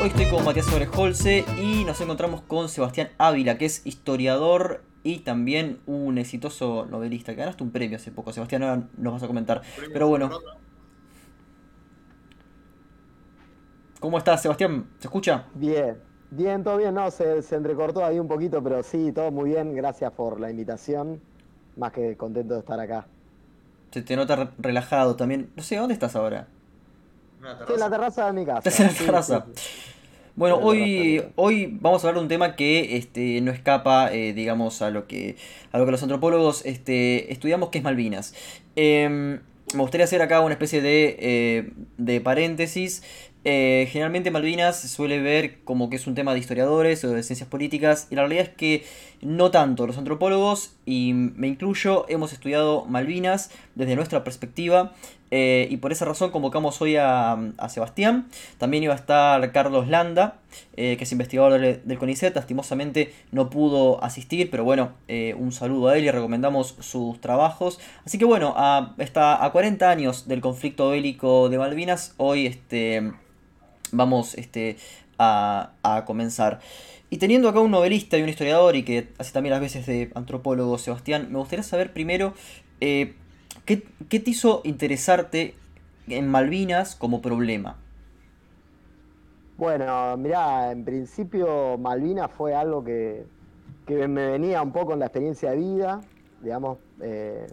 Hoy 0.00 0.10
estoy 0.10 0.26
con 0.26 0.44
Matías 0.44 0.66
Sobreholce 0.66 1.44
y 1.60 1.82
nos 1.84 2.00
encontramos 2.00 2.42
con 2.42 2.68
Sebastián 2.68 3.08
Ávila, 3.18 3.58
que 3.58 3.64
es 3.64 3.84
historiador 3.84 4.84
y 5.02 5.20
también 5.20 5.80
un 5.86 6.18
exitoso 6.18 6.86
novelista. 6.86 7.32
Que 7.32 7.40
ganaste 7.40 7.64
un 7.64 7.72
premio 7.72 7.96
hace 7.96 8.12
poco, 8.12 8.32
Sebastián, 8.32 8.62
ahora 8.62 8.88
nos 8.96 9.14
vas 9.14 9.24
a 9.24 9.26
comentar. 9.26 9.62
Pero 9.92 10.06
bueno. 10.06 10.30
¿Cómo 13.98 14.18
estás, 14.18 14.40
Sebastián? 14.40 14.86
¿Se 15.00 15.08
escucha? 15.08 15.46
Bien, 15.54 16.00
bien, 16.30 16.62
todo 16.62 16.76
bien. 16.76 16.94
No, 16.94 17.10
se, 17.10 17.42
se 17.42 17.56
entrecortó 17.56 18.04
ahí 18.04 18.20
un 18.20 18.28
poquito, 18.28 18.62
pero 18.62 18.84
sí, 18.84 19.10
todo 19.10 19.32
muy 19.32 19.50
bien. 19.50 19.74
Gracias 19.74 20.12
por 20.12 20.38
la 20.38 20.48
invitación. 20.48 21.20
Más 21.76 21.90
que 21.90 22.16
contento 22.16 22.54
de 22.54 22.60
estar 22.60 22.78
acá. 22.78 23.08
Se 23.90 24.02
te 24.02 24.14
nota 24.14 24.52
relajado 24.58 25.16
también. 25.16 25.50
No 25.56 25.62
sé, 25.64 25.74
¿dónde 25.74 25.94
estás 25.94 26.14
ahora? 26.14 26.46
Estoy 27.60 27.74
en 27.74 27.80
la 27.80 27.90
terraza 27.90 28.26
de 28.26 28.32
mi 28.32 28.44
casa. 28.44 28.58
Estás 28.58 28.80
en 28.80 28.86
la 28.86 28.92
terraza. 28.92 29.46
Bueno, 30.34 30.56
hoy, 30.56 31.22
hoy 31.34 31.78
vamos 31.80 32.04
a 32.04 32.08
hablar 32.08 32.20
de 32.20 32.22
un 32.22 32.28
tema 32.28 32.54
que 32.54 32.96
este, 32.96 33.40
no 33.40 33.50
escapa, 33.50 34.12
eh, 34.12 34.32
digamos, 34.32 34.82
a 34.82 34.90
lo 34.90 35.08
que 35.08 35.36
a 35.72 35.78
lo 35.78 35.84
que 35.84 35.90
los 35.90 36.02
antropólogos 36.02 36.64
este, 36.64 37.32
estudiamos, 37.32 37.70
que 37.70 37.78
es 37.78 37.84
Malvinas. 37.84 38.34
Em, 38.76 39.40
me 39.74 39.80
gustaría 39.80 40.04
hacer 40.04 40.22
acá 40.22 40.40
una 40.40 40.52
especie 40.52 40.80
de, 40.80 41.16
eh, 41.18 41.72
de 41.96 42.20
paréntesis 42.20 43.02
eh, 43.44 43.88
generalmente 43.90 44.30
Malvinas 44.30 44.80
se 44.80 44.88
suele 44.88 45.20
ver 45.20 45.62
como 45.62 45.88
que 45.88 45.96
es 45.96 46.06
un 46.06 46.14
tema 46.14 46.34
de 46.34 46.40
historiadores 46.40 47.04
o 47.04 47.10
de 47.10 47.22
ciencias 47.22 47.48
políticas 47.48 48.08
y 48.10 48.16
la 48.16 48.22
realidad 48.22 48.44
es 48.44 48.50
que 48.50 48.84
no 49.22 49.50
tanto. 49.50 49.86
Los 49.86 49.96
antropólogos, 49.96 50.74
y 50.84 51.12
me 51.14 51.46
incluyo, 51.46 52.04
hemos 52.08 52.32
estudiado 52.32 52.84
Malvinas 52.86 53.50
desde 53.74 53.96
nuestra 53.96 54.24
perspectiva 54.24 54.92
eh, 55.30 55.68
y 55.70 55.76
por 55.78 55.92
esa 55.92 56.04
razón 56.04 56.30
convocamos 56.30 56.80
hoy 56.80 56.96
a, 56.96 57.38
Sebastián. 57.68 58.28
También 58.58 58.82
iba 58.82 58.94
a 58.94 58.96
estar 58.96 59.52
Carlos 59.52 59.88
Landa, 59.88 60.38
eh, 60.76 60.96
que 60.96 61.04
es 61.04 61.12
investigador 61.12 61.60
del, 61.60 61.98
CONICET. 61.98 62.34
Lastimosamente 62.34 63.14
no 63.32 63.50
pudo 63.50 64.02
asistir, 64.02 64.50
pero 64.50 64.64
bueno, 64.64 64.92
un 65.36 65.52
saludo 65.52 65.88
a 65.88 65.98
él 65.98 66.04
y 66.04 66.10
recomendamos 66.10 66.76
sus 66.80 67.20
trabajos. 67.20 67.78
Así 68.04 68.18
que 68.18 68.24
bueno, 68.24 68.54
a, 68.56 68.94
está 68.98 69.44
a 69.44 69.52
40 69.52 69.90
años 69.90 70.28
del 70.28 70.40
conflicto 70.40 70.90
bélico 70.90 71.48
de 71.48 71.58
Malvinas, 71.58 72.14
hoy 72.16 72.46
este 72.46 73.12
vamos 73.92 74.34
este, 74.34 74.76
a, 75.18 76.04
comenzar. 76.06 76.60
Y 77.10 77.16
teniendo 77.16 77.48
acá 77.48 77.60
un 77.60 77.70
novelista 77.70 78.18
y 78.18 78.22
un 78.22 78.28
historiador 78.28 78.76
y 78.76 78.82
que 78.82 79.08
hace 79.18 79.32
también 79.32 79.52
las 79.52 79.60
veces 79.60 79.86
de 79.86 80.10
antropólogo, 80.14 80.76
Sebastián, 80.78 81.28
me 81.30 81.38
gustaría 81.38 81.62
saber 81.62 81.92
primero 81.92 82.34
eh, 82.80 83.14
¿qué, 83.68 84.20
te 84.20 84.30
hizo 84.30 84.62
interesarte 84.64 85.54
en 86.08 86.28
Malvinas 86.28 86.96
como 86.96 87.20
problema. 87.20 87.76
Bueno, 89.58 90.16
mirá, 90.16 90.72
en 90.72 90.84
principio 90.84 91.76
Malvinas 91.76 92.30
fue 92.30 92.54
algo 92.54 92.82
que, 92.82 93.26
me 93.86 94.30
venía 94.30 94.62
un 94.62 94.72
poco 94.72 94.92
en 94.92 95.00
la 95.00 95.06
experiencia 95.06 95.50
de 95.50 95.56
vida, 95.56 96.00
digamos, 96.42 96.78
eh, 97.00 97.46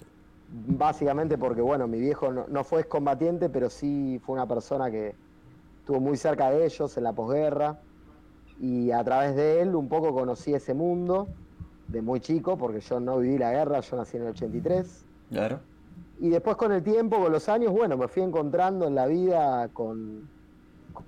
básicamente 0.50 1.38
porque, 1.38 1.62
bueno, 1.62 1.88
mi 1.88 2.00
viejo 2.00 2.32
no, 2.32 2.46
no 2.48 2.64
fue 2.64 2.82
excombatiente, 2.82 3.50
pero 3.50 3.70
sí 3.70 4.22
fue 4.24 4.36
una 4.36 4.46
persona 4.46 4.92
que, 4.92 5.16
estuvo 5.86 6.00
muy 6.00 6.18
cerca 6.18 6.50
de 6.50 6.66
ellos 6.66 6.98
en 6.98 7.04
la 7.04 7.14
posguerra 7.14 7.78
y 8.60 8.90
a 8.90 9.04
través 9.04 9.36
de 9.36 9.62
él 9.62 9.76
un 9.76 9.88
poco 9.88 10.16
conocí 10.16 10.52
ese 10.52 10.74
mundo 10.74 11.28
de 11.88 12.02
muy 12.02 12.22
chico, 12.22 12.58
porque 12.58 12.80
yo 12.80 13.00
no 13.00 13.20
viví 13.20 13.38
la 13.38 13.52
guerra, 13.52 13.82
yo 13.82 13.96
nací 13.96 14.18
en 14.18 14.24
el 14.24 14.30
83. 14.30 15.06
Claro. 15.30 15.60
Y 16.20 16.30
después 16.30 16.56
con 16.56 16.72
el 16.72 16.82
tiempo, 16.84 17.18
con 17.20 17.32
los 17.32 17.50
años, 17.50 17.74
bueno, 17.74 17.98
me 17.98 18.08
fui 18.08 18.24
encontrando 18.24 18.88
en 18.88 18.96
la 18.96 19.06
vida 19.06 19.70
con, 19.74 20.30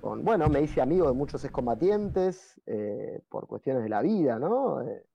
bueno, 0.02 0.48
me 0.48 0.60
hice 0.60 0.80
amigo 0.80 1.06
de 1.06 1.14
muchos 1.14 1.44
excombatientes 1.44 2.60
eh, 2.66 3.22
por 3.28 3.46
cuestiones 3.46 3.82
de 3.82 3.88
la 3.88 4.02
vida, 4.02 4.38
¿no? 4.38 4.82
Eh, 4.82 5.06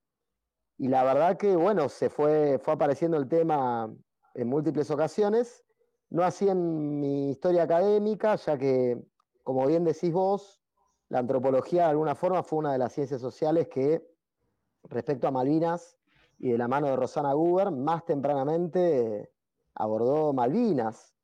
y 0.80 0.88
la 0.88 1.04
verdad 1.04 1.38
que, 1.38 1.56
bueno, 1.56 1.90
se 1.90 2.10
fue, 2.10 2.60
fue 2.60 2.74
apareciendo 2.74 3.18
el 3.18 3.28
tema 3.28 3.94
en 4.34 4.48
múltiples 4.48 4.90
ocasiones, 4.90 5.64
no 6.10 6.24
así 6.24 6.50
en 6.50 7.00
mi 7.00 7.30
historia 7.32 7.64
académica, 7.64 8.36
ya 8.36 8.58
que 8.58 9.00
como 9.44 9.68
bien 9.68 9.84
decís 9.84 10.12
vos, 10.12 10.62
la 11.10 11.20
antropología 11.20 11.84
de 11.84 11.90
alguna 11.92 12.16
forma 12.16 12.42
fue 12.44 12.60
una 12.60 12.72
de 12.72 12.80
las 12.80 12.94
ciencias 12.94 13.22
sociales 13.22 13.68
que, 13.68 14.04
respecto 14.84 15.28
a 15.28 15.32
Malvinas 15.32 15.98
y 16.40 16.52
de 16.52 16.58
la 16.58 16.68
mano 16.68 16.88
de 16.88 16.96
Rosana 16.96 17.34
Guber, 17.34 17.72
más 17.72 18.06
tempranamente 18.06 19.33
abordó 19.76 20.34
Malvinas. 20.34 21.16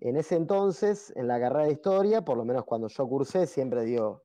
En 0.00 0.16
ese 0.16 0.36
entonces, 0.36 1.12
en 1.16 1.28
la 1.28 1.40
carrera 1.40 1.64
de 1.64 1.72
historia, 1.72 2.22
por 2.22 2.36
lo 2.36 2.44
menos 2.44 2.64
cuando 2.64 2.88
yo 2.88 3.08
cursé, 3.08 3.46
siempre 3.46 3.84
digo 3.84 4.22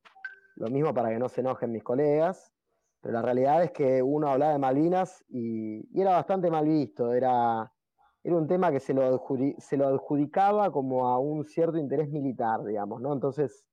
lo 0.56 0.68
mismo 0.68 0.94
para 0.94 1.10
que 1.10 1.20
no 1.20 1.30
se 1.30 1.42
enojen 1.42 1.72
mis 1.72 1.84
colegas, 1.84 2.54
pero 3.00 3.14
la 3.14 3.22
realidad 3.22 3.64
es 3.64 3.72
que 3.72 4.04
uno 4.04 4.28
hablaba 4.30 4.52
de 4.54 4.60
Malvinas 4.60 5.24
y, 5.30 6.00
era 6.00 6.12
bastante 6.12 6.52
mal 6.52 6.66
visto, 6.66 7.14
era 7.14 7.72
era 8.24 8.36
un 8.36 8.48
tema 8.48 8.72
que 8.72 8.80
se 8.80 8.94
lo, 8.94 9.24
se 9.58 9.78
lo 9.78 9.88
adjudicaba 9.88 10.72
como 10.72 11.08
a 11.08 11.18
un 11.18 11.44
cierto 11.44 11.78
interés 11.78 12.10
militar, 12.10 12.64
digamos, 12.64 13.02
¿no? 13.02 13.14
Entonces, 13.14 13.66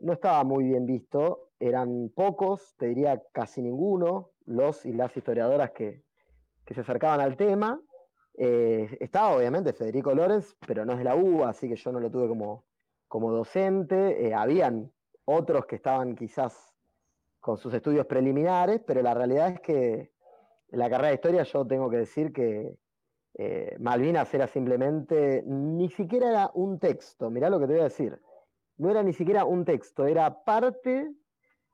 no 0.00 0.12
estaba 0.12 0.42
muy 0.44 0.64
bien 0.64 0.86
visto, 0.86 1.50
eran 1.60 2.10
pocos, 2.14 2.74
te 2.76 2.86
diría 2.86 3.22
casi 3.32 3.62
ninguno, 3.62 4.30
los 4.46 4.84
y 4.84 4.92
las 4.92 5.16
historiadoras 5.16 5.70
que, 5.72 6.02
se 6.66 6.80
acercaban 6.82 7.20
al 7.20 7.36
tema. 7.36 7.80
Eh, 8.40 8.96
estaba 9.00 9.34
obviamente 9.34 9.72
Federico 9.72 10.14
Lorenz, 10.14 10.56
pero 10.64 10.84
no 10.84 10.92
es 10.92 10.98
de 10.98 11.04
la 11.04 11.16
UBA, 11.16 11.48
así 11.48 11.68
que 11.68 11.74
yo 11.74 11.90
no 11.90 11.98
lo 11.98 12.08
tuve 12.08 12.28
como, 12.28 12.64
como 13.08 13.32
docente. 13.32 14.28
Eh, 14.28 14.32
habían 14.32 14.92
otros 15.24 15.66
que 15.66 15.74
estaban 15.74 16.14
quizás 16.14 16.72
con 17.40 17.58
sus 17.58 17.74
estudios 17.74 18.06
preliminares, 18.06 18.80
pero 18.86 19.02
la 19.02 19.12
realidad 19.12 19.48
es 19.48 19.60
que 19.60 20.12
en 20.70 20.78
la 20.78 20.88
carrera 20.88 21.08
de 21.08 21.14
historia 21.14 21.42
yo 21.42 21.66
tengo 21.66 21.90
que 21.90 21.96
decir 21.96 22.32
que, 22.32 22.78
eh, 23.34 23.76
Malvinas 23.80 24.32
era 24.34 24.46
simplemente, 24.46 25.42
ni 25.44 25.88
siquiera 25.90 26.28
era 26.28 26.50
un 26.54 26.78
texto, 26.78 27.30
mirá 27.30 27.50
lo 27.50 27.58
que 27.58 27.66
te 27.66 27.72
voy 27.72 27.80
a 27.80 27.84
decir, 27.84 28.20
no 28.76 28.90
era 28.90 29.02
ni 29.02 29.12
siquiera 29.12 29.44
un 29.44 29.64
texto, 29.64 30.06
era 30.06 30.44
parte 30.44 31.12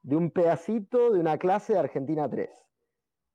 de 0.03 0.17
un 0.17 0.31
pedacito 0.31 1.13
de 1.13 1.21
una 1.21 1.39
clase 1.39 1.75
de 1.75 1.79
Argentina 1.79 2.29
3. 2.29 2.64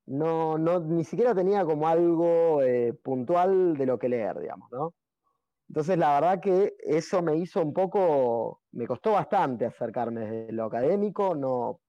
No, 0.06 0.58
no, 0.58 0.80
ni 0.80 1.04
siquiera 1.04 1.34
tenía 1.34 1.64
como 1.64 1.86
algo 1.86 2.62
eh, 2.62 2.92
puntual 2.94 3.76
de 3.76 3.86
lo 3.86 3.98
que 3.98 4.08
leer, 4.08 4.40
digamos, 4.40 4.70
¿no? 4.72 4.94
Entonces 5.68 5.98
la 5.98 6.14
verdad 6.14 6.40
que 6.40 6.74
eso 6.80 7.22
me 7.22 7.36
hizo 7.36 7.62
un 7.62 7.72
poco, 7.72 8.62
me 8.72 8.88
costó 8.88 9.12
bastante 9.12 9.66
acercarme 9.66 10.22
desde 10.22 10.52
lo 10.52 10.64
académico, 10.64 11.36
no, 11.36 11.80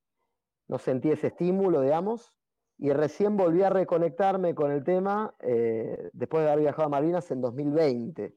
no 0.67 0.77
sentí 0.77 1.09
ese 1.09 1.27
estímulo, 1.27 1.81
digamos, 1.81 2.31
y 2.77 2.91
recién 2.93 3.37
volví 3.37 3.63
a 3.63 3.71
reconectarme 3.71 4.53
con 4.53 4.71
el 4.71 4.83
tema 4.83 5.33
eh, 5.39 6.09
después 6.13 6.43
de 6.43 6.51
haber 6.51 6.63
viajado 6.63 6.85
a 6.85 6.89
Malvinas 6.89 7.29
en 7.31 7.41
2020. 7.41 8.35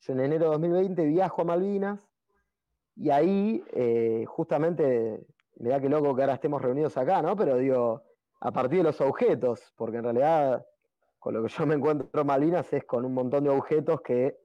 Yo 0.00 0.12
en 0.12 0.20
enero 0.20 0.46
de 0.46 0.50
2020 0.50 1.06
viajo 1.06 1.42
a 1.42 1.44
Malvinas 1.44 2.10
y 2.96 3.10
ahí 3.10 3.64
eh, 3.72 4.24
justamente, 4.26 5.26
da 5.54 5.80
que 5.80 5.88
loco 5.88 6.14
que 6.14 6.22
ahora 6.22 6.34
estemos 6.34 6.60
reunidos 6.60 6.96
acá, 6.96 7.22
¿no? 7.22 7.36
Pero 7.36 7.58
digo, 7.58 8.02
a 8.44 8.52
partir 8.52 8.78
de 8.78 8.84
los 8.84 9.00
objetos, 9.00 9.72
porque 9.74 9.96
en 9.96 10.04
realidad 10.04 10.66
con 11.18 11.32
lo 11.32 11.42
que 11.42 11.48
yo 11.48 11.64
me 11.64 11.74
encuentro 11.74 12.20
en 12.20 12.26
Malvinas 12.26 12.70
es 12.74 12.84
con 12.84 13.06
un 13.06 13.14
montón 13.14 13.44
de 13.44 13.50
objetos 13.50 14.02
que 14.02 14.38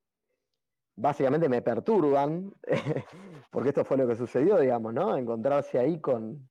básicamente 0.96 1.50
me 1.50 1.62
perturban, 1.62 2.54
porque 3.52 3.70
esto 3.70 3.84
fue 3.84 3.98
lo 3.98 4.08
que 4.08 4.16
sucedió, 4.16 4.58
digamos, 4.58 4.94
¿no? 4.94 5.18
Encontrarse 5.18 5.78
ahí 5.78 6.00
con, 6.00 6.50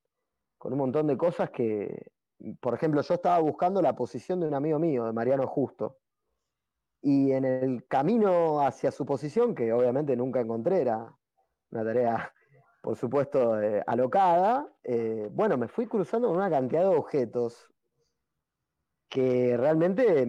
con 0.59 0.75
un 0.75 0.79
montón 0.79 1.07
de 1.07 1.17
cosas 1.17 1.49
que, 1.49 2.13
por 2.61 2.75
ejemplo, 2.75 3.01
yo 3.01 3.15
estaba 3.15 3.39
buscando 3.39 3.81
la 3.81 3.97
posición 3.97 4.41
de 4.41 4.49
un 4.49 4.55
amigo 4.55 4.79
mío, 4.79 5.07
de 5.07 5.15
Mariano 5.15 5.47
Justo. 5.47 5.97
Y 7.01 7.33
en 7.33 7.47
el 7.47 7.87
camino 7.87 8.61
hacia 8.61 8.91
su 8.91 9.07
posición, 9.07 9.55
que 9.55 9.73
obviamente 9.73 10.15
nunca 10.15 10.41
encontré, 10.41 10.83
era 10.83 11.17
una 11.71 11.85
tarea, 11.85 12.31
por 12.81 12.97
supuesto, 12.97 13.61
eh, 13.61 13.83
alocada, 13.87 14.69
eh, 14.85 15.29
bueno, 15.33 15.57
me 15.57 15.69
fui 15.69 15.87
cruzando 15.87 16.29
con 16.29 16.37
una 16.37 16.51
cantidad 16.51 16.83
de 16.83 16.97
objetos 16.97 17.69
que 19.09 19.57
realmente 19.57 20.27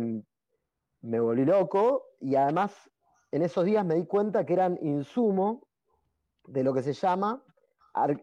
me 1.01 1.19
volví 1.19 1.45
loco 1.45 2.07
y 2.19 2.35
además 2.35 2.89
en 3.31 3.43
esos 3.43 3.65
días 3.65 3.85
me 3.85 3.95
di 3.95 4.05
cuenta 4.05 4.45
que 4.45 4.53
eran 4.53 4.77
insumo 4.81 5.67
de 6.47 6.63
lo 6.63 6.73
que 6.73 6.81
se 6.81 6.93
llama 6.93 7.43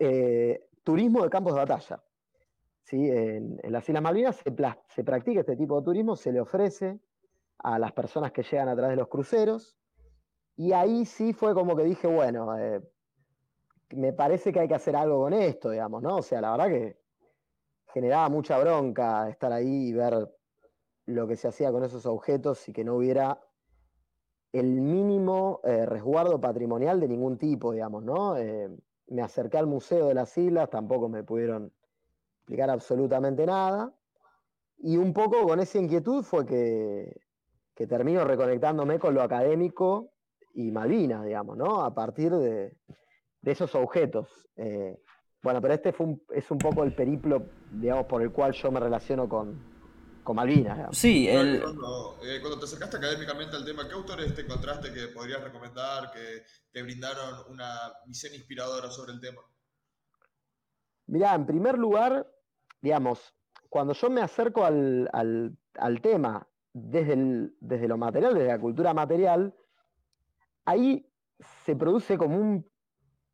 eh, 0.01 0.69
turismo 0.83 1.23
de 1.23 1.31
campos 1.31 1.55
de 1.55 1.61
batalla. 1.61 2.03
En, 2.91 3.61
las 3.65 3.89
Islas 3.89 4.03
Malvinas 4.03 4.37
se, 4.37 5.05
practica 5.05 5.41
este 5.41 5.57
tipo 5.57 5.79
de 5.79 5.85
turismo, 5.85 6.17
se 6.17 6.33
le 6.33 6.41
ofrece 6.41 7.01
a 7.59 7.79
las 7.79 7.93
personas 7.93 8.33
que 8.33 8.43
llegan 8.43 8.69
a 8.69 8.77
través 8.77 8.91
de 8.93 8.97
los 8.97 9.09
cruceros, 9.09 9.77
y 10.57 10.73
ahí 10.73 11.05
sí 11.05 11.33
fue 11.33 11.53
como 11.53 11.77
que 11.77 11.85
dije, 11.85 12.07
bueno, 12.07 12.49
me 13.91 14.13
parece 14.13 14.53
que 14.53 14.61
hay 14.61 14.69
que 14.69 14.75
hacer 14.75 14.97
algo 14.97 15.21
con 15.21 15.33
esto, 15.33 15.71
digamos, 15.71 16.03
¿no? 16.03 16.17
O 16.17 16.23
sea, 16.23 16.41
la 16.41 16.53
verdad 16.53 16.69
que 16.69 16.99
generaba 17.93 18.29
mucha 18.29 18.59
bronca 18.59 19.29
estar 19.29 19.53
ahí 19.53 19.89
y 19.89 19.93
ver 19.93 20.31
lo 21.07 21.27
que 21.29 21.37
se 21.37 21.49
hacía 21.49 21.71
con 21.71 21.85
esos 21.85 22.05
objetos 22.07 22.69
y 22.69 22.73
que 22.73 22.85
no 22.85 22.97
hubiera 22.97 23.41
el 24.53 24.81
mínimo 24.81 25.61
eh, 25.65 25.87
resguardo 25.87 26.41
patrimonial 26.41 26.99
de 26.99 27.09
ningún 27.09 27.39
tipo, 27.39 27.73
digamos, 27.73 28.03
¿no? 28.03 28.37
Eh, 28.37 28.71
me 29.09 29.23
acerqué 29.23 29.59
al 29.59 29.67
Museo 29.67 30.09
de 30.09 30.15
las 30.15 30.37
Islas, 30.37 30.69
tampoco 30.71 31.09
me 31.09 31.23
pudieron 31.23 31.73
explicar 32.39 32.71
absolutamente 32.71 33.47
nada. 33.47 33.95
Y 34.79 34.97
un 34.97 35.13
poco 35.13 35.47
con 35.47 35.61
esa 35.61 35.79
inquietud 35.79 36.23
fue 36.23 36.45
que, 36.45 37.21
que 37.75 37.87
termino 37.87 38.25
reconectándome 38.25 38.99
con 38.99 39.15
lo 39.15 39.23
académico 39.23 40.13
y 40.55 40.71
Malvinas, 40.71 41.25
digamos, 41.25 41.57
¿no? 41.57 41.83
A 41.83 41.95
partir 41.95 42.35
de, 42.35 42.77
esos 43.53 43.75
objetos. 43.75 44.49
Eh, 44.57 44.99
bueno, 45.43 45.61
pero 45.61 45.75
este 45.75 45.93
fue 45.93 46.17
es 46.35 46.51
un 46.51 46.59
poco 46.59 46.83
el 46.83 46.95
periplo, 46.95 47.47
digamos, 47.71 48.07
por 48.07 48.23
el 48.23 48.33
cual 48.33 48.53
yo 48.53 48.71
me 48.73 48.81
relaciono 48.81 49.29
con, 49.29 49.77
con 50.25 50.37
Malvinas. 50.37 50.89
Sí, 50.97 51.29
el... 51.29 51.57
Eh, 51.57 52.41
cuando, 52.41 52.59
te 52.59 52.65
acercaste 52.65 52.97
académicamente 52.97 53.57
al 53.57 53.65
tema, 53.65 53.87
¿qué 53.87 53.95
autores 53.95 54.35
te 54.35 54.43
encontraste 54.43 54.93
que 54.93 55.09
podrías 55.09 55.43
recomendar, 55.43 56.11
que 56.11 56.43
te 56.73 56.83
brindaron 56.83 57.45
una 57.49 57.93
visión 58.07 58.35
inspiradora 58.35 58.91
sobre 58.91 59.13
el 59.13 59.21
tema? 59.21 59.41
Mirá, 61.07 61.35
en 61.35 61.47
primer 61.47 61.79
lugar, 61.79 62.29
digamos, 62.81 63.33
cuando 63.69 63.93
yo 63.93 64.11
me 64.11 64.21
acerco 64.21 64.65
al, 64.65 65.57
tema 66.03 66.49
desde, 66.73 67.51
desde 67.61 67.87
lo 67.87 67.97
material, 67.97 68.35
desde 68.35 68.49
la 68.49 68.59
cultura 68.59 68.93
material, 68.93 69.55
ahí 70.65 71.09
se 71.65 71.77
produce 71.77 72.19
como 72.19 72.37
un 72.37 72.69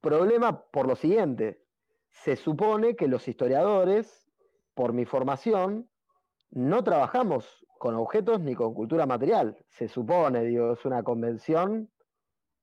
problema 0.02 0.64
por 0.70 0.87
lo 0.87 0.96
siguiente. 0.96 1.62
Se 2.10 2.37
supone 2.37 2.94
que 2.94 3.08
los 3.08 3.26
historiadores, 3.26 4.31
por 4.75 4.93
mi 4.93 5.06
formación, 5.06 5.88
no 6.50 6.84
trabajamos 6.84 7.66
con 7.78 7.94
objetos 7.94 8.40
ni 8.40 8.54
con 8.54 8.75
cultura 8.75 9.06
material. 9.06 9.56
Se 9.69 9.88
supone, 9.88 10.43
digo, 10.44 10.75
es 10.75 10.84
una 10.84 11.02
convención 11.02 11.90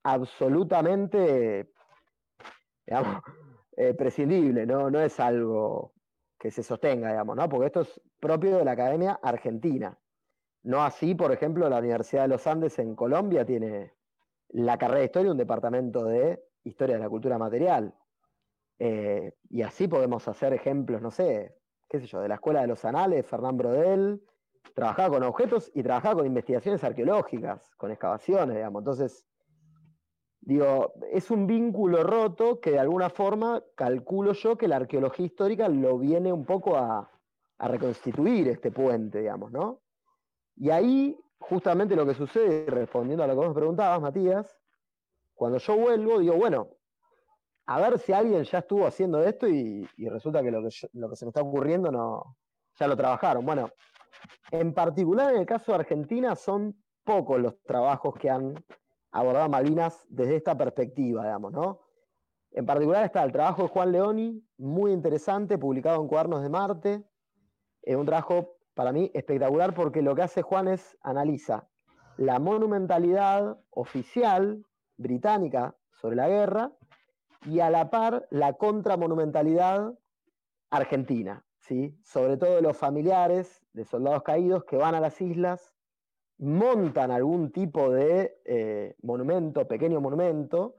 absolutamente, 0.03 1.71
eh, 3.77 3.93
prescindible, 3.95 4.65
¿no? 4.67 4.91
no 4.91 4.99
es 4.99 5.19
algo 5.19 5.93
que 6.37 6.51
se 6.51 6.63
sostenga, 6.63 7.09
digamos, 7.09 7.35
¿no? 7.35 7.49
Porque 7.49 7.67
esto 7.67 7.81
es 7.81 8.01
propio 8.19 8.57
de 8.57 8.65
la 8.65 8.71
Academia 8.71 9.19
Argentina. 9.21 9.97
No 10.63 10.83
así, 10.83 11.15
por 11.15 11.31
ejemplo, 11.31 11.67
la 11.69 11.79
Universidad 11.79 12.23
de 12.23 12.27
los 12.29 12.47
Andes 12.47 12.79
en 12.79 12.95
Colombia 12.95 13.45
tiene 13.45 13.93
la 14.49 14.77
carrera 14.77 14.99
de 14.99 15.05
historia 15.05 15.31
un 15.31 15.37
departamento 15.37 16.05
de 16.05 16.41
historia 16.63 16.95
de 16.95 17.03
la 17.03 17.09
cultura 17.09 17.37
material. 17.37 17.93
Eh, 18.77 19.33
y 19.49 19.61
así 19.61 19.87
podemos 19.87 20.27
hacer 20.27 20.53
ejemplos, 20.53 21.01
no 21.01 21.11
sé, 21.11 21.55
qué 21.89 21.99
sé 21.99 22.05
yo, 22.05 22.21
de 22.21 22.29
la 22.29 22.35
Escuela 22.35 22.61
de 22.61 22.67
los 22.67 22.85
Anales, 22.85 23.25
Fernán 23.25 23.57
Brodel, 23.57 24.21
trabajaba 24.73 25.15
con 25.15 25.23
objetos 25.23 25.71
y 25.73 25.83
trabajaba 25.83 26.17
con 26.17 26.25
investigaciones 26.25 26.83
arqueológicas, 26.83 27.69
con 27.75 27.91
excavaciones, 27.91 28.55
digamos. 28.55 28.81
Entonces, 28.81 29.25
digo, 30.41 30.93
es 31.11 31.29
un 31.31 31.47
vínculo 31.47 32.03
roto 32.03 32.59
que 32.59 32.71
de 32.71 32.79
alguna 32.79 33.09
forma 33.09 33.63
calculo 33.75 34.33
yo 34.33 34.57
que 34.57 34.67
la 34.67 34.77
arqueología 34.77 35.25
histórica 35.25 35.67
lo 35.67 35.97
viene 35.97 36.31
un 36.31 36.45
poco 36.45 36.77
a, 36.77 37.11
a 37.57 37.67
reconstituir 37.67 38.47
este 38.47 38.71
puente, 38.71 39.19
digamos, 39.19 39.51
¿no? 39.51 39.81
Y 40.55 40.69
ahí, 40.69 41.17
justamente 41.39 41.95
lo 41.95 42.05
que 42.05 42.13
sucede, 42.13 42.65
respondiendo 42.67 43.23
a 43.23 43.27
lo 43.27 43.33
que 43.33 43.47
vos 43.47 43.55
preguntabas, 43.55 44.01
Matías, 44.01 44.58
cuando 45.39 45.57
yo 45.57 45.77
vuelvo, 45.77 46.19
digo, 46.19 46.35
bueno, 46.35 46.67
a 47.65 47.79
ver 47.79 47.97
si 47.97 48.11
alguien 48.11 48.43
ya 48.43 48.59
estuvo 48.59 48.85
haciendo 48.85 49.23
esto 49.23 49.47
y, 49.47 49.87
resulta 50.09 50.43
que 50.43 50.51
lo, 50.51 50.61
que 50.61 50.69
se 50.69 50.89
me 51.25 51.29
está 51.29 51.41
ocurriendo 51.41 51.89
no, 51.89 52.35
ya 52.77 52.89
lo 52.89 52.97
trabajaron. 52.97 53.45
Bueno, 53.45 53.69
en 54.51 54.73
particular 54.73 55.33
en 55.33 55.39
el 55.39 55.45
caso 55.45 55.71
de 55.71 55.77
Argentina 55.77 56.35
son 56.35 56.75
pocos 57.05 57.39
los 57.39 57.57
trabajos 57.61 58.15
que 58.15 58.29
han 58.29 58.53
abordado 59.11 59.47
Malvinas 59.47 60.05
desde 60.09 60.35
esta 60.35 60.57
perspectiva, 60.57 61.23
digamos, 61.23 61.53
¿no? 61.53 61.79
En 62.51 62.65
particular 62.65 63.05
está 63.05 63.23
el 63.23 63.31
trabajo 63.31 63.61
de 63.61 63.69
Juan 63.69 63.93
Leoni, 63.93 64.43
muy 64.57 64.91
interesante, 64.91 65.57
publicado 65.57 66.01
en 66.01 66.09
Cuadernos 66.09 66.41
de 66.41 66.49
Marte. 66.49 67.03
Es 67.81 67.95
un 67.95 68.05
trabajo 68.05 68.57
para 68.73 68.91
mí 68.91 69.09
espectacular 69.13 69.73
porque 69.73 70.01
lo 70.01 70.15
que 70.15 70.23
hace 70.23 70.41
Juan 70.41 70.67
es 70.67 70.97
analiza 71.01 71.69
la 72.17 72.39
monumentalidad 72.39 73.57
oficial 73.69 74.65
británica 74.99 75.75
sobre 75.91 76.15
la 76.15 76.27
guerra 76.27 76.71
y 77.45 77.61
a 77.61 77.69
la 77.69 77.89
par 77.89 78.27
la 78.29 78.53
contramonumentalidad 78.53 79.97
argentina, 80.69 81.43
¿sí? 81.59 81.97
sobre 82.03 82.37
todo 82.37 82.61
los 82.61 82.77
familiares 82.77 83.63
de 83.73 83.85
soldados 83.85 84.23
caídos 84.23 84.65
que 84.65 84.77
van 84.77 84.93
a 84.93 84.99
las 84.99 85.19
islas, 85.21 85.73
montan 86.37 87.11
algún 87.11 87.51
tipo 87.51 87.89
de 87.89 88.39
eh, 88.45 88.95
monumento, 89.01 89.67
pequeño 89.67 89.99
monumento, 89.99 90.75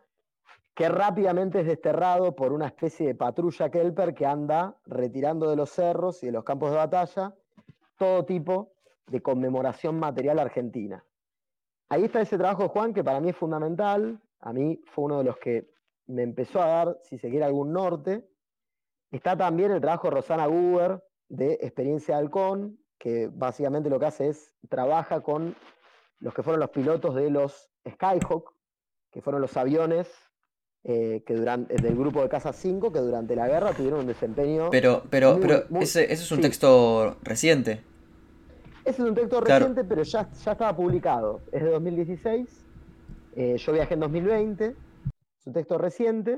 que 0.75 0.89
rápidamente 0.89 1.61
es 1.61 1.67
desterrado 1.67 2.35
por 2.35 2.53
una 2.53 2.67
especie 2.67 3.09
de 3.09 3.15
patrulla 3.15 3.71
Kelper 3.71 4.15
que 4.15 4.27
anda 4.27 4.77
retirando 4.87 5.51
de 5.51 5.57
los 5.57 5.71
cerros 5.71 6.23
y 6.23 6.27
de 6.27 6.33
los 6.33 6.45
campos 6.45 6.71
de 6.71 6.77
batalla 6.77 7.35
todo 7.97 8.25
tipo 8.25 8.73
de 9.09 9.21
conmemoración 9.21 9.99
material 9.99 10.39
argentina. 10.39 11.05
Ahí 11.91 12.05
está 12.05 12.21
ese 12.21 12.39
trabajo 12.39 12.63
de 12.63 12.69
Juan 12.69 12.95
que 12.95 13.03
para 13.03 13.21
mí 13.21 13.31
es 13.31 13.37
fundamental, 13.37 14.21
a 14.39 14.53
mí 14.53 14.81
fue 14.95 15.05
uno 15.07 15.19
de 15.19 15.25
los 15.25 15.37
que 15.39 15.71
me 16.07 16.23
empezó 16.23 16.63
a 16.63 16.67
dar, 16.67 16.99
si 17.03 17.19
se 17.19 17.29
quiere, 17.31 17.45
algún 17.45 17.73
norte. 17.73 18.29
Está 19.11 19.37
también 19.37 19.73
el 19.73 19.81
trabajo 19.81 20.09
de 20.09 20.15
Rosana 20.15 20.47
Guber 20.47 21.03
de 21.29 21.55
Experiencia 21.55 22.17
Halcón, 22.17 22.79
que 22.97 23.29
básicamente 23.33 23.91
lo 23.91 23.99
que 23.99 24.07
hace 24.07 24.29
es 24.29 24.55
trabaja 24.69 25.21
con 25.21 25.57
los 26.21 26.33
que 26.33 26.43
fueron 26.45 26.61
los 26.61 26.71
pilotos 26.71 27.15
de 27.17 27.29
los 27.29 27.71
Skyhawk, 27.89 28.55
que 29.11 29.21
fueron 29.21 29.43
los 29.43 29.57
aviones 29.57 30.09
eh, 30.85 31.25
que 31.27 31.35
durante, 31.35 31.75
del 31.75 31.97
grupo 31.97 32.23
de 32.23 32.29
Casa 32.29 32.53
5 32.53 32.93
que 32.93 33.01
durante 33.01 33.37
la 33.37 33.49
guerra 33.49 33.73
tuvieron 33.73 34.01
un 34.01 34.07
desempeño. 34.07 34.71
Pero, 34.71 35.03
pero, 35.11 35.39
pero 35.41 35.65
ese, 35.81 36.13
es 36.13 36.31
un 36.31 36.41
texto 36.41 37.17
reciente. 37.23 37.83
Ese 38.85 39.03
es 39.03 39.09
un 39.09 39.15
texto 39.15 39.41
reciente, 39.41 39.85
pero 39.85 40.03
ya, 40.03 40.31
ya 40.31 40.53
estaba 40.53 40.75
publicado. 40.75 41.43
Es 41.53 41.63
de 41.63 41.71
2016. 41.71 42.67
Eh, 43.37 43.57
yo 43.57 43.73
viajé 43.73 43.95
en 43.95 44.01
2020 44.01 44.77
es 45.41 45.47
un 45.47 45.53
texto 45.55 45.79
reciente, 45.79 46.37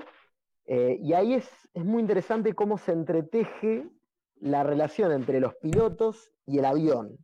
eh, 0.66 0.96
y 1.00 1.12
ahí 1.12 1.34
es, 1.34 1.50
es 1.74 1.84
muy 1.84 2.00
interesante 2.00 2.54
cómo 2.54 2.78
se 2.78 2.92
entreteje 2.92 3.88
la 4.36 4.62
relación 4.62 5.10
entre 5.10 5.40
los 5.40 5.56
pilotos 5.56 6.30
y 6.46 6.58
el 6.58 6.64
avión. 6.64 7.18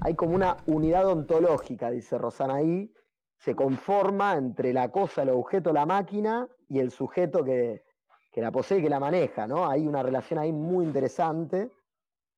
Hay 0.00 0.14
como 0.16 0.34
una 0.34 0.56
unidad 0.66 1.06
ontológica, 1.06 1.90
dice 1.90 2.18
Rosana 2.18 2.56
ahí, 2.56 2.92
se 3.38 3.54
conforma 3.54 4.36
entre 4.36 4.72
la 4.72 4.90
cosa, 4.90 5.22
el 5.22 5.30
objeto, 5.30 5.72
la 5.72 5.86
máquina 5.86 6.48
y 6.68 6.80
el 6.80 6.90
sujeto 6.90 7.44
que, 7.44 7.84
que 8.32 8.40
la 8.40 8.50
posee, 8.50 8.82
que 8.82 8.88
la 8.88 8.98
maneja, 8.98 9.46
¿no? 9.46 9.68
Hay 9.68 9.86
una 9.86 10.02
relación 10.02 10.40
ahí 10.40 10.52
muy 10.52 10.84
interesante 10.84 11.70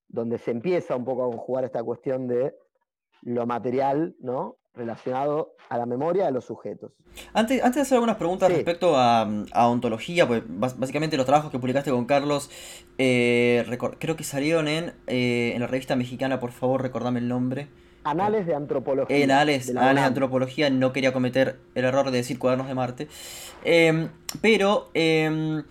donde 0.08 0.38
se 0.38 0.50
empieza 0.50 0.96
un 0.96 1.04
poco 1.04 1.25
a 1.25 1.30
conjugar 1.30 1.64
esta 1.64 1.82
cuestión 1.82 2.26
de 2.28 2.54
lo 3.22 3.46
material, 3.46 4.14
¿no? 4.20 4.56
relacionado 4.76 5.54
a 5.70 5.78
la 5.78 5.86
memoria 5.86 6.26
de 6.26 6.32
los 6.32 6.44
sujetos. 6.44 6.92
Antes, 7.32 7.62
antes 7.62 7.76
de 7.76 7.80
hacer 7.82 7.96
algunas 7.96 8.16
preguntas 8.16 8.52
respecto 8.52 8.94
a, 8.94 9.26
ontología, 9.68 10.28
pues 10.28 10.42
básicamente 10.46 11.16
los 11.16 11.25
trabajos 11.25 11.50
que 11.50 11.58
publicaste 11.58 11.90
con 11.90 12.04
Carlos, 12.04 12.50
eh, 12.98 13.64
creo 13.98 14.16
que 14.16 14.25
salieron 14.25 14.68
en, 14.68 14.92
eh, 15.06 15.52
en 15.54 15.60
la 15.60 15.66
revista 15.66 15.96
mexicana, 15.96 16.38
por 16.38 16.52
favor, 16.52 16.82
recordame 16.82 17.20
el 17.20 17.28
nombre. 17.28 17.68
Anales 18.04 18.46
de 18.46 18.54
Antropología. 18.54 19.16
En 19.16 19.30
Anales, 19.30 19.72
de, 19.72 19.80
Antropología, 19.80 20.70
no 20.70 20.92
quería 20.92 21.12
cometer 21.12 21.58
el 21.75 21.84
error 21.84 22.10
de 22.10 22.18
decir 22.18 22.38
cuadernos 22.38 22.68
de 22.68 22.75
Marte. 22.75 23.08
Em, 23.64 24.10
pero 24.40 24.90
em, 24.94 25.64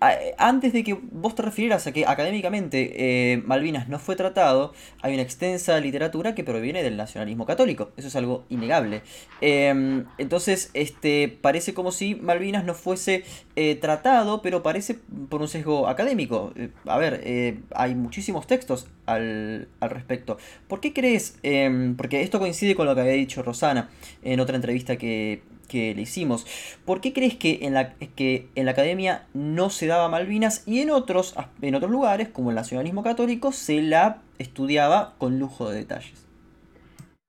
antes 0.00 0.72
de 0.72 0.84
que 0.84 0.94
vos 0.94 1.34
te 1.34 1.42
refirieras 1.42 1.86
a 1.86 1.92
que 1.92 2.06
académicamente 2.06 3.32
eh, 3.32 3.42
Malvinas 3.44 3.88
no 3.88 3.98
fue 3.98 4.16
tratado, 4.16 4.72
hay 5.02 5.14
una 5.14 5.22
extensa 5.22 5.78
literatura 5.80 6.34
que 6.34 6.44
proviene 6.44 6.82
del 6.82 6.96
nacionalismo 6.96 7.46
católico. 7.46 7.90
Eso 7.96 8.08
es 8.08 8.16
algo 8.16 8.44
innegable. 8.48 9.02
Em, 9.40 10.04
entonces, 10.18 10.70
este, 10.74 11.28
parece 11.28 11.74
como 11.74 11.90
si 11.90 12.14
Malvinas 12.14 12.64
no 12.64 12.74
fuese 12.74 13.24
eh, 13.56 13.74
tratado, 13.76 14.40
pero 14.42 14.62
parece 14.62 14.98
por 15.28 15.40
un 15.40 15.48
sesgo 15.48 15.88
académico. 15.88 16.52
Eh, 16.56 16.70
a 16.86 16.98
ver, 16.98 17.58
hay 17.74 17.94
muchísimos 17.94 18.46
textos 18.46 18.86
al, 19.06 19.68
al, 19.80 19.90
respecto. 19.90 20.38
¿Por 20.68 20.80
qué 20.80 20.92
crees? 20.92 21.38
Em, 21.42 21.96
porque 21.96 22.22
esto 22.22 22.38
coincide 22.38 22.74
con 22.74 22.86
lo 22.86 22.94
que 22.94 23.00
había 23.00 23.14
dicho 23.14 23.42
Rosana 23.42 23.88
en 24.22 24.40
otra 24.40 24.56
entrevista 24.56 24.96
que 24.96 25.42
que 25.68 25.94
le 25.94 26.02
hicimos. 26.02 26.46
¿Por 26.84 27.00
qué 27.00 27.12
crees 27.12 27.36
que 27.36 27.60
en 27.62 27.74
la, 27.74 27.94
que 27.94 28.48
en 28.54 28.64
la 28.64 28.72
academia 28.72 29.28
no 29.34 29.70
se 29.70 29.86
daba 29.86 30.08
Malvinas 30.08 30.66
y 30.66 30.80
en 30.80 30.90
otros, 30.90 31.36
en 31.60 31.74
otros 31.74 31.90
lugares, 31.90 32.28
como 32.28 32.50
el 32.50 32.56
nacionalismo 32.56 33.02
católico, 33.02 33.52
se 33.52 33.82
la 33.82 34.22
estudiaba 34.38 35.14
con 35.18 35.38
lujo 35.38 35.68
de 35.68 35.78
detalles? 35.78 36.26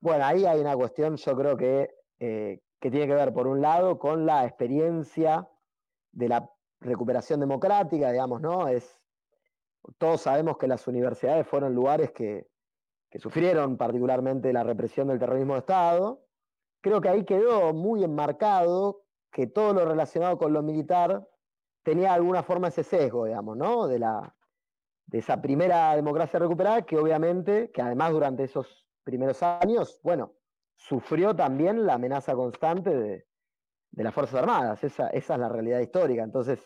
Bueno, 0.02 0.26
ahí 0.26 0.46
hay 0.46 0.60
una 0.60 0.76
cuestión, 0.76 1.18
yo 1.18 1.36
creo 1.36 1.58
que, 1.58 1.90
eh, 2.20 2.62
que 2.80 2.90
tiene 2.90 3.08
que 3.08 3.14
ver, 3.14 3.34
por 3.34 3.48
un 3.48 3.62
lado, 3.62 4.00
con 4.00 4.26
la 4.26 4.46
experiencia 4.46 5.48
de 6.14 6.30
la 6.30 6.50
recuperación 6.80 7.42
democrática, 7.42 8.12
digamos, 8.12 8.42
¿no? 8.42 8.70
Es, 8.70 9.00
todos 9.98 10.22
sabemos 10.22 10.58
que 10.58 10.68
las 10.68 10.88
universidades 10.88 11.46
fueron 11.46 11.76
lugares 11.76 12.12
que, 12.12 12.48
que 13.10 13.20
sufrieron 13.20 13.76
particularmente 13.76 14.54
la 14.54 14.64
represión 14.64 15.08
del 15.10 15.20
terrorismo 15.20 15.54
de 15.54 15.60
Estado, 15.60 16.22
creo 16.82 17.02
que 17.02 17.10
ahí 17.10 17.26
quedó 17.26 17.74
muy 17.74 18.04
enmarcado 18.04 19.04
que 19.32 19.48
todo 19.48 19.74
lo 19.74 19.86
relacionado 19.86 20.38
con 20.38 20.54
lo 20.54 20.62
militar 20.62 21.28
tenía 21.84 22.14
alguna 22.14 22.44
forma 22.44 22.70
ese 22.70 22.84
sesgo, 22.84 23.26
digamos, 23.26 23.58
¿no? 23.58 23.88
De, 23.88 24.00
la, 24.00 24.36
de 25.06 25.20
esa 25.20 25.42
primera 25.42 25.96
democracia 25.96 26.40
recuperada, 26.40 26.82
que 26.84 26.98
obviamente, 26.98 27.72
que 27.72 27.82
además 27.82 28.12
durante 28.12 28.44
esos 28.44 28.88
primeros 29.04 29.42
años, 29.44 30.00
bueno, 30.04 30.34
sufrió 30.76 31.36
también 31.36 31.86
la 31.86 31.96
amenaza 31.96 32.34
constante 32.36 32.96
de, 32.96 33.26
las 33.92 34.14
Fuerzas 34.14 34.42
Armadas. 34.42 34.84
Esa, 34.84 35.08
esa 35.10 35.34
es 35.34 35.40
la 35.40 35.50
realidad 35.50 35.80
histórica. 35.80 36.24
Entonces, 36.24 36.60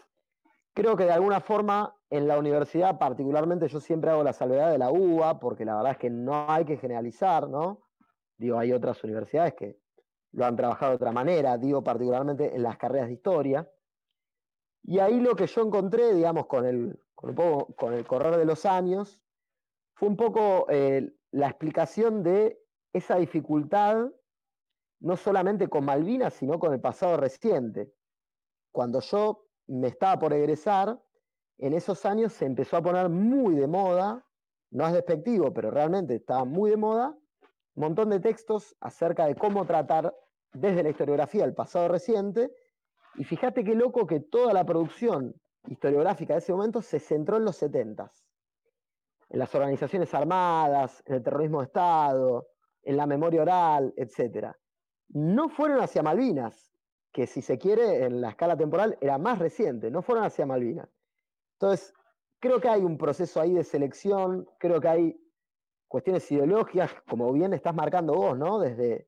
creo 0.74 0.96
que 0.96 1.06
de 1.06 1.14
alguna 1.14 1.40
forma 1.40 1.96
en 2.10 2.28
la 2.28 2.38
universidad, 2.38 3.00
particularmente 3.00 3.68
yo 3.68 3.80
siempre 3.80 4.12
hago 4.12 4.24
la 4.24 4.34
salvedad 4.34 4.72
de 4.72 4.78
la 4.78 4.92
UBA, 4.92 5.40
porque 5.40 5.66
la 5.66 5.76
verdad 5.76 5.94
es 5.94 5.98
que 5.98 6.10
no 6.10 6.46
hay 6.50 6.66
que 6.66 6.78
generalizar, 6.78 7.50
¿no? 7.50 7.88
Digo, 8.38 8.60
hay 8.60 8.74
otras 8.74 9.04
universidades 9.04 9.54
que 9.54 9.83
lo 10.34 10.46
han 10.46 10.56
trabajado 10.56 10.92
de 10.92 10.96
otra 10.98 11.12
manera, 11.12 11.58
digo 11.58 11.84
particularmente 11.84 12.56
en 12.56 12.64
las 12.64 12.78
carreras 12.78 13.08
de 13.08 13.14
historia. 13.14 13.72
Y 14.84 15.00
ahí 15.00 15.20
lo 15.20 15.36
que 15.36 15.48
yo 15.48 15.62
encontré, 15.62 16.14
digamos, 16.14 16.48
con 16.48 16.66
el, 16.66 17.00
con, 17.16 17.94
el 17.94 18.06
correr 18.06 18.38
de 18.38 18.46
los 18.46 18.66
años, 18.66 19.24
fue 19.96 20.10
un 20.10 20.18
poco 20.18 20.66
eh, 20.70 21.16
la 21.32 21.48
explicación 21.48 22.24
de 22.24 22.60
esa 22.92 23.16
dificultad, 23.18 24.08
no 25.00 25.18
solamente 25.18 25.68
con 25.68 25.86
Malvinas, 25.86 26.34
sino 26.34 26.60
con 26.60 26.74
el 26.74 26.82
pasado 26.82 27.16
reciente. 27.18 27.94
Cuando 28.72 29.00
yo 29.02 29.48
me 29.68 29.88
estaba 29.88 30.20
por 30.20 30.34
egresar, 30.34 31.00
en 31.60 31.74
esos 31.74 32.06
años 32.06 32.34
se 32.34 32.46
empezó 32.46 32.78
a 32.78 32.82
poner 32.82 33.08
muy 33.08 33.56
de 33.56 33.68
moda, 33.68 34.26
no 34.72 34.88
es 34.88 34.94
despectivo, 34.94 35.54
pero 35.54 35.70
realmente 35.70 36.16
estaba 36.16 36.44
muy 36.44 36.72
de 36.72 36.78
moda, 36.78 37.16
montón 37.76 38.10
de 38.10 38.20
textos 38.20 38.76
acerca 38.80 39.26
de 39.26 39.36
cómo 39.36 39.66
tratar 39.66 40.16
desde 40.54 40.84
la 40.84 40.90
historiografía 40.90 41.46
el 41.46 41.54
pasado 41.54 41.88
reciente. 41.88 42.52
Y 43.16 43.24
fíjate 43.24 43.64
qué 43.64 43.76
loco 43.76 44.08
que 44.08 44.20
toda 44.20 44.54
la 44.54 44.66
producción 44.66 45.34
historiográfica 45.68 46.34
de 46.34 46.40
ese 46.40 46.52
momento 46.52 46.82
se 46.82 47.00
centró 47.00 47.38
en 47.38 47.46
los 47.46 47.58
70 47.58 48.12
en 49.34 49.40
las 49.40 49.54
organizaciones 49.56 50.14
armadas, 50.14 51.04
en 51.08 51.16
el 51.16 51.24
terrorismo 51.24 51.60
de 51.60 51.66
Estado, 51.66 52.48
en 52.84 52.98
la 52.98 53.08
memoria 53.08 53.42
oral, 53.42 53.92
etc. 53.98 54.56
No 55.10 55.50
fueron 55.50 55.82
hacia 55.82 56.04
Malvinas, 56.04 56.72
que 57.12 57.26
si 57.26 57.42
se 57.42 57.58
quiere, 57.58 58.06
en 58.06 58.22
la 58.22 58.30
escala 58.30 58.56
temporal 58.56 58.96
era 59.02 59.18
más 59.18 59.40
reciente, 59.40 59.90
no 59.90 60.04
fueron 60.04 60.24
hacia 60.24 60.46
Malvinas. 60.46 60.88
Entonces, 61.54 61.96
creo 62.40 62.62
que 62.62 62.70
hay 62.70 62.84
un 62.84 62.96
proceso 62.96 63.42
ahí 63.42 63.54
de 63.54 63.64
selección, 63.64 64.48
creo 64.60 64.80
que 64.80 64.88
hay 64.88 65.23
cuestiones 65.94 66.32
ideológicas, 66.32 66.92
como 67.08 67.32
bien 67.32 67.54
estás 67.54 67.76
marcando 67.76 68.16
vos, 68.16 68.36
¿no? 68.36 68.58
Desde, 68.58 69.08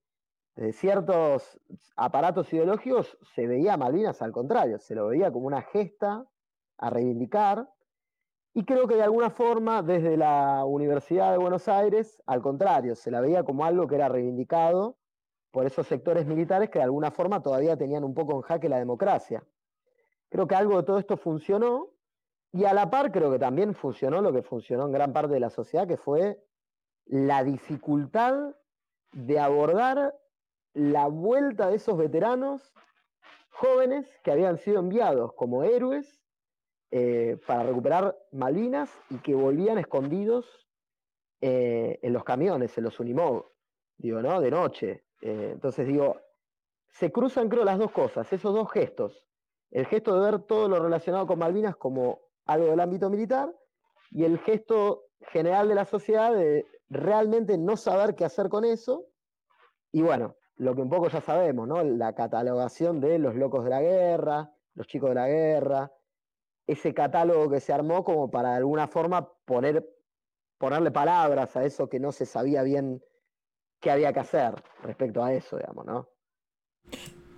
ciertos 0.72 1.60
aparatos 1.96 2.54
ideológicos 2.54 3.18
se 3.34 3.48
veía 3.48 3.74
a 3.74 3.78
Malvinas 3.78 4.22
al 4.22 4.32
contrario, 4.32 4.78
se 4.78 4.94
lo 4.94 5.08
veía 5.08 5.32
como 5.32 5.48
una 5.48 5.64
gesta 5.64 6.28
a 6.78 6.90
reivindicar. 6.92 7.68
Y 8.54 8.66
creo 8.66 8.88
que 8.88 8.98
de 8.98 9.02
alguna 9.02 9.32
forma, 9.32 9.82
desde 9.82 10.16
la 10.16 10.64
Universidad 10.64 11.32
de 11.32 11.40
Buenos 11.40 11.68
Aires, 11.68 12.22
al 12.28 12.44
contrario, 12.44 12.96
se 12.96 13.10
la 13.10 13.20
veía 13.20 13.44
como 13.44 13.66
algo 13.66 13.88
que 13.88 13.96
era 13.96 14.08
reivindicado 14.08 15.00
por 15.50 15.66
esos 15.66 15.88
sectores 15.88 16.28
militares 16.28 16.70
que 16.70 16.78
de 16.78 16.86
alguna 16.86 17.10
forma 17.10 17.42
todavía 17.42 17.76
tenían 17.76 18.04
un 18.04 18.14
poco 18.14 18.34
en 18.36 18.42
jaque 18.42 18.70
la 18.70 18.78
democracia. 18.78 19.44
Creo 20.30 20.46
que 20.46 20.54
algo 20.54 20.78
de 20.78 20.84
todo 20.84 21.00
esto 21.00 21.18
funcionó 21.18 21.90
y 22.52 22.66
a 22.66 22.76
la 22.76 22.92
par 22.92 23.12
creo 23.12 23.32
que 23.32 23.40
también 23.40 23.74
funcionó 23.74 24.22
lo 24.22 24.32
que 24.32 24.44
funcionó 24.44 24.86
en 24.86 24.92
gran 24.92 25.14
parte 25.14 25.34
de 25.34 25.40
la 25.40 25.50
sociedad, 25.50 25.88
que 25.88 25.98
fue 25.98 26.46
la 27.06 27.44
dificultad 27.44 28.56
de 29.12 29.40
abordar 29.40 30.16
la 30.74 31.08
vuelta 31.08 31.70
de 31.70 31.78
esos 31.78 31.98
veteranos 31.98 32.74
jóvenes 33.50 34.06
que 34.24 34.32
habían 34.32 34.58
sido 34.58 34.80
enviados 34.80 35.34
como 35.34 35.64
héroes 35.64 36.22
eh, 36.92 37.38
para 37.48 37.64
recuperar 37.64 38.18
Malvinas 38.32 38.92
y 39.10 39.18
que 39.20 39.34
volvían 39.34 39.78
escondidos 39.78 40.68
eh, 41.42 42.00
en 42.02 42.14
los 42.14 42.24
camiones, 42.24 42.78
en 42.78 42.84
los 42.84 43.00
Unimog, 43.00 43.52
digo, 43.98 44.22
¿no? 44.22 44.42
De 44.42 44.52
noche, 44.52 45.06
eh, 45.22 45.52
entonces 45.54 45.88
digo, 45.88 46.18
se 46.90 47.12
cruzan 47.12 47.50
creo 47.50 47.64
las 47.64 47.78
dos 47.78 47.92
cosas, 47.92 48.32
esos 48.32 48.54
dos 48.54 48.72
gestos. 48.72 49.28
El 49.72 49.86
gesto 49.86 50.20
de 50.20 50.32
ver 50.32 50.42
todo 50.44 50.68
lo 50.70 50.80
relacionado 50.80 51.28
con 51.28 51.40
Malvinas 51.40 51.76
como 51.76 52.20
algo 52.46 52.68
del 52.68 52.80
ámbito 52.80 53.10
militar 53.10 53.54
y 54.12 54.24
el 54.24 54.40
gesto 54.40 55.06
general 55.32 55.68
de 55.68 55.76
la 55.76 55.86
sociedad 55.86 56.34
de 56.34 56.66
realmente 56.96 57.58
no 57.58 57.78
saber 57.78 58.16
qué 58.16 58.26
hacer 58.26 58.50
con 58.50 58.66
eso. 58.66 59.08
Y 59.92 60.02
bueno, 60.02 60.36
lo 60.58 60.76
que 60.76 60.82
un 60.82 60.90
poco 60.90 61.10
ya 61.10 61.22
sabemos, 61.22 61.68
¿no? 61.68 61.84
La 61.84 62.14
catalogación 62.14 63.00
de 63.00 63.20
los 63.20 63.36
locos 63.36 63.64
de 63.64 63.70
la 63.70 63.82
guerra, 63.82 64.52
los 64.74 64.88
chicos 64.88 65.10
de 65.10 65.16
la 65.16 65.28
guerra, 65.28 65.92
ese 66.68 66.94
catálogo 66.94 67.50
que 67.50 67.60
se 67.60 67.74
armó 67.74 68.04
como 68.04 68.32
para 68.32 68.52
de 68.52 68.58
alguna 68.58 68.88
forma 68.88 69.32
poner, 69.46 69.88
ponerle 70.58 70.92
palabras 70.92 71.56
a 71.56 71.64
eso 71.64 71.90
que 71.90 72.00
no 72.00 72.12
se 72.12 72.26
sabía 72.26 72.64
bien 72.64 73.02
qué 73.80 73.92
había 73.92 74.14
que 74.14 74.20
hacer 74.20 74.56
respecto 74.84 75.24
a 75.24 75.34
eso, 75.34 75.58
digamos, 75.58 75.86
¿no? 75.86 76.10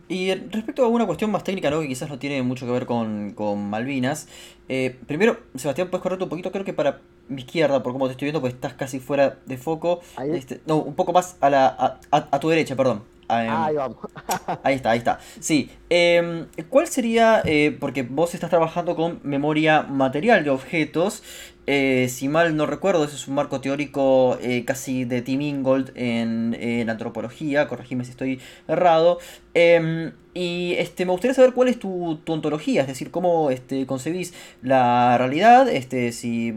Y 0.09 0.33
respecto 0.33 0.85
a 0.85 0.87
una 0.87 1.05
cuestión 1.05 1.31
más 1.31 1.43
técnica, 1.43 1.69
¿no? 1.69 1.81
que 1.81 1.87
quizás 1.87 2.09
no 2.09 2.17
tiene 2.17 2.41
mucho 2.41 2.65
que 2.65 2.71
ver 2.71 2.85
con, 2.85 3.69
Malvinas. 3.69 4.29
Eh, 4.69 4.97
primero, 5.05 5.37
Sebastián, 5.55 5.89
puedes 5.89 6.01
correr 6.01 6.21
un 6.21 6.29
poquito, 6.29 6.51
creo 6.51 6.63
que 6.63 6.73
para 6.73 7.01
mi 7.29 7.41
izquierda, 7.41 7.83
por 7.83 7.93
cómo 7.93 8.07
te 8.07 8.13
estoy 8.13 8.27
viendo, 8.27 8.41
pues 8.41 8.53
estás 8.53 8.73
casi 8.73 8.99
fuera 8.99 9.39
de 9.45 9.57
foco. 9.57 10.01
Este, 10.33 10.61
no, 10.65 10.77
un 10.77 10.95
poco 10.95 11.13
más 11.13 11.37
a, 11.41 11.49
la, 11.49 11.99
a 12.11 12.39
tu 12.39 12.49
derecha, 12.49 12.75
perdón. 12.75 13.03
Em, 13.29 13.49
ahí 13.49 13.75
vamos. 13.75 13.97
ahí 14.63 14.75
está, 14.75 14.91
ahí 14.91 14.97
está. 14.99 15.19
Sí. 15.39 15.69
Em, 15.89 16.47
¿Cuál 16.69 16.87
sería, 16.87 17.41
eh, 17.45 17.75
porque 17.77 18.03
vos 18.03 18.33
estás 18.33 18.49
trabajando 18.49 18.95
con 18.95 19.19
memoria 19.23 19.83
material 19.83 20.43
de 20.43 20.49
objetos, 20.49 21.23
eh, 21.69 22.07
si 22.09 22.29
mal 22.29 22.55
no 22.55 22.65
recuerdo, 22.65 23.03
ese 23.03 23.15
es 23.15 23.27
un 23.27 23.35
marco 23.35 23.59
teórico 23.59 24.37
eh, 24.41 24.63
casi 24.63 25.03
de 25.03 25.21
Tim 25.21 25.41
Ingold 25.41 25.91
en, 25.95 26.89
antropología, 26.89 27.67
corregime 27.67 28.05
si 28.05 28.11
estoy 28.11 28.39
errado. 28.67 29.19
Em, 29.53 30.13
y 30.33 30.75
este, 30.77 31.05
me 31.05 31.11
gustaría 31.11 31.33
saber 31.33 31.53
cuál 31.53 31.67
es 31.67 31.79
tu, 31.79 32.19
tu 32.23 32.31
ontología, 32.31 32.81
es 32.81 32.87
decir, 32.87 33.11
cómo 33.11 33.51
este, 33.51 33.85
concebís 33.85 34.33
la 34.61 35.17
realidad, 35.17 35.67
este, 35.67 36.13
si 36.13 36.53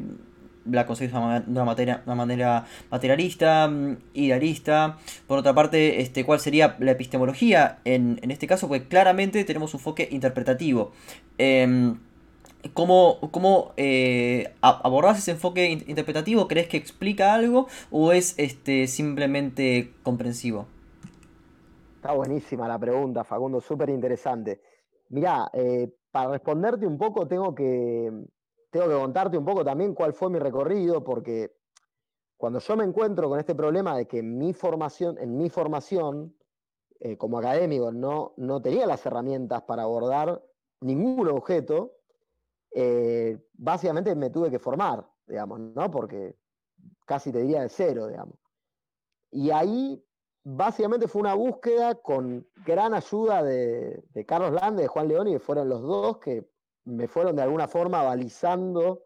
la 0.65 0.87
concebís 0.87 1.13
de 1.13 1.19
una, 1.19 1.65
manera, 1.65 2.03
una 2.07 2.15
manera 2.15 2.67
materialista, 2.91 3.69
mm, 3.69 3.97
idealista. 4.15 4.99
Por 5.27 5.39
otra 5.39 5.55
parte, 5.55 6.01
este, 6.01 6.25
¿cuál 6.25 6.41
sería 6.41 6.77
la 6.79 6.93
epistemología 6.93 7.79
en, 7.85 8.19
este 8.31 8.47
caso? 8.47 8.69
Pues 8.69 8.83
claramente 8.83 9.45
tenemos 9.45 9.75
un 9.75 9.81
enfoque 9.81 10.09
interpretativo. 10.11 10.93
Eh, 11.39 11.95
¿Cómo, 12.75 13.19
cómo 13.31 13.73
eh, 13.79 14.53
abordás 14.61 15.19
ese 15.19 15.31
enfoque 15.31 15.71
interpretativo? 15.71 16.47
¿Crees 16.47 16.69
que 16.69 16.77
explica 16.77 17.33
algo 17.33 17.69
o 17.91 18.13
es 18.13 18.35
este, 18.39 18.87
simplemente 18.87 19.95
comprensivo? 20.03 20.67
Está 21.97 22.13
buenísima 22.13 22.69
la 22.69 22.79
pregunta, 22.79 23.25
Facundo, 23.25 23.61
súper 23.63 23.89
interesante. 23.89 24.61
Mirá, 25.09 25.51
eh, 25.55 25.91
para 26.11 26.33
responderte 26.33 26.87
un 26.87 26.99
poco 26.99 27.27
tengo 27.27 27.55
que, 27.55 28.13
tengo 28.71 28.89
que 28.89 28.95
contarte 28.95 29.37
un 29.37 29.45
poco 29.45 29.65
también 29.65 29.95
cuál 29.95 30.13
fue 30.13 30.31
mi 30.31 30.39
recorrido, 30.39 31.03
porque 31.03 31.57
cuando 32.37 32.59
yo 32.61 32.77
me 32.77 32.85
encuentro 32.85 33.29
con 33.29 33.39
este 33.39 33.55
problema 33.55 33.97
de 33.97 34.07
que 34.07 34.23
mi 34.23 34.53
formación, 34.53 35.19
en 35.19 35.37
mi 35.37 35.51
formación 35.51 36.35
eh, 37.01 37.17
como 37.17 37.39
académico 37.39 37.93
no, 37.93 38.35
no 38.37 38.63
tenía 38.63 38.87
las 38.87 39.05
herramientas 39.05 39.63
para 39.63 39.83
abordar 39.83 40.43
ningún 40.81 41.29
objeto, 41.29 41.97
eh, 42.73 43.39
básicamente 43.55 44.15
me 44.15 44.31
tuve 44.31 44.51
que 44.51 44.59
formar, 44.59 45.07
digamos, 45.27 45.61
¿no? 45.61 45.91
Porque 45.91 46.37
casi 47.05 47.33
te 47.33 47.41
diría 47.41 47.63
de 47.63 47.69
cero, 47.69 48.07
digamos. 48.07 48.37
Y 49.33 49.51
ahí 49.51 50.03
básicamente 50.45 51.09
fue 51.09 51.21
una 51.21 51.35
búsqueda 51.35 51.97
con 51.97 52.49
gran 52.65 52.95
ayuda 52.95 53.43
de, 53.43 54.03
de 54.11 54.27
Carlos 54.27 54.53
Lande, 54.53 54.83
de 54.83 54.89
Juan 54.89 55.09
León, 55.09 55.29
y 55.29 55.39
fueron 55.39 55.69
los 55.69 55.83
dos 55.83 56.19
que 56.19 56.50
me 56.85 57.09
fueron 57.09 57.37
de 57.37 57.43
alguna 57.43 57.69
forma 57.69 58.03
balizando 58.03 59.03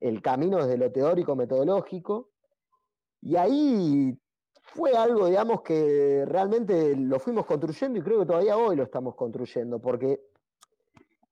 el 0.00 0.22
camino 0.22 0.58
desde 0.58 0.78
lo 0.78 0.90
teórico 0.90 1.34
metodológico. 1.36 2.30
Y 3.20 3.36
ahí 3.36 4.18
fue 4.60 4.92
algo, 4.96 5.26
digamos, 5.26 5.62
que 5.62 6.24
realmente 6.26 6.94
lo 6.96 7.18
fuimos 7.18 7.46
construyendo 7.46 7.98
y 7.98 8.02
creo 8.02 8.20
que 8.20 8.26
todavía 8.26 8.56
hoy 8.56 8.76
lo 8.76 8.84
estamos 8.84 9.14
construyendo, 9.14 9.80
porque 9.80 10.20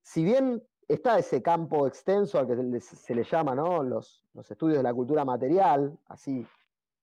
si 0.03 0.25
bien 0.25 0.63
está 0.89 1.19
ese 1.19 1.43
campo 1.43 1.87
extenso 1.87 2.39
al 2.39 2.47
que 2.47 2.81
se 2.81 3.15
le 3.15 3.25
llama 3.25 3.55
¿no? 3.55 3.83
los, 3.83 4.23
estudios 4.49 4.79
de 4.79 4.83
la 4.83 4.95
cultura 4.95 5.25
material, 5.25 5.99
así 6.07 6.47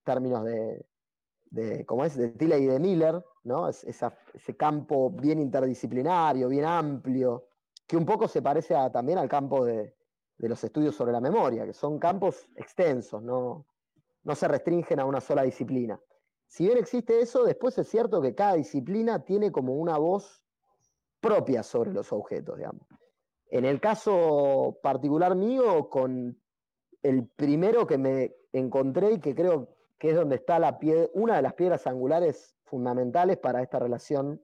términos 0.03 0.43
de, 0.43 0.86
de 1.50 1.86
como 1.86 2.03
es, 2.03 2.17
de 2.17 2.29
Tilley 2.29 2.63
y 2.63 2.67
de 2.67 2.79
Miller, 2.79 3.24
¿no? 3.43 3.67
ese 3.69 4.57
campo 4.57 5.10
bien 5.12 5.39
interdisciplinario, 5.39 6.48
bien 6.48 6.65
amplio, 6.65 7.45
que 7.88 7.98
un 7.98 8.06
poco 8.06 8.28
se 8.28 8.42
parece 8.42 8.75
también 8.92 9.18
al 9.18 9.30
campo 9.30 9.66
de, 9.66 9.96
los 10.38 10.63
estudios 10.63 10.96
sobre 10.96 11.13
la 11.13 11.22
memoria, 11.22 11.66
que 11.66 11.74
son 11.74 12.00
campos 12.00 12.50
extensos, 12.56 13.22
no, 13.24 13.66
no 14.24 14.36
se 14.36 14.48
restringen 14.48 15.00
a 15.00 15.06
una 15.06 15.22
sola 15.22 15.44
disciplina. 15.44 16.00
Si 16.48 16.66
bien 16.66 16.78
existe 16.78 17.22
eso, 17.22 17.44
después 17.44 17.78
es 17.78 17.88
cierto 17.88 18.22
que 18.22 18.36
cada 18.36 18.56
disciplina 18.56 19.24
tiene 19.24 19.52
como 19.52 19.74
una 19.74 19.98
voz 19.98 20.44
propia 21.20 21.63
sobre 21.63 21.94
los 21.94 22.12
objetos, 22.12 22.58
digamos. 22.58 22.86
En 23.48 23.66
el 23.66 23.80
caso 23.80 24.80
particular 24.82 25.36
mío, 25.36 25.90
con 25.90 26.38
el 27.02 27.28
primero 27.28 27.88
que 27.88 27.98
me 27.98 28.36
encontré 28.52 29.13
y 29.13 29.20
que 29.20 29.36
creo 29.36 29.75
que 29.98 30.10
es 30.10 30.16
donde 30.16 30.36
está 30.36 30.60
la 30.60 30.78
una 31.13 31.38
de 31.38 31.42
las 31.42 31.54
piedras 31.54 31.88
angulares 31.88 32.56
fundamentales 32.66 33.38
para 33.38 33.62
esta 33.62 33.80
relación 33.80 34.42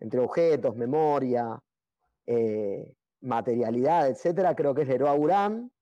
entre 0.00 0.20
objetos, 0.20 0.76
memoria, 0.76 1.62
eh, 2.30 2.94
materialidad, 3.22 4.06
etcétera, 4.08 4.54
creo 4.54 4.74
que 4.74 4.82
es 4.82 4.88
Leroy 4.88 5.08
Aurán. 5.08 5.72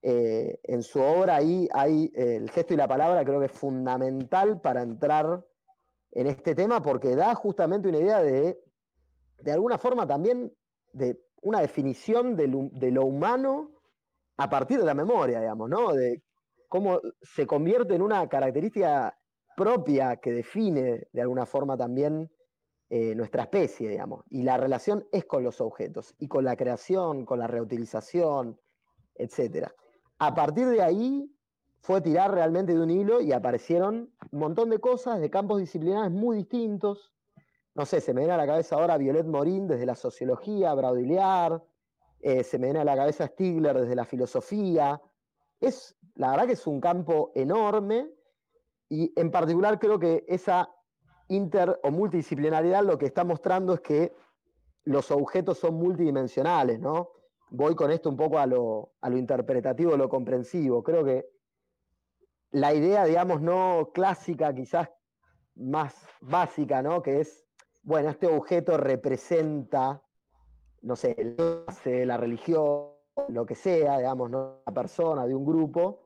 Eh, 0.00 0.60
en 0.62 0.82
su 0.82 1.00
obra 1.00 1.36
ahí 1.36 1.68
hay 1.72 2.12
eh, 2.14 2.36
el 2.36 2.50
gesto 2.50 2.74
y 2.74 2.76
la 2.76 2.86
palabra, 2.86 3.24
creo 3.24 3.40
que 3.40 3.46
es 3.46 3.52
fundamental 3.52 4.60
para 4.60 4.82
entrar 4.82 5.44
en 6.12 6.26
este 6.28 6.54
tema 6.54 6.82
porque 6.82 7.16
da 7.16 7.34
justamente 7.34 7.88
una 7.88 7.98
idea 7.98 8.22
de, 8.22 8.60
de 9.40 9.52
alguna 9.52 9.76
forma 9.76 10.06
también, 10.06 10.52
de 10.92 11.20
una 11.40 11.60
definición 11.60 12.36
de 12.36 12.46
lo, 12.46 13.04
humano 13.04 13.72
a 14.36 14.48
partir 14.48 14.78
de 14.78 14.84
la 14.84 14.94
memoria, 14.94 15.40
digamos, 15.40 15.68
¿no? 15.68 15.92
De 15.92 16.22
cómo 16.68 17.00
se 17.22 17.44
convierte 17.44 17.96
en 17.96 18.02
una 18.02 18.28
característica 18.28 19.18
propia 19.56 20.16
que 20.18 20.32
define 20.32 21.08
de 21.12 21.20
alguna 21.20 21.44
forma 21.44 21.76
también 21.76 22.30
eh, 22.94 23.14
nuestra 23.14 23.44
especie, 23.44 23.88
digamos. 23.88 24.22
Y 24.28 24.42
la 24.42 24.58
relación 24.58 25.08
es 25.12 25.24
con 25.24 25.42
los 25.42 25.62
objetos 25.62 26.14
y 26.18 26.28
con 26.28 26.44
la 26.44 26.56
creación, 26.56 27.24
con 27.24 27.38
la 27.38 27.46
reutilización, 27.46 28.60
etc. 29.14 29.68
A 30.18 30.34
partir 30.34 30.66
de 30.66 30.82
ahí 30.82 31.34
fue 31.80 32.02
tirar 32.02 32.34
realmente 32.34 32.74
de 32.74 32.82
un 32.82 32.90
hilo 32.90 33.22
y 33.22 33.32
aparecieron 33.32 34.12
un 34.30 34.38
montón 34.38 34.68
de 34.68 34.78
cosas 34.78 35.20
de 35.20 35.30
campos 35.30 35.58
disciplinares 35.58 36.10
muy 36.10 36.36
distintos, 36.36 37.14
no 37.74 37.86
sé, 37.86 38.02
se 38.02 38.12
me 38.12 38.20
viene 38.20 38.34
a 38.34 38.36
la 38.36 38.46
cabeza 38.46 38.76
ahora 38.76 38.98
Violet 38.98 39.24
Morín 39.24 39.66
desde 39.66 39.86
la 39.86 39.94
sociología, 39.94 40.74
Braudillard, 40.74 41.62
eh, 42.20 42.44
se 42.44 42.58
me 42.58 42.66
viene 42.66 42.80
a 42.80 42.84
la 42.84 42.94
cabeza 42.94 43.26
Stigler 43.26 43.80
desde 43.80 43.96
la 43.96 44.04
filosofía. 44.04 45.00
Es, 45.58 45.96
la 46.16 46.32
verdad 46.32 46.44
que 46.44 46.52
es 46.52 46.66
un 46.66 46.78
campo 46.78 47.32
enorme 47.34 48.10
y 48.90 49.18
en 49.18 49.30
particular 49.30 49.78
creo 49.78 49.98
que 49.98 50.26
esa 50.28 50.68
inter 51.28 51.78
o 51.82 51.90
multidisciplinaridad 51.90 52.84
lo 52.84 52.98
que 52.98 53.06
está 53.06 53.24
mostrando 53.24 53.74
es 53.74 53.80
que 53.80 54.14
los 54.84 55.10
objetos 55.10 55.58
son 55.58 55.74
multidimensionales, 55.74 56.80
¿no? 56.80 57.10
Voy 57.50 57.74
con 57.74 57.90
esto 57.90 58.08
un 58.08 58.16
poco 58.16 58.38
a 58.38 58.46
lo, 58.46 58.92
a 59.00 59.10
lo 59.10 59.18
interpretativo, 59.18 59.96
lo 59.96 60.08
comprensivo. 60.08 60.82
Creo 60.82 61.04
que 61.04 61.28
la 62.50 62.74
idea, 62.74 63.04
digamos, 63.04 63.40
no 63.40 63.90
clásica, 63.92 64.54
quizás 64.54 64.88
más 65.54 65.94
básica, 66.20 66.82
¿no? 66.82 67.02
Que 67.02 67.20
es 67.20 67.42
bueno, 67.84 68.10
este 68.10 68.28
objeto 68.28 68.76
representa, 68.76 70.00
no 70.82 70.94
sé, 70.94 71.16
la 71.84 72.16
religión, 72.16 72.90
lo 73.28 73.44
que 73.44 73.56
sea, 73.56 73.98
digamos, 73.98 74.30
¿no? 74.30 74.62
una 74.64 74.74
persona, 74.74 75.26
de 75.26 75.34
un 75.34 75.44
grupo. 75.44 76.04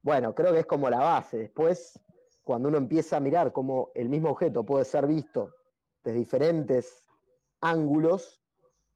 Bueno, 0.00 0.34
creo 0.34 0.52
que 0.52 0.60
es 0.60 0.66
como 0.66 0.88
la 0.88 1.00
base. 1.00 1.36
Después, 1.36 2.00
cuando 2.42 2.68
uno 2.68 2.78
empieza 2.78 3.16
a 3.16 3.20
mirar 3.20 3.52
cómo 3.52 3.90
el 3.94 4.08
mismo 4.08 4.30
objeto 4.30 4.64
puede 4.64 4.84
ser 4.84 5.06
visto 5.06 5.54
desde 6.02 6.18
diferentes 6.18 7.08
ángulos, 7.60 8.42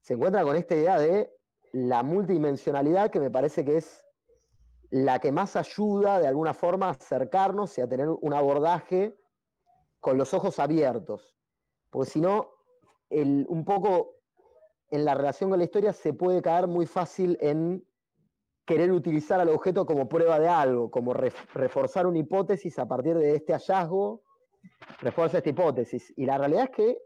se 0.01 0.13
encuentra 0.13 0.43
con 0.43 0.55
esta 0.55 0.75
idea 0.75 0.99
de 0.99 1.33
la 1.71 2.03
multidimensionalidad 2.03 3.09
que 3.09 3.19
me 3.19 3.31
parece 3.31 3.63
que 3.63 3.77
es 3.77 4.03
la 4.89 5.19
que 5.19 5.31
más 5.31 5.55
ayuda 5.55 6.19
de 6.19 6.27
alguna 6.27 6.53
forma 6.53 6.87
a 6.87 6.91
acercarnos 6.91 7.77
y 7.77 7.81
a 7.81 7.87
tener 7.87 8.09
un 8.09 8.33
abordaje 8.33 9.17
con 9.99 10.17
los 10.17 10.33
ojos 10.33 10.59
abiertos. 10.59 11.37
Porque 11.89 12.09
si 12.09 12.21
no, 12.21 12.49
un 13.09 13.65
poco 13.65 14.15
en 14.89 15.03
la 15.05 15.13
relación 15.13 15.49
con 15.49 15.59
la 15.59 15.65
historia 15.65 15.93
se 15.93 16.13
puede 16.13 16.41
caer 16.41 16.67
muy 16.67 16.85
fácil 16.85 17.37
en 17.41 17.85
querer 18.67 18.91
utilizar 18.91 19.39
al 19.39 19.47
objeto 19.47 19.85
como 19.85 20.09
prueba 20.09 20.39
de 20.39 20.49
algo, 20.49 20.91
como 20.91 21.13
reforzar 21.13 22.05
una 22.05 22.19
hipótesis 22.19 22.77
a 22.77 22.85
partir 22.85 23.17
de 23.17 23.33
este 23.33 23.53
hallazgo, 23.53 24.23
refuerza 24.99 25.37
esta 25.37 25.49
hipótesis. 25.49 26.13
Y 26.17 26.25
la 26.25 26.37
realidad 26.37 26.65
es 26.65 26.69
que 26.71 27.01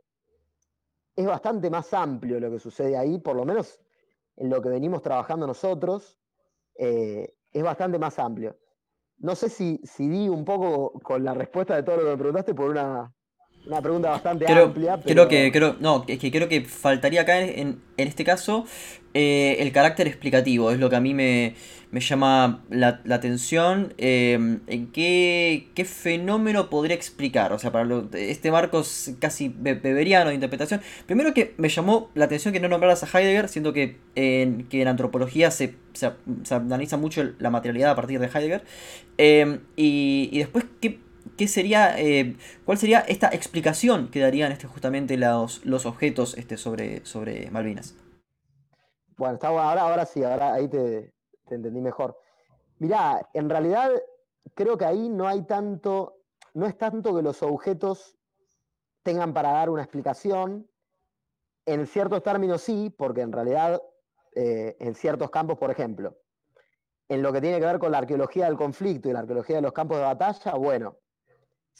es 1.15 1.25
bastante 1.25 1.69
más 1.69 1.93
amplio 1.93 2.39
lo 2.39 2.49
que 2.49 2.57
sucede 2.57 2.97
ahí, 2.97 3.19
por 3.19 3.35
lo 3.35 3.45
menos 3.45 3.79
en 4.37 4.49
lo 4.49 4.59
que 4.59 4.69
venimos 4.69 5.03
trabajando 5.03 5.45
nosotros, 5.45 6.19
eh, 6.75 7.35
es 7.51 7.63
bastante 7.63 7.99
más 7.99 8.17
amplio. 8.17 8.57
No 9.19 9.35
sé 9.35 9.47
si, 9.47 9.79
si 9.83 10.09
di 10.09 10.29
un 10.29 10.43
poco 10.43 10.99
con 11.01 11.23
la 11.23 11.35
respuesta 11.35 11.75
de 11.75 11.83
todo 11.83 11.97
lo 11.97 12.03
que 12.05 12.09
me 12.09 12.17
preguntaste 12.17 12.55
por 12.55 12.71
una, 12.71 13.13
una 13.65 13.81
pregunta 13.81 14.09
bastante 14.09 14.51
amplia. 14.51 14.99
Creo 15.03 15.27
que, 15.27 15.51
creo, 15.51 15.75
no, 15.79 16.03
es 16.07 16.19
que 16.19 16.31
creo 16.31 16.47
que 16.49 16.61
faltaría 16.61 17.21
acá 17.21 17.39
en, 17.39 17.79
en 17.97 18.07
este 18.07 18.23
caso 18.23 18.65
eh, 19.13 19.57
el 19.59 19.73
carácter 19.73 20.07
explicativo, 20.07 20.71
es 20.71 20.79
lo 20.79 20.89
que 20.89 20.95
a 20.95 21.01
mí 21.01 21.13
me, 21.13 21.53
llama 21.91 22.63
la, 22.69 23.01
atención. 23.09 23.93
Eh, 23.97 24.59
¿En 24.67 24.87
qué, 24.87 25.69
qué, 25.75 25.83
fenómeno 25.83 26.69
podría 26.69 26.95
explicar? 26.95 27.51
O 27.51 27.59
sea, 27.59 27.71
para 27.71 28.03
este 28.13 28.51
marco 28.51 28.83
casi 29.19 29.49
beberiano 29.49 30.29
de 30.29 30.35
interpretación. 30.35 30.81
Primero 31.07 31.33
que 31.33 31.53
me 31.57 31.67
llamó 31.67 32.09
la 32.13 32.25
atención 32.25 32.53
que 32.53 32.61
no 32.61 32.69
nombraras 32.69 33.03
a 33.03 33.19
Heidegger, 33.19 33.49
siendo 33.49 33.73
que 33.73 33.97
en, 34.15 34.67
que 34.69 34.81
en 34.81 34.87
antropología 34.87 35.51
se, 35.51 35.75
se, 35.93 36.11
analiza 36.49 36.95
mucho 36.95 37.31
la 37.37 37.49
materialidad 37.49 37.91
a 37.91 37.95
partir 37.95 38.19
de 38.19 38.27
Heidegger. 38.27 38.63
Eh, 39.17 39.59
y, 39.75 40.29
y 40.31 40.39
después, 40.39 40.63
¿qué 40.79 40.99
¿qué 41.41 41.47
sería, 41.47 41.99
eh, 41.99 42.37
¿cuál 42.65 42.77
sería 42.77 42.99
esta 42.99 43.29
explicación 43.29 44.11
que 44.11 44.19
darían 44.19 44.51
este, 44.51 44.67
justamente 44.67 45.17
los, 45.17 45.65
los 45.65 45.87
objetos 45.87 46.37
este, 46.37 46.55
sobre, 46.55 47.03
sobre 47.03 47.49
Malvinas? 47.49 47.95
Bueno, 49.17 49.33
está, 49.33 49.47
ahora, 49.47 50.05
sí, 50.05 50.23
ahora 50.23 50.53
ahí 50.53 50.67
te, 50.67 51.11
entendí 51.49 51.81
mejor. 51.81 52.15
Mirá, 52.77 53.27
en 53.33 53.49
realidad 53.49 53.89
creo 54.53 54.77
que 54.77 54.85
ahí 54.85 55.09
no 55.09 55.27
hay 55.27 55.41
tanto, 55.47 56.19
no 56.53 56.67
es 56.67 56.77
tanto 56.77 57.15
que 57.15 57.23
los 57.23 57.41
objetos 57.41 58.15
tengan 59.01 59.33
para 59.33 59.53
dar 59.53 59.71
una 59.71 59.81
explicación. 59.81 60.69
En 61.65 61.87
ciertos 61.87 62.21
términos 62.21 62.61
sí, 62.61 62.93
porque 62.95 63.21
en 63.21 63.31
realidad 63.31 63.81
eh, 64.35 64.77
en 64.79 64.93
ciertos 64.93 65.31
campos, 65.31 65.57
por 65.57 65.71
ejemplo, 65.71 66.19
en 67.09 67.23
lo 67.23 67.33
que 67.33 67.41
tiene 67.41 67.59
que 67.59 67.65
ver 67.65 67.79
con 67.79 67.91
la 67.91 67.97
arqueología 67.97 68.45
del 68.45 68.57
conflicto 68.57 69.09
y 69.09 69.13
la 69.13 69.21
arqueología 69.21 69.55
de 69.55 69.63
los 69.63 69.73
campos 69.73 69.97
de 69.97 70.03
batalla, 70.03 70.53
bueno, 70.53 70.97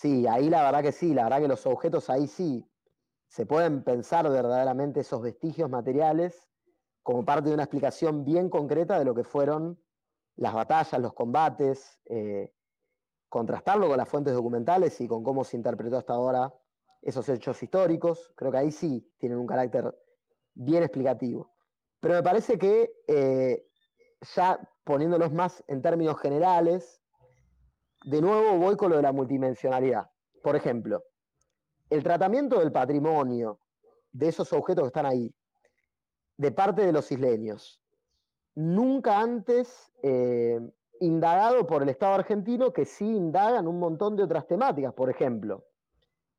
Sí, 0.02 0.26
ahí 0.26 0.50
la 0.50 0.64
verdad 0.64 0.82
que 0.82 0.92
sí, 0.92 1.14
la 1.14 1.26
verdad 1.26 1.42
que 1.42 1.48
los 1.48 1.64
objetos 1.68 2.10
ahí 2.10 2.26
sí 2.26 2.68
se 3.28 3.46
pueden 3.46 3.84
pensar 3.84 4.28
verdaderamente 4.28 5.02
esos 5.02 5.22
vestigios 5.22 5.70
materiales 5.70 6.50
como 7.04 7.24
parte 7.24 7.50
de 7.50 7.54
una 7.54 7.66
explicación 7.66 8.26
bien 8.26 8.50
concreta 8.50 8.98
de 8.98 9.06
lo 9.06 9.14
que 9.14 9.24
fueron 9.24 9.80
las 10.38 10.56
batallas, 10.56 11.00
los 11.00 11.14
combates, 11.14 12.00
eh, 12.06 12.52
contrastarlo 13.30 13.90
con 13.90 13.98
las 13.98 14.10
fuentes 14.10 14.34
documentales 14.34 15.00
y 15.02 15.08
con 15.08 15.24
cómo 15.24 15.44
se 15.44 15.56
interpretó 15.56 15.98
hasta 15.98 16.14
ahora 16.14 16.52
esos 17.04 17.30
hechos 17.30 17.62
históricos. 17.62 18.34
Creo 18.36 18.52
que 18.52 18.58
ahí 18.58 18.72
sí 18.72 19.08
tienen 19.20 19.38
un 19.38 19.46
carácter 19.46 19.96
bien 20.56 20.82
explicativo. 20.82 21.54
Pero 22.00 22.16
me 22.16 22.24
parece 22.24 22.58
que 22.58 22.92
eh, 23.08 23.68
ya 24.36 24.68
poniéndolos 24.84 25.32
más 25.32 25.64
en 25.68 25.84
términos 25.84 26.20
generales, 26.20 27.01
de 28.04 28.22
nuevo 28.22 28.58
voy 28.58 28.76
con 28.76 28.90
lo 28.90 28.98
de 28.98 29.04
la 29.04 29.12
multidimensionalidad. 29.12 30.10
Por 30.42 30.56
ejemplo, 30.56 31.04
el 31.90 32.04
tratamiento 32.04 32.60
del 32.60 32.72
patrimonio 32.72 33.60
de 34.12 34.30
esos 34.30 34.52
objetos 34.54 34.84
que 34.84 34.88
están 34.88 35.06
ahí, 35.06 35.34
de 36.38 36.52
parte 36.52 36.86
de 36.86 36.92
los 36.92 37.12
isleños, 37.12 37.82
nunca 38.56 39.20
antes 39.20 39.92
eh, 40.02 40.60
indagado 41.00 41.66
por 41.68 41.84
el 41.84 41.90
Estado 41.90 42.16
argentino, 42.16 42.74
que 42.74 42.86
sí 42.86 43.06
indaga 43.06 43.60
en 43.60 43.68
un 43.68 43.80
montón 43.80 44.16
de 44.16 44.24
otras 44.24 44.48
temáticas. 44.48 44.94
Por 44.94 45.10
ejemplo, 45.10 45.66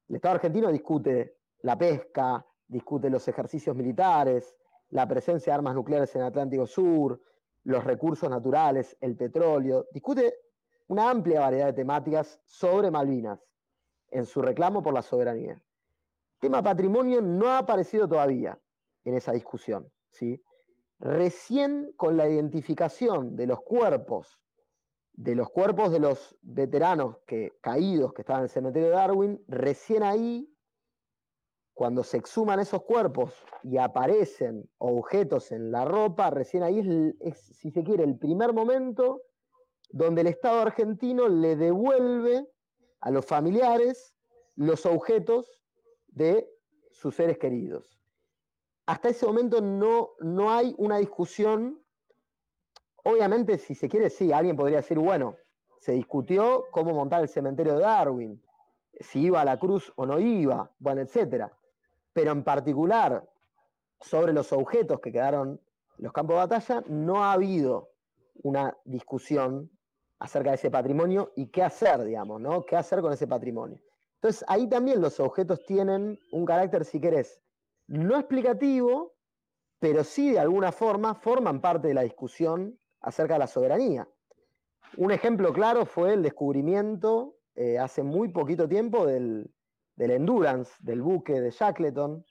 el 0.09 0.16
Estado 0.16 0.37
argentino 0.37 0.70
discute 0.70 1.37
la 1.61 1.79
pesca, 1.79 2.44
discute 2.66 3.11
los 3.11 3.27
ejercicios 3.29 3.77
militares, 3.77 4.57
la 4.90 5.07
presencia 5.07 5.53
de 5.53 5.57
armas 5.57 5.75
nucleares 5.75 6.14
en 6.14 6.22
el 6.22 6.29
Atlántico 6.29 6.66
Sur, 6.66 7.20
los 7.64 7.85
recursos 7.85 8.29
naturales, 8.29 8.96
el 9.01 9.16
petróleo, 9.16 9.87
discute 9.92 10.35
una 10.88 11.10
amplia 11.10 11.40
variedad 11.40 11.66
de 11.66 11.72
temáticas 11.72 12.40
sobre 12.44 12.90
Malvinas 12.90 13.40
en 14.10 14.26
su 14.26 14.42
reclamo 14.42 14.82
por 14.82 14.94
la 14.94 15.02
soberanía. 15.02 15.52
El 15.52 16.40
tema 16.40 16.62
patrimonio 16.62 17.20
no 17.22 17.48
ha 17.48 17.58
aparecido 17.58 18.08
todavía 18.08 18.58
en 19.04 19.14
esa 19.14 19.32
discusión. 19.32 19.90
¿sí? 20.10 20.42
Recién 20.98 21.92
con 21.96 22.16
la 22.16 22.28
identificación 22.28 23.36
de 23.36 23.46
los 23.46 23.60
cuerpos, 23.62 24.38
de 25.14 25.34
los 25.34 25.50
cuerpos 25.50 25.90
de 25.92 26.00
los 26.00 26.36
veteranos 26.42 27.18
que, 27.26 27.52
caídos 27.60 28.12
que 28.12 28.22
estaban 28.22 28.40
en 28.40 28.44
el 28.44 28.50
cementerio 28.50 28.88
de 28.88 28.94
Darwin, 28.94 29.44
recién 29.48 30.02
ahí, 30.02 30.48
cuando 31.74 32.04
se 32.04 32.18
exhuman 32.18 32.60
esos 32.60 32.82
cuerpos 32.82 33.34
y 33.62 33.78
aparecen 33.78 34.68
objetos 34.78 35.52
en 35.52 35.72
la 35.72 35.84
ropa, 35.86 36.30
recién 36.30 36.62
ahí 36.62 36.80
es 37.20 37.38
si 37.38 37.70
se 37.70 37.82
quiere, 37.82 38.04
el 38.04 38.18
primer 38.18 38.52
momento 38.52 39.22
donde 39.92 40.22
el 40.22 40.26
Estado 40.26 40.62
argentino 40.62 41.28
le 41.28 41.55
devuelve 41.55 42.48
a 43.00 43.11
los 43.11 43.24
familiares 43.24 44.14
los 44.57 44.87
objetos 44.87 45.62
de 46.09 46.48
sus 46.90 47.14
seres 47.14 47.38
queridos. 47.38 47.98
hasta 48.87 49.09
ese 49.11 49.26
momento 49.26 49.61
no, 49.61 50.11
no 50.20 50.50
hay 50.50 50.74
una 50.76 50.98
discusión. 50.98 51.81
Obviamente, 53.05 53.59
si 53.59 53.74
se 53.74 53.88
quiere, 53.88 54.11
sí, 54.11 54.33
alguien 54.33 54.57
podría 54.57 54.78
decir, 54.78 54.98
bueno, 54.98 55.37
se 55.78 55.92
discutió 55.92 56.66
cómo 56.70 56.92
montar 56.92 57.22
el 57.22 57.28
cementerio 57.28 57.74
de 57.74 57.81
Darwin, 57.81 58.42
si 59.00 59.22
iba 59.22 59.40
a 59.40 59.44
la 59.44 59.59
cruz 59.59 59.92
o 59.96 60.07
no 60.07 60.18
iba, 60.20 60.70
bueno, 60.78 61.00
etcétera. 61.00 61.52
Pero 62.12 62.33
en 62.33 62.44
particular, 62.44 63.28
sobre 64.00 64.33
los 64.33 64.52
objetos 64.52 65.00
que 65.00 65.12
quedaron 65.12 65.61
en 65.98 66.05
los 66.05 66.12
campos 66.12 66.35
de 66.35 66.38
batalla, 66.38 66.85
no 66.88 67.24
ha 67.24 67.33
habido 67.33 67.90
una 68.42 68.76
discusión 68.85 69.70
acerca 70.22 70.50
de 70.50 70.54
ese 70.54 70.70
patrimonio 70.70 71.32
y 71.35 71.48
qué 71.48 71.64
hacer, 71.64 72.04
digamos, 72.04 72.40
¿no? 72.40 72.64
¿Qué 72.64 72.76
hacer 72.76 73.00
con 73.00 73.12
ese 73.12 73.26
patrimonio? 73.26 73.80
Entonces, 74.14 74.44
ahí 74.46 74.68
también 74.68 75.00
los 75.00 75.18
objetos 75.18 75.64
tienen 75.66 76.16
un 76.30 76.44
carácter, 76.44 76.85
si 76.85 77.00
querés, 77.00 77.42
no 77.88 78.16
explicativo, 78.16 79.16
pero 79.80 80.04
sí 80.04 80.30
de 80.30 80.38
alguna 80.38 80.70
forma 80.70 81.16
forman 81.16 81.61
parte 81.61 81.88
de 81.88 81.94
la 81.94 82.02
discusión 82.02 82.78
acerca 83.00 83.35
de 83.35 83.40
la 83.40 83.48
soberanía. 83.48 84.08
Un 84.96 85.11
ejemplo 85.11 85.52
claro 85.52 85.87
fue 85.87 86.14
el 86.14 86.22
descubrimiento 86.22 87.35
eh, 87.56 87.80
hace 87.80 88.04
muy 88.04 88.28
poquito 88.28 88.68
tiempo 88.68 89.04
del, 89.04 89.52
del, 89.96 90.12
Endurance, 90.12 90.72
del 90.78 91.02
buque 91.02 91.40
de 91.40 91.50
Shackleton, 91.50 92.24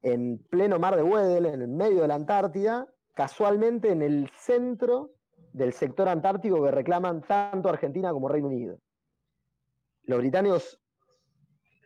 en 0.00 0.38
pleno 0.48 0.78
mar 0.78 0.96
de 0.96 1.02
Weddell, 1.02 1.44
en 1.44 1.60
el 1.60 1.68
medio 1.68 2.00
de 2.00 2.08
la 2.08 2.14
Antártida, 2.14 2.88
casualmente 3.14 3.90
en 3.90 4.00
el 4.00 4.30
centro 4.38 5.15
del 5.56 5.72
sector 5.72 6.06
antártico 6.06 6.62
que 6.62 6.70
reclaman 6.70 7.22
tanto 7.22 7.70
Argentina 7.70 8.12
como 8.12 8.28
Reino 8.28 8.48
Unido. 8.48 8.78
Los 10.02 10.18
británicos 10.18 10.78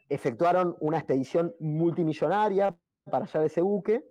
efectuaron 0.08 0.76
una 0.80 0.98
expedición 0.98 1.54
multimillonaria 1.60 2.76
para 3.08 3.26
hallar 3.26 3.44
ese 3.44 3.60
buque 3.62 4.04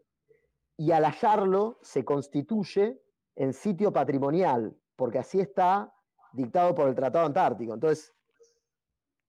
y 0.78 0.94
al 0.94 1.04
hallarlo 1.04 1.78
se 1.82 2.06
constituye 2.06 3.02
en 3.36 3.52
sitio 3.52 3.92
patrimonial, 3.92 4.74
porque 4.96 5.20
así 5.20 5.42
está 5.42 5.94
dictado 6.32 6.74
por 6.74 6.88
el 6.88 6.96
Tratado 6.96 7.26
Antártico. 7.26 7.74
Entonces, 7.74 8.14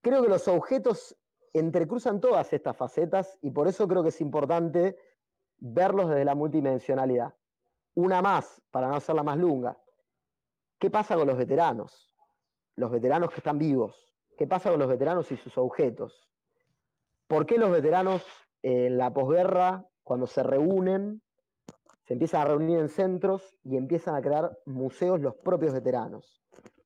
creo 0.01 0.23
que 0.23 0.29
los 0.29 0.47
objetos 0.47 1.16
entrecruzan 1.53 2.21
todas 2.21 2.53
estas 2.53 2.77
facetas 2.77 3.37
y 3.43 3.51
por 3.51 3.66
eso 3.66 3.88
creo 3.88 4.05
que 4.05 4.11
es 4.11 4.21
importante 4.21 4.97
verlos 5.59 6.09
desde 6.09 6.25
la 6.25 6.37
multidimensionalidad. 6.37 7.35
Una 7.95 8.23
más, 8.23 8.62
para 8.71 8.87
no 8.87 8.95
hacerla 8.95 9.25
más 9.25 9.37
lunga. 9.37 9.77
¿Qué 10.81 10.88
pasa 10.88 11.14
con 11.14 11.27
los 11.27 11.37
veteranos? 11.37 12.11
Los 12.75 12.90
veteranos 12.90 13.29
que 13.29 13.37
están 13.37 13.59
vivos. 13.59 14.16
¿Qué 14.38 14.47
pasa 14.47 14.71
con 14.71 14.79
los 14.79 14.88
veteranos 14.88 15.31
y 15.31 15.37
sus 15.37 15.59
objetos? 15.59 16.27
¿Por 17.27 17.45
qué 17.45 17.59
los 17.59 17.71
veteranos 17.71 18.25
en 18.62 18.97
la 18.97 19.12
posguerra, 19.12 19.85
cuando 20.03 20.27
se 20.27 20.43
reúnen, 20.43 21.21
se 22.07 22.14
empiezan 22.14 22.40
a 22.40 22.45
reunir 22.47 22.79
en 22.79 22.88
centros 22.88 23.59
y 23.62 23.77
empiezan 23.77 24.14
a 24.14 24.23
crear 24.23 24.59
museos 24.64 25.21
los 25.21 25.35
propios 25.37 25.75
veteranos? 25.75 26.43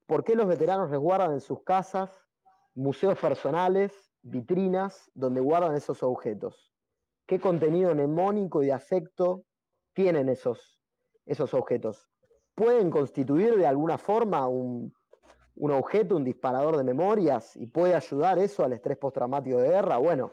¿Por 0.06 0.24
qué 0.24 0.34
los 0.34 0.48
veteranos 0.48 0.90
resguardan 0.90 1.30
en 1.30 1.40
sus 1.40 1.62
casas 1.62 2.10
museos 2.74 3.16
personales, 3.16 4.12
vitrinas, 4.22 5.08
donde 5.14 5.40
guardan 5.40 5.76
esos 5.76 6.02
objetos? 6.02 6.74
¿Qué 7.26 7.38
contenido 7.38 7.94
mnemónico 7.94 8.60
y 8.60 8.66
de 8.66 8.72
afecto 8.72 9.44
tienen 9.92 10.28
esos, 10.28 10.82
esos 11.26 11.54
objetos? 11.54 12.10
¿Pueden 12.54 12.90
constituir 12.90 13.56
de 13.56 13.66
alguna 13.66 13.98
forma 13.98 14.46
un, 14.46 14.94
un 15.56 15.70
objeto, 15.72 16.16
un 16.16 16.24
disparador 16.24 16.76
de 16.76 16.84
memorias 16.84 17.56
y 17.56 17.66
puede 17.66 17.94
ayudar 17.94 18.38
eso 18.38 18.64
al 18.64 18.72
estrés 18.72 18.96
postraumático 18.96 19.58
de 19.58 19.68
guerra? 19.68 19.96
Bueno, 19.96 20.32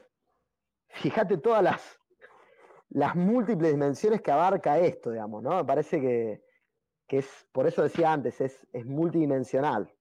fíjate 0.89 1.37
todas 1.37 1.63
las, 1.63 1.99
las 2.89 3.15
múltiples 3.15 3.71
dimensiones 3.71 4.21
que 4.21 4.31
abarca 4.31 4.77
esto, 4.77 5.11
digamos, 5.11 5.41
¿no? 5.41 5.55
Me 5.55 5.65
parece 5.65 5.99
que, 5.99 6.45
que 7.07 7.19
es, 7.19 7.47
por 7.51 7.65
eso 7.65 7.81
decía 7.81 8.13
antes, 8.13 8.39
es, 8.39 8.67
es 8.71 8.85
multidimensional. 8.85 9.91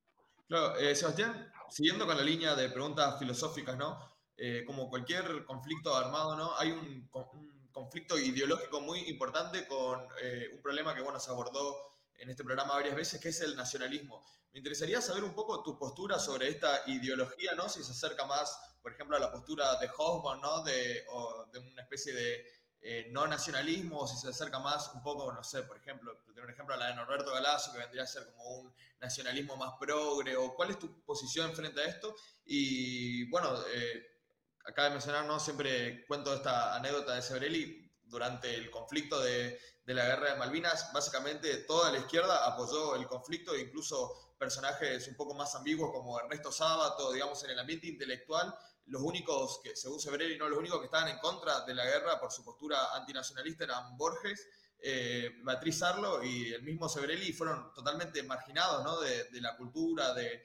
Eh, 0.80 0.94
Sebastián, 0.94 1.50
siguiendo 1.68 2.06
con 2.06 2.16
la 2.16 2.22
línea 2.22 2.54
de 2.54 2.68
preguntas 2.70 3.18
filosóficas, 3.18 3.76
¿no? 3.76 3.98
Eh, 4.37 4.64
como 4.66 4.88
cualquier 4.90 5.44
conflicto 5.44 5.94
armado, 5.94 6.37
¿no? 6.37 6.50
Hay 6.59 6.72
un, 6.72 7.09
un 7.12 7.68
conflicto 7.70 8.18
ideológico 8.18 8.80
muy 8.80 9.00
importante 9.09 9.66
con 9.68 10.06
eh, 10.22 10.48
un 10.52 10.61
problema 10.61 10.94
que, 10.94 11.02
bueno, 11.02 11.20
se 11.20 11.30
abordó 11.30 11.89
en 12.20 12.30
este 12.30 12.44
programa 12.44 12.74
varias 12.74 12.94
veces, 12.94 13.20
que 13.20 13.30
es 13.30 13.40
el 13.40 13.56
nacionalismo. 13.56 14.24
Me 14.52 14.59
interesaría 14.59 15.00
saber 15.00 15.24
un 15.24 15.35
poco 15.35 15.62
tu 15.62 15.78
postura 15.78 16.18
sobre 16.18 16.48
esta 16.48 16.83
ideología, 16.87 17.54
¿no? 17.54 17.68
Si 17.68 17.83
se 17.83 17.92
acerca 17.92 18.26
más, 18.26 18.59
por 18.83 18.92
ejemplo, 18.92 19.16
a 19.16 19.20
la 19.20 19.33
postura 19.33 19.76
de 19.76 19.88
Hoffman, 19.96 20.40
¿no? 20.40 20.62
De, 20.62 21.04
o 21.11 21.46
de 21.52 21.59
una 21.61 21.83
especie 21.83 22.12
de 22.12 22.46
eh, 22.83 23.09
no 23.11 23.26
nacionalismo, 23.26 24.00
o 24.00 24.06
si 24.06 24.16
se 24.16 24.28
acerca 24.28 24.59
más 24.59 24.90
un 24.94 25.02
poco, 25.02 25.33
no 25.33 25.42
sé, 25.42 25.62
por 25.62 25.78
ejemplo, 25.78 26.18
tener 26.26 26.44
un 26.44 26.50
ejemplo 26.50 26.74
a 26.74 26.78
la 26.78 26.88
de 26.88 26.94
Norberto 26.94 27.33
Galasso, 27.33 27.72
que 27.72 27.78
vendría 27.78 28.02
a 28.02 28.06
ser 28.06 28.26
como 28.26 28.44
un 28.61 28.74
nacionalismo 29.00 29.56
más 29.56 29.74
progre, 29.78 30.37
o 30.37 30.54
cuál 30.54 30.70
es 30.70 30.78
tu 30.78 31.02
posición 31.04 31.54
frente 31.54 31.80
a 31.80 31.85
esto. 31.85 32.14
Y 32.44 33.30
bueno, 33.30 33.54
eh, 33.68 34.18
acaba 34.64 34.88
de 34.88 34.94
mencionar, 34.94 35.24
¿no? 35.24 35.40
Siempre 35.40 36.04
cuento 36.06 36.35
esta 36.35 36.74
anécdota 36.74 37.14
de 37.14 37.22
Sebrelli, 37.22 37.90
durante 38.11 38.54
el 38.54 38.70
conflicto 38.70 39.20
de, 39.20 39.59
de, 39.90 39.94
la 39.94 40.07
guerra 40.07 40.33
de 40.33 40.38
Malvinas, 40.38 40.92
básicamente 40.92 41.57
toda 41.64 41.90
la 41.90 41.98
izquierda 41.98 42.46
apoyó 42.46 42.94
el 42.94 43.09
conflicto, 43.09 43.57
incluso 43.57 44.35
personajes 44.38 45.09
un 45.09 45.16
poco 45.16 45.35
más 45.35 45.53
ambiguos 45.57 45.90
como 45.90 46.16
Ernesto 46.20 46.53
Sábato, 46.53 47.12
digamos, 47.12 47.42
en 47.42 47.50
el 47.50 47.59
ambiente 47.59 47.88
intelectual, 47.88 48.55
los 48.87 49.03
únicos 49.03 49.61
que, 49.64 49.74
según 49.74 49.98
Severelli, 49.98 50.38
no 50.38 50.48
los 50.48 50.61
únicos 50.61 50.79
que 50.79 50.85
estaban 50.85 51.09
en 51.09 51.18
contra 51.18 51.62
de 51.62 51.74
la 51.74 51.85
guerra 51.85 52.20
por 52.20 52.31
su 52.31 52.44
postura 52.44 52.94
antinacionalista 52.94 53.64
eran 53.64 53.96
Borges, 53.96 54.48
eh, 54.79 55.40
Beatriz 55.42 55.83
Arlo 55.83 56.22
y 56.22 56.53
el 56.53 56.62
mismo 56.62 56.88
Severelli 56.88 57.33
fueron 57.33 57.74
totalmente 57.74 58.22
marginados 58.22 58.85
¿no? 58.85 59.00
de, 59.00 59.24
de 59.24 59.40
la 59.40 59.57
cultura, 59.57 60.14
de, 60.14 60.44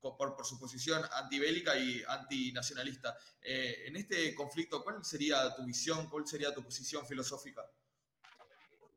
por, 0.00 0.16
por, 0.16 0.46
su 0.46 0.58
posición 0.58 1.02
antibélica 1.12 1.76
y 1.76 2.02
antinacionalista. 2.08 3.14
Eh, 3.42 3.84
en 3.86 3.96
este 3.96 4.34
conflicto, 4.34 4.82
¿cuál 4.82 5.04
sería 5.04 5.54
tu 5.54 5.64
visión, 5.64 6.08
cuál 6.08 6.26
sería 6.26 6.54
tu 6.54 6.62
posición 6.62 7.06
filosófica? 7.06 7.62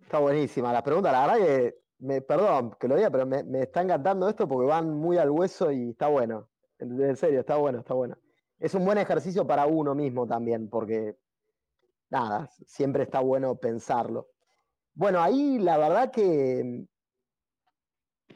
Está 0.09 0.17
buenísima 0.17 0.73
la 0.73 0.81
pregunta, 0.81 1.11
la 1.11 1.27
verdad 1.27 1.45
que, 1.45 1.81
me, 1.99 2.19
perdón 2.21 2.75
que 2.79 2.87
lo 2.87 2.95
diga, 2.95 3.11
pero 3.11 3.27
me, 3.27 3.43
me, 3.43 3.61
está 3.61 3.83
encantando 3.83 4.27
esto 4.27 4.47
porque 4.47 4.65
van 4.65 4.89
muy 4.89 5.19
al 5.19 5.29
hueso 5.29 5.71
y 5.71 5.91
está 5.91 6.07
bueno. 6.07 6.49
En 6.79 7.15
serio, 7.15 7.41
está 7.41 7.57
bueno, 7.57 7.77
está 7.77 7.93
bueno. 7.93 8.17
Es 8.57 8.73
un 8.73 8.85
buen 8.85 8.97
ejercicio 8.97 9.45
para 9.45 9.67
uno 9.67 9.93
mismo 9.93 10.25
también, 10.25 10.67
porque 10.67 11.15
nada, 12.09 12.49
siempre 12.65 13.03
está 13.03 13.19
bueno 13.19 13.53
pensarlo. 13.57 14.29
Bueno, 14.95 15.21
ahí 15.21 15.59
la 15.59 15.77
verdad 15.77 16.09
que 16.09 16.87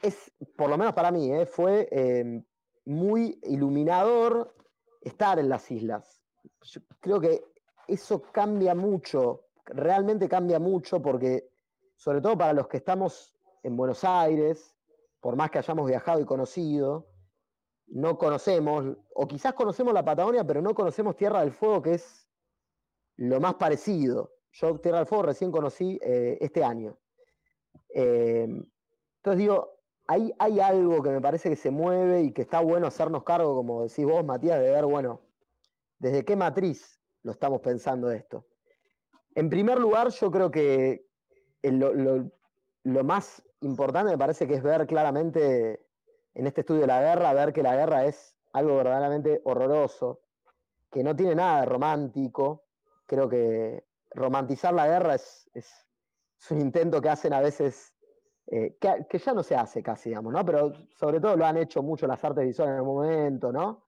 es, 0.03 0.31
por 0.55 0.69
lo 0.69 0.77
menos 0.77 0.93
para 0.93 1.09
mí, 1.09 1.33
¿eh? 1.33 1.47
fue 1.47 1.89
eh, 1.91 2.43
muy 2.86 3.39
iluminador 3.41 4.53
estar 5.01 5.39
en 5.39 5.49
las 5.49 5.71
islas. 5.71 6.21
Yo 6.62 6.81
creo 6.99 7.19
que 7.19 7.43
eso 7.88 8.21
cambia 8.21 8.75
mucho, 8.75 9.47
realmente 9.65 10.27
cambia 10.27 10.59
mucho 10.59 11.01
porque, 11.01 11.49
sobre 12.04 12.20
todo 12.20 12.38
para 12.38 12.52
los 12.52 12.68
que 12.68 12.76
estamos 12.76 13.34
en 13.63 13.78
Buenos 13.78 14.04
Aires, 14.04 14.76
por 15.22 15.38
más 15.38 15.50
que 15.50 15.60
hayamos 15.60 15.88
viajado 15.88 16.20
y 16.20 16.26
conocido, 16.26 17.08
no 17.88 18.18
conocemos, 18.18 18.98
o 19.16 19.26
quizás 19.26 19.54
conocemos 19.54 19.94
la 19.94 20.04
Patagonia, 20.04 20.44
pero 20.44 20.62
no 20.62 20.76
conocemos 20.76 21.16
Tierra 21.16 21.39
del 21.39 21.54
Fuego, 21.54 21.82
que 21.82 21.94
es 21.94 22.28
lo 23.16 23.39
más 23.39 23.54
parecido. 23.54 24.34
Yo 24.52 24.78
Tierra 24.80 24.98
del 24.98 25.08
Fuego 25.08 25.24
recién 25.24 25.50
conocí 25.50 25.98
eh, 26.04 26.38
este 26.42 26.62
año. 26.62 26.98
Eh, 27.96 28.50
entonces 28.50 29.38
digo, 29.38 29.80
hay, 30.06 30.34
hay 30.39 30.60
algo 30.60 31.02
que 31.02 31.10
me 31.10 31.22
parece 31.22 31.50
que 31.50 31.56
se 31.56 31.72
mueve 31.72 32.24
y 32.24 32.34
que 32.34 32.42
está 32.42 32.60
bueno 32.60 32.88
hacernos 32.88 33.24
cargo, 33.24 33.56
como 33.56 33.84
decís 33.84 34.04
vos, 34.04 34.26
Matías, 34.26 34.60
de 34.60 34.72
ver, 34.72 34.86
bueno, 34.86 35.22
desde 36.00 36.26
qué 36.26 36.36
matriz 36.36 37.00
lo 37.22 37.32
estamos 37.32 37.62
pensando 37.62 38.12
esto. 38.12 38.46
En 39.36 39.50
primer 39.50 39.80
lugar, 39.80 40.10
yo 40.10 40.30
creo 40.30 40.52
que 40.52 41.12
lo, 41.71 41.93
lo, 42.84 43.04
más 43.04 43.43
importante 43.62 44.12
me 44.12 44.17
parece 44.17 44.47
que 44.47 44.56
es 44.56 44.63
ver 44.63 44.86
claramente 44.86 45.86
en 46.34 46.47
este 46.47 46.62
estudio 46.62 46.82
de 46.82 46.88
la 46.88 47.02
guerra, 47.02 47.34
ver 47.34 47.54
que 47.54 47.63
la 47.63 47.76
guerra 47.76 48.06
es 48.06 48.36
algo 48.54 48.78
verdaderamente 48.78 49.41
horroroso, 49.45 50.21
que 50.91 51.04
no 51.04 51.15
tiene 51.15 51.36
nada 51.36 51.62
de 51.62 51.65
romántico. 51.65 52.65
Creo 53.06 53.30
que 53.30 53.86
romantizar 54.12 54.73
la 54.73 54.88
guerra 54.88 55.15
es, 55.15 55.49
es, 55.54 55.88
un 56.49 56.60
intento 56.60 57.02
que 57.02 57.10
hacen 57.10 57.34
a 57.34 57.39
veces 57.39 57.93
eh, 58.47 58.76
que, 58.80 59.06
que, 59.10 59.17
ya 59.17 59.34
no 59.34 59.43
se 59.43 59.56
hace 59.56 59.82
casi, 59.82 60.10
digamos, 60.10 60.34
¿no? 60.34 60.43
Pero 60.45 60.73
sobre 60.89 61.21
todo 61.21 61.38
lo 61.38 61.45
han 61.45 61.58
hecho 61.58 61.82
mucho 61.82 62.06
las 62.06 62.23
artes 62.23 62.45
visuales 62.45 62.73
en 62.73 62.80
el 62.80 62.86
momento, 62.86 63.52
¿no? 63.54 63.86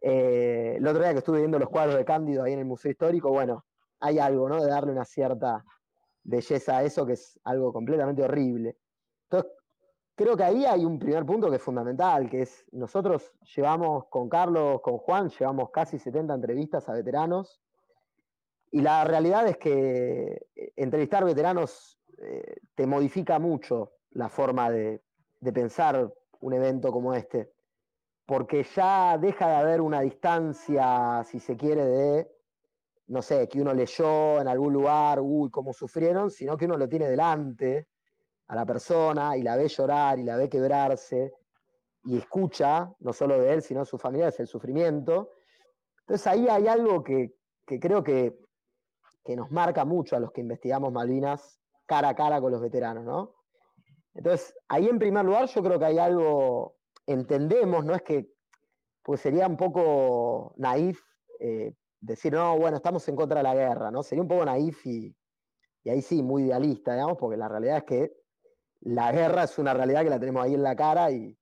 Eh, 0.00 0.76
el 0.78 0.86
otro 0.86 1.02
día 1.02 1.12
que 1.12 1.18
estuve 1.18 1.38
viendo 1.38 1.58
los 1.58 1.68
cuadros 1.68 1.96
de 1.96 2.04
Cándido 2.04 2.44
ahí 2.44 2.54
en 2.54 2.60
el 2.60 2.64
Museo 2.64 2.90
Histórico, 2.90 3.30
bueno, 3.30 3.66
hay 4.00 4.18
algo, 4.18 4.48
¿no? 4.48 4.62
De 4.62 4.70
darle 4.70 4.92
una 4.92 5.04
cierta 5.04 5.64
belleza 6.22 6.78
a 6.78 6.84
eso 6.84 7.06
que 7.06 7.14
es 7.14 7.38
algo 7.44 7.72
completamente 7.72 8.22
horrible. 8.22 8.76
Entonces, 9.24 9.52
creo 10.14 10.36
que 10.36 10.44
ahí 10.44 10.64
hay 10.64 10.84
un 10.84 10.98
primer 10.98 11.24
punto 11.24 11.48
que 11.48 11.56
es 11.56 11.62
fundamental, 11.62 12.28
que 12.28 12.42
es 12.42 12.64
nosotros 12.72 13.32
llevamos 13.56 14.06
con 14.08 14.28
Carlos, 14.28 14.80
con 14.82 14.98
Juan, 14.98 15.30
llevamos 15.30 15.70
casi 15.70 15.98
70 15.98 16.34
entrevistas 16.34 16.88
a 16.88 16.92
veteranos 16.92 17.62
Y 18.70 18.80
la 18.80 19.04
realidad 19.04 19.48
es 19.48 19.56
que 19.56 20.46
eh, 20.54 20.72
entrevistar 20.76 21.24
veteranos 21.24 21.98
eh, 22.18 22.56
te 22.74 22.86
modifica 22.86 23.38
mucho 23.38 23.92
la 24.10 24.28
forma 24.28 24.70
de, 24.70 25.02
de 25.40 25.52
pensar 25.52 26.12
un 26.40 26.52
evento 26.52 26.92
como 26.92 27.14
este, 27.14 27.52
porque 28.26 28.64
ya 28.74 29.18
deja 29.18 29.48
de 29.48 29.54
haber 29.56 29.80
una 29.80 30.00
distancia, 30.00 31.22
si 31.24 31.40
se 31.40 31.56
quiere, 31.56 31.84
de, 31.84 32.30
no 33.10 33.22
sé, 33.22 33.48
que 33.48 33.60
uno 33.60 33.74
leyó 33.74 34.40
en 34.40 34.46
algún 34.46 34.72
lugar, 34.72 35.18
uy, 35.20 35.50
cómo 35.50 35.72
sufrieron, 35.72 36.30
sino 36.30 36.56
que 36.56 36.66
uno 36.66 36.76
lo 36.76 36.88
tiene 36.88 37.08
delante 37.08 37.88
a 38.46 38.54
la 38.54 38.64
persona 38.64 39.36
y 39.36 39.42
la 39.42 39.56
ve 39.56 39.66
llorar 39.66 40.20
y 40.20 40.22
la 40.22 40.36
ve 40.36 40.48
quebrarse 40.48 41.34
y 42.04 42.16
escucha, 42.16 42.92
no 43.00 43.12
solo 43.12 43.40
de 43.40 43.52
él, 43.52 43.62
sino 43.62 43.80
de 43.80 43.86
sus 43.86 44.00
familiares, 44.00 44.38
el 44.38 44.46
sufrimiento. 44.46 45.32
Entonces 46.02 46.24
ahí 46.28 46.46
hay 46.48 46.68
algo 46.68 47.02
que, 47.02 47.34
que 47.66 47.80
creo 47.80 48.04
que, 48.04 48.38
que, 49.24 49.34
nos 49.34 49.50
marca 49.50 49.84
mucho 49.84 50.14
a 50.14 50.20
los 50.20 50.30
que 50.30 50.42
investigamos 50.42 50.92
Malvinas 50.92 51.60
cara 51.86 52.10
a 52.10 52.14
cara 52.14 52.40
con 52.40 52.52
los 52.52 52.60
veteranos, 52.60 53.04
¿no? 53.04 53.34
Entonces, 54.14 54.54
ahí 54.68 54.88
en 54.88 55.00
primer 55.00 55.24
lugar 55.24 55.46
yo 55.46 55.62
creo 55.64 55.80
que 55.80 55.84
hay 55.84 55.98
algo, 55.98 56.76
entendemos, 57.06 57.84
no 57.84 57.92
es 57.94 58.02
que, 58.02 58.30
pues 59.02 59.20
sería 59.20 59.48
un 59.48 59.56
poco 59.56 60.54
naif 60.58 61.00
eh, 61.40 61.74
decir, 62.00 62.32
no, 62.32 62.58
bueno, 62.58 62.76
estamos 62.78 63.06
en 63.08 63.16
contra 63.16 63.38
de 63.38 63.42
la 63.44 63.54
guerra, 63.54 63.90
¿no? 63.90 64.02
Sería 64.02 64.22
un 64.22 64.28
poco 64.28 64.44
naif 64.44 64.86
y, 64.86 65.14
y 65.84 65.90
ahí 65.90 66.02
sí, 66.02 66.22
muy 66.22 66.44
idealista, 66.44 66.94
digamos, 66.94 67.18
porque 67.18 67.36
la 67.36 67.48
realidad 67.48 67.78
es 67.78 67.84
que 67.84 68.12
la 68.80 69.12
guerra 69.12 69.44
es 69.44 69.58
una 69.58 69.74
realidad 69.74 70.02
que 70.02 70.10
la 70.10 70.20
tenemos 70.20 70.42
ahí 70.42 70.54
en 70.54 70.62
la 70.62 70.74
cara 70.74 71.10
y 71.10 71.36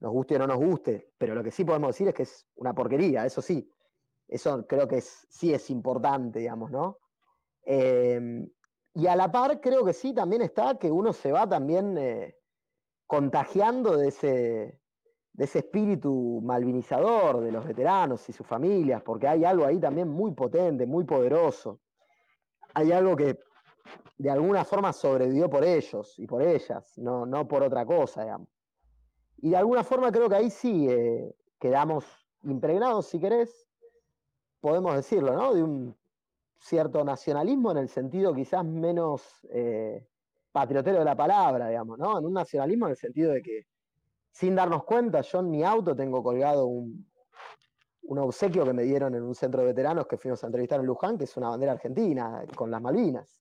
nos 0.00 0.12
guste 0.12 0.36
o 0.36 0.38
no 0.38 0.46
nos 0.46 0.58
guste, 0.58 1.12
pero 1.18 1.34
lo 1.34 1.44
que 1.44 1.50
sí 1.50 1.64
podemos 1.64 1.90
decir 1.90 2.08
es 2.08 2.14
que 2.14 2.22
es 2.24 2.46
una 2.56 2.74
porquería, 2.74 3.26
eso 3.26 3.42
sí, 3.42 3.70
eso 4.26 4.66
creo 4.66 4.88
que 4.88 5.00
sí 5.00 5.52
es 5.52 5.70
importante, 5.70 6.40
digamos, 6.40 6.70
¿no? 6.70 6.98
Eh, 7.64 8.48
y 8.94 9.06
a 9.06 9.14
la 9.14 9.30
par 9.30 9.60
creo 9.60 9.84
que 9.84 9.92
sí 9.92 10.12
también 10.12 10.42
está 10.42 10.76
que 10.78 10.90
uno 10.90 11.12
se 11.12 11.30
va 11.30 11.48
también 11.48 11.96
eh, 11.98 12.36
contagiando 13.06 13.96
de 13.96 14.08
ese, 14.08 14.79
de 15.40 15.46
ese 15.46 15.60
espíritu 15.60 16.42
malvinizador 16.42 17.40
de 17.40 17.50
los 17.50 17.64
veteranos 17.64 18.28
y 18.28 18.32
sus 18.34 18.46
familias, 18.46 19.00
porque 19.00 19.26
hay 19.26 19.42
algo 19.42 19.64
ahí 19.64 19.80
también 19.80 20.06
muy 20.06 20.32
potente, 20.32 20.84
muy 20.84 21.04
poderoso. 21.04 21.80
Hay 22.74 22.92
algo 22.92 23.16
que 23.16 23.38
de 24.18 24.30
alguna 24.30 24.66
forma 24.66 24.92
sobrevivió 24.92 25.48
por 25.48 25.64
ellos 25.64 26.18
y 26.18 26.26
por 26.26 26.42
ellas, 26.42 26.92
no, 26.98 27.24
no 27.24 27.48
por 27.48 27.62
otra 27.62 27.86
cosa, 27.86 28.22
digamos. 28.22 28.48
Y 29.38 29.48
de 29.48 29.56
alguna 29.56 29.82
forma 29.82 30.12
creo 30.12 30.28
que 30.28 30.34
ahí 30.34 30.50
sí 30.50 30.86
eh, 30.90 31.34
quedamos 31.58 32.04
impregnados, 32.42 33.06
si 33.06 33.18
querés, 33.18 33.66
podemos 34.60 34.94
decirlo, 34.94 35.32
¿no? 35.32 35.54
De 35.54 35.62
un 35.62 35.96
cierto 36.58 37.02
nacionalismo 37.02 37.70
en 37.70 37.78
el 37.78 37.88
sentido 37.88 38.34
quizás 38.34 38.62
menos 38.62 39.48
eh, 39.50 40.06
patriotero 40.52 40.98
de 40.98 41.04
la 41.06 41.16
palabra, 41.16 41.68
digamos, 41.68 41.98
¿no? 41.98 42.18
En 42.18 42.26
un 42.26 42.34
nacionalismo 42.34 42.84
en 42.88 42.90
el 42.90 42.98
sentido 42.98 43.32
de 43.32 43.40
que, 43.40 43.66
sin 44.30 44.54
darnos 44.54 44.84
cuenta, 44.84 45.20
yo 45.20 45.40
en 45.40 45.50
mi 45.50 45.62
auto 45.64 45.94
tengo 45.94 46.22
colgado 46.22 46.66
un, 46.66 47.06
obsequio 48.08 48.64
que 48.64 48.72
me 48.72 48.82
dieron 48.82 49.14
en 49.14 49.22
un 49.22 49.34
centro 49.34 49.60
de 49.60 49.68
veteranos 49.68 50.06
que 50.06 50.16
fuimos 50.16 50.42
a 50.42 50.46
entrevistar 50.46 50.80
en 50.80 50.86
Luján, 50.86 51.16
que 51.16 51.24
es 51.24 51.36
una 51.36 51.50
bandera 51.50 51.72
argentina 51.72 52.44
con 52.56 52.70
las 52.70 52.82
Malvinas. 52.82 53.40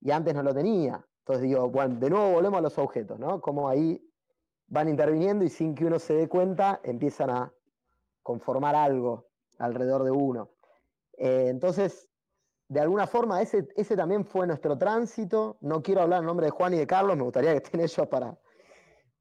Y 0.00 0.12
antes 0.12 0.34
no 0.34 0.42
lo 0.42 0.54
tenía. 0.54 1.04
Entonces 1.20 1.42
digo, 1.42 1.68
bueno, 1.68 1.96
de 1.96 2.08
nuevo 2.08 2.32
volvemos 2.32 2.58
a 2.58 2.62
los 2.62 2.78
objetos, 2.78 3.18
¿no? 3.18 3.40
Como 3.40 3.68
ahí 3.68 4.00
van 4.68 4.88
interviniendo 4.88 5.44
y 5.44 5.48
sin 5.48 5.74
que 5.74 5.84
uno 5.84 5.98
se 5.98 6.14
dé 6.14 6.28
cuenta 6.28 6.80
empiezan 6.84 7.30
a 7.30 7.52
conformar 8.22 8.76
algo 8.76 9.26
alrededor 9.58 10.04
de 10.04 10.10
uno. 10.12 10.50
Eh, 11.16 11.46
entonces, 11.48 12.08
de 12.68 12.80
alguna 12.80 13.06
forma, 13.06 13.42
ese, 13.42 13.68
ese 13.74 13.96
también 13.96 14.24
fue 14.24 14.46
nuestro 14.46 14.78
tránsito. 14.78 15.56
No 15.60 15.82
quiero 15.82 16.02
hablar 16.02 16.20
en 16.20 16.26
nombre 16.26 16.46
de 16.46 16.50
Juan 16.50 16.74
y 16.74 16.78
de 16.78 16.86
Carlos, 16.86 17.16
me 17.16 17.24
gustaría 17.24 17.50
que 17.52 17.64
estén 17.64 17.80
ellos 17.80 18.06
para, 18.06 18.38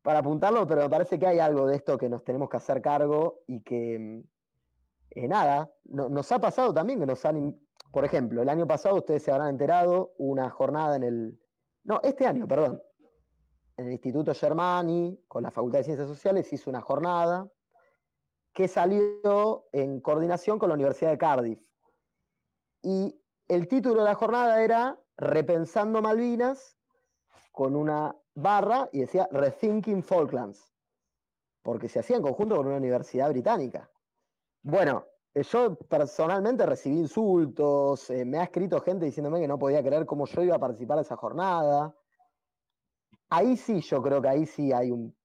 para 0.07 0.19
apuntarlo, 0.19 0.65
pero 0.65 0.83
me 0.83 0.89
parece 0.89 1.19
que 1.19 1.27
hay 1.27 1.39
algo 1.39 1.67
de 1.67 1.75
esto 1.75 1.97
que 1.97 2.07
nos 2.07 2.23
tenemos 2.23 2.49
que 2.49 2.55
hacer 2.55 2.81
cargo 2.81 3.41
y 3.45 3.59
que, 3.59 4.23
eh, 5.09 5.27
nada, 5.27 5.69
no, 5.83 6.07
nos 6.07 6.31
ha 6.31 6.39
pasado 6.39 6.73
también 6.73 7.01
que 7.01 7.05
nos 7.05 7.25
han, 7.25 7.59
por 7.91 8.05
ejemplo, 8.05 8.41
el 8.41 8.47
año 8.47 8.65
pasado 8.65 8.95
ustedes 8.95 9.23
se 9.23 9.33
habrán 9.33 9.49
enterado, 9.49 10.13
una 10.17 10.49
jornada 10.49 10.95
en 10.95 11.03
el, 11.03 11.41
no, 11.83 11.99
este 12.03 12.25
año, 12.25 12.47
perdón, 12.47 12.81
en 13.75 13.87
el 13.87 13.91
Instituto 13.91 14.33
Germani, 14.33 15.25
con 15.27 15.43
la 15.43 15.51
Facultad 15.51 15.79
de 15.79 15.83
Ciencias 15.83 16.07
Sociales, 16.07 16.53
hizo 16.53 16.69
una 16.69 16.79
jornada 16.79 17.51
que 18.53 18.69
salió 18.69 19.65
en 19.73 19.99
coordinación 19.99 20.57
con 20.57 20.69
la 20.69 20.75
Universidad 20.75 21.11
de 21.11 21.17
Cardiff. 21.17 21.59
Y 22.81 23.21
el 23.49 23.67
título 23.67 24.03
de 24.03 24.05
la 24.05 24.15
jornada 24.15 24.63
era 24.63 24.97
Repensando 25.17 26.01
Malvinas, 26.01 26.77
con 27.51 27.75
una 27.75 28.15
barra 28.37 28.87
y 28.91 28.99
decía 28.99 29.27
Rethinking 29.31 30.03
Falklands, 30.03 30.71
porque 31.63 31.89
se 31.89 31.99
hacía 31.99 32.17
en 32.17 32.21
conjunto 32.21 32.55
con 32.55 32.67
una 32.67 32.77
universidad 32.77 33.29
británica. 33.29 33.89
Bueno, 34.61 35.05
eh, 35.33 35.41
yo 35.43 35.75
personalmente 35.75 36.65
recibí 36.65 36.97
insultos, 36.97 38.09
eh, 38.11 38.25
me 38.25 38.37
ha 38.37 38.43
escrito 38.43 38.79
gente 38.81 39.05
diciéndome 39.05 39.39
que 39.39 39.47
no 39.47 39.57
podía 39.57 39.83
creer 39.83 40.05
cómo 40.05 40.27
yo 40.27 40.43
iba 40.43 40.55
a 40.55 40.59
participar 40.59 40.97
de 40.97 41.03
esa 41.03 41.15
jornada. 41.15 41.95
Ahí 43.29 43.57
sí, 43.57 43.81
yo 43.81 44.01
creo 44.03 44.21
que 44.21 44.29
ahí 44.29 44.45
sí 44.45 44.71
hay 44.71 44.91
un 44.91 45.15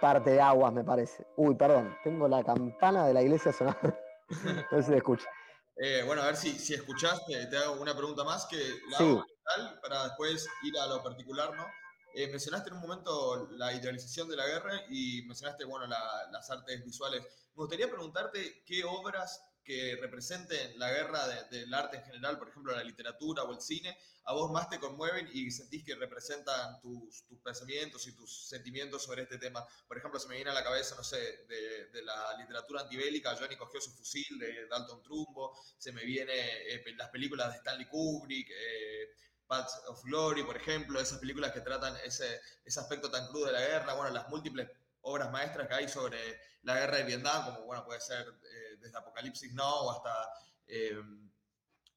parte 0.00 0.30
de 0.30 0.40
aguas, 0.40 0.72
me 0.72 0.84
parece. 0.84 1.26
Uy, 1.36 1.54
perdón, 1.54 1.94
tengo 2.02 2.26
la 2.28 2.42
campana 2.42 3.06
de 3.06 3.14
la 3.14 3.22
iglesia 3.22 3.52
sonando. 3.52 3.94
no 4.72 4.82
sé 4.82 4.84
si 4.84 4.94
escucha. 4.94 5.28
Eh, 5.76 6.02
bueno, 6.06 6.22
a 6.22 6.26
ver 6.26 6.36
si, 6.36 6.58
si 6.58 6.74
escuchaste, 6.74 7.46
te 7.46 7.56
hago 7.58 7.80
una 7.80 7.94
pregunta 7.94 8.24
más 8.24 8.46
que 8.46 8.56
la 8.90 8.98
sí. 8.98 9.04
hago 9.04 9.80
para 9.82 10.04
después 10.04 10.48
ir 10.62 10.78
a 10.78 10.86
lo 10.86 11.02
particular, 11.02 11.54
¿no? 11.54 11.81
Eh, 12.14 12.28
mencionaste 12.28 12.70
en 12.70 12.76
un 12.76 12.82
momento 12.82 13.48
la 13.52 13.72
idealización 13.72 14.28
de 14.28 14.36
la 14.36 14.46
guerra 14.46 14.84
y 14.90 15.22
mencionaste, 15.22 15.64
bueno, 15.64 15.86
la, 15.86 16.28
las 16.30 16.50
artes 16.50 16.84
visuales. 16.84 17.22
Me 17.22 17.62
gustaría 17.62 17.88
preguntarte 17.88 18.62
qué 18.64 18.84
obras 18.84 19.42
que 19.64 19.96
representen 20.00 20.78
la 20.78 20.90
guerra 20.90 21.26
de, 21.28 21.58
del 21.58 21.72
arte 21.72 21.96
en 21.98 22.04
general, 22.04 22.38
por 22.38 22.48
ejemplo, 22.48 22.74
la 22.74 22.82
literatura 22.82 23.44
o 23.44 23.52
el 23.52 23.60
cine, 23.60 23.96
a 24.24 24.34
vos 24.34 24.50
más 24.50 24.68
te 24.68 24.78
conmueven 24.78 25.28
y 25.32 25.50
sentís 25.50 25.84
que 25.84 25.94
representan 25.94 26.80
tus, 26.80 27.24
tus 27.26 27.40
pensamientos 27.40 28.06
y 28.06 28.14
tus 28.14 28.48
sentimientos 28.48 29.02
sobre 29.04 29.22
este 29.22 29.38
tema. 29.38 29.64
Por 29.86 29.98
ejemplo, 29.98 30.18
se 30.18 30.28
me 30.28 30.36
viene 30.36 30.50
a 30.50 30.54
la 30.54 30.64
cabeza, 30.64 30.94
no 30.96 31.04
sé, 31.04 31.46
de, 31.48 31.86
de 31.86 32.02
la 32.02 32.36
literatura 32.38 32.82
antibélica, 32.82 33.36
Johnny 33.36 33.56
cogió 33.56 33.80
su 33.80 33.90
fusil 33.92 34.38
de 34.38 34.66
Dalton 34.66 35.02
Trumbo, 35.02 35.56
se 35.78 35.92
me 35.92 36.04
viene 36.04 36.34
eh, 36.34 36.84
las 36.96 37.10
películas 37.10 37.50
de 37.52 37.58
Stanley 37.58 37.86
Kubrick, 37.86 38.48
eh, 38.50 39.08
Paths 39.52 39.82
of 39.86 40.02
Glory, 40.04 40.44
por 40.44 40.56
ejemplo, 40.56 40.98
esas 40.98 41.18
películas 41.18 41.52
que 41.52 41.60
tratan 41.60 41.94
ese, 42.06 42.40
ese 42.64 42.80
aspecto 42.80 43.10
tan 43.10 43.26
crudo 43.26 43.46
de 43.46 43.52
la 43.52 43.60
guerra, 43.60 43.92
bueno, 43.92 44.10
las 44.10 44.26
múltiples 44.30 44.66
obras 45.02 45.30
maestras 45.30 45.68
que 45.68 45.74
hay 45.74 45.88
sobre 45.88 46.18
la 46.62 46.74
guerra 46.76 46.96
de 46.96 47.04
Vietnam, 47.04 47.44
como 47.44 47.66
bueno, 47.66 47.84
puede 47.84 48.00
ser 48.00 48.26
eh, 48.26 48.76
desde 48.80 48.96
Apocalipsis 48.96 49.52
Now 49.52 49.90
hasta 49.90 50.30
eh, 50.66 51.02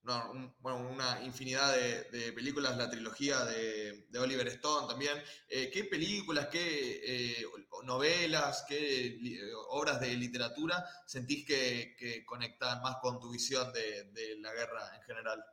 no, 0.03 0.53
bueno, 0.59 0.89
una 0.89 1.21
infinidad 1.23 1.73
de, 1.73 2.33
películas, 2.33 2.75
la 2.75 2.89
trilogía 2.89 3.45
de, 3.45 4.05
de 4.09 4.19
Oliver 4.19 4.47
Stone 4.49 4.87
también. 4.87 5.17
Eh, 5.47 5.71
¿Qué 5.71 5.85
películas, 5.85 6.47
qué 6.47 7.43
novelas, 7.85 8.65
qué 8.67 9.17
obras 9.69 10.01
de 10.01 10.09
literatura 10.15 10.85
sentís 11.07 11.45
que, 11.45 11.95
que, 11.97 12.23
conectan 12.25 12.81
más 12.81 12.97
con 12.97 13.19
tu 13.19 13.31
visión 13.31 13.71
de, 13.71 14.03
de 14.11 14.37
la 14.41 14.53
guerra 14.53 14.91
en 14.95 15.01
general? 15.03 15.43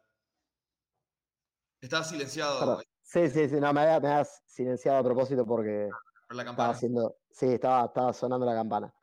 Estás 1.83 2.09
silenciado. 2.09 2.61
Perdón. 2.61 2.83
Sí, 3.03 3.29
sí, 3.29 3.49
sí, 3.49 3.57
no, 3.57 3.73
me 3.73 3.81
habías, 3.81 4.01
me 4.01 4.09
habías 4.09 4.42
silenciado 4.47 4.99
a 4.99 5.03
propósito 5.03 5.45
porque 5.45 5.90
la 6.31 6.42
estaba 6.42 6.71
haciendo, 6.71 7.16
sí, 7.29 7.47
estaba, 7.47 7.87
estaba 7.87 8.12
sonando 8.12 8.47
la 8.47 8.55
campana. 8.55 8.95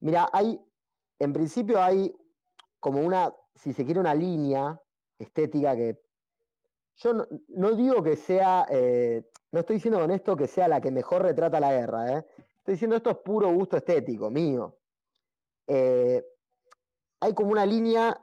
Mira, 0.00 0.28
hay, 0.32 0.60
en 1.20 1.32
principio 1.32 1.80
hay 1.80 2.14
como 2.80 3.00
una, 3.00 3.32
si 3.54 3.72
se 3.72 3.84
quiere, 3.84 4.00
una 4.00 4.14
línea 4.14 4.78
estética 5.18 5.74
que 5.76 6.02
yo 6.96 7.14
no, 7.14 7.26
no 7.48 7.72
digo 7.72 8.02
que 8.02 8.16
sea, 8.16 8.66
eh, 8.70 9.30
no 9.52 9.60
estoy 9.60 9.76
diciendo 9.76 10.00
con 10.00 10.10
esto 10.10 10.36
que 10.36 10.48
sea 10.48 10.66
la 10.66 10.80
que 10.80 10.90
mejor 10.90 11.22
retrata 11.22 11.60
la 11.60 11.72
guerra, 11.72 12.18
¿eh? 12.18 12.26
estoy 12.58 12.74
diciendo 12.74 12.96
esto 12.96 13.10
es 13.10 13.18
puro 13.18 13.52
gusto 13.52 13.76
estético, 13.76 14.30
mío. 14.30 14.76
Eh, 15.68 16.26
hay 17.20 17.34
como 17.34 17.52
una 17.52 17.64
línea 17.64 18.20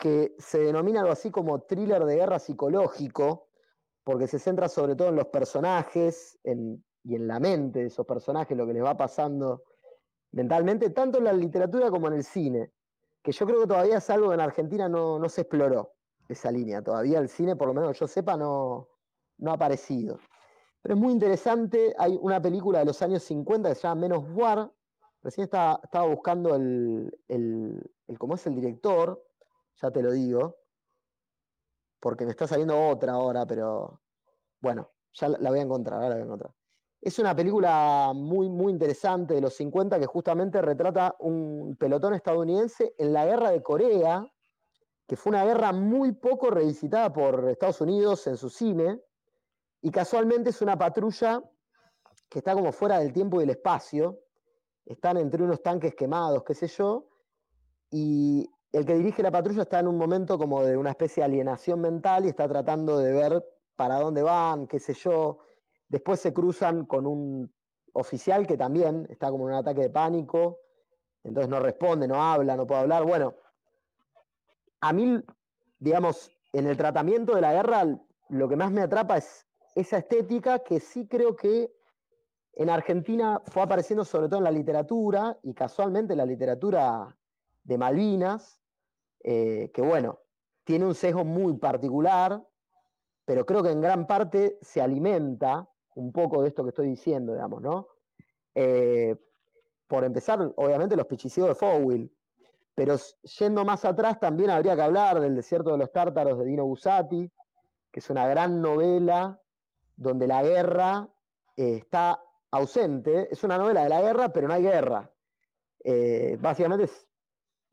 que 0.00 0.34
se 0.38 0.58
denomina 0.58 1.00
algo 1.00 1.12
así 1.12 1.30
como 1.30 1.60
thriller 1.60 2.04
de 2.04 2.16
guerra 2.16 2.38
psicológico, 2.38 3.48
porque 4.02 4.26
se 4.26 4.38
centra 4.38 4.68
sobre 4.68 4.96
todo 4.96 5.10
en 5.10 5.16
los 5.16 5.26
personajes 5.26 6.38
y 6.42 7.14
en 7.14 7.28
la 7.28 7.38
mente 7.38 7.80
de 7.80 7.86
esos 7.86 8.06
personajes, 8.06 8.56
lo 8.56 8.66
que 8.66 8.72
les 8.72 8.82
va 8.82 8.96
pasando 8.96 9.62
mentalmente, 10.32 10.90
tanto 10.90 11.18
en 11.18 11.24
la 11.24 11.32
literatura 11.34 11.90
como 11.90 12.08
en 12.08 12.14
el 12.14 12.24
cine, 12.24 12.72
que 13.22 13.32
yo 13.32 13.44
creo 13.44 13.60
que 13.60 13.66
todavía 13.66 13.98
es 13.98 14.08
algo 14.08 14.28
que 14.28 14.34
en 14.34 14.40
Argentina 14.40 14.88
no, 14.88 15.18
no 15.18 15.28
se 15.28 15.42
exploró, 15.42 15.92
esa 16.28 16.50
línea. 16.50 16.82
Todavía 16.82 17.18
el 17.18 17.28
cine, 17.28 17.54
por 17.56 17.68
lo 17.68 17.74
menos 17.74 17.98
yo 17.98 18.06
sepa, 18.06 18.36
no, 18.36 18.88
no 19.38 19.50
ha 19.50 19.54
aparecido. 19.54 20.18
Pero 20.80 20.94
es 20.94 21.00
muy 21.00 21.12
interesante, 21.12 21.94
hay 21.98 22.18
una 22.20 22.40
película 22.40 22.78
de 22.78 22.86
los 22.86 23.02
años 23.02 23.22
50 23.24 23.68
que 23.68 23.74
se 23.74 23.82
llama 23.82 24.00
Menos 24.00 24.24
War, 24.32 24.72
recién 25.22 25.44
estaba, 25.44 25.78
estaba 25.84 26.06
buscando 26.06 26.54
el, 26.54 27.18
el, 27.28 27.92
el, 28.06 28.18
cómo 28.18 28.36
es 28.36 28.46
el 28.46 28.54
director, 28.54 29.22
ya 29.80 29.90
te 29.90 30.02
lo 30.02 30.12
digo, 30.12 30.58
porque 32.00 32.24
me 32.24 32.30
está 32.30 32.46
saliendo 32.46 32.88
otra 32.88 33.12
ahora, 33.12 33.46
pero 33.46 34.00
bueno, 34.60 34.90
ya 35.12 35.28
la 35.28 35.50
voy 35.50 35.58
a 35.58 35.62
encontrar, 35.62 36.02
ahora 36.02 36.08
la 36.10 36.14
voy 36.16 36.22
a 36.22 36.26
encontrar. 36.26 36.54
Es 37.00 37.18
una 37.18 37.34
película 37.34 38.12
muy, 38.14 38.50
muy 38.50 38.72
interesante 38.72 39.34
de 39.34 39.40
los 39.40 39.54
50 39.54 39.98
que 39.98 40.06
justamente 40.06 40.60
retrata 40.60 41.16
un 41.20 41.76
pelotón 41.76 42.14
estadounidense 42.14 42.94
en 42.98 43.12
la 43.12 43.24
guerra 43.24 43.50
de 43.50 43.62
Corea, 43.62 44.30
que 45.06 45.16
fue 45.16 45.30
una 45.30 45.44
guerra 45.44 45.72
muy 45.72 46.12
poco 46.12 46.50
revisitada 46.50 47.12
por 47.12 47.48
Estados 47.48 47.80
Unidos 47.80 48.26
en 48.26 48.36
su 48.36 48.50
cine, 48.50 49.00
y 49.80 49.90
casualmente 49.90 50.50
es 50.50 50.60
una 50.60 50.76
patrulla 50.76 51.42
que 52.28 52.40
está 52.40 52.52
como 52.52 52.70
fuera 52.70 52.98
del 52.98 53.12
tiempo 53.12 53.38
y 53.38 53.40
del 53.40 53.50
espacio, 53.50 54.20
están 54.84 55.16
entre 55.16 55.42
unos 55.42 55.62
tanques 55.62 55.94
quemados, 55.94 56.44
qué 56.44 56.54
sé 56.54 56.68
yo, 56.68 57.08
y 57.90 58.48
el 58.72 58.86
que 58.86 58.94
dirige 58.94 59.22
la 59.22 59.30
patrulla 59.30 59.62
está 59.62 59.80
en 59.80 59.88
un 59.88 59.98
momento 59.98 60.38
como 60.38 60.62
de 60.62 60.76
una 60.76 60.90
especie 60.90 61.22
de 61.22 61.26
alienación 61.26 61.80
mental 61.80 62.24
y 62.24 62.28
está 62.28 62.48
tratando 62.48 62.98
de 62.98 63.12
ver 63.12 63.44
para 63.74 63.98
dónde 63.98 64.22
van, 64.22 64.66
qué 64.66 64.78
sé 64.78 64.94
yo. 64.94 65.38
Después 65.88 66.20
se 66.20 66.32
cruzan 66.32 66.86
con 66.86 67.06
un 67.06 67.52
oficial 67.94 68.46
que 68.46 68.56
también 68.56 69.06
está 69.10 69.30
como 69.30 69.48
en 69.48 69.54
un 69.54 69.60
ataque 69.60 69.82
de 69.82 69.90
pánico, 69.90 70.60
entonces 71.24 71.50
no 71.50 71.58
responde, 71.58 72.06
no 72.06 72.22
habla, 72.22 72.56
no 72.56 72.66
puede 72.66 72.82
hablar. 72.82 73.04
Bueno, 73.04 73.34
a 74.80 74.92
mí, 74.92 75.20
digamos, 75.78 76.30
en 76.52 76.66
el 76.66 76.76
tratamiento 76.76 77.34
de 77.34 77.40
la 77.40 77.52
guerra, 77.52 77.84
lo 78.28 78.48
que 78.48 78.56
más 78.56 78.70
me 78.70 78.82
atrapa 78.82 79.16
es 79.16 79.46
esa 79.74 79.98
estética 79.98 80.60
que 80.60 80.78
sí 80.78 81.08
creo 81.08 81.34
que 81.34 81.72
en 82.54 82.70
Argentina 82.70 83.42
fue 83.46 83.62
apareciendo 83.62 84.04
sobre 84.04 84.28
todo 84.28 84.38
en 84.38 84.44
la 84.44 84.50
literatura 84.50 85.38
y 85.42 85.54
casualmente 85.54 86.12
en 86.12 86.18
la 86.18 86.26
literatura 86.26 87.16
de 87.64 87.78
Malvinas, 87.78 88.59
eh, 89.22 89.70
que 89.72 89.82
bueno, 89.82 90.20
tiene 90.64 90.86
un 90.86 90.94
sesgo 90.94 91.24
muy 91.24 91.54
particular, 91.54 92.42
pero 93.24 93.44
creo 93.44 93.62
que 93.62 93.70
en 93.70 93.80
gran 93.80 94.06
parte 94.06 94.58
se 94.62 94.80
alimenta 94.80 95.68
un 95.94 96.12
poco 96.12 96.42
de 96.42 96.48
esto 96.48 96.62
que 96.62 96.70
estoy 96.70 96.88
diciendo, 96.88 97.32
digamos, 97.32 97.60
¿no? 97.60 97.88
Eh, 98.54 99.16
por 99.86 100.04
empezar, 100.04 100.52
obviamente, 100.56 100.96
los 100.96 101.06
pichicidos 101.06 101.50
de 101.50 101.54
Fowell, 101.54 102.12
pero 102.74 102.96
yendo 103.38 103.64
más 103.64 103.84
atrás 103.84 104.18
también 104.18 104.50
habría 104.50 104.74
que 104.74 104.82
hablar 104.82 105.20
del 105.20 105.34
Desierto 105.34 105.72
de 105.72 105.78
los 105.78 105.92
Tártaros 105.92 106.38
de 106.38 106.44
Dino 106.46 106.64
Bussati, 106.64 107.30
que 107.90 108.00
es 108.00 108.08
una 108.08 108.26
gran 108.28 108.62
novela 108.62 109.40
donde 109.96 110.26
la 110.26 110.42
guerra 110.42 111.08
eh, 111.56 111.76
está 111.76 112.22
ausente. 112.52 113.28
Es 113.30 113.44
una 113.44 113.58
novela 113.58 113.82
de 113.82 113.88
la 113.88 114.00
guerra, 114.00 114.32
pero 114.32 114.48
no 114.48 114.54
hay 114.54 114.62
guerra. 114.62 115.10
básicamente 116.38 116.84
es 116.84 117.09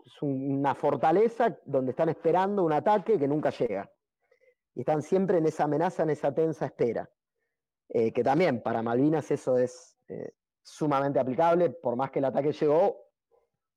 es 0.07 0.21
una 0.21 0.73
fortaleza 0.73 1.59
donde 1.65 1.91
están 1.91 2.07
esperando 2.07 2.63
un 2.63 2.71
ataque 2.71 3.19
que 3.19 3.27
nunca 3.27 3.49
llega. 3.49 3.91
Y 4.73 4.81
están 4.81 5.01
siempre 5.01 5.39
en 5.39 5.47
esa 5.47 5.65
amenaza, 5.65 6.03
en 6.03 6.11
esa 6.11 6.33
tensa 6.33 6.65
espera. 6.65 7.09
Eh, 7.89 8.13
que 8.13 8.23
también 8.23 8.61
para 8.61 8.81
Malvinas 8.81 9.29
eso 9.31 9.57
es 9.57 9.97
eh, 10.07 10.33
sumamente 10.61 11.19
aplicable, 11.19 11.71
por 11.71 11.97
más 11.97 12.11
que 12.11 12.19
el 12.19 12.25
ataque 12.25 12.53
llegó, 12.53 13.09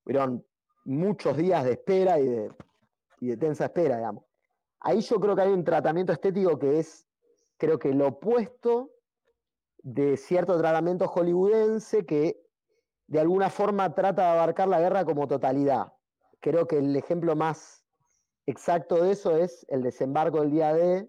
fueron 0.05 0.47
muchos 0.85 1.37
días 1.37 1.65
de 1.65 1.73
espera 1.73 2.21
y 2.21 2.27
de, 2.27 3.37
tensa 3.37 3.65
espera, 3.65 3.97
digamos. 3.97 4.25
Ahí 4.81 5.01
yo 5.01 5.19
creo 5.21 5.35
que 5.35 5.43
hay 5.43 5.53
un 5.53 5.65
tratamiento 5.65 6.13
estético 6.13 6.59
que 6.59 6.79
es, 6.79 7.09
creo 7.57 7.79
que 7.79 7.93
lo 7.93 8.09
opuesto 8.09 8.91
de 9.83 10.17
cierto 10.17 10.57
tratamiento 10.59 11.09
hollywoodense 11.09 12.07
que 12.07 12.41
de 13.09 13.21
alguna 13.21 13.51
forma 13.51 13.95
trata 13.95 14.23
de 14.23 14.29
abarcar 14.29 14.69
la 14.69 14.81
guerra 14.81 15.05
como 15.05 15.27
totalidad 15.27 15.93
creo 16.41 16.67
que 16.67 16.79
el 16.79 16.97
ejemplo 16.97 17.37
más 17.37 17.85
exacto 18.47 19.03
de 19.03 19.13
eso 19.13 19.37
es 19.37 19.65
el 19.69 19.83
desembarco 19.83 20.41
del 20.41 20.51
día 20.51 20.75
D 20.75 21.09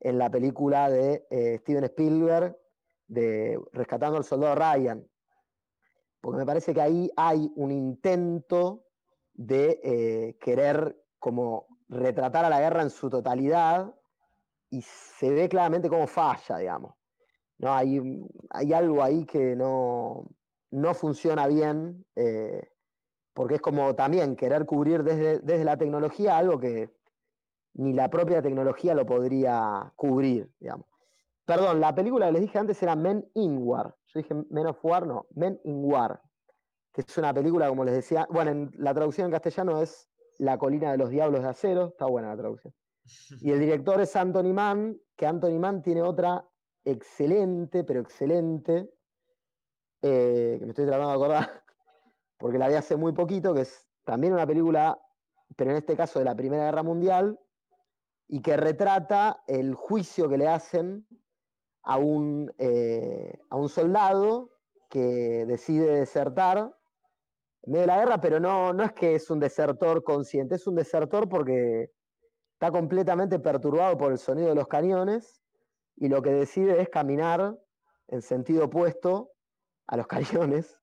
en 0.00 0.18
la 0.18 0.30
película 0.30 0.90
de 0.90 1.26
eh, 1.30 1.58
Steven 1.60 1.84
Spielberg 1.84 2.58
de 3.06 3.58
Rescatando 3.72 4.18
al 4.18 4.24
Soldado 4.24 4.54
Ryan. 4.54 5.06
Porque 6.20 6.38
me 6.38 6.46
parece 6.46 6.74
que 6.74 6.80
ahí 6.80 7.10
hay 7.16 7.50
un 7.54 7.70
intento 7.70 8.86
de 9.34 9.80
eh, 9.82 10.38
querer 10.40 10.96
como 11.18 11.66
retratar 11.88 12.44
a 12.44 12.50
la 12.50 12.60
guerra 12.60 12.82
en 12.82 12.90
su 12.90 13.10
totalidad 13.10 13.94
y 14.70 14.82
se 14.82 15.30
ve 15.30 15.48
claramente 15.48 15.88
cómo 15.88 16.06
falla, 16.06 16.58
digamos. 16.58 16.94
¿No? 17.58 17.72
Hay, 17.72 18.00
hay 18.50 18.72
algo 18.72 19.02
ahí 19.02 19.24
que 19.26 19.54
no, 19.54 20.28
no 20.70 20.94
funciona 20.94 21.46
bien. 21.46 22.04
Eh, 22.16 22.73
porque 23.34 23.56
es 23.56 23.60
como 23.60 23.94
también 23.94 24.36
querer 24.36 24.64
cubrir 24.64 25.02
desde, 25.02 25.64
la 25.64 25.76
tecnología 25.76 26.38
algo 26.38 26.58
que 26.58 26.90
ni 27.74 27.92
la 27.92 28.08
propia 28.08 28.40
tecnología 28.40 28.94
lo 28.94 29.04
podría 29.04 29.92
cubrir. 29.96 30.50
Perdón, 31.44 31.80
la 31.80 31.94
película 31.94 32.26
que 32.26 32.32
les 32.32 32.42
dije 32.42 32.58
antes 32.58 32.82
era 32.82 32.94
Men 32.94 33.28
in 33.34 33.58
War. 33.58 33.94
Yo 34.06 34.20
dije 34.20 34.34
Men 34.50 34.68
of 34.68 34.82
War, 34.84 35.06
no, 35.06 35.26
Men 35.34 35.60
in 35.64 35.84
War. 35.84 36.22
Que 36.92 37.02
es 37.02 37.18
una 37.18 37.34
película, 37.34 37.68
como 37.68 37.84
les 37.84 37.94
decía, 37.94 38.26
bueno, 38.30 38.52
en, 38.52 38.70
la 38.78 38.94
traducción 38.94 39.26
en 39.26 39.32
castellano 39.32 39.82
es 39.82 40.08
La 40.38 40.56
colina 40.56 40.92
de 40.92 40.98
los 40.98 41.10
diablos 41.10 41.42
de 41.42 41.48
acero. 41.48 41.88
Está 41.88 42.06
buena 42.06 42.28
la 42.28 42.36
traducción. 42.36 42.72
Y 43.40 43.50
el 43.50 43.58
director 43.58 44.00
es 44.00 44.14
Anthony 44.16 44.54
Mann, 44.54 44.96
que 45.16 45.26
Anthony 45.26 45.58
Mann 45.58 45.82
tiene 45.82 46.02
otra 46.02 46.48
excelente, 46.84 47.84
pero 47.84 48.00
excelente, 48.00 48.90
eh, 50.02 50.56
que 50.58 50.64
me 50.64 50.70
estoy 50.70 50.86
tratando 50.86 51.08
de 51.08 51.14
acordar, 51.14 51.63
porque 52.38 52.58
la 52.58 52.68
vi 52.68 52.74
hace 52.74 52.96
muy 52.96 53.12
poquito, 53.12 53.54
que 53.54 53.62
es 53.62 53.86
también 54.04 54.32
una 54.32 54.46
película, 54.46 55.00
pero 55.56 55.70
en 55.70 55.76
este 55.76 55.96
caso 55.96 56.18
de 56.18 56.24
la 56.24 56.34
Primera 56.34 56.64
Guerra 56.64 56.82
Mundial, 56.82 57.38
y 58.28 58.40
que 58.40 58.56
retrata 58.56 59.42
el 59.46 59.74
juicio 59.74 60.28
que 60.28 60.38
le 60.38 60.48
hacen 60.48 61.06
a 61.82 61.98
un, 61.98 62.52
eh, 62.58 63.38
a 63.50 63.56
un 63.56 63.68
soldado 63.68 64.50
que 64.88 65.44
decide 65.46 65.98
desertar 66.00 66.74
en 67.62 67.72
medio 67.72 67.82
de 67.82 67.86
la 67.86 67.98
guerra, 67.98 68.20
pero 68.20 68.40
no, 68.40 68.72
no 68.72 68.84
es 68.84 68.92
que 68.92 69.14
es 69.14 69.30
un 69.30 69.40
desertor 69.40 70.02
consciente, 70.02 70.54
es 70.54 70.66
un 70.66 70.74
desertor 70.74 71.28
porque 71.28 71.90
está 72.54 72.70
completamente 72.70 73.38
perturbado 73.38 73.96
por 73.98 74.12
el 74.12 74.18
sonido 74.18 74.48
de 74.48 74.54
los 74.54 74.68
cañones 74.68 75.42
y 75.96 76.08
lo 76.08 76.22
que 76.22 76.30
decide 76.30 76.80
es 76.80 76.88
caminar 76.88 77.58
en 78.08 78.22
sentido 78.22 78.66
opuesto 78.66 79.32
a 79.86 79.96
los 79.96 80.06
cañones. 80.06 80.78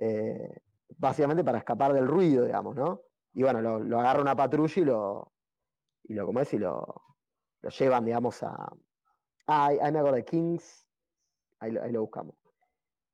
Eh, 0.00 0.60
básicamente 0.98 1.44
para 1.44 1.58
escapar 1.58 1.92
del 1.92 2.06
ruido, 2.06 2.44
digamos, 2.44 2.76
¿no? 2.76 3.02
Y 3.34 3.42
bueno, 3.42 3.60
lo, 3.60 4.00
agarra 4.00 4.20
una 4.20 4.36
patrulla 4.36 4.82
y 4.82 4.84
lo, 4.84 5.32
y 6.04 6.14
lo, 6.14 6.26
¿cómo 6.26 6.40
es? 6.40 6.52
Y 6.52 6.58
lo, 6.58 7.02
lo 7.60 7.70
llevan, 7.70 8.04
digamos, 8.04 8.42
a... 8.42 8.72
Ah, 9.46 9.66
ahí, 9.66 9.92
me 9.92 9.98
acuerdo 9.98 10.16
de 10.16 10.24
Kings, 10.24 10.86
ahí, 11.58 11.72
lo 11.72 12.02
buscamos. 12.02 12.36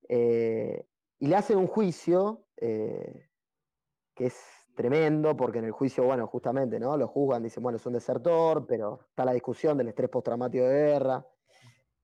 Eh, 0.09 0.87
y 1.21 1.27
le 1.27 1.37
hacen 1.37 1.59
un 1.59 1.67
juicio 1.67 2.45
eh, 2.57 3.29
que 4.15 4.27
es 4.27 4.59
tremendo, 4.75 5.37
porque 5.37 5.59
en 5.59 5.65
el 5.65 5.73
juicio, 5.73 6.05
bueno, 6.05 6.27
justamente, 6.27 6.79
¿no? 6.79 6.97
Lo 6.97 7.09
juzgan, 7.09 7.43
dicen, 7.43 7.63
bueno, 7.63 7.77
es 7.77 7.87
un 7.87 7.95
desertor, 7.95 8.67
pero 8.67 9.01
está 9.09 9.25
la 9.25 9.33
discusión 9.33 9.77
del 9.77 9.89
estrés 9.89 10.09
postraumático 10.09 10.65
de 10.65 10.71
guerra. 10.71 11.27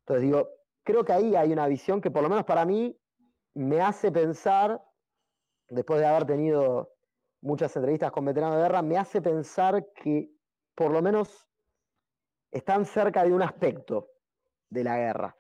Entonces 0.00 0.22
digo, 0.22 0.48
creo 0.82 1.04
que 1.04 1.12
ahí 1.12 1.36
hay 1.36 1.52
una 1.52 1.66
visión 1.66 2.00
que 2.00 2.10
por 2.10 2.22
lo 2.22 2.28
menos 2.28 2.44
para 2.44 2.64
mí 2.64 2.98
me 3.54 3.80
hace 3.80 4.10
pensar 4.10 4.82
después 5.68 6.00
de 6.00 6.06
haber 6.06 6.26
tenido 6.26 6.92
muchas 7.40 7.74
entrevistas 7.76 8.10
con 8.10 8.24
veteranos 8.24 8.56
de 8.56 8.62
guerra, 8.62 8.82
me 8.82 8.96
hace 8.96 9.20
pensar 9.20 9.86
que 9.94 10.30
por 10.74 10.90
lo 10.90 11.02
menos 11.02 11.46
están 12.50 12.84
cerca 12.84 13.24
de 13.24 13.32
un 13.32 13.42
aspecto 13.42 14.10
de 14.70 14.84
la 14.84 14.96
guerra. 14.96 15.36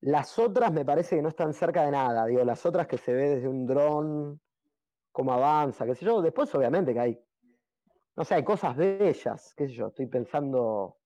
Las 0.00 0.38
otras 0.38 0.72
me 0.72 0.84
parece 0.84 1.16
que 1.16 1.22
no 1.22 1.28
están 1.28 1.52
cerca 1.52 1.84
de 1.84 1.92
nada, 1.92 2.26
digo, 2.26 2.44
las 2.44 2.64
otras 2.66 2.86
que 2.86 2.98
se 2.98 3.12
ve 3.12 3.36
desde 3.36 3.48
un 3.48 3.66
dron, 3.66 4.40
cómo 5.12 5.32
avanza, 5.32 5.86
qué 5.86 5.94
sé 5.94 6.04
yo, 6.04 6.20
después 6.22 6.52
obviamente 6.54 6.92
que 6.92 7.00
hay, 7.00 7.24
no 8.16 8.24
sé, 8.24 8.34
hay 8.34 8.44
cosas 8.44 8.76
bellas, 8.76 9.54
qué 9.56 9.68
sé 9.68 9.74
yo, 9.74 9.88
estoy 9.88 10.06
pensando 10.06 10.98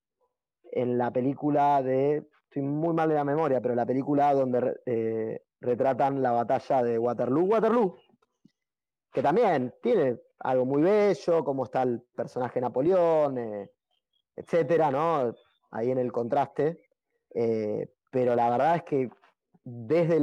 en 0.71 0.97
la 0.97 1.11
película 1.11 1.81
de, 1.83 2.27
estoy 2.43 2.63
muy 2.63 2.93
mal 2.93 3.09
de 3.09 3.15
la 3.15 3.23
memoria, 3.23 3.61
pero 3.61 3.75
la 3.75 3.85
película 3.85 4.33
donde 4.33 4.79
eh, 4.85 5.45
retratan 5.59 6.21
la 6.21 6.31
batalla 6.31 6.83
de 6.83 6.97
Waterloo, 6.97 7.45
Waterloo, 7.45 7.97
que 9.11 9.21
también 9.21 9.73
tiene 9.81 10.19
algo 10.39 10.65
muy 10.65 10.81
bello, 10.81 11.43
como 11.43 11.65
está 11.65 11.83
el 11.83 12.01
personaje 12.15 12.61
Napoleón, 12.61 13.37
eh, 13.37 13.71
etcétera, 14.35 14.91
¿no? 14.91 15.33
Ahí 15.71 15.91
en 15.91 15.97
el 15.97 16.11
contraste. 16.11 16.81
Eh, 17.33 17.91
pero 18.11 18.35
la 18.35 18.49
verdad 18.49 18.77
es 18.77 18.83
que 18.83 19.09
desde 19.63 20.17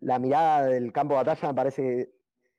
la 0.00 0.18
mirada 0.18 0.66
del 0.66 0.92
campo 0.92 1.14
de 1.14 1.24
batalla 1.24 1.48
me 1.48 1.54
parece 1.54 1.82
que 1.82 2.18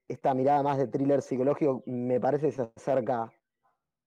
esta 0.09 0.33
mirada 0.33 0.63
más 0.63 0.77
de 0.77 0.87
thriller 0.87 1.21
psicológico 1.21 1.83
me 1.85 2.19
parece 2.19 2.47
que 2.47 2.51
se 2.51 2.69
acerca 2.75 3.31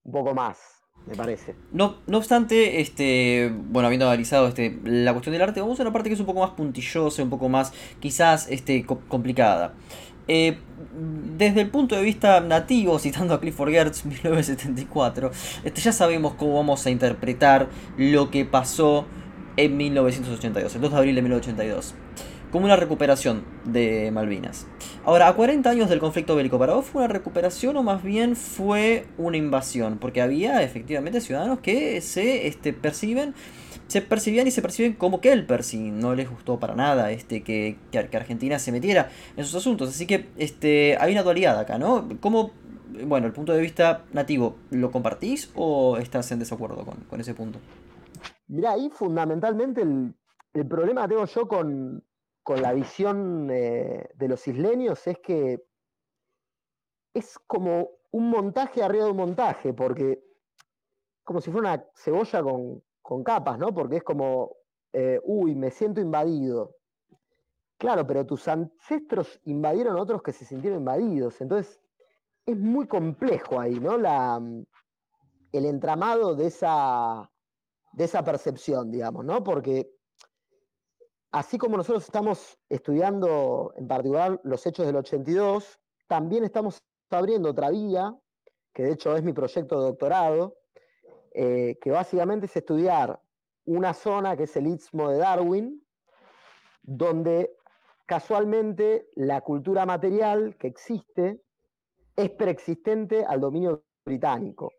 un 0.04 0.12
poco 0.12 0.34
más, 0.34 0.58
me 1.06 1.14
parece. 1.14 1.54
No, 1.70 1.96
no 2.06 2.18
obstante, 2.18 2.80
este, 2.80 3.52
bueno, 3.54 3.86
habiendo 3.86 4.06
analizado 4.06 4.48
este, 4.48 4.78
la 4.84 5.12
cuestión 5.12 5.32
del 5.32 5.42
arte, 5.42 5.60
vamos 5.60 5.78
a 5.78 5.84
una 5.84 5.92
parte 5.92 6.10
que 6.10 6.14
es 6.14 6.20
un 6.20 6.26
poco 6.26 6.40
más 6.40 6.50
puntillosa, 6.50 7.22
un 7.22 7.30
poco 7.30 7.48
más 7.48 7.72
quizás 8.00 8.50
este, 8.50 8.84
complicada. 8.84 9.74
Eh, 10.28 10.58
desde 11.38 11.62
el 11.62 11.70
punto 11.70 11.96
de 11.96 12.02
vista 12.02 12.40
nativo, 12.40 12.98
citando 12.98 13.34
a 13.34 13.40
Clifford 13.40 13.70
Gertz 13.70 14.04
1974, 14.04 15.30
este, 15.64 15.80
ya 15.80 15.92
sabemos 15.92 16.34
cómo 16.34 16.54
vamos 16.56 16.84
a 16.86 16.90
interpretar 16.90 17.68
lo 17.96 18.30
que 18.30 18.44
pasó 18.44 19.06
en 19.56 19.76
1982, 19.76 20.74
el 20.74 20.80
2 20.80 20.90
de 20.90 20.96
abril 20.96 21.14
de 21.14 21.22
1982, 21.22 21.94
como 22.50 22.64
una 22.66 22.76
recuperación 22.76 23.44
de 23.64 24.10
Malvinas. 24.12 24.66
Ahora, 25.04 25.28
a 25.28 25.34
40 25.34 25.68
años 25.68 25.88
del 25.88 25.98
conflicto 25.98 26.36
bélico, 26.36 26.58
¿para 26.58 26.74
vos 26.74 26.86
fue 26.86 27.02
una 27.02 27.12
recuperación 27.12 27.76
o 27.76 27.82
más 27.82 28.02
bien 28.02 28.36
fue 28.36 29.06
una 29.18 29.36
invasión? 29.36 29.98
Porque 29.98 30.22
había 30.22 30.62
efectivamente 30.62 31.20
ciudadanos 31.20 31.60
que 31.60 32.00
se 32.00 32.46
este, 32.46 32.72
perciben 32.72 33.34
se 33.92 34.00
percibían 34.00 34.46
y 34.46 34.50
se 34.50 34.62
perciben 34.62 34.94
como 34.94 35.20
Kelpers 35.20 35.74
y 35.74 35.90
no 35.90 36.14
les 36.14 36.30
gustó 36.30 36.58
para 36.58 36.74
nada 36.74 37.10
este, 37.10 37.42
que, 37.42 37.76
que, 37.90 37.98
Argentina 37.98 38.58
se 38.58 38.72
metiera 38.72 39.10
en 39.36 39.44
sus 39.44 39.54
asuntos. 39.54 39.90
Así 39.90 40.06
que 40.06 40.30
este, 40.38 40.96
hay 40.98 41.12
una 41.12 41.22
dualidad 41.22 41.58
acá, 41.58 41.76
¿no? 41.76 42.08
¿Cómo, 42.20 42.52
bueno, 43.04 43.26
el 43.26 43.34
punto 43.34 43.52
de 43.52 43.60
vista 43.60 44.06
nativo, 44.14 44.56
¿lo 44.70 44.90
compartís 44.90 45.52
o 45.56 45.98
estás 45.98 46.32
en 46.32 46.38
desacuerdo 46.38 46.86
con, 46.86 47.20
ese 47.20 47.34
punto? 47.34 47.58
Mira, 48.46 48.72
ahí 48.72 48.88
fundamentalmente 48.88 49.82
el, 49.82 50.14
problema 50.66 51.02
que 51.02 51.08
tengo 51.08 51.26
yo 51.26 51.46
con, 51.46 52.02
la 52.46 52.72
visión 52.72 53.50
eh, 53.50 54.08
de 54.14 54.28
los 54.28 54.48
isleños 54.48 55.06
es 55.06 55.18
que 55.18 55.62
es 57.12 57.38
como 57.46 57.90
un 58.10 58.30
montaje 58.30 58.82
arriba 58.82 59.04
de 59.04 59.10
un 59.10 59.18
montaje, 59.18 59.74
porque 59.74 60.24
como 61.24 61.42
si 61.42 61.50
fuera 61.50 61.74
una 61.74 61.84
cebolla 61.94 62.42
con, 62.42 62.82
con 63.02 63.22
capas, 63.24 63.58
¿no? 63.58 63.74
Porque 63.74 63.96
es 63.96 64.02
como, 64.02 64.56
eh, 64.92 65.20
uy, 65.24 65.54
me 65.54 65.70
siento 65.70 66.00
invadido. 66.00 66.76
Claro, 67.76 68.06
pero 68.06 68.24
tus 68.24 68.46
ancestros 68.46 69.40
invadieron 69.44 69.96
a 69.96 70.02
otros 70.02 70.22
que 70.22 70.32
se 70.32 70.44
sintieron 70.44 70.78
invadidos. 70.78 71.40
Entonces, 71.40 71.80
es 72.46 72.56
muy 72.56 72.86
complejo 72.86 73.60
ahí, 73.60 73.78
¿no? 73.80 73.98
La, 73.98 74.40
el 75.52 75.66
entramado 75.66 76.34
de 76.34 76.46
esa, 76.46 77.30
de 77.92 78.04
esa 78.04 78.24
percepción, 78.24 78.90
digamos, 78.90 79.24
¿no? 79.24 79.42
Porque 79.42 79.92
así 81.32 81.58
como 81.58 81.76
nosotros 81.76 82.04
estamos 82.04 82.58
estudiando 82.68 83.72
en 83.76 83.88
particular 83.88 84.40
los 84.44 84.64
hechos 84.66 84.86
del 84.86 84.96
82, 84.96 85.80
también 86.06 86.44
estamos 86.44 86.82
abriendo 87.10 87.50
otra 87.50 87.70
vía, 87.70 88.16
que 88.72 88.84
de 88.84 88.92
hecho 88.92 89.16
es 89.16 89.22
mi 89.22 89.32
proyecto 89.32 89.76
de 89.80 89.86
doctorado, 89.88 90.56
eh, 91.34 91.78
que 91.80 91.90
básicamente 91.90 92.46
es 92.46 92.56
estudiar 92.56 93.20
una 93.64 93.94
zona 93.94 94.36
que 94.36 94.44
es 94.44 94.56
el 94.56 94.66
Istmo 94.66 95.10
de 95.10 95.18
Darwin, 95.18 95.84
donde 96.82 97.56
casualmente 98.06 99.08
la 99.14 99.40
cultura 99.40 99.86
material 99.86 100.56
que 100.58 100.66
existe 100.66 101.42
es 102.16 102.30
preexistente 102.30 103.24
al 103.24 103.40
dominio 103.40 103.84
británico. 104.04 104.72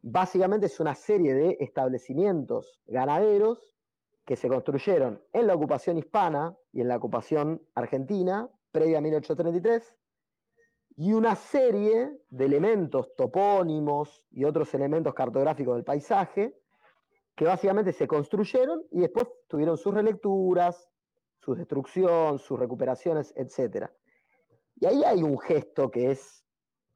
Básicamente 0.00 0.66
es 0.66 0.80
una 0.80 0.94
serie 0.94 1.34
de 1.34 1.56
establecimientos 1.60 2.80
ganaderos 2.86 3.76
que 4.24 4.36
se 4.36 4.48
construyeron 4.48 5.22
en 5.32 5.46
la 5.46 5.54
ocupación 5.54 5.98
hispana 5.98 6.56
y 6.72 6.80
en 6.80 6.88
la 6.88 6.96
ocupación 6.96 7.62
argentina, 7.74 8.48
previa 8.72 8.98
a 8.98 9.00
1833, 9.00 9.94
y 10.96 11.12
una 11.12 11.36
serie 11.36 12.20
de 12.28 12.44
elementos 12.44 13.14
topónimos 13.16 14.24
y 14.30 14.44
otros 14.44 14.72
elementos 14.74 15.14
cartográficos 15.14 15.76
del 15.76 15.84
paisaje 15.84 16.58
que 17.34 17.44
básicamente 17.44 17.92
se 17.92 18.06
construyeron 18.06 18.84
y 18.90 19.00
después 19.00 19.26
tuvieron 19.48 19.78
sus 19.78 19.94
relecturas, 19.94 20.90
su 21.38 21.54
destrucción, 21.54 22.38
sus 22.38 22.58
recuperaciones, 22.58 23.32
etc. 23.36 23.86
Y 24.76 24.86
ahí 24.86 25.02
hay 25.04 25.22
un 25.22 25.38
gesto 25.38 25.90
que 25.90 26.10
es 26.10 26.44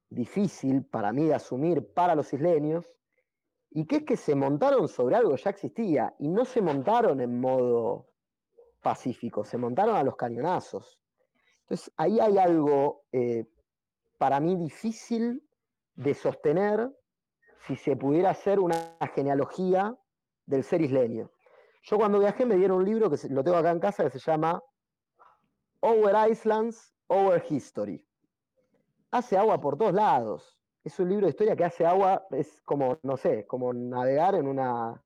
difícil 0.08 0.84
para 0.84 1.12
mí 1.12 1.24
de 1.24 1.34
asumir 1.34 1.92
para 1.92 2.14
los 2.14 2.32
isleños, 2.32 2.86
y 3.70 3.86
que 3.86 3.96
es 3.96 4.04
que 4.04 4.16
se 4.16 4.34
montaron 4.34 4.88
sobre 4.88 5.16
algo 5.16 5.34
que 5.34 5.42
ya 5.42 5.50
existía, 5.50 6.14
y 6.18 6.28
no 6.28 6.44
se 6.44 6.62
montaron 6.62 7.20
en 7.20 7.40
modo 7.40 8.08
pacífico, 8.82 9.44
se 9.44 9.58
montaron 9.58 9.96
a 9.96 10.04
los 10.04 10.16
cañonazos. 10.16 11.00
Entonces 11.62 11.92
ahí 11.96 12.20
hay 12.20 12.38
algo 12.38 13.04
eh, 13.10 13.46
para 14.18 14.40
mí 14.40 14.56
difícil 14.56 15.42
de 15.94 16.14
sostener 16.14 16.90
si 17.66 17.76
se 17.76 17.96
pudiera 17.96 18.30
hacer 18.30 18.60
una 18.60 18.96
genealogía 19.14 19.96
del 20.46 20.62
ser 20.62 20.82
isleño. 20.82 21.30
Yo 21.82 21.96
cuando 21.96 22.18
viajé 22.18 22.46
me 22.46 22.56
dieron 22.56 22.78
un 22.78 22.84
libro 22.84 23.10
que 23.10 23.16
lo 23.28 23.42
tengo 23.42 23.56
acá 23.56 23.70
en 23.70 23.80
casa 23.80 24.04
que 24.04 24.10
se 24.10 24.18
llama 24.18 24.62
Over 25.80 26.30
Islands, 26.30 26.94
Over 27.06 27.44
History. 27.48 28.04
Hace 29.10 29.36
agua 29.36 29.60
por 29.60 29.76
todos 29.76 29.94
lados. 29.94 30.58
Es 30.84 30.98
un 31.00 31.08
libro 31.08 31.26
de 31.26 31.30
historia 31.30 31.56
que 31.56 31.64
hace 31.64 31.84
agua, 31.84 32.26
es 32.30 32.60
como, 32.62 32.98
no 33.02 33.16
sé, 33.16 33.46
como 33.46 33.72
navegar 33.72 34.36
en, 34.36 34.46
una, 34.46 35.02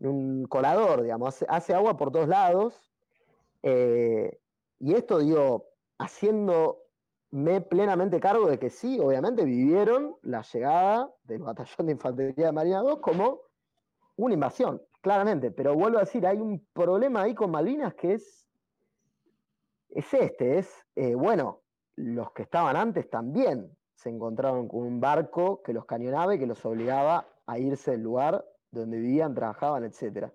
un 0.00 0.44
colador, 0.46 1.02
digamos. 1.02 1.44
Hace, 1.48 1.74
agua 1.74 1.96
por 1.96 2.10
todos 2.10 2.28
lados. 2.28 2.90
Eh, 3.62 4.40
y 4.80 4.94
esto, 4.94 5.18
digo, 5.18 5.70
haciendo 5.98 6.87
me 7.30 7.60
plenamente 7.60 8.20
cargo 8.20 8.46
de 8.48 8.58
que 8.58 8.70
sí, 8.70 8.98
obviamente 9.00 9.44
vivieron 9.44 10.16
la 10.22 10.42
llegada 10.42 11.12
del 11.24 11.42
batallón 11.42 11.86
de 11.86 11.92
infantería 11.92 12.46
de 12.46 12.52
Marina 12.52 12.80
2 12.80 13.00
como 13.00 13.40
una 14.16 14.34
invasión, 14.34 14.82
claramente. 15.00 15.50
Pero 15.50 15.74
vuelvo 15.74 15.98
a 15.98 16.02
decir, 16.02 16.26
hay 16.26 16.38
un 16.38 16.66
problema 16.72 17.22
ahí 17.22 17.34
con 17.34 17.50
Malvinas 17.50 17.94
que 17.94 18.14
es, 18.14 18.46
es 19.90 20.12
este, 20.14 20.58
es, 20.58 20.86
eh, 20.96 21.14
bueno, 21.14 21.62
los 21.96 22.32
que 22.32 22.42
estaban 22.42 22.76
antes 22.76 23.10
también 23.10 23.76
se 23.94 24.08
encontraron 24.08 24.68
con 24.68 24.80
un 24.80 25.00
barco 25.00 25.62
que 25.62 25.72
los 25.72 25.84
cañonaba 25.84 26.34
y 26.34 26.38
que 26.38 26.46
los 26.46 26.64
obligaba 26.64 27.26
a 27.46 27.58
irse 27.58 27.90
del 27.90 28.02
lugar 28.02 28.44
donde 28.70 28.98
vivían, 28.98 29.34
trabajaban, 29.34 29.84
etcétera. 29.84 30.32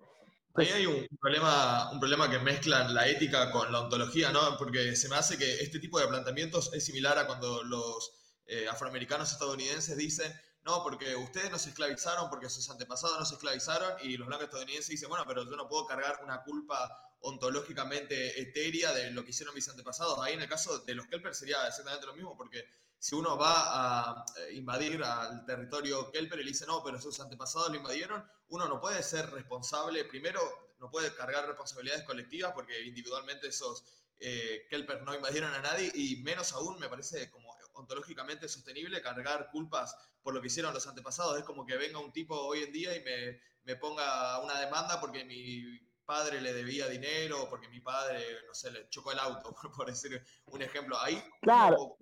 Ahí 0.56 0.68
hay 0.68 0.86
un 0.86 1.08
problema, 1.20 1.90
un 1.90 1.98
problema 1.98 2.30
que 2.30 2.38
mezclan 2.38 2.94
la 2.94 3.08
ética 3.08 3.50
con 3.50 3.72
la 3.72 3.80
ontología, 3.80 4.30
¿no? 4.30 4.56
Porque 4.56 4.94
se 4.94 5.08
me 5.08 5.16
hace 5.16 5.36
que 5.36 5.60
este 5.60 5.80
tipo 5.80 5.98
de 5.98 6.06
planteamientos 6.06 6.72
es 6.72 6.84
similar 6.84 7.18
a 7.18 7.26
cuando 7.26 7.64
los 7.64 8.12
eh, 8.46 8.68
afroamericanos 8.68 9.32
estadounidenses 9.32 9.96
dicen, 9.96 10.32
no, 10.64 10.80
porque 10.84 11.16
ustedes 11.16 11.50
nos 11.50 11.66
esclavizaron, 11.66 12.30
porque 12.30 12.48
sus 12.48 12.70
antepasados 12.70 13.18
nos 13.18 13.32
esclavizaron, 13.32 13.94
y 14.02 14.16
los 14.16 14.28
blancos 14.28 14.46
estadounidenses 14.46 14.90
dicen, 14.90 15.08
bueno, 15.08 15.24
pero 15.26 15.44
yo 15.44 15.56
no 15.56 15.66
puedo 15.66 15.86
cargar 15.86 16.20
una 16.22 16.42
culpa 16.44 16.88
ontológicamente 17.18 18.40
etérea 18.40 18.92
de 18.92 19.10
lo 19.10 19.24
que 19.24 19.30
hicieron 19.30 19.56
mis 19.56 19.68
antepasados. 19.68 20.20
Ahí 20.20 20.34
en 20.34 20.42
el 20.42 20.48
caso 20.48 20.78
de 20.78 20.94
los 20.94 21.06
Kelper 21.06 21.34
sería 21.34 21.66
exactamente 21.66 22.06
lo 22.06 22.14
mismo, 22.14 22.36
porque 22.36 22.64
si 23.04 23.14
uno 23.14 23.36
va 23.36 23.52
a 23.66 24.24
eh, 24.38 24.54
invadir 24.54 25.04
al 25.04 25.44
territorio 25.44 26.10
Kelper 26.10 26.40
y 26.40 26.44
le 26.44 26.52
dice, 26.52 26.64
no, 26.66 26.82
pero 26.82 26.98
sus 26.98 27.20
antepasados 27.20 27.68
lo 27.68 27.76
invadieron, 27.76 28.24
uno 28.48 28.66
no 28.66 28.80
puede 28.80 29.02
ser 29.02 29.30
responsable, 29.30 30.06
primero, 30.06 30.40
no 30.78 30.90
puede 30.90 31.14
cargar 31.14 31.46
responsabilidades 31.46 32.04
colectivas 32.04 32.52
porque 32.54 32.80
individualmente 32.82 33.48
esos 33.48 33.84
eh, 34.18 34.66
Kelper 34.70 35.02
no 35.02 35.14
invadieron 35.14 35.52
a 35.52 35.60
nadie 35.60 35.92
y 35.94 36.22
menos 36.22 36.54
aún 36.54 36.78
me 36.78 36.88
parece 36.88 37.30
como 37.30 37.54
ontológicamente 37.74 38.48
sostenible 38.48 39.02
cargar 39.02 39.50
culpas 39.50 39.94
por 40.22 40.32
lo 40.32 40.40
que 40.40 40.46
hicieron 40.46 40.72
los 40.72 40.86
antepasados. 40.86 41.36
Es 41.36 41.44
como 41.44 41.66
que 41.66 41.76
venga 41.76 41.98
un 41.98 42.10
tipo 42.10 42.34
hoy 42.34 42.62
en 42.62 42.72
día 42.72 42.96
y 42.96 43.04
me, 43.04 43.38
me 43.64 43.76
ponga 43.76 44.40
una 44.42 44.58
demanda 44.58 44.98
porque 44.98 45.26
mi 45.26 45.78
padre 46.06 46.40
le 46.40 46.54
debía 46.54 46.88
dinero 46.88 47.42
o 47.42 47.50
porque 47.50 47.68
mi 47.68 47.80
padre, 47.80 48.24
no 48.46 48.54
sé, 48.54 48.70
le 48.70 48.88
chocó 48.88 49.12
el 49.12 49.18
auto, 49.18 49.54
por 49.76 49.88
decir 49.88 50.24
un 50.46 50.62
ejemplo. 50.62 50.98
Ahí, 50.98 51.22
claro. 51.42 51.98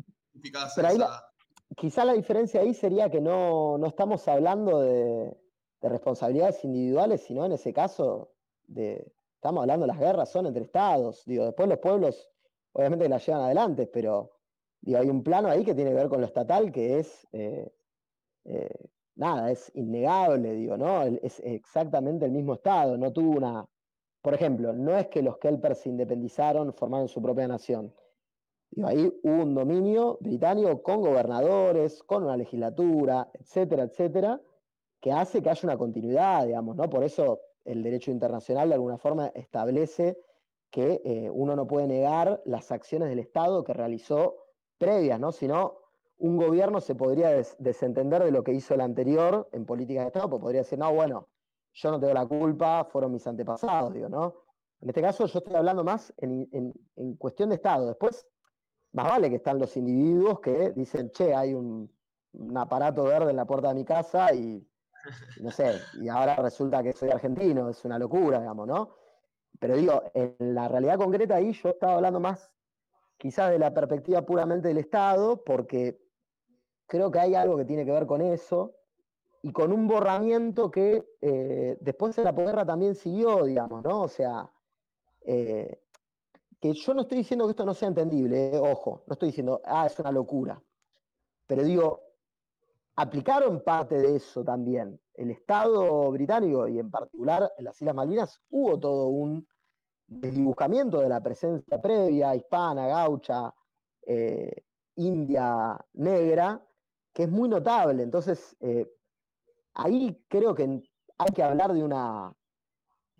Pero 0.76 0.89
ahí 0.89 0.99
quizá 1.76 2.05
la 2.05 2.12
diferencia 2.12 2.61
ahí 2.61 2.74
sería 2.74 3.11
que 3.11 3.20
no, 3.20 3.78
no 3.78 3.87
estamos 3.87 4.26
hablando 4.28 4.80
de, 4.80 5.37
de 5.80 5.89
responsabilidades 5.89 6.64
individuales, 6.64 7.22
sino 7.22 7.45
en 7.45 7.53
ese 7.53 7.72
caso 7.72 8.33
de, 8.66 9.12
estamos 9.35 9.62
hablando, 9.62 9.87
las 9.87 9.99
guerras 9.99 10.30
son 10.30 10.47
entre 10.47 10.64
estados, 10.64 11.24
digo, 11.26 11.45
después 11.45 11.68
los 11.68 11.78
pueblos 11.78 12.30
obviamente 12.72 13.09
las 13.09 13.26
llevan 13.26 13.43
adelante, 13.43 13.87
pero 13.87 14.39
digo, 14.80 14.99
hay 14.99 15.09
un 15.09 15.22
plano 15.22 15.49
ahí 15.49 15.64
que 15.64 15.74
tiene 15.74 15.91
que 15.91 15.97
ver 15.97 16.09
con 16.09 16.20
lo 16.20 16.26
estatal 16.26 16.72
que 16.72 17.01
es, 17.01 17.26
eh, 17.33 17.70
eh, 18.45 18.89
nada, 19.16 19.51
es 19.51 19.70
innegable, 19.74 20.55
digo, 20.55 20.76
¿no? 20.76 21.03
Es 21.03 21.41
exactamente 21.41 22.24
el 22.24 22.33
mismo 22.33 22.55
estado, 22.55 22.97
no 22.97 23.12
tuvo 23.12 23.37
una, 23.37 23.66
por 24.22 24.35
ejemplo, 24.35 24.72
no 24.72 24.97
es 24.97 25.09
que 25.09 25.22
los 25.22 25.39
Kelpers 25.39 25.80
se 25.80 25.89
independizaron, 25.89 26.72
formaron 26.72 27.09
su 27.09 27.20
propia 27.20 27.49
nación. 27.49 27.93
Digo, 28.75 28.89
ahí 28.89 29.12
hubo 29.23 29.43
un 29.43 29.55
dominio 29.55 30.16
británico 30.20 30.83
con 30.83 31.03
gobernadores, 31.03 32.03
con 32.05 32.25
una 32.25 32.39
legislatura, 32.39 33.31
etcétera, 33.35 33.83
etcétera, 33.83 34.41
que 34.99 35.12
hace 35.12 35.43
que 35.43 35.51
haya 35.51 35.61
una 35.64 35.77
continuidad, 35.77 36.47
digamos, 36.47 36.77
¿no? 36.77 36.89
Por 36.89 37.05
eso 37.05 37.41
el 37.66 37.83
derecho 37.83 38.11
internacional 38.11 38.70
de 38.70 38.75
alguna 38.75 38.97
forma 38.97 39.27
establece 39.35 40.18
que 40.70 41.03
eh, 41.05 41.29
uno 41.31 41.55
no 41.55 41.66
puede 41.66 41.87
negar 41.87 42.41
las 42.47 42.73
acciones 42.73 43.11
del 43.11 43.18
Estado 43.18 43.62
que 43.62 43.75
realizó 43.75 44.37
previas, 44.79 45.20
¿no? 45.20 45.33
Si 45.33 45.47
no, 45.47 45.77
un 46.16 46.39
gobierno 46.39 46.81
se 46.81 46.95
podría 46.95 47.29
desentender 47.59 48.25
de 48.25 48.31
lo 48.31 48.43
que 48.43 48.55
hizo 48.55 48.73
el 48.73 48.81
anterior 48.81 49.51
en 49.53 49.66
política 49.66 50.01
de 50.01 50.07
Estado, 50.07 50.31
pues 50.31 50.41
podría 50.41 50.62
decir, 50.62 50.79
no, 50.79 50.95
bueno, 50.95 51.29
yo 51.75 51.91
no 51.91 52.01
tengo 52.01 52.14
la 52.14 52.25
culpa, 52.25 52.85
fueron 52.85 53.12
mis 53.12 53.27
antepasados, 53.27 53.93
digo, 53.93 54.09
¿no? 54.09 54.35
En 54.81 54.89
este 54.89 55.03
caso 55.03 55.27
yo 55.27 55.39
estoy 55.41 55.55
hablando 55.57 55.85
más 55.85 56.12
en, 56.16 56.49
en 56.97 57.16
cuestión 57.16 57.51
de 57.51 57.57
Estado. 57.57 57.87
Después, 57.87 58.27
más 58.93 59.09
vale 59.09 59.30
que 59.30 59.36
están 59.36 59.59
los 59.59 59.76
individuos 59.76 60.40
que 60.40 60.70
dicen, 60.72 61.11
che, 61.11 61.34
hay 61.34 61.55
un, 61.55 61.90
aparato 62.57 63.05
verde 63.05 63.30
en 63.30 63.36
la 63.36 63.45
puerta 63.45 63.68
de 63.68 63.74
mi 63.74 63.84
casa 63.84 64.32
y, 64.32 64.66
no 65.40 65.51
sé, 65.51 65.74
y 66.01 66.09
ahora 66.09 66.36
resulta 66.36 66.82
que 66.82 66.93
soy 66.93 67.11
argentino, 67.11 67.68
es 67.68 67.84
una 67.84 67.99
locura, 67.99 68.40
digamos, 68.40 68.66
¿no? 68.66 68.97
Pero 69.59 69.76
digo, 69.76 70.03
en 70.14 70.55
la 70.55 70.68
realidad 70.68 70.99
concreta 70.99 71.36
ahí 71.36 71.53
yo 71.53 71.70
estaba 71.70 71.95
hablando 71.95 72.20
más 72.20 72.51
quizás 73.18 73.51
de 73.51 73.59
la 73.59 73.72
perspectiva 73.72 74.22
puramente 74.22 74.68
del 74.68 74.78
Estado, 74.78 75.45
porque 75.45 76.01
creo 76.86 77.11
que 77.11 77.20
hay 77.20 77.34
algo 77.34 77.57
que 77.57 77.64
tiene 77.64 77.84
que 77.84 77.93
ver 77.93 78.07
con 78.07 78.20
eso, 78.20 78.74
y 79.43 79.53
con 79.53 79.72
un 79.72 79.88
borramiento 79.88 80.70
que 80.70 81.05
eh, 81.20 81.76
después 81.80 82.14
de 82.14 82.24
la 82.24 82.34
posguerra 82.34 82.64
también 82.64 82.95
siguió, 82.95 83.45
digamos, 83.45 83.82
¿no? 83.82 84.03
O 84.03 84.09
sea, 84.09 84.49
eh, 85.22 85.82
que 86.62 86.74
yo 86.74 86.94
no 86.94 87.02
estoy 87.02 87.18
diciendo 87.18 87.44
que 87.44 87.50
esto 87.50 87.66
no 87.66 87.74
sea 87.74 87.88
entendible, 87.88 88.54
eh, 88.54 88.56
ojo, 88.56 89.02
no 89.08 89.14
estoy 89.14 89.30
diciendo, 89.30 89.60
ah, 89.64 89.84
es 89.84 89.98
una 89.98 90.12
locura, 90.12 90.62
pero 91.44 91.64
digo, 91.64 92.00
aplicaron 92.94 93.64
parte 93.64 93.98
de 93.98 94.14
eso 94.14 94.44
también. 94.44 95.00
El 95.14 95.32
Estado 95.32 96.08
británico 96.12 96.68
y 96.68 96.78
en 96.78 96.88
particular 96.88 97.52
en 97.58 97.64
las 97.64 97.82
Islas 97.82 97.96
Malvinas 97.96 98.40
hubo 98.50 98.78
todo 98.78 99.08
un 99.08 99.44
desdibujamiento 100.06 101.00
de 101.00 101.08
la 101.08 101.20
presencia 101.20 101.82
previa, 101.82 102.36
hispana, 102.36 102.86
gaucha, 102.86 103.52
india, 104.94 105.76
negra, 105.94 106.64
que 107.12 107.24
es 107.24 107.28
muy 107.28 107.48
notable. 107.48 108.04
Entonces, 108.04 108.56
ahí 109.74 110.24
creo 110.28 110.54
que 110.54 110.80
hay 111.18 111.32
que 111.34 111.42
hablar 111.42 111.72
de 111.72 111.82
una 111.82 112.32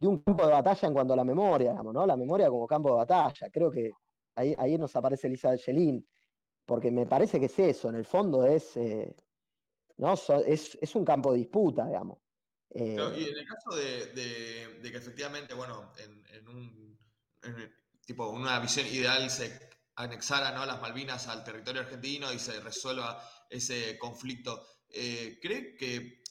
de 0.03 0.09
un 0.09 0.19
campo 0.19 0.45
de 0.45 0.53
batalla 0.53 0.89
en 0.89 0.95
cuanto 0.95 1.13
a 1.13 1.17
la 1.17 1.25
memoria, 1.25 1.71
digamos, 1.71 1.95
¿no? 1.95 2.05
La 2.05 2.17
memoria 2.17 2.49
como 2.49 2.67
campo 2.67 2.89
de 2.91 2.97
batalla. 2.97 3.49
Creo 3.53 3.71
que 3.71 3.93
ahí, 4.35 4.53
ahí 4.59 4.77
nos 4.77 4.97
aparece 4.97 5.29
Elisa 5.29 5.55
Shelin, 5.55 6.05
porque 6.67 6.91
me 6.91 7.07
parece 7.07 7.39
que 7.39 7.47
es 7.47 7.57
eso, 7.61 7.89
en 7.89 7.95
el 7.95 8.05
fondo 8.05 8.45
es, 8.45 8.77
eh, 8.77 9.15
¿no? 9.99 10.15
es, 10.45 10.77
es, 10.81 10.97
un 10.97 11.05
campo 11.05 11.31
de 11.31 11.39
disputa, 11.39 11.87
digamos. 11.87 12.19
Eh, 12.71 12.97
y 13.17 13.29
en 13.29 13.39
el 13.39 13.47
caso 13.47 13.77
de, 13.77 14.91
que 14.91 14.99
efectivamente, 14.99 15.55
bueno, 15.55 15.93
en, 15.99 16.49
un 16.49 16.99
tipo 18.05 18.29
una 18.31 18.59
visión 18.59 18.87
ideal 18.89 19.31
se 19.31 19.71
anexara 19.95 20.51
¿no? 20.51 20.67
las 20.67 20.81
Malvinas 20.81 21.29
al 21.29 21.45
territorio 21.45 21.83
argentino 21.83 22.33
y 22.33 22.41
se 22.41 22.59
resuelva 22.61 23.23
ese 23.49 23.97
conflicto, 23.99 24.67
eh, 24.89 25.39
¿cree 25.41 25.77
que 25.77 26.22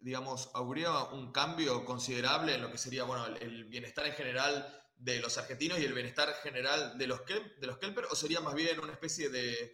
digamos, 0.00 0.50
habría 0.54 1.04
un 1.04 1.32
cambio 1.32 1.84
considerable 1.84 2.54
en 2.54 2.62
lo 2.62 2.70
que 2.70 2.78
sería, 2.78 3.04
bueno, 3.04 3.26
el, 3.26 3.64
bienestar 3.64 4.06
en 4.06 4.12
general 4.12 4.82
de 4.96 5.20
los 5.20 5.38
argentinos 5.38 5.78
y 5.78 5.84
el 5.84 5.92
bienestar 5.92 6.32
general 6.42 6.96
de 6.98 7.06
los, 7.06 7.20
de 7.26 7.66
los 7.66 7.78
Kelper, 7.78 8.06
o 8.10 8.14
sería 8.14 8.40
más 8.40 8.54
bien 8.54 8.78
una 8.80 8.92
especie 8.92 9.28
de, 9.28 9.72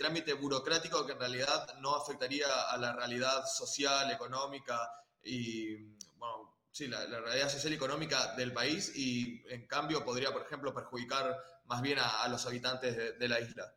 trámite 0.00 0.32
burocrático 0.32 1.06
que 1.06 1.12
en 1.12 1.20
realidad 1.20 1.78
no 1.78 1.94
afectaría 1.94 2.48
a 2.70 2.76
la 2.76 2.92
realidad 2.92 3.44
social, 3.46 4.10
económica 4.10 4.90
y, 5.22 5.76
bueno, 6.16 6.56
sí, 6.72 6.88
la, 6.88 7.06
realidad 7.06 7.48
social 7.48 7.72
y 7.72 7.76
económica 7.76 8.34
del 8.34 8.52
país 8.52 8.92
y 8.96 9.44
en 9.48 9.68
cambio 9.68 10.04
podría, 10.04 10.32
por 10.32 10.42
ejemplo, 10.42 10.74
perjudicar 10.74 11.36
más 11.66 11.82
bien 11.82 11.98
a, 12.00 12.26
los 12.26 12.44
habitantes 12.46 13.16
de 13.16 13.28
la 13.28 13.40
isla? 13.40 13.72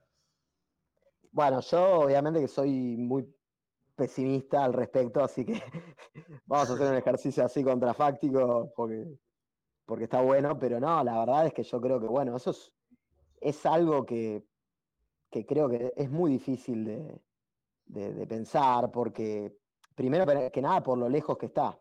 Bueno, 1.32 1.62
yo 1.62 1.84
obviamente 2.02 2.40
que 2.40 2.48
soy 2.48 2.72
muy 2.98 3.24
pesimista 4.00 4.64
al 4.64 4.72
respecto, 4.72 5.22
así 5.22 5.46
que 5.46 5.62
vamos 6.46 6.70
a 6.70 6.74
hacer 6.74 6.88
un 6.88 6.96
ejercicio 6.96 7.44
así 7.44 7.64
contrafáctico 7.64 8.72
porque, 8.74 9.06
porque 9.86 10.06
está 10.06 10.22
bueno, 10.22 10.58
pero 10.58 10.80
no, 10.80 11.04
la 11.04 11.20
verdad 11.20 11.48
es 11.48 11.54
que 11.54 11.64
yo 11.64 11.82
creo 11.82 12.00
que, 12.00 12.08
bueno, 12.08 12.38
eso 12.38 12.56
es, 13.42 13.66
algo 13.66 14.06
que, 14.06 14.46
creo 15.30 15.68
que 15.68 15.94
es 15.98 16.10
muy 16.10 16.32
difícil 16.32 16.86
de, 16.86 18.26
pensar, 18.26 18.90
porque 18.90 19.58
primero 19.96 20.26
que 20.52 20.62
nada 20.62 20.82
por 20.82 20.98
lo 20.98 21.10
lejos 21.10 21.38
que 21.38 21.48
está. 21.48 21.78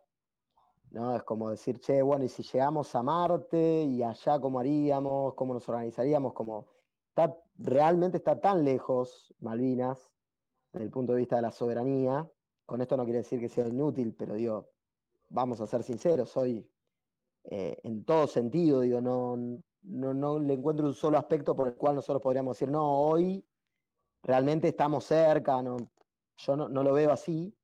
¿no? 0.90 1.14
Es 1.14 1.22
como 1.22 1.50
decir, 1.50 1.78
che, 1.80 2.02
bueno, 2.02 2.24
y 2.24 2.28
si 2.28 2.42
llegamos 2.42 2.94
a 2.96 3.02
Marte 3.02 3.84
y 3.84 4.02
allá 4.02 4.40
cómo 4.40 4.58
haríamos, 4.58 5.34
cómo 5.34 5.54
nos 5.54 5.68
organizaríamos, 5.68 6.32
como 6.32 6.66
está, 7.10 7.36
realmente 7.58 8.16
está 8.16 8.40
tan 8.40 8.64
lejos 8.64 9.34
Malvinas 9.40 10.17
desde 10.78 10.86
el 10.86 10.92
punto 10.92 11.12
de 11.12 11.18
vista 11.18 11.36
de 11.36 11.42
la 11.42 11.50
soberanía. 11.50 12.30
Con 12.64 12.80
esto 12.80 12.96
no 12.96 13.04
quiere 13.04 13.18
decir 13.18 13.40
que 13.40 13.48
sea 13.48 13.66
inútil, 13.66 14.14
pero 14.16 14.34
digo, 14.34 14.70
vamos 15.28 15.60
a 15.60 15.66
ser 15.66 15.82
sinceros, 15.82 16.36
hoy 16.36 16.70
eh, 17.44 17.78
en 17.82 18.04
todo 18.04 18.26
sentido, 18.26 18.80
digo, 18.80 19.00
no, 19.00 19.36
no, 19.82 20.38
le 20.38 20.54
encuentro 20.54 20.86
un 20.86 20.94
solo 20.94 21.18
aspecto 21.18 21.56
por 21.56 21.68
el 21.68 21.74
cual 21.74 21.96
nosotros 21.96 22.22
podríamos 22.22 22.56
decir, 22.56 22.70
no, 22.70 23.00
hoy 23.02 23.44
realmente 24.22 24.68
estamos 24.68 25.04
cerca, 25.04 25.62
no, 25.62 25.78
yo 26.36 26.56
no, 26.56 26.68
lo 26.68 26.92
veo 26.92 27.10
así. 27.10 27.54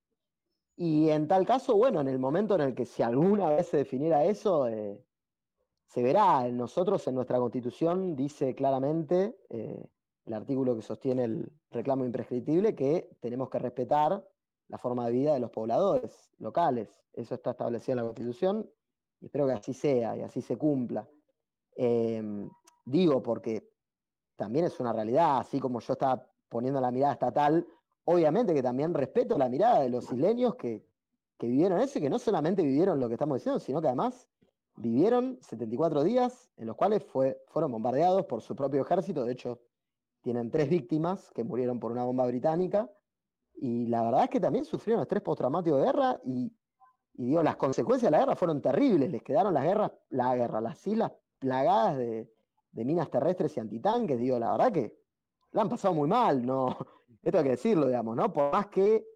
Y 0.76 1.10
en 1.10 1.28
tal 1.28 1.46
caso, 1.46 1.76
bueno, 1.76 2.00
en 2.00 2.08
el 2.08 2.18
momento 2.18 2.56
en 2.56 2.62
el 2.62 2.74
que 2.74 2.84
si 2.84 3.02
alguna 3.02 3.50
vez 3.50 3.68
se 3.68 3.76
definiera 3.76 4.24
eso, 4.24 4.66
eh, 4.66 5.00
se 5.86 6.02
verá. 6.02 6.48
Nosotros 6.48 7.06
en 7.06 7.14
nuestra 7.14 7.38
constitución 7.38 8.16
dice 8.16 8.56
claramente 8.56 9.38
eh, 9.50 9.86
el 10.27 10.33
artículo 10.33 10.75
que 10.75 10.83
sostiene 10.83 11.25
el 11.25 11.53
reclamo 11.70 12.05
imprescriptible, 12.05 12.75
que 12.75 13.16
tenemos 13.20 13.51
que 13.51 13.59
respetar 13.59 14.27
la 14.68 14.79
forma 14.79 15.07
de 15.07 15.12
vida 15.12 15.35
de 15.35 15.41
los 15.41 15.51
pobladores 15.51 16.33
locales. 16.39 16.89
Eso 17.12 17.35
está 17.35 17.51
establecido 17.51 17.93
en 17.93 17.97
la 17.99 18.05
Constitución 18.05 18.70
y 19.20 19.27
espero 19.27 19.47
que 19.47 19.53
así 19.53 19.75
sea 19.75 20.16
y 20.16 20.22
así 20.22 20.41
se 20.41 20.57
cumpla. 20.57 21.07
Em, 21.77 22.49
digo 22.85 23.22
porque 23.22 23.70
también 24.37 24.64
es 24.64 24.81
una 24.81 24.93
realidad, 24.93 25.39
así 25.39 25.61
como 25.61 25.81
yo 25.81 25.93
estaba 25.93 26.27
poniendo 26.49 26.81
la 26.81 26.91
mirada 26.91 27.12
estatal, 27.12 27.66
obviamente 28.05 28.55
que 28.55 28.62
también 28.62 28.95
respeto 28.95 29.37
la 29.37 29.49
mirada 29.49 29.81
de 29.81 29.91
los 29.91 30.11
isleños 30.11 30.55
que, 30.55 30.87
que 31.39 31.47
vivieron 31.47 31.81
eso 31.81 31.99
y 31.99 32.03
que 32.03 32.11
no 32.11 32.18
solamente 32.18 32.62
vivieron 32.62 32.99
lo 32.99 33.09
que 33.09 33.14
estamos 33.14 33.37
diciendo, 33.37 33.61
sino 33.61 33.81
que 33.81 33.89
además 33.89 34.29
vivieron 34.77 35.39
74 35.43 36.03
días 36.03 36.51
en 36.57 36.66
los 36.66 36.77
cuales 36.77 37.05
fue, 37.05 37.41
fueron 37.49 37.70
bombardeados 37.70 38.25
por 38.27 38.41
su 38.41 38.57
propio 38.57 38.83
ejército, 38.83 39.25
de 39.25 39.33
hecho 39.33 39.61
tienen 40.25 40.51
tres 40.51 40.70
víctimas 40.70 41.31
que 41.33 41.45
murieron 41.45 41.79
por 41.79 41.93
una 41.93 42.03
bomba 42.03 42.27
británica. 42.27 42.91
Y 43.57 43.87
la 43.89 44.03
verdad 44.03 44.25
es 44.25 44.31
que 44.31 44.41
también 44.41 44.64
sufrieron 44.64 45.03
estrés 45.03 45.22
postraumático 45.22 45.77
de 45.77 45.85
guerra 45.85 46.18
y, 46.25 46.51
digo, 47.12 47.43
las 47.43 47.57
consecuencias 47.57 48.11
de 48.11 48.16
la 48.16 48.25
guerra 48.25 48.35
fueron 48.35 48.62
terribles. 48.62 49.12
Les 49.12 49.22
quedaron 49.22 49.53
las 49.53 49.64
guerras, 49.64 49.93
la 50.09 50.35
guerra, 50.35 50.62
las 50.62 50.85
islas 50.87 51.12
plagadas 51.39 51.99
de, 51.99 52.27
minas 52.72 53.11
terrestres 53.11 53.55
y 53.59 53.61
antitanques. 53.61 54.18
Digo, 54.18 54.39
la 54.39 54.53
verdad 54.53 54.72
que 54.72 54.99
la 55.53 55.61
han 55.61 55.68
pasado 55.68 55.93
muy 55.93 56.09
mal, 56.09 56.45
¿no? 56.45 56.68
Esto 57.22 57.39
hay 57.39 57.45
que 57.45 57.51
decirlo, 57.51 57.87
digamos, 57.87 58.16
¿no? 58.16 58.33
Por 58.33 58.51
más 58.51 58.68
que 58.68 59.07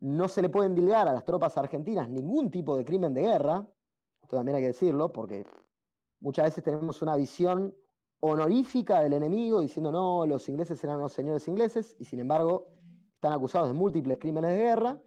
no 0.00 0.26
se 0.26 0.42
le 0.42 0.48
puede 0.48 0.66
endilgar 0.66 1.06
a 1.06 1.12
las 1.12 1.24
tropas 1.24 1.56
argentinas 1.56 2.10
ningún 2.10 2.50
tipo 2.50 2.76
de 2.76 2.84
crimen 2.84 3.14
de 3.14 3.22
guerra, 3.22 3.66
esto 4.20 4.36
también 4.36 4.56
hay 4.56 4.62
que 4.62 4.68
decirlo, 4.68 5.12
porque 5.12 5.46
muchas 6.18 6.46
veces 6.46 6.64
tenemos 6.64 7.00
una 7.02 7.14
visión 7.14 7.72
honorífica 8.26 9.00
del 9.00 9.14
enemigo, 9.14 9.60
diciendo 9.60 9.90
no, 9.90 10.26
los 10.26 10.48
ingleses 10.48 10.82
eran 10.84 11.00
los 11.00 11.12
señores 11.12 11.46
ingleses, 11.48 11.96
y 11.98 12.04
sin 12.04 12.20
embargo 12.20 12.68
están 13.14 13.32
acusados 13.32 13.68
de 13.68 13.74
múltiples 13.74 14.18
crímenes 14.18 14.50
de 14.50 14.56
guerra. 14.56 15.00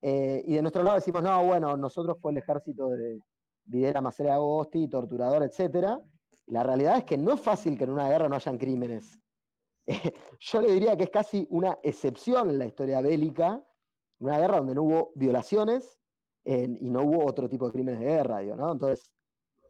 Eh, 0.00 0.42
y 0.46 0.54
de 0.54 0.62
nuestro 0.62 0.82
lado 0.82 0.96
decimos, 0.96 1.22
no, 1.22 1.44
bueno, 1.44 1.76
nosotros 1.76 2.18
fue 2.20 2.32
el 2.32 2.38
ejército 2.38 2.88
de 2.88 3.20
Videla, 3.64 4.00
Macera, 4.00 4.34
Agosti, 4.34 4.88
torturador, 4.88 5.44
etc. 5.44 5.98
La 6.46 6.62
realidad 6.62 6.98
es 6.98 7.04
que 7.04 7.16
no 7.16 7.32
es 7.34 7.40
fácil 7.40 7.78
que 7.78 7.84
en 7.84 7.90
una 7.90 8.08
guerra 8.08 8.28
no 8.28 8.34
hayan 8.34 8.58
crímenes. 8.58 9.18
yo 10.40 10.60
le 10.60 10.72
diría 10.72 10.96
que 10.96 11.04
es 11.04 11.10
casi 11.10 11.46
una 11.50 11.78
excepción 11.82 12.50
en 12.50 12.58
la 12.58 12.66
historia 12.66 13.00
bélica, 13.00 13.64
una 14.18 14.38
guerra 14.38 14.58
donde 14.58 14.74
no 14.74 14.82
hubo 14.82 15.12
violaciones 15.14 15.98
y 16.44 16.90
no 16.90 17.02
hubo 17.02 17.24
otro 17.24 17.48
tipo 17.48 17.66
de 17.66 17.72
crímenes 17.72 18.00
de 18.00 18.06
guerra, 18.06 18.38
digo. 18.40 18.54
Entonces, 18.54 19.10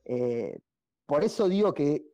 eh, 0.05 0.59
por 1.07 1.25
eso 1.25 1.49
digo 1.49 1.73
que 1.75 2.12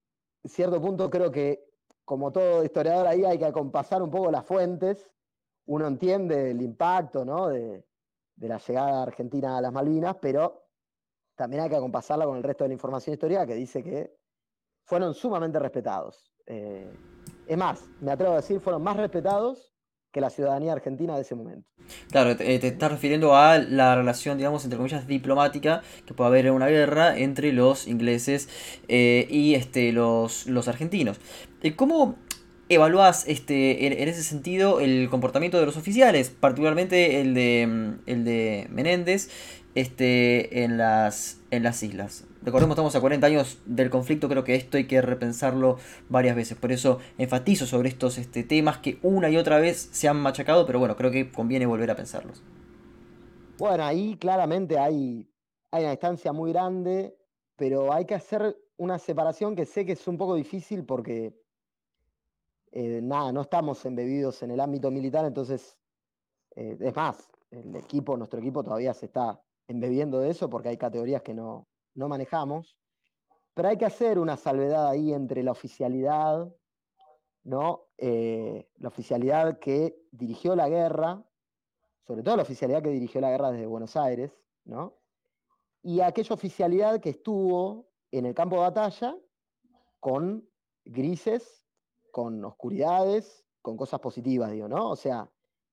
cierto 0.48 0.80
punto 0.80 1.10
creo 1.10 1.30
que, 1.30 1.64
como 2.04 2.32
todo 2.32 2.64
historiador 2.64 3.06
ahí, 3.06 3.24
hay 3.24 3.38
que 3.38 3.44
acompasar 3.44 4.02
un 4.02 4.10
poco 4.10 4.30
las 4.30 4.44
fuentes. 4.44 5.10
Uno 5.66 5.86
entiende 5.86 6.50
el 6.50 6.62
impacto 6.62 7.24
de, 7.48 7.84
la 8.36 8.58
llegada 8.58 9.02
argentina 9.02 9.58
a 9.58 9.60
las 9.60 9.72
Malvinas, 9.72 10.16
pero 10.20 10.66
también 11.34 11.62
hay 11.62 11.68
que 11.68 11.76
acompasarla 11.76 12.24
con 12.24 12.36
el 12.36 12.42
resto 12.42 12.64
de 12.64 12.68
la 12.68 12.74
información 12.74 13.14
histórica 13.14 13.46
que 13.46 13.54
dice 13.54 13.82
que 13.82 14.16
fueron 14.84 15.14
sumamente 15.14 15.58
respetados. 15.58 16.32
Eh, 16.46 16.90
es 17.46 17.58
más, 17.58 17.84
me 18.00 18.12
atrevo 18.12 18.32
a 18.32 18.36
decir, 18.36 18.60
fueron 18.60 18.82
más 18.82 18.96
respetados 18.96 19.77
que 20.12 20.20
la 20.20 20.30
ciudadanía 20.30 20.72
argentina 20.72 21.14
de 21.16 21.22
ese 21.22 21.34
momento. 21.34 21.68
Claro, 22.10 22.36
te, 22.36 22.54
estás 22.54 22.90
refiriendo 22.90 23.36
a 23.36 23.58
la 23.58 23.94
relación, 23.94 24.38
digamos, 24.38 24.64
entre 24.64 24.76
comillas, 24.76 25.06
diplomática 25.06 25.82
que 26.06 26.14
puede 26.14 26.28
haber 26.28 26.46
en 26.46 26.54
una 26.54 26.68
guerra 26.68 27.16
entre 27.18 27.52
los 27.52 27.86
ingleses 27.86 28.48
eh, 28.88 29.26
y 29.30 29.54
este, 29.54 29.92
los, 29.92 30.46
los 30.46 30.68
argentinos. 30.68 31.18
Eh, 31.62 31.76
¿Cómo 31.76 32.16
evaluás 32.68 33.26
este, 33.26 33.86
en, 33.86 34.08
ese 34.08 34.22
sentido 34.22 34.80
el 34.80 35.08
comportamiento 35.08 35.58
de 35.58 35.66
los 35.66 35.76
oficiales, 35.76 36.30
particularmente 36.30 37.20
el 37.20 37.34
de, 37.34 37.62
el 38.06 38.24
de 38.24 38.66
Menéndez? 38.70 39.30
Este, 39.78 40.64
en, 40.64 40.76
las, 40.76 41.40
en 41.52 41.62
las 41.62 41.84
islas. 41.84 42.26
Recordemos, 42.42 42.74
estamos 42.74 42.96
a 42.96 43.00
40 43.00 43.26
años 43.28 43.62
del 43.64 43.90
conflicto, 43.90 44.28
creo 44.28 44.42
que 44.42 44.56
esto 44.56 44.76
hay 44.76 44.88
que 44.88 45.00
repensarlo 45.00 45.78
varias 46.08 46.34
veces. 46.34 46.58
Por 46.58 46.72
eso 46.72 46.98
enfatizo 47.16 47.64
sobre 47.64 47.88
estos 47.88 48.18
este, 48.18 48.42
temas 48.42 48.78
que 48.78 48.98
una 49.02 49.30
y 49.30 49.36
otra 49.36 49.60
vez 49.60 49.88
se 49.92 50.08
han 50.08 50.16
machacado, 50.16 50.66
pero 50.66 50.80
bueno, 50.80 50.96
creo 50.96 51.12
que 51.12 51.30
conviene 51.30 51.64
volver 51.64 51.92
a 51.92 51.96
pensarlos. 51.96 52.42
Bueno, 53.56 53.84
ahí 53.84 54.16
claramente 54.16 54.78
hay, 54.78 55.30
hay 55.70 55.82
una 55.82 55.92
distancia 55.92 56.32
muy 56.32 56.52
grande, 56.52 57.16
pero 57.54 57.92
hay 57.92 58.04
que 58.04 58.16
hacer 58.16 58.56
una 58.78 58.98
separación 58.98 59.54
que 59.54 59.64
sé 59.64 59.86
que 59.86 59.92
es 59.92 60.08
un 60.08 60.18
poco 60.18 60.34
difícil 60.34 60.84
porque, 60.84 61.40
eh, 62.72 63.00
nada, 63.00 63.30
no 63.30 63.42
estamos 63.42 63.84
embebidos 63.84 64.42
en 64.42 64.50
el 64.50 64.58
ámbito 64.58 64.90
militar, 64.90 65.24
entonces, 65.24 65.76
eh, 66.56 66.76
es 66.80 66.96
más, 66.96 67.28
el 67.52 67.76
equipo, 67.76 68.16
nuestro 68.16 68.40
equipo 68.40 68.64
todavía 68.64 68.92
se 68.92 69.06
está 69.06 69.40
embebiendo 69.68 70.20
de 70.20 70.30
eso 70.30 70.50
porque 70.50 70.70
hay 70.70 70.76
categorías 70.76 71.22
que 71.22 71.34
no, 71.34 71.68
no 71.94 72.08
manejamos, 72.08 72.76
pero 73.54 73.68
hay 73.68 73.76
que 73.76 73.84
hacer 73.84 74.18
una 74.18 74.36
salvedad 74.36 74.88
ahí 74.88 75.12
entre 75.12 75.42
la 75.42 75.52
oficialidad, 75.52 76.52
¿no? 77.44 77.88
Eh, 77.98 78.68
la 78.76 78.88
oficialidad 78.88 79.58
que 79.58 80.00
dirigió 80.10 80.56
la 80.56 80.68
guerra, 80.68 81.22
sobre 82.06 82.22
todo 82.22 82.36
la 82.36 82.42
oficialidad 82.42 82.82
que 82.82 82.90
dirigió 82.90 83.20
la 83.20 83.30
guerra 83.30 83.50
desde 83.50 83.66
Buenos 83.66 83.96
Aires, 83.96 84.32
¿no? 84.64 84.96
Y 85.82 86.00
aquella 86.00 86.34
oficialidad 86.34 87.00
que 87.00 87.10
estuvo 87.10 87.88
en 88.10 88.26
el 88.26 88.34
campo 88.34 88.56
de 88.56 88.62
batalla 88.62 89.16
con 90.00 90.48
grises, 90.84 91.64
con 92.10 92.44
oscuridades, 92.44 93.44
con 93.60 93.76
cosas 93.76 94.00
positivas, 94.00 94.50
digo, 94.50 94.68
¿no? 94.68 94.90
O 94.90 94.96
sea, 94.96 95.30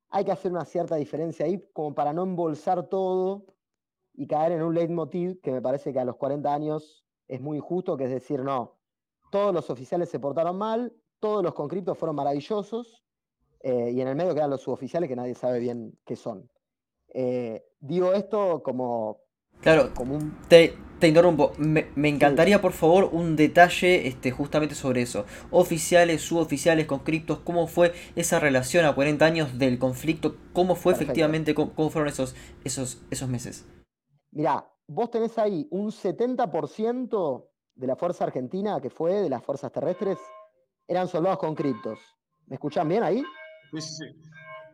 hay 0.09 0.25
que 0.25 0.31
hacer 0.31 0.51
una 0.51 0.65
cierta 0.65 0.95
diferencia 0.95 1.45
ahí 1.45 1.69
como 1.71 1.93
para 1.93 2.13
no 2.13 2.23
embolsar 2.23 2.87
todo 2.87 3.54
y 4.17 4.27
caer 4.27 4.53
en 4.53 4.63
un 4.63 4.73
leitmotiv 4.73 5.39
que 5.41 5.51
me 5.51 5.61
parece 5.61 5.93
que 5.93 5.99
a 5.99 6.05
los 6.05 6.15
40 6.15 6.53
años 6.53 7.05
es 7.27 7.41
muy 7.41 7.57
injusto, 7.57 7.97
que 7.97 8.05
es 8.05 8.11
decir, 8.11 8.41
no, 8.41 8.77
todos 9.31 9.53
los 9.53 9.69
oficiales 9.69 10.09
se 10.09 10.19
portaron 10.19 10.57
mal, 10.57 10.93
todos 11.19 11.43
los 11.43 11.53
conscriptos 11.53 11.97
fueron 11.97 12.15
maravillosos, 12.15 13.03
eh, 13.61 13.91
y 13.91 14.01
en 14.01 14.07
el 14.07 14.15
medio 14.15 14.35
quedan 14.35 14.51
los 14.51 14.61
suboficiales 14.61 15.09
que 15.09 15.15
nadie 15.15 15.33
sabe 15.33 15.59
bien 15.59 15.97
qué 16.05 16.15
son. 16.15 16.49
Eh, 17.13 17.65
digo 17.79 18.13
esto 18.13 18.61
como... 18.63 19.21
Claro, 19.61 19.93
como 19.95 20.15
un... 20.15 20.37
te, 20.49 20.75
te 20.99 21.07
interrumpo. 21.07 21.53
Me, 21.57 21.87
encantaría, 21.95 22.61
por 22.61 22.73
favor, 22.73 23.09
un 23.11 23.35
detalle 23.35 24.07
este, 24.07 24.31
justamente 24.31 24.75
sobre 24.75 25.01
eso. 25.01 25.25
Oficiales, 25.49 26.21
suboficiales, 26.21 26.85
conscriptos, 26.85 27.39
cómo 27.39 27.67
fue 27.67 27.93
esa 28.15 28.39
relación 28.39 28.85
a 28.85 28.93
40 28.93 29.25
años 29.25 29.57
del 29.57 29.79
conflicto, 29.79 30.35
cómo 30.53 30.75
fue 30.75 30.93
efectivamente, 30.93 31.55
cómo, 31.55 31.73
cómo, 31.73 31.89
fueron 31.89 32.09
esos, 32.09 32.35
esos, 32.63 33.01
esos 33.09 33.29
meses. 33.29 33.65
Mirá, 34.35 34.69
vos 34.87 35.09
tenés 35.09 35.37
ahí 35.37 35.65
un 35.71 35.91
70% 35.91 37.47
de 37.75 37.87
la 37.87 37.95
fuerza 37.95 38.25
argentina 38.25 38.81
que 38.81 38.89
fue 38.89 39.13
de 39.21 39.29
las 39.29 39.41
fuerzas 39.41 39.71
terrestres, 39.71 40.19
eran 40.87 41.07
soldados 41.07 41.39
conscriptos. 41.39 41.99
¿Me 42.47 42.55
escuchan 42.55 42.89
bien 42.89 43.01
ahí? 43.01 43.23
Sí, 43.71 43.79
sí, 43.79 43.93
sí. 43.95 44.21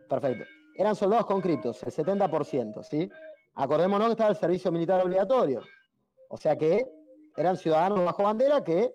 Perfecto. 0.09 0.45
Eran 0.75 0.95
soldados 0.95 1.27
conscriptos, 1.27 1.83
el 1.83 1.91
70%, 1.91 2.81
¿sí? 2.81 3.07
Acordémonos 3.53 4.07
que 4.07 4.11
estaba 4.13 4.31
el 4.31 4.35
servicio 4.35 4.71
militar 4.71 5.05
obligatorio. 5.05 5.61
O 6.29 6.37
sea 6.37 6.57
que 6.57 6.83
eran 7.37 7.55
ciudadanos 7.55 8.03
bajo 8.03 8.23
bandera 8.23 8.63
que 8.63 8.91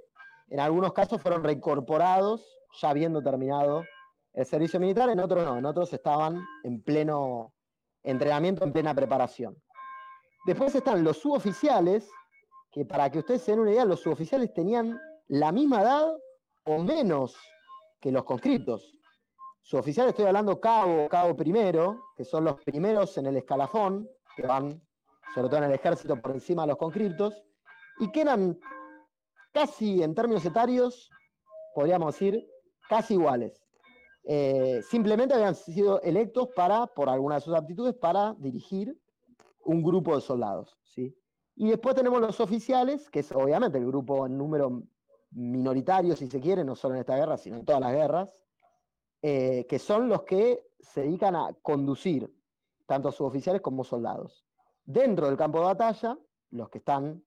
en 0.48 0.58
algunos 0.58 0.92
casos 0.92 1.22
fueron 1.22 1.44
reincorporados 1.44 2.44
ya 2.80 2.90
habiendo 2.90 3.22
terminado 3.22 3.84
el 4.32 4.44
servicio 4.44 4.80
militar, 4.80 5.10
en 5.10 5.20
otros 5.20 5.44
no, 5.44 5.56
en 5.58 5.64
otros 5.64 5.92
estaban 5.92 6.42
en 6.64 6.82
pleno 6.82 7.54
entrenamiento, 8.02 8.64
en 8.64 8.72
plena 8.72 8.94
preparación. 8.94 9.56
Después 10.46 10.72
están 10.76 11.02
los 11.02 11.16
suboficiales, 11.16 12.08
que 12.70 12.84
para 12.84 13.10
que 13.10 13.18
ustedes 13.18 13.42
se 13.42 13.50
den 13.50 13.58
una 13.58 13.72
idea, 13.72 13.84
los 13.84 13.98
suboficiales 13.98 14.54
tenían 14.54 14.96
la 15.26 15.50
misma 15.50 15.82
edad 15.82 16.16
o 16.62 16.78
menos 16.78 17.34
que 18.00 18.12
los 18.12 18.22
conscriptos. 18.22 18.96
Suboficiales 19.60 20.10
estoy 20.10 20.26
hablando 20.26 20.60
cabo, 20.60 21.08
cabo 21.08 21.34
primero, 21.34 22.00
que 22.16 22.24
son 22.24 22.44
los 22.44 22.62
primeros 22.62 23.18
en 23.18 23.26
el 23.26 23.38
escalafón, 23.38 24.08
que 24.36 24.46
van 24.46 24.80
sobre 25.34 25.48
todo 25.48 25.58
en 25.58 25.64
el 25.64 25.72
ejército 25.72 26.14
por 26.22 26.30
encima 26.30 26.62
de 26.62 26.68
los 26.68 26.76
conscriptos, 26.76 27.42
y 27.98 28.12
que 28.12 28.20
eran 28.20 28.56
casi 29.52 30.00
en 30.00 30.14
términos 30.14 30.44
etarios, 30.44 31.10
podríamos 31.74 32.14
decir, 32.14 32.46
casi 32.88 33.14
iguales. 33.14 33.60
Eh, 34.22 34.80
simplemente 34.88 35.34
habían 35.34 35.56
sido 35.56 36.00
electos 36.02 36.50
para, 36.54 36.86
por 36.86 37.08
alguna 37.08 37.34
de 37.34 37.40
sus 37.40 37.54
aptitudes, 37.54 37.94
para 37.94 38.32
dirigir 38.38 38.96
un 39.66 39.82
grupo 39.82 40.14
de 40.14 40.20
soldados. 40.20 40.78
¿sí? 40.84 41.16
Y 41.56 41.68
después 41.68 41.94
tenemos 41.94 42.20
los 42.20 42.40
oficiales, 42.40 43.10
que 43.10 43.20
es 43.20 43.32
obviamente 43.32 43.78
el 43.78 43.86
grupo 43.86 44.26
en 44.26 44.36
número 44.36 44.82
minoritario, 45.30 46.16
si 46.16 46.28
se 46.28 46.40
quiere, 46.40 46.64
no 46.64 46.76
solo 46.76 46.94
en 46.94 47.00
esta 47.00 47.16
guerra, 47.16 47.36
sino 47.36 47.56
en 47.56 47.64
todas 47.64 47.80
las 47.80 47.92
guerras, 47.92 48.44
eh, 49.22 49.66
que 49.68 49.78
son 49.78 50.08
los 50.08 50.22
que 50.22 50.66
se 50.80 51.02
dedican 51.02 51.34
a 51.34 51.52
conducir 51.62 52.32
tanto 52.86 53.08
a 53.08 53.12
suboficiales 53.12 53.60
como 53.60 53.84
soldados. 53.84 54.46
Dentro 54.84 55.26
del 55.26 55.36
campo 55.36 55.58
de 55.58 55.64
batalla, 55.64 56.18
los 56.50 56.68
que 56.70 56.78
están 56.78 57.24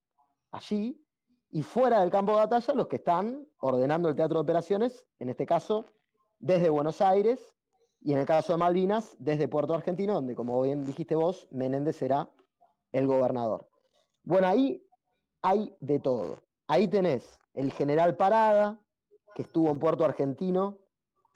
allí, 0.52 1.04
y 1.52 1.64
fuera 1.64 2.02
del 2.02 2.12
campo 2.12 2.32
de 2.32 2.38
batalla, 2.38 2.74
los 2.74 2.88
que 2.88 2.98
están 2.98 3.46
ordenando 3.60 4.08
el 4.08 4.16
teatro 4.16 4.36
de 4.36 4.44
operaciones, 4.44 5.06
en 5.18 5.30
este 5.30 5.46
caso, 5.46 5.88
desde 6.40 6.70
Buenos 6.70 7.02
Aires 7.02 7.59
y 8.02 8.14
en 8.14 8.20
el 8.20 8.26
caso 8.26 8.54
de 8.54 8.60
Malvinas, 8.60 9.16
desde 9.20 9.48
Puerto 9.48 9.74
Argentino, 9.74 10.14
donde, 10.14 10.36
como 10.36 10.62
bien 10.62 10.86
dijiste 10.86 11.16
vos, 11.16 11.48
Menéndez 11.52 11.98
será 11.98 12.30
el 12.92 13.08
gobernador. 13.08 13.68
Bueno, 14.24 14.48
ahí 14.48 14.86
hay 15.42 15.76
de 15.80 16.00
todo. 16.00 16.42
Ahí 16.68 16.88
tenés 16.88 17.40
el 17.54 17.72
general 17.74 18.16
Parada, 18.16 18.80
que 19.36 19.42
estuvo 19.42 19.70
en 19.70 19.80
Puerto 19.80 20.06
Argentino, 20.06 20.78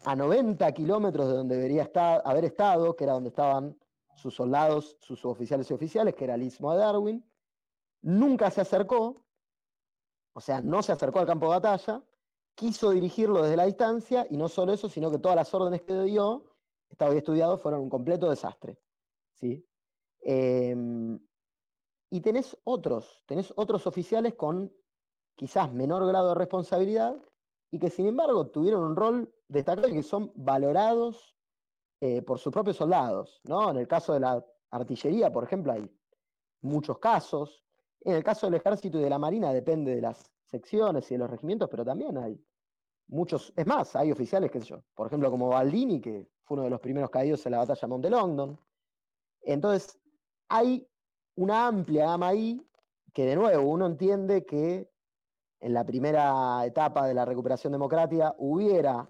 a 0.06 0.16
90 0.16 0.72
kilómetros 0.74 1.28
de 1.28 1.34
donde 1.34 1.56
debería 1.56 1.84
estar, 1.84 2.22
haber 2.26 2.46
estado, 2.46 2.96
que 2.96 3.04
era 3.04 3.14
donde 3.14 3.30
estaban 3.30 3.78
sus 4.16 4.36
soldados, 4.36 4.98
sus 5.00 5.26
oficiales 5.26 5.70
y 5.70 5.74
oficiales, 5.74 6.16
que 6.16 6.26
era 6.26 6.36
el 6.36 6.44
Istmo 6.44 6.72
de 6.72 6.80
Darwin. 6.80 7.26
Nunca 8.02 8.52
se 8.52 8.62
acercó, 8.62 9.26
o 10.34 10.42
sea, 10.42 10.62
no 10.62 10.82
se 10.84 10.92
acercó 10.92 11.20
al 11.20 11.26
campo 11.26 11.46
de 11.46 11.60
batalla, 11.60 12.04
quiso 12.56 12.92
dirigirlo 12.92 13.42
desde 13.42 13.58
la 13.58 13.66
distancia, 13.66 14.28
y 14.30 14.38
no 14.38 14.50
solo 14.50 14.74
eso, 14.74 14.90
sino 14.90 15.10
que 15.10 15.20
todas 15.20 15.36
las 15.36 15.54
órdenes 15.54 15.82
que 15.82 16.00
dio 16.04 16.53
estaba 16.94 17.12
bien 17.12 17.20
estudiado, 17.20 17.58
fueron 17.58 17.82
un 17.82 17.90
completo 17.90 18.30
desastre. 18.30 18.80
¿sí? 19.34 19.66
Em, 20.22 21.20
y 22.10 22.22
tenés 22.22 22.58
otros, 22.64 23.24
tenés 23.26 23.52
otros 23.56 23.86
oficiales 23.88 24.36
con 24.36 24.72
quizás 25.36 25.74
menor 25.74 26.06
grado 26.08 26.30
de 26.30 26.36
responsabilidad 26.36 27.18
y 27.72 27.80
que 27.80 27.90
sin 27.90 28.08
embargo 28.08 28.48
tuvieron 28.48 28.84
un 28.84 28.96
rol 28.96 29.34
destacado 29.48 29.88
y 29.88 29.94
que 29.94 30.04
son 30.04 30.32
valorados 30.36 31.36
eh, 32.00 32.22
por 32.22 32.38
sus 32.38 32.54
propios 32.54 32.78
soldados. 32.78 33.42
¿no? 33.46 33.72
En 33.72 33.78
el 33.78 33.88
caso 33.88 34.14
de 34.14 34.20
la 34.20 34.46
artillería, 34.70 35.32
por 35.32 35.44
ejemplo, 35.44 35.74
hay 35.74 35.90
muchos 36.62 37.00
casos. 37.00 37.64
En 38.02 38.14
el 38.14 38.24
caso 38.24 38.46
del 38.46 38.56
ejército 38.56 39.00
y 39.00 39.04
de 39.04 39.10
la 39.10 39.18
marina 39.18 39.52
depende 39.52 39.96
de 39.96 40.02
las 40.02 40.32
secciones 40.46 41.10
y 41.10 41.16
de 41.16 41.20
los 41.20 41.30
regimientos, 41.30 41.70
pero 41.70 41.84
también 41.84 42.18
hay 42.18 42.40
muchos, 43.08 43.52
es 43.56 43.66
más, 43.66 43.96
hay 43.96 44.12
oficiales, 44.12 44.52
qué 44.52 44.60
sé 44.60 44.68
yo, 44.68 44.84
por 44.94 45.08
ejemplo, 45.08 45.32
como 45.32 45.50
Baldini, 45.50 46.00
que 46.00 46.33
fue 46.44 46.56
uno 46.56 46.64
de 46.64 46.70
los 46.70 46.80
primeros 46.80 47.10
caídos 47.10 47.46
en 47.46 47.54
la 47.54 47.60
batalla 47.60 47.82
de 47.82 47.88
Monte 47.88 48.10
Longdon. 48.10 48.60
Entonces, 49.42 50.00
hay 50.50 50.88
una 51.36 51.68
amplia 51.68 52.06
gama 52.06 52.30
ahí 52.30 52.62
que, 53.14 53.26
de 53.26 53.36
nuevo, 53.36 53.70
uno 53.70 53.86
entiende 53.86 54.46
que 54.46 54.90
en 55.60 55.74
la 55.74 55.86
primera 55.86 56.66
etapa 56.66 57.08
de 57.08 57.14
la 57.14 57.26
recuperación 57.26 57.72
democrática 57.72 58.36
hubiera 58.38 59.10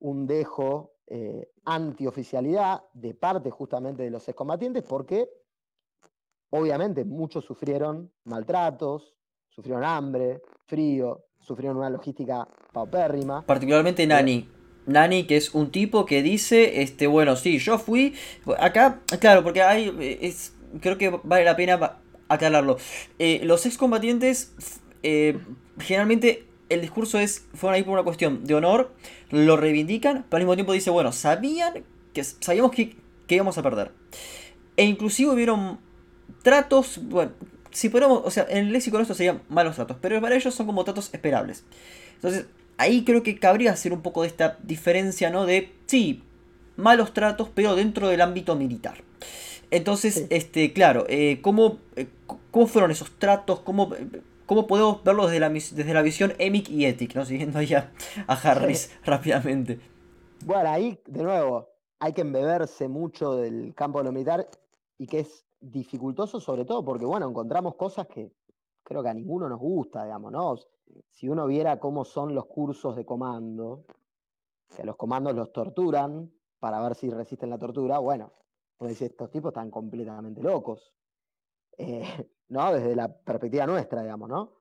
un 0.00 0.26
dejo 0.26 0.94
eh, 1.06 1.50
antioficialidad 1.64 2.82
de 2.92 3.14
parte 3.14 3.50
justamente 3.50 4.02
de 4.02 4.10
los 4.10 4.28
excombatientes, 4.28 4.82
porque 4.82 5.28
obviamente 6.50 7.04
muchos 7.04 7.44
sufrieron 7.44 8.12
maltratos, 8.24 9.14
sufrieron 9.48 9.84
hambre, 9.84 10.42
frío, 10.66 11.26
sufrieron 11.38 11.78
una 11.78 11.90
logística 11.90 12.46
paupérrima. 12.72 13.44
Particularmente 13.44 14.06
Nani. 14.06 14.59
Nani, 14.90 15.24
que 15.24 15.36
es 15.36 15.54
un 15.54 15.70
tipo 15.70 16.06
que 16.06 16.22
dice, 16.22 16.82
este, 16.82 17.06
bueno, 17.06 17.36
sí, 17.36 17.58
yo 17.58 17.78
fui. 17.78 18.14
Acá, 18.58 19.00
claro, 19.20 19.42
porque 19.42 19.62
hay. 19.62 20.18
Es, 20.20 20.52
creo 20.80 20.98
que 20.98 21.10
vale 21.22 21.44
la 21.44 21.56
pena 21.56 21.98
aclararlo. 22.28 22.78
Eh, 23.18 23.40
los 23.44 23.66
excombatientes, 23.66 24.52
eh, 25.02 25.38
generalmente 25.78 26.46
el 26.68 26.80
discurso 26.80 27.18
es, 27.18 27.46
fueron 27.54 27.74
ahí 27.74 27.82
por 27.82 27.92
una 27.92 28.04
cuestión 28.04 28.44
de 28.44 28.54
honor, 28.54 28.92
lo 29.30 29.56
reivindican, 29.56 30.24
pero 30.28 30.38
al 30.38 30.42
mismo 30.44 30.54
tiempo 30.54 30.72
dice, 30.72 30.90
bueno, 30.90 31.12
sabían 31.12 31.84
que 32.14 32.24
sabíamos 32.24 32.70
que, 32.70 32.96
que 33.26 33.34
íbamos 33.34 33.58
a 33.58 33.62
perder. 33.62 33.90
E 34.76 34.84
inclusive 34.84 35.30
hubieron 35.32 35.78
tratos, 36.42 37.00
bueno, 37.02 37.32
si 37.70 37.88
podemos, 37.88 38.22
o 38.24 38.30
sea, 38.30 38.46
en 38.48 38.58
el 38.58 38.72
léxico 38.72 38.96
nuestro 38.96 39.14
serían 39.14 39.42
malos 39.48 39.76
tratos, 39.76 39.96
pero 40.00 40.20
para 40.20 40.36
ellos 40.36 40.54
son 40.54 40.66
como 40.66 40.84
tratos 40.84 41.10
esperables. 41.12 41.64
Entonces, 42.14 42.46
ahí 42.80 43.04
creo 43.04 43.22
que 43.22 43.38
cabría 43.38 43.72
hacer 43.72 43.92
un 43.92 44.00
poco 44.00 44.22
de 44.22 44.28
esta 44.28 44.56
diferencia, 44.62 45.30
¿no? 45.30 45.44
De, 45.44 45.70
sí, 45.86 46.22
malos 46.76 47.12
tratos, 47.12 47.48
pero 47.54 47.76
dentro 47.76 48.08
del 48.08 48.22
ámbito 48.22 48.56
militar. 48.56 49.04
Entonces, 49.70 50.26
este, 50.30 50.72
claro, 50.72 51.04
eh, 51.08 51.40
¿cómo, 51.42 51.78
eh, 51.94 52.08
¿cómo 52.50 52.66
fueron 52.66 52.90
esos 52.90 53.10
tratos? 53.18 53.60
¿Cómo, 53.60 53.90
cómo 54.46 54.66
podemos 54.66 55.04
verlo 55.04 55.26
desde 55.26 55.40
la, 55.40 55.50
desde 55.50 55.94
la 55.94 56.02
visión 56.02 56.32
EMIC 56.38 56.70
y 56.70 56.86
ETIC? 56.86 57.14
¿no? 57.14 57.24
Siguiendo 57.26 57.58
ahí 57.58 57.74
a, 57.74 57.92
Harris 58.26 58.90
rápidamente. 59.04 59.78
Bueno, 60.44 60.70
ahí, 60.70 60.98
de 61.06 61.22
nuevo, 61.22 61.68
hay 61.98 62.14
que 62.14 62.22
embeberse 62.22 62.88
mucho 62.88 63.36
del 63.36 63.74
campo 63.74 63.98
de 63.98 64.04
lo 64.04 64.12
militar 64.12 64.48
y 64.96 65.06
que 65.06 65.20
es 65.20 65.44
dificultoso 65.60 66.40
sobre 66.40 66.64
todo 66.64 66.82
porque, 66.82 67.04
bueno, 67.04 67.28
encontramos 67.28 67.74
cosas 67.74 68.06
que 68.06 68.32
creo 68.82 69.02
que 69.02 69.10
a 69.10 69.14
ninguno 69.14 69.50
nos 69.50 69.58
gusta, 69.58 70.04
digamos, 70.04 70.32
¿no? 70.32 70.56
Si 71.08 71.28
uno 71.28 71.46
viera 71.46 71.78
cómo 71.78 72.04
son 72.04 72.34
los 72.34 72.46
cursos 72.46 72.96
de 72.96 73.04
comando, 73.04 73.84
que 74.74 74.84
los 74.84 74.96
comandos 74.96 75.34
los 75.34 75.52
torturan 75.52 76.32
para 76.58 76.80
ver 76.80 76.94
si 76.94 77.10
resisten 77.10 77.50
la 77.50 77.58
tortura, 77.58 77.98
bueno, 77.98 78.32
pues 78.76 79.00
estos 79.02 79.30
tipos 79.30 79.50
están 79.50 79.70
completamente 79.70 80.42
locos, 80.42 80.94
eh, 81.76 82.02
¿no? 82.48 82.72
Desde 82.72 82.96
la 82.96 83.08
perspectiva 83.08 83.66
nuestra, 83.66 84.02
digamos, 84.02 84.28
¿no? 84.28 84.60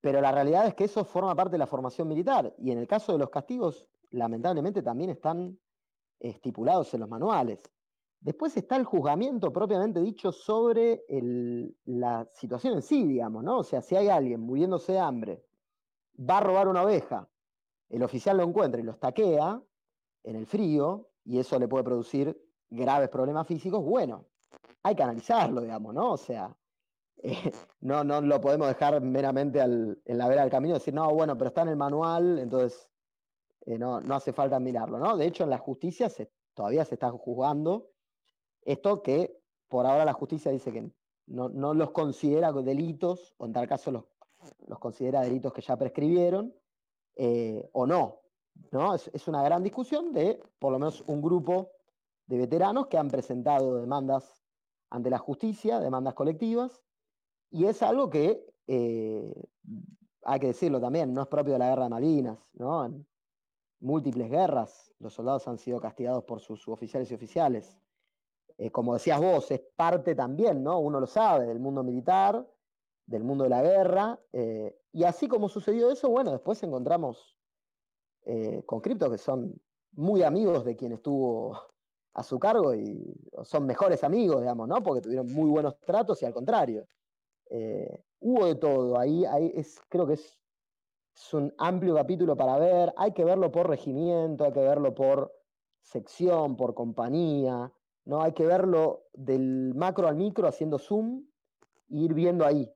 Pero 0.00 0.20
la 0.20 0.32
realidad 0.32 0.66
es 0.66 0.74
que 0.74 0.84
eso 0.84 1.04
forma 1.04 1.34
parte 1.34 1.52
de 1.52 1.58
la 1.58 1.66
formación 1.66 2.08
militar 2.08 2.54
y 2.58 2.70
en 2.70 2.78
el 2.78 2.86
caso 2.86 3.12
de 3.12 3.18
los 3.18 3.30
castigos, 3.30 3.86
lamentablemente 4.10 4.82
también 4.82 5.10
están 5.10 5.58
estipulados 6.18 6.92
en 6.94 7.00
los 7.00 7.08
manuales. 7.08 7.70
Después 8.20 8.56
está 8.56 8.76
el 8.76 8.84
juzgamiento 8.84 9.52
propiamente 9.52 10.00
dicho 10.00 10.30
sobre 10.30 11.04
la 11.86 12.28
situación 12.34 12.74
en 12.74 12.82
sí, 12.82 13.06
digamos, 13.06 13.42
¿no? 13.42 13.58
O 13.58 13.64
sea, 13.64 13.80
si 13.80 13.96
hay 13.96 14.08
alguien 14.08 14.40
muriéndose 14.40 14.92
de 14.92 14.98
hambre, 14.98 15.44
va 16.28 16.38
a 16.38 16.40
robar 16.40 16.68
una 16.68 16.82
oveja, 16.82 17.28
el 17.88 18.02
oficial 18.02 18.36
lo 18.36 18.44
encuentra 18.44 18.80
y 18.80 18.84
lo 18.84 18.92
estaquea 18.92 19.60
en 20.22 20.36
el 20.36 20.46
frío, 20.46 21.08
y 21.24 21.38
eso 21.38 21.58
le 21.58 21.68
puede 21.68 21.84
producir 21.84 22.40
graves 22.68 23.08
problemas 23.08 23.46
físicos, 23.46 23.82
bueno, 23.82 24.26
hay 24.82 24.94
que 24.94 25.02
analizarlo, 25.02 25.60
digamos, 25.60 25.94
¿no? 25.94 26.12
O 26.12 26.16
sea, 26.16 26.56
eh, 27.22 27.52
no, 27.80 28.04
no 28.04 28.20
lo 28.20 28.40
podemos 28.40 28.68
dejar 28.68 29.00
meramente 29.00 29.60
en 29.60 29.98
la 30.04 30.28
vera 30.28 30.42
del 30.42 30.50
camino 30.50 30.74
y 30.74 30.78
decir, 30.78 30.94
no, 30.94 31.12
bueno, 31.14 31.36
pero 31.36 31.48
está 31.48 31.62
en 31.62 31.68
el 31.68 31.76
manual, 31.76 32.38
entonces 32.38 32.88
eh, 33.66 33.78
no, 33.78 34.00
no, 34.00 34.14
hace 34.14 34.32
falta 34.32 34.58
mirarlo, 34.60 34.98
¿no? 34.98 35.16
De 35.16 35.26
hecho, 35.26 35.44
en 35.44 35.50
la 35.50 35.58
justicia 35.58 36.08
se, 36.08 36.30
todavía 36.54 36.84
se 36.84 36.94
está 36.94 37.10
juzgando 37.10 37.90
esto 38.62 39.02
que 39.02 39.40
por 39.68 39.86
ahora 39.86 40.04
la 40.04 40.12
justicia 40.12 40.50
dice 40.50 40.72
que 40.72 40.90
no, 41.26 41.74
los 41.74 41.92
considera 41.92 42.52
delitos, 42.52 43.34
o 43.38 43.46
en 43.46 43.52
tal 43.52 43.68
caso 43.68 43.92
los, 43.92 44.04
los 44.70 44.78
considera 44.78 45.20
delitos 45.20 45.52
que 45.52 45.60
ya 45.60 45.76
prescribieron, 45.76 46.54
eh, 47.16 47.68
o 47.72 47.86
no. 47.86 48.20
¿no? 48.70 48.94
Es, 48.94 49.10
es, 49.12 49.26
una 49.26 49.42
gran 49.42 49.62
discusión 49.64 50.12
de 50.12 50.40
por 50.60 50.72
lo 50.72 50.78
menos 50.78 51.02
un 51.08 51.20
grupo 51.20 51.72
de 52.26 52.38
veteranos 52.38 52.86
que 52.86 52.96
han 52.96 53.08
presentado 53.08 53.80
demandas 53.80 54.44
ante 54.90 55.10
la 55.10 55.18
justicia, 55.18 55.80
demandas 55.80 56.14
colectivas, 56.14 56.80
y 57.50 57.64
es 57.66 57.82
algo 57.82 58.08
que, 58.08 58.46
eh, 58.68 59.34
hay 60.22 60.38
que 60.38 60.46
decirlo 60.48 60.80
también, 60.80 61.12
no 61.12 61.22
es 61.22 61.28
propio 61.28 61.54
de 61.54 61.58
la 61.58 61.70
guerra 61.70 61.84
de 61.84 61.90
Malvinas, 61.90 62.38
¿no? 62.54 62.84
En 62.84 63.06
múltiples 63.80 64.30
guerras 64.30 64.92
los 65.00 65.12
soldados 65.12 65.48
han 65.48 65.58
sido 65.58 65.80
castigados 65.80 66.22
por 66.22 66.40
sus 66.40 66.68
oficiales 66.68 67.10
y 67.10 67.14
oficiales. 67.14 67.76
Eh, 68.56 68.70
como 68.70 68.94
decías 68.94 69.20
vos, 69.20 69.50
es 69.50 69.60
parte 69.74 70.14
también, 70.14 70.62
¿no? 70.62 70.78
Uno 70.78 71.00
lo 71.00 71.06
sabe, 71.08 71.46
del 71.46 71.58
mundo 71.58 71.82
militar, 71.82 72.46
del 73.06 73.24
mundo 73.24 73.44
de 73.44 73.50
la 73.50 73.62
guerra. 73.62 74.20
Eh, 74.32 74.78
y 74.92 75.04
así 75.04 75.28
como 75.28 75.48
sucedió 75.48 75.90
eso, 75.90 76.08
bueno, 76.08 76.32
después 76.32 76.62
encontramos 76.62 77.36
eh, 78.24 78.62
conscriptos 78.66 79.10
que 79.10 79.18
son 79.18 79.60
muy 79.92 80.22
amigos 80.22 80.64
de 80.64 80.76
quien 80.76 80.92
estuvo 80.92 81.58
a 82.14 82.22
su 82.22 82.38
cargo 82.38 82.74
y 82.74 83.14
son 83.44 83.66
mejores 83.66 84.04
amigos, 84.04 84.40
digamos, 84.40 84.68
¿no? 84.68 84.82
Porque 84.82 85.00
tuvieron 85.02 85.32
muy 85.32 85.48
buenos 85.48 85.78
tratos 85.80 86.20
y 86.22 86.26
al 86.26 86.34
contrario. 86.34 86.86
hubo 88.20 88.46
de 88.46 88.54
todo, 88.56 88.98
ahí, 88.98 89.24
ahí 89.24 89.52
es, 89.54 89.80
creo 89.88 90.06
que 90.06 90.14
es, 90.14 90.38
es 91.14 91.34
un 91.34 91.52
amplio 91.58 91.94
capítulo 91.94 92.36
para 92.36 92.58
ver, 92.58 92.92
hay 92.96 93.12
que 93.12 93.24
verlo 93.24 93.50
por 93.50 93.68
regimiento, 93.68 94.44
hay 94.44 94.52
que 94.52 94.60
verlo 94.60 94.94
por 94.94 95.32
sección, 95.82 96.56
por 96.56 96.74
compañía, 96.74 97.72
¿no? 98.04 98.22
Hay 98.22 98.32
que 98.32 98.46
verlo 98.46 99.06
del 99.12 99.74
macro 99.74 100.08
al 100.08 100.16
micro 100.16 100.48
haciendo 100.48 100.78
zoom 100.78 101.26
e 101.88 101.96
ir 101.96 102.14
viendo 102.14 102.44
ahí, 102.44 102.72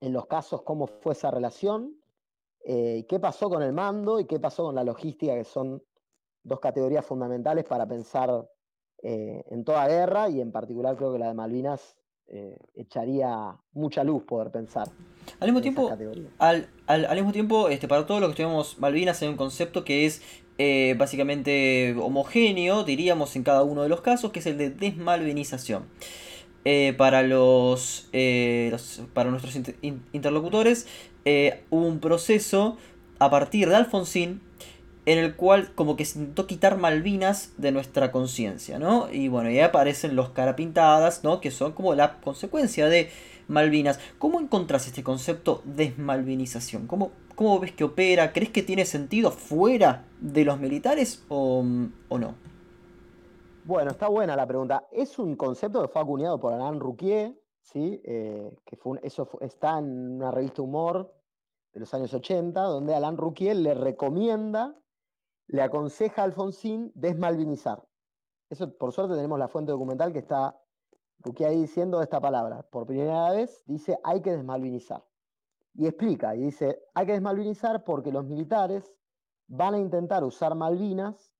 en 0.00 0.12
los 0.12 0.26
casos, 0.26 0.62
cómo 0.62 0.86
fue 0.86 1.12
esa 1.12 1.30
relación, 1.30 1.96
eh, 2.64 3.06
qué 3.08 3.18
pasó 3.20 3.48
con 3.48 3.62
el 3.62 3.72
mando 3.72 4.20
y 4.20 4.26
qué 4.26 4.38
pasó 4.38 4.64
con 4.64 4.74
la 4.74 4.84
logística, 4.84 5.34
que 5.34 5.44
son 5.44 5.82
dos 6.42 6.60
categorías 6.60 7.04
fundamentales 7.04 7.64
para 7.64 7.86
pensar 7.86 8.48
eh, 9.02 9.44
en 9.50 9.64
toda 9.64 9.88
guerra 9.88 10.28
y 10.28 10.40
en 10.40 10.52
particular 10.52 10.96
creo 10.96 11.12
que 11.12 11.18
la 11.18 11.28
de 11.28 11.34
Malvinas 11.34 11.96
eh, 12.28 12.56
echaría 12.74 13.56
mucha 13.72 14.04
luz 14.04 14.22
poder 14.24 14.50
pensar. 14.50 14.88
Al 15.40 15.48
mismo 15.48 15.60
tiempo, 15.60 15.90
al, 16.38 16.68
al, 16.86 17.16
mismo 17.16 17.32
tiempo 17.32 17.68
este, 17.68 17.88
para 17.88 18.06
todos 18.06 18.20
los 18.20 18.28
que 18.28 18.42
estudiamos 18.42 18.78
Malvinas 18.78 19.20
hay 19.22 19.28
un 19.28 19.36
concepto 19.36 19.84
que 19.84 20.06
es 20.06 20.22
eh, 20.62 20.94
básicamente 20.98 21.96
homogéneo, 21.98 22.84
diríamos 22.84 23.34
en 23.34 23.42
cada 23.42 23.62
uno 23.62 23.82
de 23.82 23.88
los 23.88 24.02
casos, 24.02 24.30
que 24.30 24.40
es 24.40 24.46
el 24.46 24.58
de 24.58 24.68
desmalvinización. 24.68 25.88
Eh, 26.64 26.94
para, 26.98 27.22
los, 27.22 28.08
eh, 28.12 28.76
para 29.14 29.30
nuestros 29.30 29.56
interlocutores 30.12 30.86
hubo 31.70 31.86
un 31.86 32.00
proceso 32.00 32.76
a 33.18 33.30
partir 33.30 33.68
de 33.68 33.76
Alfonsín 33.76 34.42
en 35.06 35.18
el 35.18 35.34
cual 35.34 35.72
como 35.74 35.96
que 35.96 36.04
se 36.04 36.18
intentó 36.18 36.46
quitar 36.46 36.76
Malvinas 36.76 37.52
de 37.56 37.72
nuestra 37.72 38.12
conciencia, 38.12 38.78
¿no? 38.78 39.10
Y 39.10 39.28
bueno, 39.28 39.48
ahí 39.48 39.60
aparecen 39.60 40.14
los 40.14 40.30
carapintadas, 40.30 41.24
¿no? 41.24 41.40
Que 41.40 41.50
son 41.50 41.72
como 41.72 41.94
la 41.94 42.20
consecuencia 42.20 42.88
de 42.88 43.10
Malvinas. 43.48 43.98
¿Cómo 44.18 44.40
encontrás 44.40 44.86
este 44.86 45.02
concepto 45.02 45.62
desmalvinización? 45.64 46.86
¿Cómo, 46.86 47.12
¿Cómo 47.34 47.58
ves 47.58 47.72
que 47.72 47.84
opera? 47.84 48.32
¿Crees 48.32 48.50
que 48.50 48.62
tiene 48.62 48.84
sentido 48.84 49.30
fuera 49.30 50.04
de 50.20 50.44
los 50.44 50.60
militares 50.60 51.24
o, 51.28 51.64
no? 51.64 52.34
Bueno, 53.64 53.90
está 53.90 54.08
buena 54.08 54.34
la 54.36 54.46
pregunta. 54.46 54.88
Es 54.90 55.18
un 55.18 55.36
concepto 55.36 55.82
que 55.82 55.88
fue 55.88 56.02
acuñado 56.02 56.40
por 56.40 56.52
Alain 56.52 56.80
Rouquier, 56.80 57.38
¿sí? 57.60 58.00
Eh, 58.04 58.56
que 58.64 58.78
eso 59.02 59.28
está 59.40 59.78
en 59.78 60.16
una 60.16 60.30
revista 60.30 60.62
humor 60.62 61.14
de 61.72 61.80
los 61.80 61.92
años 61.94 62.12
80, 62.12 62.60
donde 62.62 62.94
Alain 62.94 63.16
Rouquier 63.16 63.56
le 63.56 63.74
recomienda, 63.74 64.76
le 65.46 65.62
aconseja 65.62 66.22
a 66.22 66.24
Alfonsín 66.24 66.90
desmalvinizar. 66.94 67.86
Eso, 68.48 68.76
por 68.76 68.92
suerte, 68.92 69.14
tenemos 69.14 69.38
la 69.38 69.48
fuente 69.48 69.72
documental 69.72 70.12
que 70.12 70.20
está 70.20 70.58
Rouquier 71.18 71.50
ahí 71.50 71.60
diciendo 71.60 72.02
esta 72.02 72.20
palabra. 72.20 72.62
Por 72.62 72.86
primera 72.86 73.30
vez 73.30 73.62
dice 73.66 73.98
hay 74.02 74.22
que 74.22 74.32
desmalvinizar 74.32 75.04
y 75.74 75.86
explica, 75.86 76.34
y 76.34 76.44
dice, 76.44 76.82
hay 76.94 77.06
que 77.06 77.12
desmalvinizar 77.12 77.84
porque 77.84 78.10
los 78.10 78.24
militares 78.24 78.92
van 79.46 79.74
a 79.74 79.78
intentar 79.78 80.24
usar 80.24 80.54
Malvinas 80.54 81.34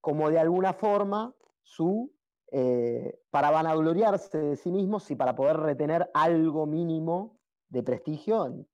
como 0.00 0.30
de 0.30 0.38
alguna 0.38 0.72
forma 0.72 1.34
su, 1.70 2.12
eh, 2.50 3.20
para 3.30 3.50
vanagloriarse 3.52 4.38
de 4.38 4.56
sí 4.56 4.72
mismos 4.72 5.08
y 5.10 5.14
para 5.14 5.36
poder 5.36 5.56
retener 5.56 6.10
algo 6.14 6.66
mínimo 6.66 7.38
de 7.68 7.84
prestigio 7.84 8.44
en, 8.46 8.66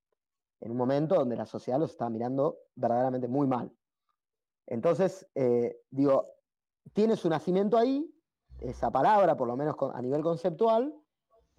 un 0.70 0.76
momento 0.76 1.14
donde 1.16 1.36
la 1.36 1.44
sociedad 1.44 1.78
los 1.78 1.90
está 1.90 2.08
mirando 2.08 2.56
verdaderamente 2.74 3.28
muy 3.28 3.46
mal. 3.46 3.70
Entonces, 4.66 5.28
eh, 5.34 5.78
digo, 5.90 6.26
tiene 6.94 7.16
su 7.16 7.28
nacimiento 7.28 7.76
ahí, 7.76 8.10
esa 8.60 8.90
palabra, 8.90 9.36
por 9.36 9.46
lo 9.46 9.56
menos 9.56 9.76
a 9.92 10.00
nivel 10.00 10.22
conceptual, 10.22 10.94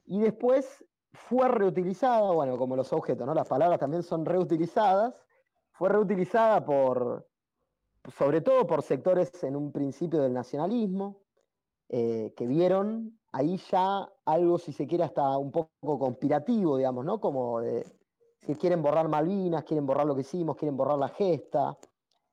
y 0.06 0.20
después 0.20 0.84
fue 1.14 1.48
reutilizada, 1.48 2.32
bueno, 2.32 2.58
como 2.58 2.76
los 2.76 2.92
objetos, 2.92 3.28
¿no? 3.28 3.36
Las 3.36 3.48
palabras 3.48 3.80
también 3.80 4.02
son 4.02 4.26
reutilizadas, 4.26 5.24
fue 5.72 5.90
reutilizada 5.90 6.66
por, 6.66 7.30
sobre 8.12 8.42
todo 8.42 8.66
por 8.66 8.82
sectores 8.82 9.44
en 9.44 9.56
un 9.56 9.72
principio 9.72 10.22
del 10.22 10.34
nacionalismo, 10.34 11.27
eh, 11.90 12.34
que 12.36 12.48
vieron 12.48 13.18
ahí 13.32 13.58
ya 13.72 14.10
algo, 14.26 14.58
si 14.58 14.74
se 14.74 14.88
quiere, 14.88 15.04
hasta 15.04 15.38
un 15.38 15.52
poco 15.52 16.00
conspirativo, 16.00 16.78
digamos, 16.78 17.06
¿no? 17.06 17.20
Como 17.20 17.62
de 17.62 17.86
que 18.46 18.56
quieren 18.56 18.82
borrar 18.82 19.08
Malvinas, 19.08 19.64
quieren 19.64 19.86
borrar 19.86 20.06
lo 20.06 20.16
que 20.16 20.22
hicimos, 20.22 20.56
quieren 20.56 20.78
borrar 20.78 20.98
la 20.98 21.10
gesta, 21.10 21.78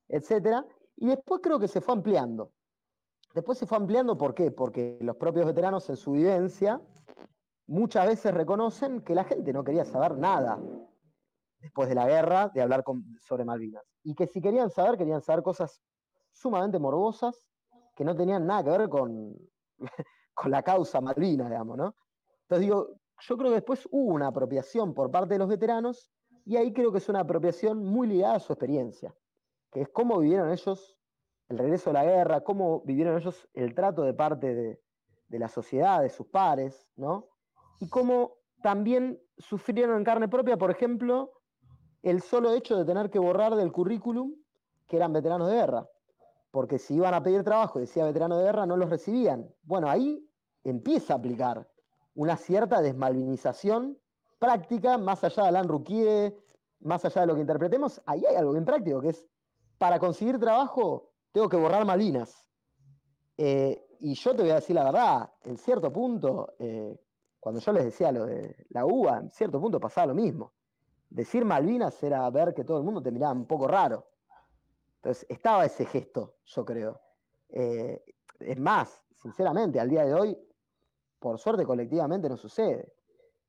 etc. 0.09 0.65
Y 0.97 1.07
después 1.07 1.41
creo 1.43 1.59
que 1.59 1.69
se 1.69 1.81
fue 1.81 1.95
ampliando. 1.95 2.53
Después 3.35 3.59
se 3.59 3.67
fue 3.67 3.79
ampliando, 3.79 4.17
¿por 4.17 4.35
qué? 4.35 4.51
Porque 4.53 4.99
los 5.01 5.17
propios 5.17 5.47
veteranos 5.47 5.89
en 5.91 5.97
su 5.97 6.13
vivencia 6.13 6.81
muchas 7.67 8.07
veces 8.07 8.33
reconocen 8.33 9.01
que 9.01 9.15
la 9.15 9.25
gente 9.25 9.53
no 9.53 9.65
quería 9.65 9.85
saber 9.85 10.17
nada 10.19 10.61
después 11.59 11.89
de 11.89 11.95
la 11.95 12.07
guerra 12.07 12.49
de 12.49 12.63
hablar 12.63 12.85
sobre 13.21 13.45
Malvinas. 13.45 13.83
Y 14.03 14.15
que 14.15 14.27
si 14.27 14.41
querían 14.41 14.71
saber, 14.71 14.97
querían 14.97 15.21
saber 15.21 15.43
cosas 15.43 15.83
sumamente 16.33 16.79
morbosas 16.79 17.49
que 17.95 18.05
no 18.05 18.15
tenían 18.15 18.47
nada 18.47 18.65
que 18.65 18.71
ver 18.71 18.89
con, 18.89 19.37
con 20.35 20.51
la 20.51 20.63
causa 20.63 21.01
Malvinas, 21.01 21.49
digamos, 21.49 21.77
¿no? 21.77 21.95
Entonces 22.43 22.67
digo, 22.67 22.89
yo 23.21 23.37
creo 23.37 23.51
que 23.51 23.57
después 23.57 23.89
hubo 23.91 24.13
una 24.13 24.29
apropiación 24.29 24.95
por 24.95 25.11
parte 25.11 25.35
de 25.35 25.39
los 25.39 25.49
veteranos 25.49 26.11
y 26.45 26.57
ahí 26.57 26.73
creo 26.73 26.93
que 26.93 26.99
es 26.99 27.09
una 27.09 27.21
apropiación 27.21 27.85
muy 27.85 28.07
ligada 28.07 28.35
a 28.35 28.41
su 28.41 28.53
experiencia, 28.53 29.15
que 29.71 29.83
es 29.83 29.89
cómo 29.89 30.19
vivieron 30.19 30.51
ellos 30.51 30.99
el 31.49 31.59
regreso 31.59 31.91
a 31.91 31.95
la 31.95 32.05
guerra, 32.05 32.43
cómo 32.43 32.83
vivieron 32.85 33.19
ellos 33.19 33.49
el 33.55 33.75
trato 33.75 34.03
de 34.03 34.15
parte 34.15 34.55
de, 34.55 34.81
de 35.29 35.39
la 35.39 35.49
sociedad, 35.49 36.03
de 36.03 36.11
sus 36.11 36.27
pares, 36.27 36.89
¿no? 36.97 37.29
Y 37.81 37.89
cómo 37.89 38.37
también 38.63 39.21
sufrieron 39.39 39.99
en 39.99 40.05
carne 40.05 40.29
propia, 40.29 40.57
por 40.57 40.71
ejemplo, 40.71 41.33
el 42.03 42.23
solo 42.23 42.53
hecho 42.53 42.77
de 42.77 42.85
tener 42.85 43.11
que 43.11 43.19
borrar 43.19 43.57
del 43.57 43.73
currículum 43.73 44.35
que 44.87 44.97
eran 44.97 45.13
veteranos 45.13 45.49
de 45.49 45.55
guerra. 45.55 45.89
Porque 46.55 46.79
si 46.79 46.95
iban 46.95 47.15
a 47.15 47.21
pedir 47.21 47.43
trabajo 47.43 47.81
decía 47.81 48.05
veterano 48.05 48.39
de 48.39 48.45
guerra, 48.45 48.65
no 48.65 48.77
los 48.77 48.89
recibían. 48.89 49.53
Bueno, 49.65 49.91
ahí 49.91 50.25
empieza 50.63 51.15
a 51.15 51.17
aplicar 51.17 51.69
una 52.15 52.37
cierta 52.37 52.81
desmalvinización 52.81 53.99
práctica, 54.39 54.97
más 54.97 55.25
allá 55.25 55.43
de 55.43 55.49
Alain 55.49 55.69
Rouquier, 55.69 56.37
más 56.79 57.05
allá 57.05 57.23
de 57.23 57.27
lo 57.27 57.35
que 57.35 57.41
interpretemos, 57.41 58.01
ahí 58.07 58.25
hay 58.25 58.37
algo 58.37 58.53
bien 58.53 58.65
práctico, 58.65 59.01
que 59.01 59.09
es, 59.09 59.27
para 59.79 59.99
conseguir 59.99 60.39
trabajo, 60.39 61.11
tengo 61.33 61.49
que 61.49 61.57
borrar 61.57 61.85
Malvinas. 61.85 62.47
Eh, 63.37 63.85
y 63.99 64.15
yo 64.15 64.37
te 64.37 64.43
voy 64.43 64.53
a 64.53 64.57
decir 64.57 64.77
la 64.77 64.85
verdad, 64.85 65.33
en 65.43 65.57
cierto 65.57 65.93
punto, 65.93 66.55
eh, 66.61 66.97
cuando 67.41 67.61
yo 67.61 67.73
les 67.73 67.87
decía 67.87 68.13
lo 68.13 68.27
de 68.27 68.65
la 68.69 68.87
UBA, 68.87 69.19
en 69.19 69.31
cierto 69.33 69.61
punto 69.61 69.81
pasaba 69.81 70.07
lo 70.07 70.15
mismo. 70.15 70.53
Decir 71.11 71.45
Malvinas 71.45 72.01
era 72.05 72.31
ver 72.31 72.55
que 72.55 72.63
todo 72.63 72.79
el 72.79 72.85
mundo 72.85 73.03
te 73.03 73.11
miraba 73.11 73.33
un 73.33 73.45
poco 73.45 73.67
raro. 73.67 74.07
Entonces, 75.05 75.27
estaba 75.29 75.67
ese 75.67 75.85
gesto, 75.85 76.37
yo 76.47 76.65
creo. 76.65 76.99
Eh, 77.51 78.03
es 78.41 78.59
más, 78.59 79.05
sinceramente, 79.13 79.79
al 79.79 79.91
día 79.91 80.03
de 80.07 80.15
hoy, 80.15 80.39
por 81.19 81.39
suerte 81.39 81.67
colectivamente 81.67 82.27
no 82.27 82.39
sucede. 82.39 82.91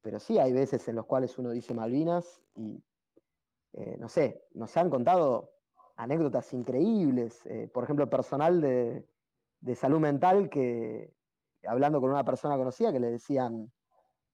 Pero 0.01 0.19
sí 0.19 0.37
hay 0.37 0.51
veces 0.51 0.85
en 0.89 0.97
los 0.97 1.05
cuales 1.05 1.37
uno 1.37 1.51
dice 1.51 1.73
Malvinas 1.73 2.41
y, 2.55 2.83
eh, 3.71 3.95
no 3.97 4.09
sé, 4.09 4.43
nos 4.53 4.75
han 4.75 4.89
contado 4.89 5.53
anécdotas 5.95 6.51
increíbles. 6.51 7.45
Eh, 7.45 7.69
por 7.73 7.85
ejemplo, 7.85 8.09
personal 8.09 8.59
de, 8.59 9.07
de, 9.61 9.75
salud 9.75 10.01
mental 10.01 10.49
que, 10.49 11.13
hablando 11.65 12.01
con 12.01 12.09
una 12.09 12.25
persona 12.25 12.57
conocida, 12.57 12.91
que 12.91 12.99
le 12.99 13.11
decían, 13.11 13.71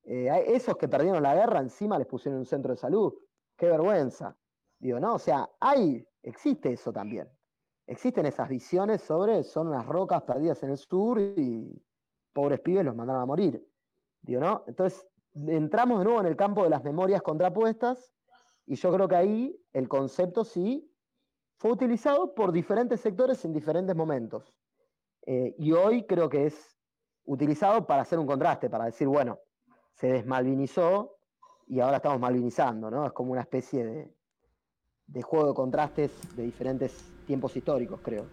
esos 0.03 0.76
que 0.76 0.88
perdieron 0.88 1.22
la 1.22 1.36
guerra 1.36 1.59
encima 1.59 1.99
les 1.99 2.07
pusieron 2.07 2.39
un 2.39 2.47
centro 2.47 2.72
de 2.72 2.78
salud. 2.78 3.13
Qué 3.55 3.67
vergüenza. 3.67 4.36
Digo, 4.80 4.99
no, 4.99 5.13
o 5.13 5.19
sea, 5.19 5.47
hay, 5.59 6.03
existe 6.24 6.72
eso 6.74 6.91
también. 6.91 7.28
Existen 7.88 8.26
esas 8.26 8.47
visiones 8.47 9.01
sobre, 9.01 9.43
son 9.43 9.67
unas 9.67 9.86
rocas 9.86 10.22
perdidas 10.24 10.61
en 10.63 10.72
el 10.72 10.78
sur 10.78 11.19
y 11.19 11.82
pobres 12.34 12.59
pibes 12.61 12.86
los 12.86 12.95
mandaron 12.95 13.22
a 13.22 13.26
morir. 13.26 13.65
Digo, 14.22 14.39
¿no? 14.39 14.63
Entonces, 14.67 15.05
entramos 15.34 15.99
de 15.99 16.05
nuevo 16.05 16.22
en 16.22 16.28
el 16.28 16.36
campo 16.36 16.63
de 16.63 16.69
las 16.69 16.84
memorias 16.84 17.22
contrapuestas 17.22 18.13
y 18.65 18.76
yo 18.76 18.93
creo 18.93 19.07
que 19.07 19.15
ahí 19.15 19.59
el 19.74 19.89
concepto 19.89 20.45
sí 20.45 20.89
fue 21.57 21.72
utilizado 21.72 22.34
por 22.34 22.51
diferentes 22.51 23.01
sectores 23.01 23.43
en 23.45 23.53
diferentes 23.53 23.95
momentos. 23.95 24.53
Eh, 25.26 25.55
y 25.57 25.74
hoy 25.74 26.05
creo 26.05 26.30
que 26.30 26.47
es 26.47 26.78
utilizado 27.26 27.86
para 27.86 28.01
hacer 28.03 28.19
un 28.19 28.26
contraste, 28.26 28.69
para 28.69 28.86
decir, 28.86 29.07
bueno, 29.07 29.39
se 29.93 30.07
desmalvinizó 30.07 31.17
y 31.67 31.80
ahora 31.80 31.97
estamos 31.97 32.19
malvinizando, 32.19 32.89
¿no? 32.89 33.05
Es 33.05 33.13
como 33.13 33.32
una 33.32 33.41
especie 33.41 33.86
de, 33.86 34.15
de 35.07 35.21
juego 35.21 35.49
de 35.49 35.53
contrastes 35.53 36.11
de 36.35 36.43
diferentes 36.43 36.93
tiempos 37.27 37.55
históricos, 37.55 37.99
creo. 38.03 38.25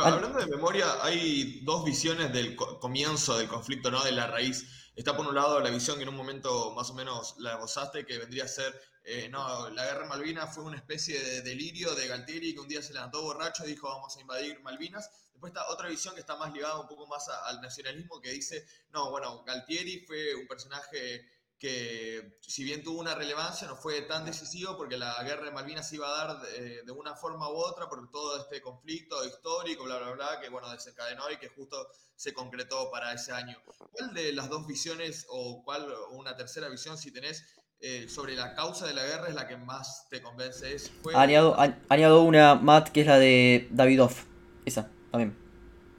hablando 0.00 0.38
de 0.38 0.46
memoria, 0.46 0.86
hay 1.02 1.60
dos 1.64 1.84
visiones 1.84 2.32
del 2.32 2.56
comienzo 2.56 3.36
del 3.36 3.48
conflicto, 3.48 3.90
¿no? 3.90 4.02
De 4.02 4.12
la 4.12 4.26
raíz 4.26 4.66
Está 4.94 5.16
por 5.16 5.26
un 5.26 5.34
lado 5.34 5.58
la 5.60 5.70
visión 5.70 5.96
que 5.96 6.02
en 6.02 6.10
un 6.10 6.16
momento 6.16 6.70
más 6.72 6.90
o 6.90 6.94
menos 6.94 7.36
la 7.38 7.56
gozaste, 7.56 8.04
que 8.04 8.18
vendría 8.18 8.44
a 8.44 8.48
ser, 8.48 8.78
eh, 9.04 9.26
no, 9.30 9.70
la 9.70 9.86
guerra 9.86 10.02
de 10.02 10.08
Malvinas 10.08 10.54
fue 10.54 10.64
una 10.64 10.76
especie 10.76 11.18
de 11.18 11.40
delirio 11.40 11.94
de 11.94 12.08
Galtieri 12.08 12.52
que 12.52 12.60
un 12.60 12.68
día 12.68 12.82
se 12.82 12.92
levantó 12.92 13.22
borracho 13.22 13.64
y 13.64 13.68
dijo 13.68 13.88
vamos 13.88 14.14
a 14.14 14.20
invadir 14.20 14.60
Malvinas. 14.60 15.10
Después 15.32 15.50
está 15.50 15.66
otra 15.70 15.88
visión 15.88 16.14
que 16.14 16.20
está 16.20 16.36
más 16.36 16.52
ligada 16.52 16.78
un 16.78 16.88
poco 16.88 17.06
más 17.06 17.26
al 17.26 17.62
nacionalismo 17.62 18.20
que 18.20 18.32
dice, 18.32 18.66
no, 18.90 19.10
bueno, 19.10 19.42
Galtieri 19.44 20.04
fue 20.06 20.34
un 20.34 20.46
personaje 20.46 21.26
que 21.62 22.40
si 22.40 22.64
bien 22.64 22.82
tuvo 22.82 22.98
una 22.98 23.14
relevancia, 23.14 23.68
no 23.68 23.76
fue 23.76 24.02
tan 24.02 24.24
decisivo 24.24 24.76
porque 24.76 24.96
la 24.96 25.22
guerra 25.22 25.44
de 25.44 25.52
Malvinas 25.52 25.88
se 25.88 25.94
iba 25.94 26.08
a 26.08 26.26
dar 26.26 26.42
de, 26.42 26.90
una 26.90 27.14
forma 27.14 27.48
u 27.48 27.54
otra 27.54 27.88
por 27.88 28.10
todo 28.10 28.36
este 28.36 28.60
conflicto 28.60 29.24
histórico, 29.24 29.84
bla, 29.84 29.98
bla, 29.98 30.10
bla, 30.10 30.40
que 30.40 30.48
bueno, 30.48 30.68
desencadenó 30.72 31.30
y 31.30 31.36
que 31.36 31.50
justo 31.50 31.86
se 32.16 32.34
concretó 32.34 32.90
para 32.90 33.12
ese 33.12 33.30
año. 33.30 33.56
¿Cuál 33.92 34.12
de 34.12 34.32
las 34.32 34.48
dos 34.48 34.66
visiones 34.66 35.24
o 35.28 35.62
cuál 35.64 35.88
o 35.88 36.16
una 36.16 36.34
tercera 36.34 36.68
visión, 36.68 36.98
si 36.98 37.12
tenés, 37.12 37.44
eh, 37.78 38.08
sobre 38.08 38.34
la 38.34 38.56
causa 38.56 38.84
de 38.84 38.94
la 38.94 39.04
guerra 39.04 39.28
es 39.28 39.36
la 39.36 39.46
que 39.46 39.56
más 39.56 40.08
te 40.10 40.20
convence? 40.20 40.74
¿Es, 40.74 40.90
fue... 40.90 41.14
añado, 41.14 42.22
una, 42.22 42.56
Matt, 42.56 42.88
que 42.88 43.02
es 43.02 43.06
la 43.06 43.20
de 43.20 43.68
Davidoff. 43.70 44.24
Esa, 44.64 44.90
también. 45.12 45.38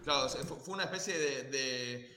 Claro, 0.03 0.27
fue 0.27 0.73
una 0.73 0.83
especie 0.83 1.17
de 1.17 1.43
de 1.43 2.13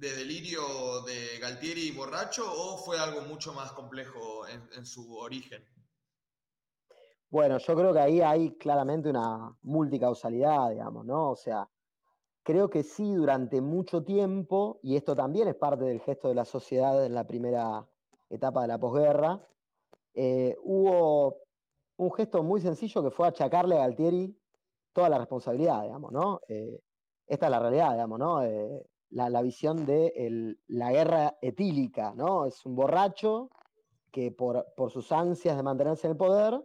delirio 0.00 1.02
de 1.02 1.38
Galtieri 1.40 1.90
borracho 1.90 2.42
o 2.46 2.78
fue 2.78 2.98
algo 2.98 3.20
mucho 3.22 3.52
más 3.52 3.72
complejo 3.72 4.46
en, 4.48 4.86
su 4.86 5.16
origen? 5.16 5.62
Bueno, 7.28 7.58
yo 7.58 7.76
creo 7.76 7.92
que 7.92 8.00
ahí 8.00 8.20
hay 8.20 8.56
claramente 8.56 9.10
una 9.10 9.56
multicausalidad, 9.62 10.70
digamos, 10.70 11.04
¿no? 11.04 11.30
O 11.30 11.36
sea, 11.36 11.68
creo 12.42 12.70
que 12.70 12.82
sí, 12.82 13.14
durante 13.14 13.60
mucho 13.60 14.02
tiempo, 14.02 14.80
y 14.82 14.96
esto 14.96 15.14
también 15.14 15.48
es 15.48 15.54
parte 15.54 15.84
del 15.84 16.00
gesto 16.00 16.28
de 16.28 16.34
la 16.34 16.44
sociedad 16.44 17.04
en 17.04 17.14
la 17.14 17.26
primera 17.26 17.86
etapa 18.30 18.62
de 18.62 18.68
la 18.68 18.78
posguerra, 18.78 19.46
eh, 20.14 20.56
hubo 20.62 21.36
un 21.98 22.12
gesto 22.12 22.42
muy 22.42 22.60
sencillo 22.60 23.02
que 23.04 23.10
fue 23.10 23.28
achacarle 23.28 23.76
a 23.76 23.80
Galtieri 23.80 24.34
toda 24.92 25.08
la 25.08 25.18
responsabilidad, 25.18 25.82
digamos, 25.82 26.10
¿no? 26.10 26.40
Eh, 26.48 26.80
esta 27.26 27.46
es 27.46 27.50
la 27.50 27.60
realidad, 27.60 27.92
digamos, 27.92 28.18
¿no? 28.18 28.42
Eh, 28.42 28.84
la, 29.10 29.42
visión 29.42 29.86
de 29.86 30.56
la 30.68 30.92
guerra 30.92 31.36
etílica, 31.42 32.14
¿no? 32.14 32.46
Es 32.46 32.64
un 32.64 32.74
borracho 32.74 33.50
que 34.10 34.30
por, 34.30 34.66
sus 34.90 35.12
ansias 35.12 35.56
de 35.56 35.62
mantenerse 35.62 36.06
en 36.06 36.12
el 36.12 36.16
poder 36.16 36.62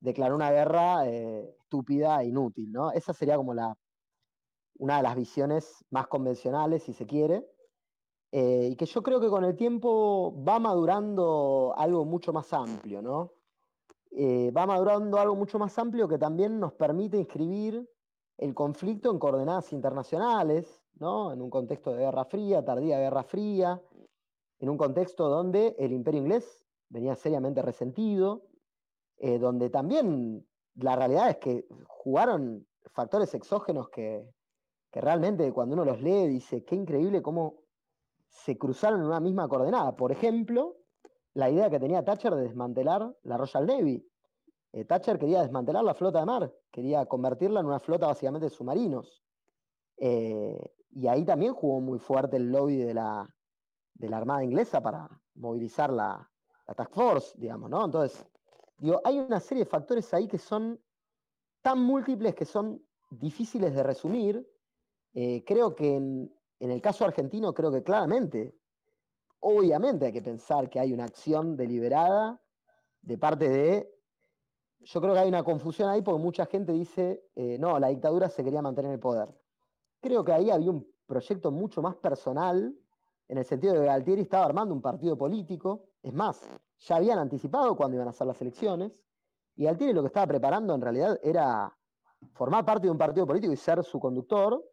declaró 0.00 0.34
una 0.34 0.50
guerra 0.50 1.08
eh, 1.08 1.56
estúpida 1.60 2.22
e 2.22 2.26
inútil, 2.26 2.70
¿no? 2.72 2.92
Esa 2.92 3.12
sería 3.12 3.36
como 3.36 3.54
la, 3.54 3.76
una 4.78 4.98
de 4.98 5.02
las 5.02 5.16
visiones 5.16 5.84
más 5.90 6.06
convencionales, 6.06 6.82
si 6.82 6.92
se 6.92 7.06
quiere, 7.06 7.46
eh, 8.32 8.68
y 8.72 8.76
que 8.76 8.86
yo 8.86 9.02
creo 9.02 9.20
que 9.20 9.28
con 9.28 9.44
el 9.44 9.56
tiempo 9.56 10.34
va 10.44 10.58
madurando 10.58 11.74
algo 11.76 12.04
mucho 12.04 12.32
más 12.32 12.52
amplio, 12.52 13.00
¿no? 13.00 13.32
Eh, 14.10 14.50
va 14.50 14.66
madurando 14.66 15.18
algo 15.18 15.36
mucho 15.36 15.58
más 15.58 15.78
amplio 15.78 16.08
que 16.08 16.18
también 16.18 16.58
nos 16.58 16.72
permite 16.72 17.18
inscribir 17.18 17.88
el 18.38 18.54
conflicto 18.54 19.10
en 19.10 19.18
coordenadas 19.18 19.72
internacionales, 19.72 20.82
en 20.98 21.42
un 21.42 21.50
contexto 21.50 21.92
de 21.92 22.04
Guerra 22.04 22.24
Fría, 22.24 22.64
tardía 22.64 22.98
Guerra 22.98 23.22
Fría, 23.22 23.82
en 24.58 24.68
un 24.70 24.78
contexto 24.78 25.28
donde 25.28 25.76
el 25.78 25.92
imperio 25.92 26.20
inglés 26.20 26.64
venía 26.88 27.14
seriamente 27.14 27.60
resentido, 27.60 28.46
eh, 29.18 29.38
donde 29.38 29.68
también 29.68 30.46
la 30.76 30.96
realidad 30.96 31.28
es 31.30 31.36
que 31.36 31.66
jugaron 31.86 32.66
factores 32.92 33.34
exógenos 33.34 33.90
que, 33.90 34.26
realmente 34.92 35.52
cuando 35.52 35.74
uno 35.74 35.84
los 35.84 36.00
lee 36.00 36.26
dice, 36.26 36.64
qué 36.64 36.74
increíble 36.74 37.20
cómo 37.20 37.58
se 38.30 38.56
cruzaron 38.56 39.00
en 39.00 39.06
una 39.06 39.20
misma 39.20 39.46
coordenada. 39.46 39.94
Por 39.94 40.10
ejemplo, 40.10 40.76
la 41.34 41.50
idea 41.50 41.68
que 41.68 41.78
tenía 41.78 42.02
Thatcher 42.02 42.34
de 42.34 42.44
desmantelar 42.44 43.14
la 43.22 43.36
Royal 43.36 43.66
Navy. 43.66 44.08
Eh, 44.72 44.86
Thatcher 44.86 45.18
quería 45.18 45.42
desmantelar 45.42 45.84
la 45.84 45.94
flota 45.94 46.20
de 46.20 46.26
mar, 46.26 46.54
quería 46.70 47.04
convertirla 47.04 47.60
en 47.60 47.66
una 47.66 47.80
flota 47.80 48.06
básicamente 48.06 48.46
de 48.46 48.50
submarinos. 48.50 49.25
Eh, 49.98 50.72
y 50.90 51.08
ahí 51.08 51.24
también 51.24 51.54
jugó 51.54 51.80
muy 51.80 51.98
fuerte 51.98 52.36
el 52.36 52.50
lobby 52.50 52.76
de 52.76 52.94
la, 52.94 53.28
de 53.94 54.08
la 54.08 54.16
Armada 54.18 54.44
inglesa 54.44 54.82
para 54.82 55.08
movilizar 55.34 55.92
la, 55.92 56.30
Task 56.74 56.92
Force, 56.92 57.34
digamos, 57.38 57.70
¿no? 57.70 57.84
Entonces, 57.84 58.26
digo, 58.78 59.00
hay 59.04 59.18
una 59.18 59.38
serie 59.38 59.64
de 59.64 59.70
factores 59.70 60.12
ahí 60.12 60.26
que 60.26 60.38
son 60.38 60.80
tan 61.62 61.80
múltiples 61.80 62.34
que 62.34 62.44
son 62.44 62.84
difíciles 63.10 63.74
de 63.74 63.82
resumir. 63.82 64.48
Eh, 65.14 65.44
creo 65.44 65.74
que 65.74 65.94
en, 65.94 66.34
en, 66.58 66.70
el 66.70 66.80
caso 66.80 67.04
argentino, 67.04 67.54
creo 67.54 67.70
que 67.70 67.84
claramente, 67.84 68.58
obviamente 69.40 70.06
hay 70.06 70.12
que 70.12 70.22
pensar 70.22 70.68
que 70.68 70.80
hay 70.80 70.92
una 70.92 71.04
acción 71.04 71.56
deliberada 71.56 72.40
de 73.02 73.18
parte 73.18 73.48
de... 73.48 73.92
Yo 74.80 75.00
creo 75.00 75.14
que 75.14 75.20
hay 75.20 75.28
una 75.28 75.42
confusión 75.42 75.88
ahí 75.88 76.02
porque 76.02 76.22
mucha 76.22 76.46
gente 76.46 76.72
dice, 76.72 77.24
eh, 77.34 77.58
no, 77.58 77.78
la 77.78 77.88
dictadura 77.88 78.28
se 78.28 78.44
quería 78.44 78.62
mantener 78.62 78.90
en 78.90 78.94
el 78.94 79.00
poder. 79.00 79.28
Creo 80.06 80.24
que 80.24 80.32
ahí 80.32 80.50
había 80.50 80.70
un 80.70 80.86
proyecto 81.04 81.50
mucho 81.50 81.82
más 81.82 81.96
personal, 81.96 82.72
en 83.26 83.38
el 83.38 83.44
sentido 83.44 83.72
de 83.74 83.80
que 83.80 83.86
Galtieri 83.86 84.22
estaba 84.22 84.44
armando 84.44 84.72
un 84.72 84.80
partido 84.80 85.18
político. 85.18 85.88
Es 86.00 86.14
más, 86.14 86.48
ya 86.78 86.94
habían 86.94 87.18
anticipado 87.18 87.76
cuándo 87.76 87.96
iban 87.96 88.06
a 88.06 88.12
ser 88.12 88.28
las 88.28 88.40
elecciones. 88.40 89.02
Y 89.56 89.64
Galtieri 89.64 89.92
lo 89.92 90.02
que 90.02 90.06
estaba 90.06 90.28
preparando 90.28 90.76
en 90.76 90.80
realidad 90.80 91.18
era 91.24 91.76
formar 92.34 92.64
parte 92.64 92.86
de 92.86 92.92
un 92.92 92.98
partido 92.98 93.26
político 93.26 93.52
y 93.52 93.56
ser 93.56 93.82
su 93.82 93.98
conductor. 93.98 94.64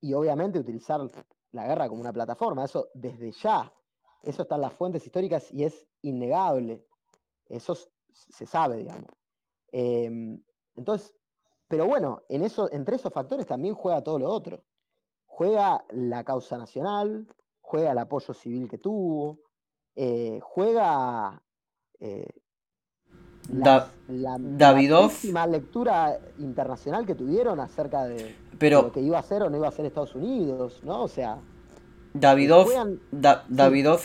Y 0.00 0.12
obviamente 0.12 0.58
utilizar 0.58 1.00
la 1.52 1.68
guerra 1.68 1.88
como 1.88 2.00
una 2.00 2.12
plataforma. 2.12 2.64
Eso 2.64 2.88
desde 2.94 3.30
ya. 3.30 3.72
Eso 4.24 4.42
está 4.42 4.56
en 4.56 4.62
las 4.62 4.72
fuentes 4.72 5.06
históricas 5.06 5.52
y 5.52 5.62
es 5.62 5.86
innegable. 6.00 6.84
Eso 7.46 7.76
se 8.10 8.44
sabe, 8.46 8.78
digamos. 8.78 9.10
Em, 9.70 10.42
entonces, 10.74 11.14
pero 11.72 11.86
bueno, 11.86 12.20
en 12.28 12.42
eso, 12.42 12.70
entre 12.70 12.96
esos 12.96 13.10
factores 13.10 13.46
también 13.46 13.74
juega 13.74 14.02
todo 14.02 14.18
lo 14.18 14.28
otro. 14.28 14.62
juega 15.24 15.82
la 15.88 16.22
causa 16.22 16.58
nacional, 16.58 17.26
juega 17.62 17.92
el 17.92 17.98
apoyo 17.98 18.34
civil 18.34 18.68
que 18.68 18.76
tuvo, 18.76 19.38
eh, 19.96 20.38
juega 20.42 21.42
eh, 21.98 22.28
la, 23.54 23.88
la, 24.08 25.46
lectura 25.46 26.20
internacional 26.40 27.06
que 27.06 27.14
tuvieron 27.14 27.58
acerca 27.58 28.04
de, 28.04 28.36
lo 28.70 28.92
que 28.92 29.00
iba 29.00 29.18
a 29.18 29.22
ser 29.22 29.42
o 29.42 29.48
no 29.48 29.56
iba 29.56 29.68
a 29.68 29.72
ser 29.72 29.86
Estados 29.86 30.14
Unidos, 30.14 30.82
¿no? 30.84 31.04
O 31.04 31.08
sea. 31.08 31.38
Davidoff, 32.12 32.68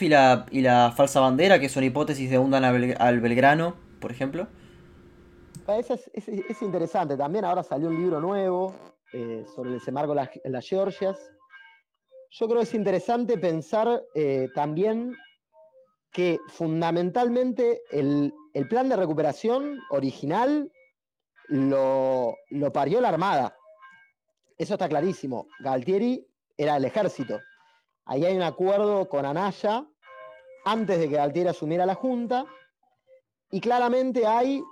y, 0.02 0.08
la, 0.08 0.46
y 0.52 0.62
la 0.62 0.94
falsa 0.96 1.20
bandera, 1.20 1.60
que 1.60 1.68
son 1.68 1.84
hipótesis 1.84 2.30
de 2.30 2.40
hundan 2.40 2.64
al 2.64 3.20
Belgrano, 3.20 3.76
por 4.00 4.12
ejemplo. 4.12 4.48
Es, 5.68 6.62
interesante. 6.62 7.18
También 7.18 7.44
ahora 7.44 7.62
salió 7.62 7.90
un 7.90 8.02
libro 8.02 8.22
nuevo 8.22 8.74
eh, 9.12 9.46
sobre 9.54 9.72
el 9.72 9.80
desembarco 9.80 10.16
en 10.44 10.52
las, 10.54 10.66
Georgias. 10.66 11.20
Yo 12.32 12.46
creo 12.48 12.60
que 12.60 12.64
es 12.64 12.74
interesante 12.74 13.38
pensar 13.38 14.02
eh, 14.16 14.48
también 14.56 15.14
que 16.12 16.40
fundamentalmente 16.48 17.82
el, 17.92 18.34
plan 18.70 18.88
de 18.88 18.96
recuperación 18.96 19.78
original 19.90 20.72
lo, 21.50 22.34
parió 22.74 23.02
la 23.02 23.10
Armada. 23.10 23.54
Eso 24.58 24.76
está 24.76 24.88
clarísimo. 24.88 25.48
Galtieri 25.60 26.26
era 26.56 26.78
el 26.78 26.86
ejército. 26.86 27.42
Ahí 28.06 28.24
hay 28.24 28.38
un 28.38 28.42
acuerdo 28.42 29.10
con 29.10 29.26
Anaya 29.26 29.86
antes 30.64 30.98
de 30.98 31.10
que 31.10 31.18
Galtieri 31.18 31.50
asumiera 31.50 31.86
la 31.86 31.96
Junta. 31.96 32.46
Y 33.52 33.60
claramente 33.60 34.26
hay 34.26 34.64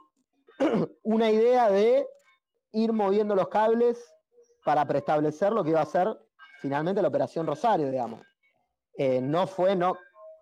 una 1.03 1.31
idea 1.31 1.69
de 1.69 2.07
ir 2.71 2.93
moviendo 2.93 3.35
los 3.35 3.47
cables 3.47 4.13
para 4.63 4.85
preestablecer 4.85 5.53
lo 5.53 5.63
que 5.63 5.71
iba 5.71 5.81
a 5.81 5.85
ser 5.85 6.19
finalmente 6.59 7.01
la 7.01 7.09
Operación 7.09 7.45
Rosario, 7.45 7.89
digamos. 7.91 8.21
Eh, 8.97 9.21
no 9.21 9.45
fue, 9.45 9.75
no, 9.75 9.97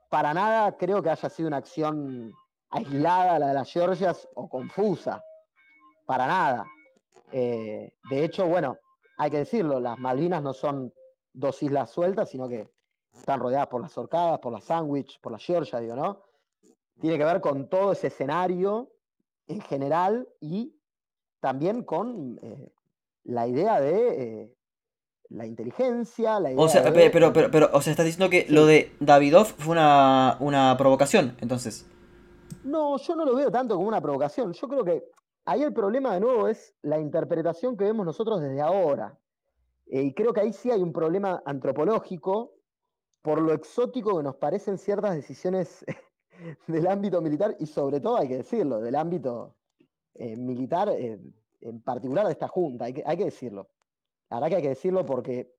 para 0.09 0.33
nada 0.33 0.77
creo 0.77 1.01
que 1.01 1.09
haya 1.09 1.29
sido 1.29 1.47
una 1.47 1.57
acción 1.57 2.31
aislada 2.69 3.39
la 3.39 3.47
de 3.47 3.53
las 3.53 3.71
Georgias 3.71 4.27
o 4.35 4.47
confusa, 4.47 5.23
para 6.05 6.27
nada. 6.27 6.65
Eh, 7.31 7.93
de 8.09 8.23
hecho, 8.23 8.47
bueno, 8.47 8.77
hay 9.17 9.31
que 9.31 9.39
decirlo, 9.39 9.79
las 9.79 9.97
Malvinas 9.99 10.41
no 10.41 10.53
son 10.53 10.93
dos 11.33 11.61
islas 11.61 11.89
sueltas, 11.89 12.29
sino 12.29 12.47
que 12.47 12.69
están 13.11 13.39
rodeadas 13.39 13.67
por 13.67 13.81
las 13.81 13.97
Orcadas, 13.97 14.39
por 14.39 14.53
las 14.53 14.63
Sandwich, 14.63 15.19
por 15.19 15.31
las 15.31 15.43
Georgia, 15.43 15.79
digo, 15.79 15.95
¿no? 15.95 16.21
Tiene 17.01 17.17
que 17.17 17.25
ver 17.25 17.41
con 17.41 17.67
todo 17.69 17.91
ese 17.91 18.07
escenario 18.07 18.92
en 19.47 19.61
general 19.61 20.27
y 20.39 20.75
también 21.39 21.83
con 21.83 22.39
eh, 22.41 22.71
la 23.23 23.47
idea 23.47 23.79
de 23.79 24.43
eh, 24.43 24.55
la 25.29 25.45
inteligencia, 25.45 26.39
la 26.39 26.51
idea 26.51 26.63
o 26.63 26.69
sea, 26.69 26.83
pero, 26.93 27.33
pero, 27.33 27.51
pero, 27.51 27.69
o 27.73 27.81
sea, 27.81 27.91
estás 27.91 28.05
diciendo 28.05 28.29
que 28.29 28.45
lo 28.49 28.65
de 28.65 28.91
Davidoff 28.99 29.53
fue 29.53 29.73
una, 29.73 30.37
una 30.39 30.75
provocación, 30.77 31.35
entonces. 31.41 31.89
No, 32.63 32.97
yo 32.97 33.15
no 33.15 33.25
lo 33.25 33.35
veo 33.35 33.51
tanto 33.51 33.75
como 33.75 33.87
una 33.87 34.01
provocación. 34.01 34.53
Yo 34.53 34.67
creo 34.67 34.85
que 34.85 35.03
ahí 35.45 35.63
el 35.63 35.73
problema 35.73 36.13
de 36.13 36.21
nuevo 36.21 36.47
es 36.47 36.75
la 36.81 36.99
interpretación 36.99 37.75
que 37.75 37.85
vemos 37.85 38.05
nosotros 38.05 38.41
desde 38.41 38.61
ahora. 38.61 39.17
Eh, 39.87 40.03
y 40.03 40.13
creo 40.13 40.33
que 40.33 40.41
ahí 40.41 40.53
sí 40.53 40.71
hay 40.71 40.81
un 40.81 40.93
problema 40.93 41.41
antropológico 41.45 42.53
por 43.21 43.41
lo 43.41 43.53
exótico 43.53 44.17
que 44.17 44.23
nos 44.23 44.35
parecen 44.35 44.77
ciertas 44.77 45.15
decisiones 45.15 45.85
del 46.67 46.87
ámbito 46.87 47.21
militar 47.21 47.55
y 47.59 47.65
sobre 47.65 47.99
todo, 47.99 48.17
hay 48.17 48.27
que 48.27 48.37
decirlo, 48.37 48.79
del 48.79 48.95
ámbito 48.95 49.55
eh, 50.15 50.35
militar, 50.35 50.89
eh, 50.89 51.19
en 51.61 51.81
particular 51.81 52.25
de 52.25 52.33
esta 52.33 52.47
junta, 52.47 52.85
hay 52.85 52.93
que, 52.93 53.03
hay 53.05 53.17
que 53.17 53.25
decirlo. 53.25 53.69
La 54.29 54.37
verdad 54.37 54.49
que 54.49 54.55
hay 54.57 54.61
que 54.63 54.69
decirlo 54.69 55.05
porque, 55.05 55.55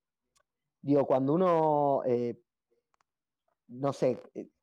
digo, 0.82 1.06
cuando 1.06 1.34
uno, 1.34 2.02
eh, 2.04 2.40
no 3.68 3.92
sé, 3.92 4.18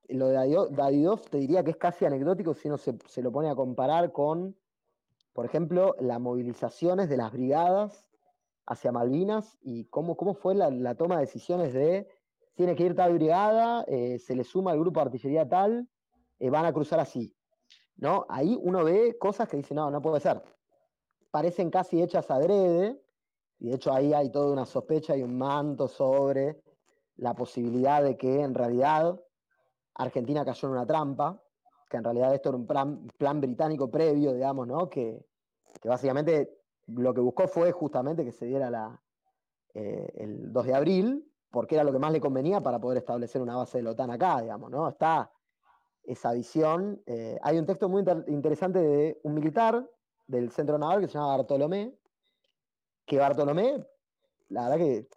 lo 0.10 0.28
de 0.28 0.68
Davidov 0.72 1.22
te 1.30 1.38
diría 1.38 1.64
que 1.64 1.72
es 1.72 1.78
casi 1.78 2.06
anecdótico 2.06 2.54
si 2.54 2.68
uno 2.68 2.78
se, 2.78 3.22
lo 3.22 3.32
pone 3.32 3.50
a 3.50 3.56
comparar 3.56 4.12
con, 4.12 4.56
por 5.34 5.46
ejemplo, 5.46 5.96
las 6.00 6.20
movilizaciones 6.20 7.10
de 7.10 7.18
las 7.18 7.32
brigadas 7.32 8.08
hacia 8.66 8.92
Malvinas 8.92 9.58
y 9.62 9.86
cómo, 9.86 10.16
cómo 10.16 10.34
fue 10.34 10.56
la, 10.56 10.70
la 10.70 10.96
toma 10.96 11.16
de 11.16 11.22
decisiones 11.22 11.74
de 11.74 12.08
tiene 12.54 12.76
que 12.76 12.84
ir 12.84 12.96
tal 12.96 13.14
brigada, 13.14 13.86
se 13.86 14.36
le 14.36 14.44
suma 14.44 14.74
el 14.74 14.80
grupo 14.80 15.00
de 15.00 15.06
artillería 15.06 15.48
tal, 15.48 15.88
eh, 16.42 16.50
van 16.50 16.66
a 16.66 16.74
cruzar 16.74 17.00
así. 17.00 17.36
¿no? 17.98 18.26
Ahí 18.28 18.58
uno 18.60 18.84
ve 18.84 19.16
cosas 19.20 19.48
que 19.48 19.58
dice, 19.58 19.76
no, 19.76 19.92
no 19.92 20.02
puede 20.02 20.20
ser. 20.20 20.42
Parecen 21.30 21.70
casi 21.70 22.02
hechas 22.02 22.32
adrede, 22.32 23.00
y 23.60 23.70
de 23.70 23.76
hecho 23.76 23.94
ahí 23.94 24.12
hay 24.12 24.32
toda 24.32 24.52
una 24.52 24.66
sospecha 24.66 25.16
y 25.16 25.22
un 25.22 25.38
manto 25.38 25.88
sobre 25.88 26.64
la 27.18 27.36
posibilidad 27.36 28.04
de 28.04 28.18
que 28.18 28.42
en 28.42 28.56
realidad 28.56 29.22
Argentina 29.94 30.44
cayó 30.44 30.68
en 30.68 30.74
una 30.74 30.86
trampa, 30.88 31.40
que 31.88 31.98
en 31.98 32.04
realidad 32.04 32.34
esto 32.34 32.50
era 32.50 32.58
un 32.58 32.66
plan, 32.66 33.40
británico 33.40 33.92
previo, 33.92 34.34
digamos, 34.34 34.68
¿no? 34.68 34.90
Que, 34.90 35.24
básicamente 35.84 36.58
lo 36.88 37.14
que 37.14 37.22
buscó 37.22 37.48
fue 37.48 37.72
justamente 37.72 38.26
que 38.26 38.32
se 38.32 38.48
diera 38.48 38.72
la, 38.72 39.00
eh, 39.76 40.12
el 40.16 40.52
2 40.52 40.66
de 40.66 40.74
abril, 40.74 41.32
porque 41.52 41.76
era 41.76 41.84
lo 41.84 41.92
que 41.92 42.00
más 42.00 42.12
le 42.12 42.20
convenía 42.20 42.62
para 42.62 42.80
poder 42.80 42.98
establecer 42.98 43.44
una 43.44 43.58
base 43.58 43.78
de 43.78 43.84
la 43.84 43.92
OTAN 43.92 44.10
acá, 44.10 44.42
digamos, 44.42 44.72
¿no? 44.72 44.90
Está 44.90 45.32
esa 46.04 46.34
visión. 46.34 47.02
Eh, 47.06 47.38
hay 47.42 47.58
un 47.58 47.66
texto 47.66 47.90
muy 47.90 48.04
interesante 48.28 48.80
de 48.80 49.20
un 49.24 49.34
militar 49.34 49.88
del 50.28 50.52
centro 50.52 50.78
naval 50.78 51.02
que 51.02 51.08
se 51.08 51.14
llama 51.14 51.38
Bartolomé, 51.38 51.94
que 53.06 53.18
Bartolomé, 53.18 53.86
la 54.50 54.70
verdad 54.70 54.78
que 54.78 55.08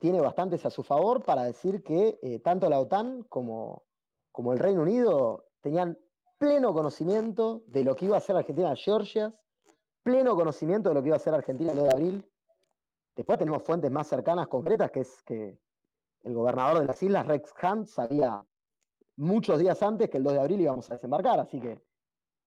tiene 0.00 0.20
bastantes 0.20 0.64
a 0.66 0.70
su 0.70 0.82
favor 0.82 1.22
para 1.24 1.44
decir 1.44 1.82
que 1.82 2.18
eh, 2.22 2.38
tanto 2.40 2.68
la 2.68 2.80
OTAN 2.80 3.22
como, 3.24 3.84
como 4.32 4.52
el 4.52 4.58
Reino 4.58 4.82
Unido 4.82 5.46
tenían 5.60 5.98
pleno 6.38 6.74
conocimiento 6.74 7.62
de 7.68 7.84
lo 7.84 7.96
que 7.96 8.06
iba 8.06 8.16
a 8.16 8.18
hacer 8.18 8.36
Argentina 8.36 8.70
en 8.70 8.76
Georgias, 8.76 9.32
pleno 10.02 10.34
conocimiento 10.34 10.90
de 10.90 10.94
lo 10.94 11.02
que 11.02 11.08
iba 11.08 11.16
a 11.16 11.18
hacer 11.18 11.34
Argentina 11.34 11.72
el 11.72 11.78
2 11.78 11.88
de 11.88 11.92
abril. 11.92 12.30
Después 13.16 13.38
tenemos 13.38 13.62
fuentes 13.62 13.90
más 13.90 14.06
cercanas, 14.06 14.48
concretas, 14.48 14.90
que 14.90 15.00
es 15.00 15.22
que 15.22 15.58
el 16.22 16.34
gobernador 16.34 16.80
de 16.80 16.86
las 16.86 17.02
islas, 17.02 17.26
Rex 17.26 17.54
Hunt, 17.62 17.86
sabía 17.86 18.44
muchos 19.16 19.58
días 19.58 19.82
antes 19.82 20.10
que 20.10 20.18
el 20.18 20.24
2 20.24 20.32
de 20.34 20.40
abril 20.40 20.60
íbamos 20.60 20.90
a 20.90 20.94
desembarcar, 20.94 21.40
así 21.40 21.60
que 21.60 21.80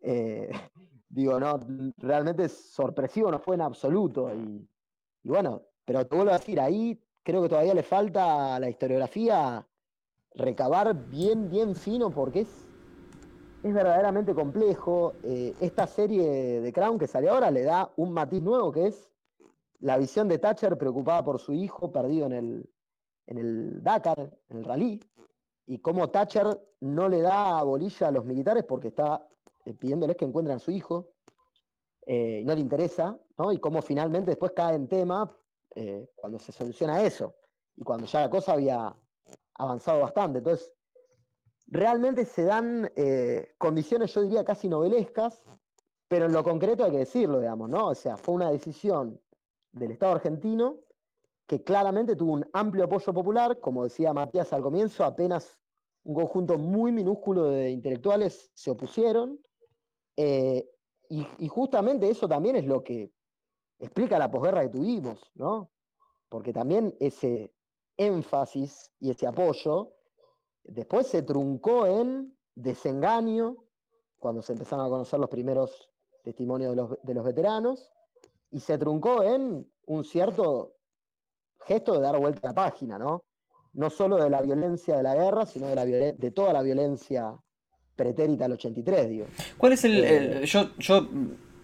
eh, 0.02 0.50
digo, 1.10 1.40
no, 1.40 1.60
realmente 1.98 2.50
sorpresivo 2.50 3.32
no 3.32 3.40
fue 3.40 3.56
en 3.56 3.62
absoluto. 3.62 4.34
Y, 4.34 4.68
bueno, 5.24 5.64
pero 5.86 6.06
te 6.06 6.16
vuelvo 6.16 6.32
a 6.32 6.38
decir, 6.38 6.60
ahí 6.60 7.02
creo 7.24 7.42
que 7.42 7.50
todavía 7.50 7.74
le 7.74 7.84
falta 7.84 8.56
a 8.56 8.60
la 8.60 8.70
historiografía 8.70 9.68
recabar 10.36 10.94
bien, 11.10 11.50
bien 11.50 11.76
fino, 11.76 12.12
porque 12.12 12.42
es, 12.42 12.68
es 13.64 13.74
verdaderamente 13.74 14.34
complejo. 14.34 15.14
Eh, 15.24 15.54
esta 15.60 15.88
serie 15.88 16.62
de 16.62 16.74
Crown 16.74 17.00
que 17.00 17.08
sale 17.08 17.30
ahora 17.30 17.52
le 17.52 17.64
da 17.64 17.92
un 17.96 18.12
matiz 18.12 18.42
nuevo, 18.42 18.72
que 18.72 18.88
es 18.88 19.10
la 19.80 19.98
visión 19.98 20.28
de 20.28 20.40
Thatcher 20.40 20.78
preocupada 20.78 21.24
por 21.24 21.40
su 21.40 21.54
hijo 21.54 21.92
perdido 21.92 22.26
en 22.28 22.34
el, 22.34 22.70
en 23.28 23.38
el 23.38 23.84
Dakar, 23.84 24.32
en 24.50 24.58
el 24.58 24.64
rally, 24.64 25.00
y 25.68 25.80
cómo 25.80 26.10
Thatcher 26.10 26.60
no 26.80 27.10
le 27.10 27.22
da 27.22 27.62
bolilla 27.62 28.08
a 28.08 28.12
los 28.12 28.26
militares 28.26 28.64
porque 28.64 28.88
está 28.88 29.28
eh, 29.66 29.74
pidiéndoles 29.74 30.16
que 30.16 30.26
encuentren 30.26 30.56
a 30.56 30.60
su 30.60 30.72
hijo, 30.72 31.12
eh, 32.06 32.42
no 32.46 32.56
le 32.56 32.62
interesa, 32.62 33.20
¿no? 33.38 33.52
y 33.52 33.60
cómo 33.60 33.82
finalmente 33.82 34.32
después 34.32 34.54
cae 34.56 34.76
en 34.76 34.88
tema 34.88 35.30
eh, 35.76 36.10
cuando 36.16 36.40
se 36.40 36.54
soluciona 36.54 37.04
eso, 37.04 37.36
y 37.76 37.84
cuando 37.84 38.08
ya 38.08 38.22
la 38.22 38.30
cosa 38.30 38.54
había 38.54 38.96
avanzado 39.56 40.00
bastante. 40.00 40.40
Entonces, 40.40 40.72
realmente 41.68 42.24
se 42.24 42.46
dan 42.46 42.90
condiciones, 43.58 44.14
yo 44.14 44.22
diría, 44.22 44.46
casi 44.46 44.70
novelescas, 44.70 45.44
pero 46.08 46.28
en 46.28 46.32
lo 46.32 46.44
concreto 46.44 46.86
hay 46.86 46.92
que 46.92 47.00
decirlo, 47.00 47.42
digamos, 47.42 47.70
¿no? 47.70 47.90
O 47.90 47.96
sea, 47.96 48.16
fue 48.16 48.36
una 48.36 48.50
decisión 48.50 49.20
del 49.74 49.92
Estado 49.92 50.14
argentino 50.14 50.78
que 51.48 51.64
claramente 51.64 52.16
tuvo 52.16 52.34
un 52.34 52.46
amplio 52.54 52.84
apoyo 52.84 53.14
popular, 53.14 53.60
como 53.60 53.86
decía 53.86 54.14
Matías 54.14 54.52
al 54.52 54.62
comienzo, 54.62 55.06
apenas 55.06 55.58
un 56.04 56.14
conjunto 56.14 56.58
muy 56.58 56.92
minúsculo 56.92 57.46
de 57.46 57.72
intelectuales 57.72 58.52
se 58.54 58.70
opusieron, 58.70 59.40
eh, 60.18 60.70
y, 61.10 61.48
justamente 61.48 62.10
eso 62.10 62.28
también 62.28 62.58
es 62.58 62.66
lo 62.66 62.84
que 62.84 63.14
explica 63.80 64.20
la 64.20 64.30
posguerra 64.30 64.64
que 64.64 64.70
tuvimos, 64.70 65.32
¿no? 65.36 65.72
Porque 66.28 66.52
también 66.52 66.94
ese 67.00 67.54
énfasis 67.96 68.92
y 69.00 69.12
ese 69.12 69.26
apoyo 69.26 69.94
después 70.66 71.08
se 71.08 71.22
truncó 71.22 71.86
en 71.86 72.38
desengaño, 72.56 73.56
cuando 74.20 74.42
se 74.42 74.52
empezaron 74.52 74.86
a 74.86 74.90
conocer 74.90 75.18
los 75.18 75.30
primeros 75.30 75.90
testimonios 76.24 76.72
de 76.72 76.76
los, 76.76 76.98
de 77.02 77.14
los 77.14 77.24
veteranos, 77.24 77.90
y 78.52 78.60
se 78.60 78.78
truncó 78.78 79.24
en 79.24 79.72
un 79.86 80.04
cierto 80.04 80.77
gesto 81.68 81.94
de 81.94 82.02
dar 82.02 82.18
vuelta 82.18 82.48
a 82.48 82.52
la 82.52 82.56
página, 82.56 82.98
¿no? 82.98 83.24
No 83.74 83.90
solo 83.90 84.18
de 84.18 84.30
la 84.30 84.42
violencia 84.42 84.98
de 84.98 85.04
la 85.04 85.16
guerra, 85.16 85.46
sino 85.46 85.68
de, 85.68 85.76
la 85.76 85.86
de 85.86 86.32
toda 86.32 86.54
la 86.54 86.62
violencia 86.64 87.38
pretérita 87.98 88.46
al 88.46 88.54
83, 88.54 89.10
digo. 89.10 89.26
¿Cuál 89.58 89.74
es 89.74 89.84
el, 89.84 90.04
eh, 90.06 90.46
yo, 90.46 90.70
yo 90.78 91.08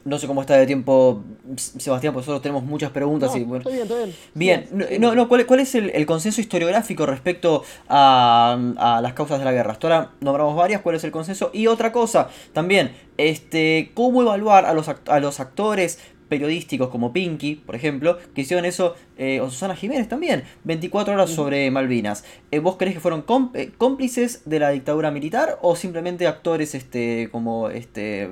No 0.03 0.17
sé 0.17 0.27
cómo 0.27 0.41
está 0.41 0.57
de 0.57 0.65
tiempo, 0.65 1.23
Sebastián, 1.55 2.13
porque 2.13 2.23
nosotros 2.23 2.41
tenemos 2.41 2.63
muchas 2.63 2.91
preguntas. 2.91 3.33
y, 3.37 3.43
bueno. 3.43 3.59
Estoy 3.59 3.73
bien, 3.73 3.83
estoy 3.83 4.03
bien. 4.33 4.67
Bien, 4.89 5.01
no, 5.01 5.15
no, 5.15 5.29
¿cuál, 5.29 5.45
cuál 5.45 5.61
es 5.61 5.73
el, 5.75 6.05
consenso 6.05 6.41
historiográfico 6.41 7.05
respecto 7.05 7.63
a, 7.87 8.57
a, 8.77 9.01
las 9.01 9.13
causas 9.13 9.39
de 9.39 9.45
la 9.45 9.53
guerra? 9.53 9.71
Hasta 9.71 9.87
ahora 9.87 10.11
nombramos 10.19 10.55
varias, 10.57 10.81
¿cuál 10.81 10.95
es 10.95 11.03
el 11.05 11.11
consenso? 11.11 11.51
Y 11.53 11.67
otra 11.67 11.93
cosa, 11.93 12.27
también, 12.51 12.91
este, 13.17 13.91
¿cómo 13.93 14.23
evaluar 14.23 14.65
a 14.65 14.73
los, 14.73 14.89
a 14.89 15.19
los 15.21 15.39
actores 15.39 15.99
periodísticos 16.29 16.89
como 16.89 17.13
Pinky, 17.13 17.55
por 17.55 17.75
ejemplo, 17.75 18.17
que 18.33 18.41
hicieron 18.41 18.65
eso, 18.65 18.95
eh, 19.17 19.41
o 19.41 19.49
Susana 19.49 19.75
Jiménez 19.75 20.07
también, 20.07 20.43
24 20.63 21.13
horas 21.13 21.29
sobre 21.29 21.69
Malvinas. 21.71 22.23
Eh, 22.51 22.59
¿Vos 22.59 22.77
crees 22.77 22.95
que 22.95 22.99
fueron 22.99 23.25
eh, 23.53 23.71
cómplices 23.77 24.43
de 24.45 24.59
la 24.59 24.69
dictadura 24.69 25.11
militar 25.11 25.59
o 25.61 25.75
simplemente 25.75 26.27
actores 26.27 26.75
este, 26.75 27.29
como, 27.31 27.69
este, 27.69 28.29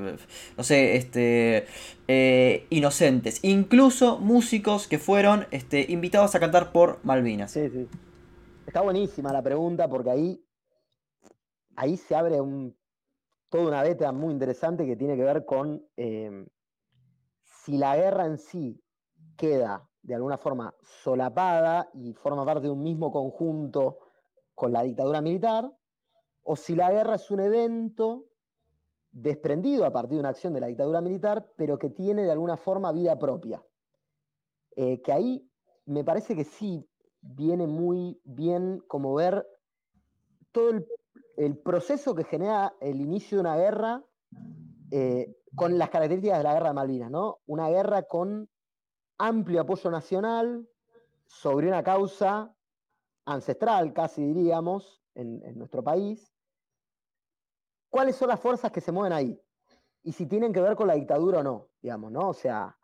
no 0.57 0.63
sé, 0.63 0.95
este, 0.95 1.67
inocentes? 2.69 3.39
Incluso 3.43 4.19
músicos 4.19 4.87
que 4.87 4.99
fueron 4.99 5.47
este, 5.51 5.85
invitados 5.89 6.35
a 6.35 6.39
cantar 6.39 6.71
por 6.71 6.99
Malvinas. 7.03 7.51
Sí, 7.51 7.69
sí. 7.69 7.87
Está 8.65 8.81
buenísima 8.81 9.33
la 9.33 9.41
pregunta 9.41 9.87
porque 9.89 10.09
ahí, 10.11 10.43
ahí 11.75 11.97
se 11.97 12.15
abre 12.15 12.39
un, 12.39 12.75
toda 13.49 13.67
una 13.67 13.83
beta 13.83 14.11
muy 14.11 14.31
interesante 14.31 14.85
que 14.85 14.95
tiene 14.95 15.15
que 15.17 15.23
ver 15.23 15.45
con 15.45 15.83
si 17.63 17.77
la 17.77 17.95
guerra 17.95 18.25
en 18.25 18.39
sí 18.39 18.81
queda 19.37 19.87
de 20.01 20.15
alguna 20.15 20.37
forma 20.37 20.73
solapada 20.81 21.89
y 21.93 22.13
forma 22.13 22.43
parte 22.43 22.63
de 22.63 22.71
un 22.71 22.81
mismo 22.81 23.11
conjunto 23.11 23.99
con 24.55 24.71
la 24.71 24.81
dictadura 24.81 25.21
militar, 25.21 25.71
o 26.43 26.55
si 26.55 26.75
la 26.75 26.91
guerra 26.91 27.15
es 27.15 27.29
un 27.29 27.39
evento 27.39 28.25
desprendido 29.11 29.85
a 29.85 29.91
partir 29.91 30.15
de 30.15 30.21
una 30.21 30.29
acción 30.29 30.53
de 30.53 30.61
la 30.61 30.67
dictadura 30.67 31.01
militar, 31.01 31.51
pero 31.55 31.77
que 31.77 31.89
tiene 31.89 32.23
de 32.23 32.31
alguna 32.31 32.57
forma 32.57 32.91
vida 32.91 33.19
propia. 33.19 33.63
Eh, 34.75 35.01
que 35.01 35.11
ahí 35.11 35.47
me 35.85 36.03
parece 36.03 36.35
que 36.35 36.45
sí 36.45 36.89
viene 37.21 37.67
muy 37.67 38.19
bien 38.23 38.79
como 38.87 39.13
ver 39.13 39.45
todo 40.51 40.71
el, 41.37 41.57
proceso 41.59 42.15
que 42.15 42.23
genera 42.23 42.73
el 42.81 43.01
inicio 43.01 43.37
de 43.37 43.41
una 43.41 43.55
guerra 43.55 44.03
eh, 44.91 45.35
con 45.55 45.77
las 45.77 45.89
características 45.89 46.37
de 46.37 46.43
la 46.43 46.53
guerra 46.53 46.69
de 46.69 46.73
Malvinas, 46.73 47.11
¿no? 47.11 47.39
Una 47.45 47.69
guerra 47.69 48.03
con 48.03 48.49
amplio 49.17 49.61
apoyo 49.61 49.91
nacional 49.91 50.67
sobre 51.25 51.67
una 51.67 51.83
causa 51.83 52.55
ancestral, 53.25 53.93
casi 53.93 54.23
diríamos, 54.23 55.01
en, 55.15 55.57
nuestro 55.57 55.83
país. 55.83 56.33
¿Cuáles 57.89 58.15
son 58.15 58.29
las 58.29 58.39
fuerzas 58.39 58.71
que 58.71 58.81
se 58.81 58.91
mueven 58.91 59.13
ahí? 59.13 59.41
Y 60.03 60.13
si 60.13 60.25
tienen 60.25 60.53
que 60.53 60.61
ver 60.61 60.75
con 60.75 60.87
la 60.87 60.95
dictadura 60.95 61.39
o 61.39 61.43
no, 61.43 61.67
digamos, 61.81 62.11
¿no? 62.11 62.29
O 62.29 62.33
sea, 62.33 62.77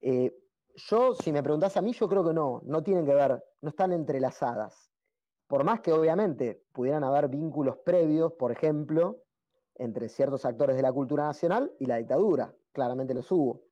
eh, 0.00 0.34
yo, 0.74 1.14
si 1.14 1.32
me 1.32 1.42
preguntás 1.42 1.76
a 1.76 1.82
mí, 1.82 1.92
yo 1.92 2.08
creo 2.08 2.24
que 2.24 2.32
no, 2.32 2.62
no 2.64 2.82
tienen 2.82 3.04
que 3.04 3.14
ver, 3.14 3.44
no 3.60 3.68
están 3.68 3.92
entrelazadas. 3.92 4.90
Por 5.46 5.64
más 5.64 5.80
que 5.80 5.92
obviamente 5.92 6.64
pudieran 6.72 7.04
haber 7.04 7.28
vínculos 7.28 7.76
previos, 7.78 8.32
por 8.32 8.52
ejemplo, 8.52 9.22
entre 9.80 10.10
ciertos 10.10 10.44
actores 10.44 10.76
de 10.76 10.82
la 10.82 10.92
cultura 10.92 11.24
nacional 11.24 11.72
y 11.78 11.86
la 11.86 11.96
dictadura. 11.96 12.54
Claramente 12.72 13.14
los 13.14 13.32
hubo, 13.32 13.62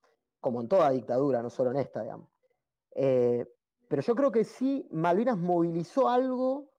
como 0.40 0.62
en 0.62 0.68
toda 0.68 0.90
dictadura, 0.90 1.42
no 1.42 1.50
solo 1.50 1.70
en 1.70 1.76
esta, 1.76 2.02
digamos. 2.02 2.30
Eh, 2.94 3.46
pero 3.88 4.00
yo 4.00 4.14
creo 4.14 4.32
que 4.32 4.44
sí, 4.44 4.88
Malvinas 4.90 5.36
movilizó 5.36 6.08
algo 6.08 6.70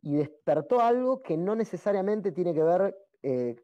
y 0.00 0.14
despertó 0.14 0.80
algo 0.80 1.22
que 1.22 1.36
no 1.36 1.56
necesariamente 1.56 2.30
tiene 2.30 2.54
que 2.54 2.62
ver 2.62 2.96
eh, 3.22 3.56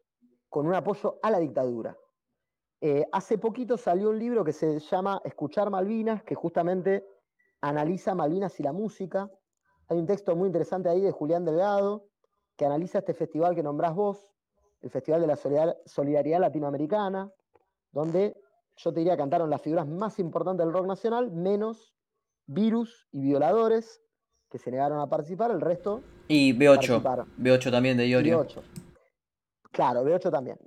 con 0.49 0.67
un 0.67 0.73
apoyo 0.73 1.17
a 1.23 1.31
la 1.31 1.39
dictadura. 1.39 1.97
Eh, 2.81 3.05
hace 3.13 3.37
poquito 3.37 3.77
salió 3.77 4.09
un 4.09 4.19
libro 4.19 4.43
que 4.43 4.51
se 4.51 4.79
llama 4.79 5.21
Escuchar 5.23 5.69
Malvinas, 5.69 6.23
que 6.23 6.35
justamente 6.35 7.07
analiza 7.61 8.13
Malvinas 8.15 8.59
y 8.59 8.63
la 8.63 8.73
música. 8.73 9.31
Hay 9.87 9.97
un 9.97 10.05
texto 10.05 10.35
muy 10.35 10.47
interesante 10.47 10.89
ahí 10.89 10.99
de 10.99 11.11
Julián 11.11 11.45
Delgado, 11.45 12.09
que 12.57 12.65
analiza 12.65 12.99
este 12.99 13.13
festival 13.13 13.55
que 13.55 13.63
nombrás 13.63 13.95
vos, 13.95 14.34
el 14.81 14.89
Festival 14.89 15.21
de 15.21 15.27
la 15.27 15.37
Solidaridad 15.85 16.39
Latinoamericana, 16.39 17.31
donde 17.91 18.35
yo 18.77 18.93
te 18.93 18.99
diría 18.99 19.17
cantaron 19.17 19.49
las 19.49 19.61
figuras 19.61 19.87
más 19.87 20.19
importantes 20.19 20.65
del 20.65 20.73
rock 20.73 20.85
nacional, 20.85 21.31
menos 21.31 21.95
Virus 22.45 23.07
y 23.11 23.21
Violadores, 23.21 24.01
que 24.49 24.57
se 24.57 24.71
negaron 24.71 24.99
a 24.99 25.07
participar, 25.07 25.51
el 25.51 25.61
resto. 25.61 26.01
Y 26.27 26.53
B8. 26.57 27.01
B8 27.37 27.71
también 27.71 27.97
de 27.97 28.07
Iorio. 28.07 28.43
B8. 28.43 28.61
Claro, 29.71 30.03
B8 30.03 30.31
también. 30.31 30.59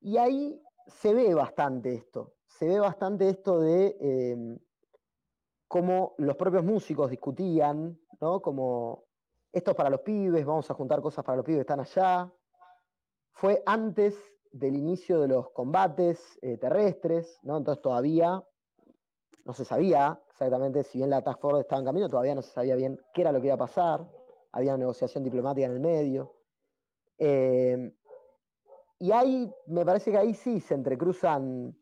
Y 0.00 0.16
ahí 0.16 0.60
se 0.86 1.12
ve 1.12 1.34
bastante 1.34 1.94
esto. 1.94 2.34
Se 2.46 2.66
ve 2.66 2.80
bastante 2.80 3.28
esto 3.28 3.60
de 3.60 3.96
em, 4.00 4.58
cómo 5.66 6.14
los 6.18 6.36
propios 6.36 6.64
músicos 6.64 7.10
discutían, 7.10 8.00
¿no? 8.20 8.40
Como 8.40 9.04
esto 9.52 9.72
es 9.72 9.76
para 9.76 9.90
los 9.90 10.00
pibes, 10.00 10.44
vamos 10.44 10.70
a 10.70 10.74
juntar 10.74 11.00
cosas 11.02 11.24
para 11.24 11.36
los 11.36 11.44
pibes 11.44 11.58
que 11.58 11.72
están 11.72 11.80
allá 11.80 12.32
fue 13.38 13.62
antes 13.66 14.16
del 14.50 14.74
inicio 14.74 15.20
de 15.20 15.28
los 15.28 15.50
combates 15.50 16.40
eh, 16.42 16.58
terrestres. 16.58 17.38
Entonces 17.44 17.80
todavía 17.80 18.44
no 19.44 19.52
se 19.52 19.64
sabía 19.64 20.20
exactamente, 20.28 20.82
si 20.82 20.98
bien 20.98 21.10
la 21.10 21.22
Task 21.22 21.40
Force 21.40 21.60
estaba 21.60 21.78
en 21.78 21.86
camino, 21.86 22.10
todavía 22.10 22.34
no 22.34 22.42
se 22.42 22.50
sabía 22.50 22.74
bien 22.74 23.00
qué 23.14 23.20
era 23.20 23.30
lo 23.30 23.40
que 23.40 23.46
iba 23.46 23.54
a 23.54 23.58
pasar, 23.58 24.10
había 24.50 24.76
negociación 24.76 25.22
diplomática 25.22 25.66
en 25.66 25.72
el 25.72 25.80
medio. 25.80 26.34
Eh, 27.16 27.94
y 28.98 29.12
ahí, 29.12 29.54
me 29.66 29.84
parece 29.84 30.10
que 30.10 30.18
ahí 30.18 30.34
sí 30.34 30.58
se 30.58 30.74
entrecruzan 30.74 31.78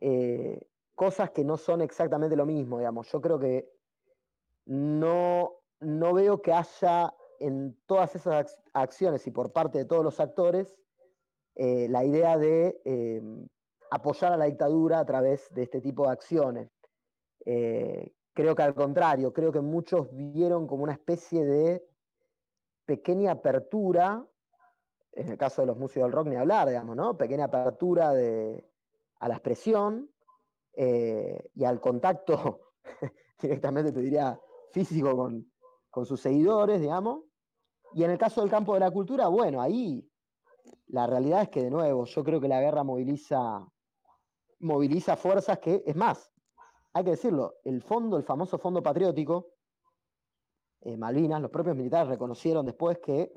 eh, 0.00 0.68
cosas 0.96 1.30
que 1.30 1.44
no 1.44 1.56
son 1.58 1.80
exactamente 1.80 2.34
lo 2.34 2.44
mismo, 2.44 2.78
digamos. 2.78 3.10
Yo 3.12 3.20
creo 3.20 3.38
que 3.38 3.70
no, 4.66 5.52
no 5.78 6.12
veo 6.12 6.42
que 6.42 6.52
haya 6.52 7.14
en 7.46 7.76
todas 7.86 8.14
esas 8.14 8.58
acciones 8.72 9.26
y 9.26 9.30
por 9.30 9.52
parte 9.52 9.78
de 9.78 9.84
todos 9.84 10.04
los 10.04 10.20
actores 10.20 10.76
eh, 11.54 11.86
la 11.88 12.04
idea 12.04 12.38
de 12.38 12.80
em, 12.84 13.46
apoyar 13.90 14.32
a 14.32 14.36
la 14.36 14.46
dictadura 14.46 15.00
a 15.00 15.04
través 15.04 15.52
de 15.52 15.64
este 15.64 15.80
tipo 15.80 16.06
de 16.06 16.12
acciones. 16.12 16.70
Eh, 17.44 18.14
creo 18.32 18.54
que 18.54 18.62
al 18.62 18.74
contrario, 18.74 19.32
creo 19.32 19.52
que 19.52 19.60
muchos 19.60 20.08
vieron 20.12 20.66
como 20.66 20.84
una 20.84 20.94
especie 20.94 21.44
de 21.44 21.86
pequeña 22.86 23.32
apertura, 23.32 24.26
en 25.12 25.28
el 25.28 25.36
caso 25.36 25.60
de 25.60 25.66
los 25.66 25.76
músicos 25.76 26.04
del 26.04 26.12
rock 26.12 26.28
ni 26.28 26.36
hablar, 26.36 26.68
digamos, 26.68 26.96
¿no? 26.96 27.18
Pequeña 27.18 27.44
apertura 27.44 28.10
a 28.10 29.28
la 29.28 29.34
expresión 29.34 30.10
eh, 30.72 31.50
y 31.54 31.64
al 31.64 31.80
contacto 31.80 32.72
directamente, 33.42 33.92
te 33.92 34.00
diría, 34.00 34.40
físico 34.72 35.14
con, 35.14 35.52
con 35.90 36.06
sus 36.06 36.20
seguidores, 36.20 36.80
digamos, 36.80 37.24
y 37.94 38.04
en 38.04 38.10
el 38.10 38.18
caso 38.18 38.40
del 38.40 38.50
campo 38.50 38.74
de 38.74 38.80
la 38.80 38.90
cultura, 38.90 39.28
bueno, 39.28 39.60
ahí 39.60 40.08
la 40.88 41.06
realidad 41.06 41.42
es 41.42 41.48
que 41.48 41.62
de 41.62 41.70
nuevo, 41.70 42.04
yo 42.04 42.24
creo 42.24 42.40
que 42.40 42.48
la 42.48 42.60
guerra 42.60 42.84
moviliza, 42.84 43.66
moviliza 44.60 45.16
fuerzas 45.16 45.58
que, 45.58 45.82
es 45.86 45.96
más, 45.96 46.30
hay 46.92 47.04
que 47.04 47.10
decirlo, 47.10 47.54
el 47.64 47.82
fondo, 47.82 48.16
el 48.16 48.24
famoso 48.24 48.58
fondo 48.58 48.82
patriótico, 48.82 49.48
eh, 50.82 50.96
Malvinas, 50.96 51.40
los 51.40 51.50
propios 51.50 51.76
militares 51.76 52.08
reconocieron 52.08 52.66
después 52.66 52.98
que 52.98 53.32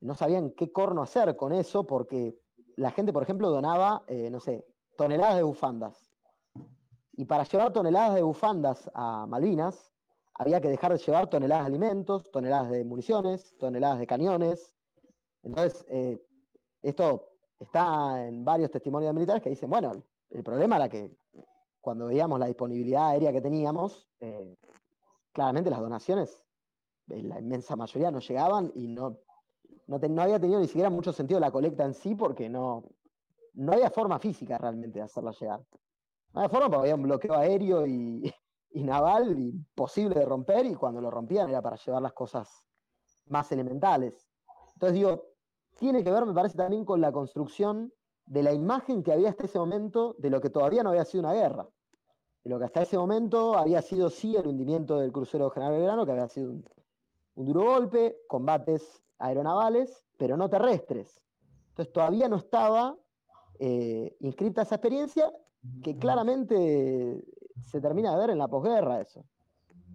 no 0.00 0.14
sabían 0.14 0.50
qué 0.52 0.72
corno 0.72 1.02
hacer 1.02 1.36
con 1.36 1.52
eso, 1.52 1.86
porque 1.86 2.38
la 2.76 2.90
gente, 2.90 3.12
por 3.12 3.22
ejemplo, 3.22 3.50
donaba, 3.50 4.02
eh, 4.06 4.30
no 4.30 4.40
sé, 4.40 4.66
toneladas 4.96 5.36
de 5.36 5.42
bufandas. 5.42 6.10
Y 7.12 7.26
para 7.26 7.44
llevar 7.44 7.72
toneladas 7.72 8.14
de 8.14 8.22
bufandas 8.22 8.90
a 8.94 9.26
Malvinas, 9.26 9.89
había 10.40 10.58
que 10.58 10.70
dejar 10.70 10.90
de 10.90 10.98
llevar 10.98 11.28
toneladas 11.28 11.64
de 11.64 11.68
alimentos, 11.68 12.30
toneladas 12.30 12.70
de 12.70 12.82
municiones, 12.82 13.54
toneladas 13.58 13.98
de 13.98 14.06
cañones. 14.06 14.74
Entonces, 15.42 15.84
eh, 15.90 16.18
esto 16.80 17.28
está 17.58 18.26
en 18.26 18.42
varios 18.42 18.70
testimonios 18.70 19.12
militares 19.12 19.42
que 19.42 19.50
dicen, 19.50 19.68
bueno, 19.68 20.02
el 20.30 20.42
problema 20.42 20.76
era 20.76 20.88
que 20.88 21.14
cuando 21.82 22.06
veíamos 22.06 22.40
la 22.40 22.46
disponibilidad 22.46 23.08
aérea 23.08 23.32
que 23.32 23.42
teníamos, 23.42 24.08
eh, 24.20 24.56
claramente 25.32 25.68
las 25.68 25.80
donaciones, 25.80 26.42
la 27.08 27.38
inmensa 27.38 27.76
mayoría 27.76 28.10
no 28.10 28.20
llegaban 28.20 28.72
y 28.74 28.88
no, 28.88 29.18
no, 29.88 30.22
había 30.22 30.40
tenido 30.40 30.60
ni 30.60 30.68
siquiera 30.68 30.88
mucho 30.88 31.12
sentido 31.12 31.38
la 31.38 31.50
colecta 31.50 31.84
en 31.84 31.92
sí 31.92 32.14
porque 32.14 32.48
no, 32.48 32.84
no 33.52 33.72
había 33.72 33.90
forma 33.90 34.18
física 34.18 34.56
realmente 34.56 35.00
de 35.00 35.04
hacerla 35.04 35.32
llegar. 35.32 35.60
No 36.32 36.40
había 36.40 36.48
forma 36.48 36.68
porque 36.68 36.80
había 36.80 36.94
un 36.94 37.02
bloqueo 37.02 37.34
aéreo 37.34 37.86
y, 37.86 38.32
y 38.72 38.84
naval 38.84 39.38
imposible 39.38 40.20
de 40.20 40.24
romper 40.24 40.66
y 40.66 40.74
cuando 40.74 41.00
lo 41.00 41.10
rompían 41.10 41.48
era 41.48 41.60
para 41.60 41.76
llevar 41.76 42.02
las 42.02 42.12
cosas 42.12 42.64
más 43.26 43.50
elementales. 43.52 44.28
Entonces 44.74 44.94
digo, 44.94 45.24
tiene 45.78 46.04
que 46.04 46.10
ver, 46.10 46.26
me 46.26 46.34
parece, 46.34 46.56
también 46.56 46.84
con 46.84 47.00
la 47.00 47.12
construcción 47.12 47.92
de 48.26 48.42
la 48.42 48.52
imagen 48.52 49.02
que 49.02 49.12
había 49.12 49.30
hasta 49.30 49.44
ese 49.44 49.58
momento 49.58 50.14
de 50.18 50.30
lo 50.30 50.40
que 50.40 50.50
todavía 50.50 50.82
no 50.82 50.90
había 50.90 51.04
sido 51.04 51.24
una 51.24 51.32
guerra. 51.32 51.68
De 52.44 52.50
lo 52.50 52.58
que 52.58 52.64
hasta 52.64 52.82
ese 52.82 52.96
momento 52.96 53.56
había 53.56 53.82
sido 53.82 54.08
sí 54.08 54.36
el 54.36 54.46
hundimiento 54.46 54.98
del 54.98 55.12
crucero 55.12 55.50
General 55.50 55.72
Belgrano, 55.72 56.06
que 56.06 56.12
había 56.12 56.28
sido 56.28 56.52
un, 56.52 56.64
duro 57.34 57.64
golpe, 57.64 58.18
combates 58.28 59.02
aeronavales, 59.18 60.06
pero 60.16 60.36
no 60.36 60.48
terrestres. 60.48 61.20
Entonces 61.70 61.92
todavía 61.92 62.28
no 62.28 62.36
estaba 62.36 62.96
eh, 63.58 64.16
inscrita 64.20 64.62
esa 64.62 64.76
experiencia 64.76 65.32
que 65.82 65.98
claramente 65.98 67.24
se 67.64 67.80
termina 67.80 68.12
de 68.12 68.18
ver 68.18 68.30
en 68.30 68.38
la 68.38 68.48
posguerra 68.48 69.00
eso, 69.00 69.24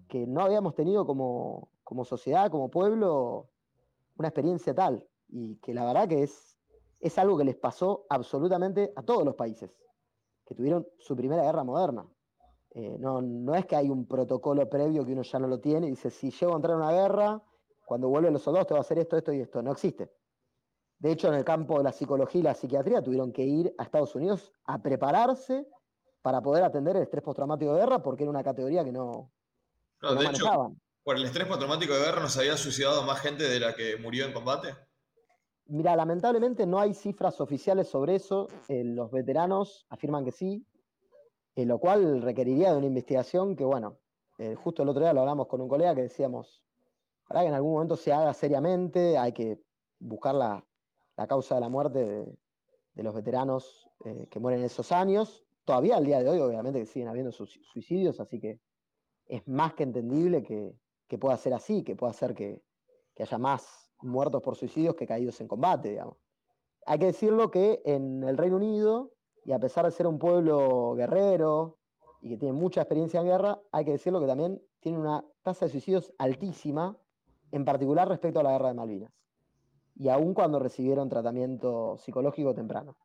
que 0.07 0.25
no 0.27 0.41
habíamos 0.41 0.75
tenido 0.75 1.05
como, 1.05 1.69
como 1.83 2.05
sociedad, 2.05 2.49
como 2.49 2.69
pueblo, 2.69 3.49
una 4.17 4.27
experiencia 4.27 4.73
tal, 4.73 5.07
y 5.29 5.55
que 5.57 5.73
la 5.73 5.85
verdad 5.85 6.07
que 6.07 6.23
es, 6.23 6.57
es 6.99 7.17
algo 7.17 7.37
que 7.37 7.45
les 7.45 7.55
pasó 7.55 8.05
absolutamente 8.09 8.91
a 8.95 9.03
todos 9.03 9.25
los 9.25 9.35
países, 9.35 9.71
que 10.45 10.55
tuvieron 10.55 10.87
su 10.99 11.15
primera 11.15 11.43
guerra 11.43 11.63
moderna. 11.63 12.05
Eh, 12.71 12.97
no, 12.99 13.21
no 13.21 13.55
es 13.55 13.65
que 13.65 13.75
hay 13.75 13.89
un 13.89 14.05
protocolo 14.05 14.69
previo 14.69 15.05
que 15.05 15.13
uno 15.13 15.21
ya 15.21 15.39
no 15.39 15.47
lo 15.47 15.59
tiene 15.59 15.87
y 15.87 15.91
dice, 15.91 16.09
si 16.09 16.29
llego 16.29 16.53
a 16.53 16.55
entrar 16.57 16.75
en 16.75 16.83
una 16.83 16.91
guerra, 16.91 17.41
cuando 17.85 18.09
vuelven 18.09 18.33
los 18.33 18.41
soldados 18.41 18.67
te 18.67 18.73
va 18.73 18.79
a 18.79 18.81
hacer 18.81 18.99
esto, 18.99 19.15
esto 19.15 19.31
y 19.31 19.39
esto. 19.39 19.61
No 19.61 19.71
existe. 19.71 20.11
De 20.99 21.11
hecho, 21.11 21.27
en 21.27 21.35
el 21.35 21.45
campo 21.45 21.77
de 21.77 21.83
la 21.83 21.91
psicología 21.91 22.41
y 22.41 22.43
la 22.43 22.53
psiquiatría 22.53 23.01
tuvieron 23.01 23.31
que 23.31 23.43
ir 23.43 23.73
a 23.77 23.83
Estados 23.83 24.15
Unidos 24.15 24.51
a 24.65 24.81
prepararse 24.81 25.67
para 26.25 26.41
poder 26.41 26.63
atender 26.63 26.95
el 26.95 27.03
estrés 27.03 27.23
postraumático 27.23 27.71
de 27.75 27.81
guerra 27.81 28.01
porque 28.01 28.23
era 28.23 28.31
una 28.31 28.43
categoría 28.43 28.83
que 28.83 28.91
no, 28.91 29.31
claro, 29.99 30.15
de 30.15 30.25
Hecho, 30.25 30.75
¿Por 31.03 31.17
el 31.17 31.25
estrés 31.25 31.45
postraumático 31.45 31.93
de 31.93 31.99
guerra 31.99 32.19
nos 32.19 32.35
había 32.35 32.57
suicidado 32.57 33.03
más 33.03 33.19
gente 33.19 33.43
de 33.43 33.59
la 33.59 33.75
que 33.75 33.97
murió 33.97 34.25
en 34.25 34.33
combate? 34.33 34.69
Mira, 35.67 35.95
lamentablemente 35.95 36.65
no 36.65 36.79
hay 36.79 36.95
cifras 36.95 37.39
oficiales 37.41 37.89
sobre 37.89 38.15
eso. 38.15 38.47
Eh, 38.69 38.83
los 38.83 39.11
veteranos 39.11 39.85
afirman 39.89 40.25
que 40.25 40.31
sí, 40.31 40.65
eh, 41.55 41.63
lo 41.63 41.77
cual 41.77 42.23
requeriría 42.23 42.71
de 42.71 42.77
una 42.77 42.87
investigación 42.87 43.55
que, 43.55 43.63
bueno, 43.63 43.99
eh, 44.39 44.55
justo 44.55 44.81
el 44.81 44.89
otro 44.89 45.03
día 45.03 45.13
lo 45.13 45.19
hablamos 45.19 45.45
con 45.45 45.61
un 45.61 45.69
colega 45.69 45.93
que 45.93 46.01
decíamos, 46.01 46.63
para 47.27 47.41
que 47.41 47.49
en 47.49 47.53
algún 47.53 47.73
momento 47.73 47.97
se 47.97 48.11
haga 48.11 48.33
seriamente, 48.33 49.15
hay 49.19 49.31
que 49.31 49.59
buscar 49.99 50.33
la, 50.33 50.65
la 51.17 51.27
causa 51.27 51.53
de 51.53 51.61
la 51.61 51.69
muerte 51.69 52.03
de, 52.95 53.03
los 53.03 53.13
veteranos 53.13 53.87
eh, 54.05 54.25
que 54.31 54.39
mueren 54.39 54.61
en 54.61 54.65
esos 54.65 54.91
años. 54.91 55.44
Todavía 55.65 55.97
al 55.97 56.05
día 56.05 56.21
de 56.21 56.29
hoy, 56.29 56.39
obviamente, 56.39 56.79
que 56.79 56.85
siguen 56.85 57.09
habiendo 57.09 57.31
suicidios, 57.31 58.19
así 58.19 58.39
que 58.39 58.59
es 59.25 59.47
más 59.47 59.73
que 59.73 59.83
entendible 59.83 60.43
que, 60.43 60.77
pueda 61.17 61.37
ser 61.37 61.53
así, 61.53 61.83
que 61.83 61.95
pueda 61.95 62.13
ser 62.13 62.35
que, 62.35 62.61
haya 63.17 63.37
más 63.37 63.91
muertos 64.01 64.41
por 64.41 64.55
suicidios 64.55 64.95
que 64.95 65.07
caídos 65.07 65.39
en 65.41 65.47
combate, 65.47 65.89
digamos. 65.89 66.17
Hay 66.85 66.99
que 66.99 67.05
decirlo 67.07 67.49
que 67.49 67.81
en 67.85 68.23
el 68.23 68.37
Reino 68.37 68.57
Unido, 68.57 69.13
y 69.43 69.53
a 69.53 69.59
pesar 69.59 69.85
de 69.85 69.91
ser 69.91 70.05
un 70.05 70.19
pueblo 70.19 70.93
guerrero 70.95 71.77
y 72.21 72.29
que 72.29 72.37
tiene 72.37 72.53
mucha 72.53 72.81
experiencia 72.81 73.21
en 73.21 73.27
guerra, 73.27 73.59
hay 73.71 73.85
que 73.85 73.91
decirlo 73.91 74.19
que 74.19 74.27
también 74.27 74.61
tiene 74.81 74.99
una 74.99 75.25
tasa 75.43 75.65
de 75.65 75.71
suicidios 75.71 76.13
altísima, 76.17 76.97
en 77.51 77.65
particular 77.65 78.07
respecto 78.07 78.39
a 78.39 78.43
la 78.43 78.51
guerra 78.51 78.67
de 78.69 78.73
Malvinas 78.73 79.11
y 79.95 80.09
aún 80.09 80.33
cuando 80.33 80.59
recibieron 80.59 81.09
tratamiento 81.09 81.97
psicológico 81.97 82.53
temprano. 82.53 82.97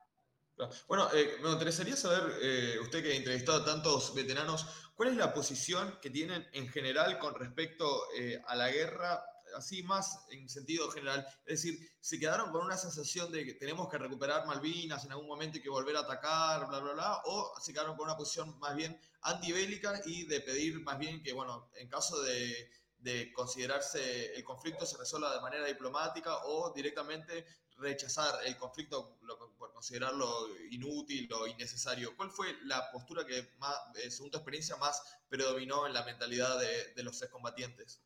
Bueno, 0.88 1.08
eh, 1.12 1.38
me 1.42 1.50
interesaría 1.50 1.96
saber, 1.96 2.38
eh, 2.42 2.78
usted 2.80 3.02
que 3.02 3.12
ha 3.12 3.16
entrevistado 3.16 3.62
a 3.62 3.64
tantos 3.64 4.14
veteranos, 4.14 4.66
¿cuál 4.94 5.10
es 5.10 5.16
la 5.16 5.32
posición 5.32 5.98
que 6.00 6.10
tienen 6.10 6.46
en 6.52 6.68
general 6.68 7.18
con 7.18 7.34
respecto 7.34 8.04
eh, 8.16 8.40
a 8.46 8.54
la 8.56 8.70
guerra, 8.70 9.24
así 9.56 9.82
más 9.82 10.26
en 10.30 10.48
sentido 10.48 10.90
general? 10.90 11.26
Es 11.46 11.62
decir, 11.62 11.78
¿se 12.00 12.18
quedaron 12.18 12.50
con 12.50 12.64
una 12.64 12.76
sensación 12.76 13.30
de 13.32 13.44
que 13.44 13.54
tenemos 13.54 13.88
que 13.88 13.98
recuperar 13.98 14.46
Malvinas 14.46 15.04
en 15.04 15.12
algún 15.12 15.28
momento 15.28 15.58
y 15.58 15.62
que 15.62 15.70
volver 15.70 15.96
a 15.96 16.00
atacar, 16.00 16.68
bla, 16.68 16.80
bla, 16.80 16.92
bla? 16.92 17.22
¿O 17.24 17.52
se 17.60 17.72
quedaron 17.72 17.96
con 17.96 18.06
una 18.06 18.16
posición 18.16 18.58
más 18.58 18.74
bien 18.74 18.98
antibélica 19.22 20.00
y 20.04 20.26
de 20.26 20.40
pedir 20.40 20.80
más 20.80 20.98
bien 20.98 21.22
que, 21.22 21.32
bueno, 21.32 21.70
en 21.74 21.88
caso 21.88 22.20
de 22.22 22.70
de 23.00 23.32
considerarse 23.32 24.34
el 24.34 24.44
conflicto 24.44 24.84
se 24.84 24.98
resuelva 24.98 25.34
de 25.34 25.40
manera 25.40 25.64
diplomática 25.64 26.44
o 26.44 26.72
directamente 26.74 27.46
rechazar 27.80 28.34
el 28.46 28.56
conflicto 28.56 29.18
por 29.58 29.72
considerarlo 29.72 30.26
inútil 30.70 31.28
o 31.32 31.46
innecesario. 31.46 32.16
¿Cuál 32.16 32.30
fue 32.30 32.46
la 32.64 32.90
postura 32.92 33.24
que, 33.24 33.48
más, 33.58 33.74
eh, 33.96 34.10
según 34.10 34.30
tu 34.30 34.38
experiencia, 34.38 34.76
más 34.76 35.02
predominó 35.28 35.86
en 35.86 35.94
la 35.94 36.04
mentalidad 36.04 36.58
de, 36.58 37.02
los 37.02 37.20
excombatientes? 37.22 38.02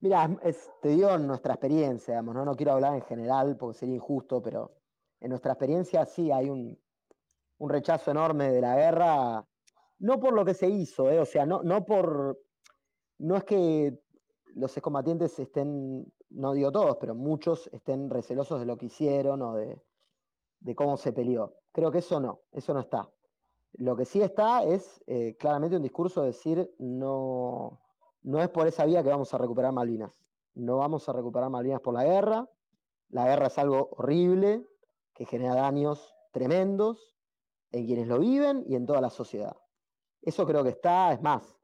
Mira, 0.00 0.28
te 0.80 0.88
digo 0.88 1.16
nuestra 1.18 1.54
experiencia, 1.54 2.14
digamos, 2.14 2.34
¿no? 2.34 2.44
no 2.44 2.56
quiero 2.56 2.72
hablar 2.72 2.94
en 2.94 3.02
general 3.02 3.56
porque 3.56 3.78
sería 3.78 3.94
injusto, 3.94 4.42
pero 4.42 4.80
en 5.20 5.30
nuestra 5.30 5.52
experiencia 5.52 6.04
sí 6.06 6.32
hay 6.32 6.48
un, 6.48 6.78
un 7.58 7.70
rechazo 7.70 8.10
enorme 8.10 8.50
de 8.50 8.60
la 8.60 8.74
guerra, 8.74 9.46
no 9.98 10.18
por 10.18 10.32
lo 10.32 10.44
que 10.44 10.54
se 10.54 10.68
hizo, 10.68 11.10
¿eh? 11.10 11.20
o 11.20 11.26
sea, 11.26 11.46
no, 11.46 11.62
no 11.62 11.84
por 11.84 12.40
no 13.18 13.36
es 13.36 13.44
que 13.44 13.96
los 14.54 14.76
excombatientes 14.76 15.38
estén, 15.38 16.12
no 16.34 16.52
digo 16.52 16.72
todos, 16.72 16.96
pero 16.98 17.14
muchos 17.14 17.68
estén 17.72 18.10
recelosos 18.10 18.60
de 18.60 18.66
lo 18.66 18.76
que 18.76 18.86
hicieron 18.86 19.42
o 19.42 19.54
de, 19.54 19.80
cómo 20.74 20.96
se 20.96 21.12
peleó. 21.12 21.54
Creo 21.72 21.90
que 21.90 21.98
eso 21.98 22.20
no, 22.20 22.40
eso 22.52 22.74
no 22.74 22.80
está. 22.80 23.08
Lo 23.74 23.96
que 23.96 24.04
sí 24.04 24.20
está 24.20 24.64
es 24.64 25.02
eh, 25.06 25.36
claramente 25.38 25.76
un 25.76 25.82
discurso 25.82 26.20
de 26.20 26.28
decir 26.28 26.74
no, 26.78 27.80
no 28.22 28.40
es 28.40 28.48
por 28.48 28.66
esa 28.66 28.84
vía 28.84 29.02
que 29.02 29.08
vamos 29.08 29.32
a 29.32 29.38
recuperar 29.38 29.72
Malvinas. 29.72 30.12
No 30.54 30.78
vamos 30.78 31.08
a 31.08 31.12
recuperar 31.12 31.50
Malvinas 31.50 31.80
por 31.80 31.94
la 31.94 32.04
guerra. 32.04 32.48
La 33.08 33.26
guerra 33.26 33.46
es 33.46 33.58
algo 33.58 33.90
horrible 33.92 34.66
que 35.14 35.24
genera 35.24 35.54
daños 35.54 36.14
tremendos 36.32 37.14
en 37.70 37.86
quienes 37.86 38.08
lo 38.08 38.18
viven 38.18 38.64
y 38.66 38.74
en 38.74 38.86
toda 38.86 39.00
la 39.00 39.10
sociedad. 39.10 39.56
Eso 40.20 40.46
creo 40.46 40.62
que 40.62 40.70
está, 40.70 41.12
es 41.12 41.22
más, 41.22 41.56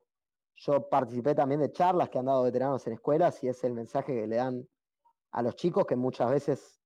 yo 0.58 0.88
participé 0.88 1.34
también 1.34 1.60
de 1.60 1.70
charlas 1.70 2.10
que 2.10 2.18
han 2.18 2.26
dado 2.26 2.42
veteranos 2.42 2.84
en 2.86 2.94
escuelas 2.94 3.42
y 3.44 3.48
es 3.48 3.62
el 3.62 3.74
mensaje 3.74 4.12
que 4.12 4.26
le 4.26 4.36
dan 4.36 4.68
a 5.30 5.42
los 5.42 5.54
chicos 5.54 5.86
que 5.86 5.94
muchas 5.94 6.30
veces 6.30 6.80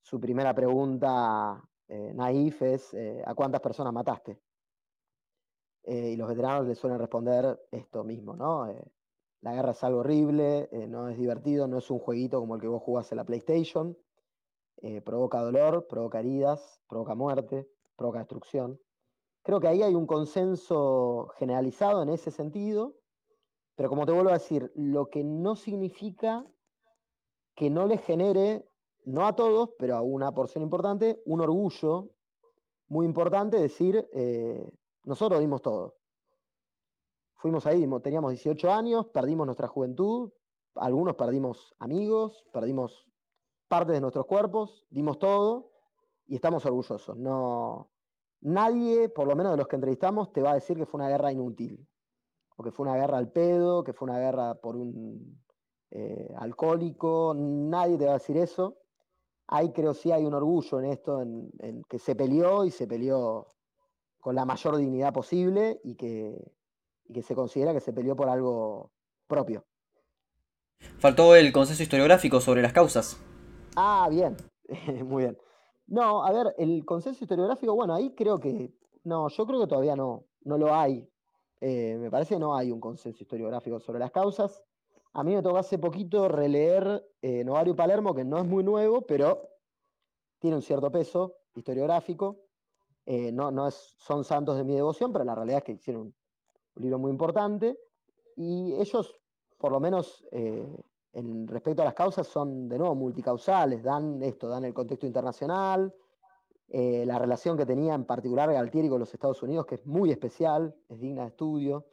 su 0.00 0.18
primera 0.18 0.54
pregunta 0.54 1.62
eh, 1.88 2.12
naif 2.14 2.62
es 2.62 2.94
eh, 2.94 3.22
¿a 3.26 3.34
cuántas 3.34 3.60
personas 3.60 3.92
mataste? 3.92 4.40
Eh, 5.82 6.10
y 6.10 6.16
los 6.16 6.28
veteranos 6.28 6.66
les 6.66 6.78
suelen 6.78 6.98
responder 6.98 7.60
esto 7.70 8.04
mismo, 8.04 8.34
¿no? 8.34 8.72
la 9.42 9.54
guerra 9.54 9.70
es 9.70 9.82
algo 9.84 10.00
horrible, 10.00 10.68
no 10.88 11.08
es 11.08 11.16
divertido, 11.16 11.66
no 11.66 11.78
es 11.78 11.90
un 11.90 11.98
jueguito 11.98 12.40
como 12.40 12.56
el 12.56 12.60
que 12.60 12.68
vos 12.68 12.82
jugás 12.82 13.10
en 13.10 13.16
la 13.16 13.24
PlayStation, 13.24 13.96
provoca 15.02 15.40
dolor, 15.40 15.86
provoca 15.88 16.20
heridas, 16.20 16.82
provoca 16.86 17.14
muerte, 17.14 17.66
provoca 17.96 18.18
destrucción. 18.18 18.78
Creo 19.42 19.58
que 19.58 19.68
ahí 19.68 19.82
hay 19.82 19.94
un 19.94 20.06
consenso 20.06 21.32
generalizado 21.38 22.02
en 22.02 22.10
ese 22.10 22.30
sentido 22.30 22.99
pero 23.80 23.88
como 23.88 24.04
te 24.04 24.12
vuelvo 24.12 24.28
a 24.28 24.34
decir, 24.34 24.70
lo 24.74 25.08
que 25.08 25.24
no 25.24 25.56
significa 25.56 26.46
que 27.54 27.70
no 27.70 27.86
les 27.86 28.02
genere, 28.02 28.68
no 29.06 29.26
a 29.26 29.34
todos, 29.34 29.70
pero 29.78 29.96
a 29.96 30.02
una 30.02 30.32
porción 30.32 30.62
importante, 30.62 31.22
un 31.24 31.40
orgullo 31.40 32.10
muy 32.88 33.06
importante 33.06 33.56
decir, 33.56 34.06
eh, 34.12 34.70
nosotros 35.04 35.40
dimos 35.40 35.62
todo. 35.62 35.96
Fuimos 37.36 37.64
ahí, 37.64 37.88
teníamos 38.02 38.32
18 38.32 38.70
años, 38.70 39.06
perdimos 39.06 39.46
nuestra 39.46 39.66
juventud, 39.66 40.30
algunos 40.74 41.16
perdimos 41.16 41.74
amigos, 41.78 42.44
perdimos 42.52 43.08
parte 43.66 43.92
de 43.92 44.02
nuestros 44.02 44.26
cuerpos, 44.26 44.84
dimos 44.90 45.18
todo 45.18 45.70
y 46.26 46.34
estamos 46.34 46.66
orgullosos. 46.66 47.16
No, 47.16 47.90
nadie, 48.42 49.08
por 49.08 49.26
lo 49.26 49.34
menos 49.34 49.52
de 49.52 49.56
los 49.56 49.68
que 49.68 49.76
entrevistamos, 49.76 50.34
te 50.34 50.42
va 50.42 50.50
a 50.50 50.56
decir 50.56 50.76
que 50.76 50.84
fue 50.84 50.98
una 50.98 51.08
guerra 51.08 51.32
inútil 51.32 51.89
que 52.62 52.72
fue 52.72 52.86
una 52.86 52.96
guerra 52.96 53.18
al 53.18 53.30
pedo, 53.30 53.84
que 53.84 53.92
fue 53.92 54.08
una 54.08 54.18
guerra 54.18 54.54
por 54.54 54.76
un 54.76 55.40
eh, 55.90 56.32
alcohólico, 56.38 57.34
nadie 57.36 57.98
te 57.98 58.04
va 58.04 58.12
a 58.12 58.18
decir 58.18 58.36
eso. 58.36 58.78
Hay, 59.48 59.72
creo, 59.72 59.94
sí 59.94 60.12
hay 60.12 60.24
un 60.24 60.34
orgullo 60.34 60.78
en 60.78 60.86
esto, 60.86 61.22
en, 61.22 61.82
que 61.88 61.98
se 61.98 62.14
peleó 62.14 62.64
y 62.64 62.70
se 62.70 62.86
peleó 62.86 63.46
con 64.20 64.34
la 64.34 64.44
mayor 64.44 64.76
dignidad 64.76 65.12
posible 65.12 65.80
y 65.82 65.96
que, 65.96 66.36
que 67.12 67.22
se 67.22 67.34
considera 67.34 67.72
que 67.72 67.80
se 67.80 67.92
peleó 67.92 68.14
por 68.14 68.28
algo 68.28 68.92
propio. 69.26 69.64
Faltó 70.98 71.34
el 71.34 71.52
consenso 71.52 71.82
historiográfico 71.82 72.40
sobre 72.40 72.62
las 72.62 72.72
causas. 72.72 73.20
Ah, 73.76 74.08
bien, 74.10 74.36
muy 75.04 75.24
bien. 75.24 75.38
No, 75.86 76.24
a 76.24 76.30
ver, 76.30 76.54
el 76.58 76.84
consenso 76.84 77.24
historiográfico, 77.24 77.74
bueno, 77.74 77.94
ahí 77.94 78.14
creo 78.14 78.38
que, 78.38 78.72
no, 79.02 79.28
yo 79.28 79.46
creo 79.46 79.60
que 79.60 79.66
todavía 79.66 79.96
no, 79.96 80.24
no 80.44 80.56
lo 80.56 80.74
hay. 80.74 81.08
Eh, 81.60 81.96
me 81.98 82.10
parece 82.10 82.34
que 82.34 82.40
no 82.40 82.56
hay 82.56 82.70
un 82.72 82.80
consenso 82.80 83.22
historiográfico 83.22 83.78
sobre 83.80 83.98
las 83.98 84.10
causas. 84.10 84.62
A 85.12 85.22
mí 85.22 85.34
me 85.34 85.42
tocó 85.42 85.58
hace 85.58 85.78
poquito 85.78 86.28
releer 86.28 87.04
eh, 87.20 87.44
Novario 87.44 87.76
Palermo, 87.76 88.14
que 88.14 88.24
no 88.24 88.38
es 88.38 88.44
muy 88.44 88.64
nuevo, 88.64 89.02
pero 89.02 89.48
tiene 90.38 90.56
un 90.56 90.62
cierto 90.62 90.90
peso 90.90 91.36
historiográfico. 91.54 92.38
Eh, 93.04 93.32
no, 93.32 93.50
no 93.50 93.66
es, 93.66 93.74
son 93.98 94.24
santos 94.24 94.56
de 94.56 94.64
mi 94.64 94.74
devoción, 94.74 95.12
pero 95.12 95.24
la 95.24 95.34
realidad 95.34 95.58
es 95.58 95.64
que 95.64 95.72
hicieron 95.72 96.02
un, 96.02 96.14
libro 96.76 96.98
muy 96.98 97.10
importante. 97.10 97.78
Y 98.36 98.72
ellos, 98.74 99.20
por 99.58 99.72
lo 99.72 99.80
menos 99.80 100.24
en 101.12 101.46
respecto 101.46 101.82
a 101.82 101.84
las 101.84 101.94
causas, 101.94 102.26
son 102.26 102.68
de 102.68 102.78
nuevo 102.78 102.94
multicausales, 102.94 103.82
dan 103.82 104.22
esto, 104.22 104.48
dan 104.48 104.64
el 104.64 104.72
contexto 104.72 105.06
internacional, 105.06 105.92
eh, 106.72 107.04
la 107.04 107.18
relación 107.18 107.56
que 107.56 107.66
tenía 107.66 107.94
en 107.94 108.04
particular 108.04 108.52
Galtieri 108.52 108.88
con 108.88 109.00
los 109.00 109.12
Estados 109.12 109.42
Unidos, 109.42 109.66
que 109.66 109.74
es 109.74 109.86
muy 109.86 110.12
especial, 110.12 110.76
es 110.88 111.00
digna 111.00 111.22
de 111.22 111.28
estudio. 111.28 111.86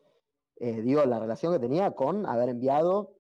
Eh, 0.56 0.82
digo, 0.82 1.04
la 1.06 1.20
relación 1.20 1.52
que 1.52 1.60
tenía 1.60 1.92
con 1.92 2.28
haber 2.28 2.50
enviado 2.50 3.16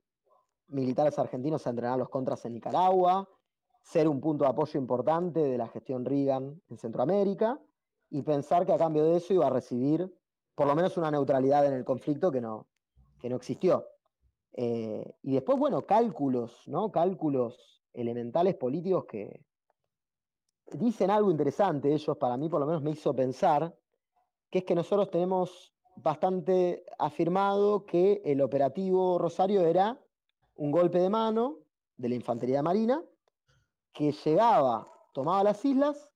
militares 0.67 1.17
argentinos 1.17 1.65
a 1.65 1.71
entrenar 1.71 1.97
los 1.97 2.09
contras 2.09 2.45
en 2.45 2.53
Nicaragua, 2.53 3.27
ser 3.81 4.07
un 4.07 4.21
punto 4.21 4.43
de 4.43 4.51
apoyo 4.51 4.79
importante 4.79 5.39
de 5.39 5.57
la 5.57 5.67
gestión 5.67 6.05
Reagan 6.05 6.61
en 6.69 6.77
Centroamérica, 6.77 7.59
y 8.09 8.21
pensar 8.21 8.65
que 8.65 8.73
a 8.73 8.77
cambio 8.77 9.03
de 9.03 9.17
eso 9.17 9.33
iba 9.33 9.47
a 9.47 9.49
recibir 9.49 10.13
por 10.53 10.67
lo 10.67 10.75
menos 10.75 10.95
una 10.97 11.09
neutralidad 11.09 11.65
en 11.65 11.73
el 11.73 11.83
conflicto 11.83 12.31
que 12.31 12.41
no, 12.41 12.67
que 13.19 13.29
no 13.29 13.35
existió. 13.35 13.87
Eh, 14.53 15.15
y 15.23 15.33
después, 15.33 15.57
bueno, 15.57 15.85
cálculos, 15.85 16.67
¿no? 16.67 16.91
Cálculos 16.91 17.83
elementales 17.93 18.55
políticos 18.55 19.05
que 19.05 19.46
dicen 20.73 21.09
algo 21.09 21.31
interesante, 21.31 21.93
ellos 21.93 22.17
para 22.17 22.37
mí 22.37 22.49
por 22.49 22.59
lo 22.59 22.65
menos 22.65 22.81
me 22.81 22.91
hizo 22.91 23.15
pensar, 23.15 23.75
que 24.49 24.59
es 24.59 24.65
que 24.65 24.75
nosotros 24.75 25.09
tenemos 25.09 25.73
bastante 25.95 26.85
afirmado 26.99 27.85
que 27.85 28.21
el 28.23 28.41
operativo 28.41 29.17
Rosario 29.17 29.61
era 29.61 29.99
un 30.55 30.71
golpe 30.71 30.99
de 30.99 31.09
mano 31.09 31.59
de 31.97 32.09
la 32.09 32.15
Infantería 32.15 32.61
Marina 32.61 33.03
que 33.93 34.11
llegaba, 34.11 34.87
tomaba 35.13 35.43
las 35.43 35.63
islas 35.65 36.09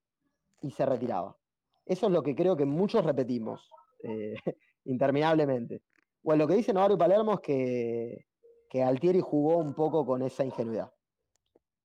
y 0.60 0.70
se 0.70 0.86
retiraba. 0.86 1.36
Eso 1.84 2.06
es 2.06 2.12
lo 2.12 2.22
que 2.22 2.34
creo 2.34 2.56
que 2.56 2.64
muchos 2.64 3.04
repetimos 3.04 3.68
eh, 4.04 4.34
interminablemente. 4.84 5.82
Bueno, 6.22 6.44
lo 6.44 6.48
que 6.48 6.54
dice 6.54 6.72
Navarro 6.72 6.94
y 6.94 6.98
Palermo 6.98 7.34
es 7.34 7.40
que, 7.40 8.26
que 8.70 8.82
Altieri 8.82 9.20
jugó 9.20 9.56
un 9.56 9.74
poco 9.74 10.06
con 10.06 10.22
esa 10.22 10.44
ingenuidad. 10.44 10.92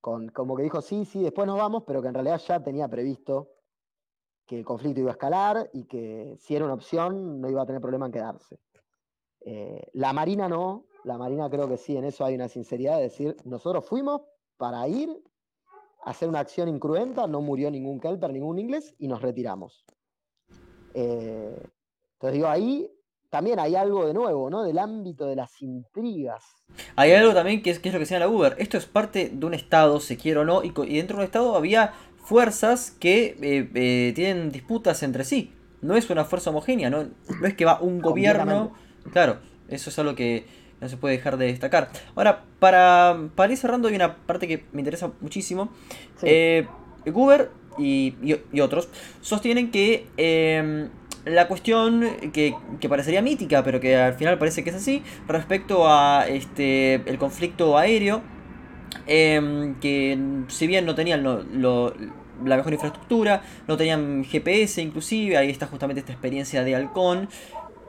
Con, 0.02 0.30
como 0.30 0.56
que 0.56 0.64
dijo, 0.64 0.82
sí, 0.82 1.06
sí, 1.06 1.22
después 1.24 1.48
nos 1.48 1.58
vamos, 1.58 1.84
pero 1.86 2.02
que 2.02 2.08
en 2.08 2.14
realidad 2.14 2.40
ya 2.40 2.64
tenía 2.64 2.88
previsto 2.88 3.50
que 4.46 4.58
el 4.58 4.66
conflicto 4.66 5.02
iba 5.02 5.12
a 5.12 5.14
escalar 5.14 5.70
y 5.74 5.84
que 5.86 6.38
si 6.40 6.56
era 6.56 6.66
una 6.66 6.76
opción 6.76 7.42
no 7.42 7.50
iba 7.50 7.62
a 7.62 7.66
tener 7.66 7.82
problema 7.82 8.06
en 8.06 8.12
quedarse. 8.12 8.60
Eh, 9.42 9.90
la 9.94 10.14
Marina 10.14 10.48
no, 10.48 10.86
la 11.04 11.18
Marina 11.18 11.50
creo 11.50 11.68
que 11.68 11.78
sí, 11.78 11.98
en 11.98 12.06
eso 12.06 12.24
hay 12.26 12.36
una 12.36 12.48
sinceridad 12.48 12.98
de 12.98 13.04
decir, 13.04 13.36
nosotros 13.44 13.86
fuimos 13.86 14.22
para 14.56 14.88
ir 14.88 15.10
a 16.04 16.12
hacer 16.12 16.30
una 16.30 16.40
acción 16.40 16.70
incruenta, 16.70 17.28
no 17.28 17.42
murió 17.42 17.70
ningún 17.70 18.00
Kelper, 18.00 18.32
ningún 18.32 18.60
inglés, 18.60 18.96
y 18.98 19.08
nos 19.08 19.22
retiramos. 19.22 19.86
Eh, 20.94 21.62
entonces 22.14 22.34
digo, 22.34 22.48
ahí 22.48 22.92
también 23.30 23.60
hay 23.60 23.76
algo 23.76 24.08
de 24.08 24.14
nuevo, 24.14 24.50
¿no? 24.50 24.64
Del 24.64 24.80
ámbito 24.80 25.26
de 25.26 25.36
las 25.36 25.62
intrigas. 25.62 26.44
Hay 26.96 27.12
algo 27.14 27.34
también 27.34 27.62
que 27.62 27.72
es, 27.72 27.80
que 27.80 27.90
es 27.90 27.94
lo 27.94 28.00
que 28.00 28.06
señala 28.06 28.28
Uber. 28.28 28.56
Esto 28.58 28.78
es 28.78 28.86
parte 28.86 29.30
de 29.34 29.46
un 29.46 29.54
Estado, 29.54 30.00
se 30.00 30.18
quiere 30.18 30.40
o 30.40 30.46
no, 30.46 30.64
y, 30.64 30.74
y 30.88 30.98
dentro 30.98 31.18
de 31.18 31.22
un 31.22 31.26
Estado 31.26 31.56
había 31.56 31.94
fuerzas 32.28 32.92
que 32.92 33.38
eh, 33.42 33.70
eh, 33.74 34.12
tienen 34.14 34.52
disputas 34.52 35.04
entre 35.04 35.24
sí. 35.24 35.54
No 35.82 35.96
es 35.96 36.10
una 36.10 36.26
fuerza 36.26 36.50
homogénea, 36.50 36.90
no, 36.90 37.04
no 37.04 37.48
es 37.48 37.54
que 37.54 37.66
va 37.66 37.80
un 37.80 38.02
gobierno. 38.02 38.74
Claro, 39.12 39.38
eso 39.70 39.90
es 39.90 40.00
algo 40.00 40.16
que 40.16 40.46
no 40.82 40.90
se 40.90 40.98
puede 40.98 41.16
dejar 41.16 41.38
de 41.38 41.46
destacar. 41.48 41.90
Ahora, 42.16 42.44
para, 42.60 43.30
para 43.36 43.52
ir 43.52 43.58
cerrando, 43.58 43.88
hay 43.88 43.96
una 43.96 44.18
parte 44.18 44.48
que 44.48 44.66
me 44.74 44.82
interesa 44.82 45.12
muchísimo. 45.22 45.70
Eh, 46.22 46.68
Guber 47.06 47.52
y, 47.78 48.16
y, 48.52 48.60
otros 48.60 48.90
sostienen 49.22 49.72
que 49.72 50.08
la 51.30 51.48
cuestión 51.48 52.06
que, 52.34 52.56
que, 52.80 52.90
parecería 52.90 53.22
mítica, 53.22 53.64
pero 53.64 53.80
que 53.80 53.96
al 53.96 54.14
final 54.14 54.38
parece 54.38 54.64
que 54.64 54.70
es 54.72 54.76
así, 54.76 55.04
respecto 55.28 55.88
a 55.88 56.26
este 56.28 56.96
el 56.96 57.18
conflicto 57.18 57.78
aéreo 57.78 58.22
Em, 59.06 59.80
que 59.80 60.18
si 60.48 60.68
bien 60.68 60.86
no 60.86 60.96
tenían 60.96 61.24
la 61.24 62.58
mejor 62.58 62.74
infraestructura, 62.74 63.42
no 63.68 63.78
tenían 63.78 64.24
GPS 64.26 64.82
inclusive, 64.82 65.38
ahí 65.38 65.50
está 65.50 65.68
justamente 65.68 66.00
esta 66.02 66.12
experiencia 66.12 66.64
de 66.64 66.76
Halcón, 66.76 67.30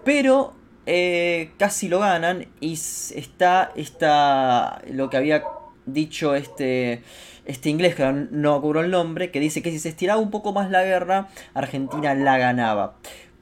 pero 0.04 0.54
eh, 0.86 1.52
casi 1.58 1.88
lo 1.88 2.00
ganan 2.00 2.46
y 2.60 2.74
está, 2.74 3.72
está 3.74 4.82
lo 4.90 5.10
que 5.10 5.16
había 5.16 5.42
dicho 5.86 6.34
este, 6.34 7.02
este 7.46 7.70
inglés, 7.70 7.94
que 7.94 8.04
no 8.30 8.60
cobró 8.60 8.80
el 8.80 8.90
nombre, 8.90 9.30
que 9.30 9.40
dice 9.40 9.62
que 9.62 9.70
si 9.70 9.78
se 9.78 9.88
estiraba 9.88 10.20
un 10.20 10.30
poco 10.30 10.52
más 10.52 10.70
la 10.70 10.84
guerra, 10.84 11.28
Argentina 11.54 12.14
la 12.14 12.38
ganaba. 12.38 12.96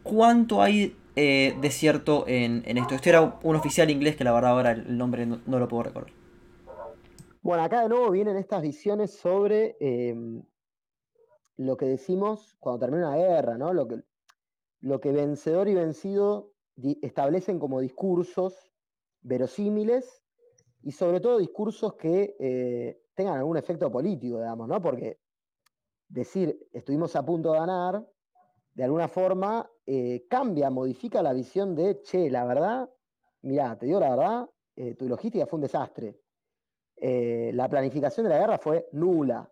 ¿Cuánto 0.09 0.63
hay 0.63 0.97
eh, 1.17 1.57
de 1.61 1.71
cierto 1.71 2.25
en, 2.27 2.65
esto? 2.79 2.95
Esto 2.95 3.09
era 3.09 3.39
un 3.43 3.57
oficial 3.57 3.91
inglés 3.91 4.17
que 4.17 4.25
la 4.25 4.33
verdad 4.33 4.53
ahora 4.53 4.73
el 4.73 4.97
nombre 4.97 5.27
no 5.27 5.59
lo 5.59 5.69
puedo 5.69 5.85
recordar. 5.85 6.13
Bueno, 7.47 7.63
acá 7.63 7.83
de 7.83 7.89
nuevo 7.89 8.11
vienen 8.11 8.37
estas 8.37 8.61
visiones 8.61 9.13
sobre 9.13 9.77
em, 9.79 10.43
lo 11.59 11.77
que 11.77 11.87
decimos 11.87 12.57
cuando 12.59 12.81
termina 12.81 13.11
una 13.11 13.17
guerra, 13.17 13.57
¿no? 13.57 13.73
Lo 13.73 13.87
que, 13.87 14.03
lo 14.81 15.01
que 15.01 15.13
vencedor 15.13 15.69
y 15.69 15.75
vencido 15.75 16.51
establecen 17.03 17.61
como 17.61 17.81
discursos 17.81 18.73
verosímiles 19.21 20.25
y 20.83 20.91
sobre 20.91 21.21
todo 21.21 21.39
discursos 21.39 21.95
que 21.95 22.35
eh, 22.41 23.01
tengan 23.15 23.39
algún 23.39 23.57
efecto 23.57 23.93
político, 23.93 24.39
digamos, 24.39 24.67
¿no? 24.67 24.83
Porque 24.83 25.21
decir 26.09 26.69
estuvimos 26.73 27.15
a 27.15 27.25
punto 27.25 27.53
de 27.53 27.59
ganar, 27.61 28.05
de 28.77 28.85
alguna 28.85 29.09
forma 29.09 29.71
eh, 29.87 30.27
cambia, 30.29 30.69
modifica 30.69 31.23
la 31.23 31.33
visión 31.33 31.75
de, 31.75 32.03
che, 32.03 32.31
la 32.31 32.45
verdad, 32.45 32.91
mirá, 33.41 33.79
te 33.79 33.87
digo 33.87 33.99
la 33.99 34.11
verdad, 34.11 34.51
eh, 34.77 34.95
tu 34.95 35.09
logística 35.09 35.47
fue 35.47 35.57
un 35.57 35.63
desastre 35.63 36.21
eh, 36.97 37.51
la 37.55 37.69
planificación 37.69 38.25
de 38.25 38.31
la 38.31 38.39
guerra 38.39 38.59
fue 38.59 38.89
nula. 38.93 39.51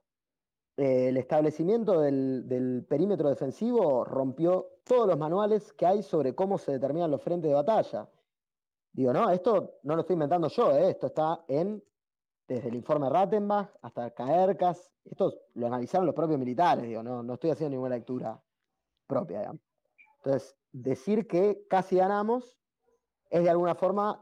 El 0.77 1.17
establecimiento 1.17 2.01
del, 2.01 2.85
perímetro 2.89 3.29
defensivo 3.29 4.05
rompió 4.05 4.73
todos 4.85 5.07
los 5.07 5.17
manuales 5.17 5.73
que 5.73 5.87
hay 5.87 6.03
sobre 6.03 6.35
cómo 6.35 6.59
se 6.59 6.73
determinan 6.73 7.11
los 7.11 7.23
frentes 7.23 7.49
de 7.49 7.55
batalla. 7.55 8.11
Digo, 8.93 9.13
no, 9.13 9.31
esto 9.31 9.79
no 9.85 9.95
lo 9.95 10.01
estoy 10.01 10.15
inventando 10.15 10.49
yo, 10.49 10.73
esto 10.73 11.07
está 11.09 11.45
en, 11.49 11.83
desde 12.47 12.69
el 12.69 12.75
informe 12.75 13.09
Rattenbach 13.09 13.71
hasta 13.83 14.11
Caercas, 14.11 14.93
esto 15.05 15.33
lo 15.55 15.67
analizaron 15.67 16.07
los 16.07 16.15
propios 16.15 16.39
militares, 16.39 16.85
digo, 16.85 17.03
no, 17.03 17.23
no 17.23 17.35
estoy 17.35 17.51
haciendo 17.51 17.71
ninguna 17.71 17.97
lectura 17.97 18.41
propia. 19.15 19.53
Entonces, 20.17 20.57
decir 20.73 21.27
que 21.27 21.65
casi 21.69 21.97
ganamos 21.97 22.59
es 23.31 23.43
de 23.43 23.51
alguna 23.51 23.75
forma 23.75 24.21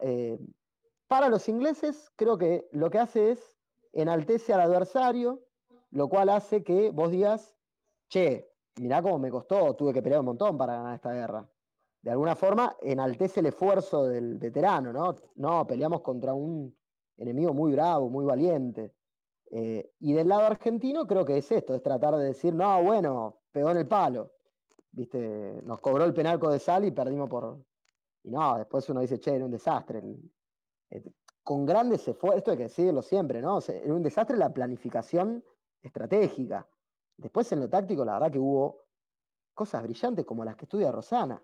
para 1.09 1.29
los 1.29 1.49
ingleses, 1.49 2.11
creo 2.17 2.39
que 2.39 2.69
lo 2.73 2.89
que 2.91 2.99
hace 2.99 3.33
es 3.33 3.59
enaltece 3.93 4.53
al 4.55 4.63
adversario, 4.63 5.43
lo 5.91 6.09
cual 6.09 6.31
hace 6.31 6.65
que 6.65 6.91
vos 6.91 7.11
digas, 7.11 7.55
che, 8.09 8.51
mirá 8.77 9.03
cómo 9.03 9.19
me 9.19 9.31
costó, 9.31 9.75
tuve 9.75 9.93
que 9.93 10.03
pelear 10.03 10.21
un 10.21 10.27
montón 10.27 10.57
para 10.57 10.77
ganar 10.77 10.95
esta 10.95 11.13
guerra. 11.13 11.47
De 12.01 12.11
alguna 12.11 12.35
forma, 12.35 12.77
enaltece 12.81 13.41
el 13.41 13.47
esfuerzo 13.47 14.07
del 14.07 14.39
veterano, 14.39 14.93
¿no? 14.93 15.15
No, 15.37 15.67
peleamos 15.67 16.01
contra 16.01 16.33
un 16.33 16.75
enemigo 17.17 17.53
muy 17.53 17.73
bravo, 17.73 18.09
muy 18.09 18.25
valiente. 18.25 18.95
Eh, 19.51 19.93
y 20.01 20.15
del 20.15 20.29
lado 20.29 20.47
argentino 20.47 21.07
creo 21.07 21.25
que 21.25 21.37
es 21.37 21.53
esto, 21.53 21.75
es 21.75 21.83
tratar 21.83 22.17
de 22.17 22.25
decir, 22.25 22.55
no, 22.55 22.83
bueno, 22.83 23.43
pegó 23.53 23.71
en 23.71 23.77
el 23.77 23.87
palo. 23.87 24.33
Viste, 24.93 25.63
nos 25.65 25.81
cobró 25.81 26.05
el 26.05 26.13
penalco 26.13 26.51
de 26.51 26.59
sal 26.59 26.85
y 26.85 26.91
perdimos 26.91 27.29
por... 27.29 27.59
Y 28.25 28.31
no, 28.31 28.59
después 28.59 28.89
uno 28.91 29.01
dice, 29.01 29.19
che, 29.19 29.35
era 29.35 29.45
un 29.45 29.51
desastre. 29.51 30.03
Con 31.43 31.65
grandes 31.65 32.07
esfuerzos, 32.07 32.39
esto 32.39 32.51
hay 32.53 32.57
que 32.59 32.63
decirlo 32.65 33.03
siempre, 33.03 33.41
¿no? 33.41 33.57
O 33.57 33.63
un 33.87 34.03
desastre 34.03 34.37
la 34.37 34.53
planificación 34.53 35.43
estratégica. 35.83 36.69
Después 37.17 37.51
en 37.53 37.61
lo 37.61 37.69
táctico, 37.69 38.05
la 38.05 38.15
verdad 38.15 38.31
que 38.31 38.39
hubo 38.39 38.83
cosas 39.55 39.83
brillantes 39.83 40.25
como 40.25 40.45
las 40.45 40.57
que 40.57 40.67
estudia 40.67 40.93
Rosana. 40.93 41.43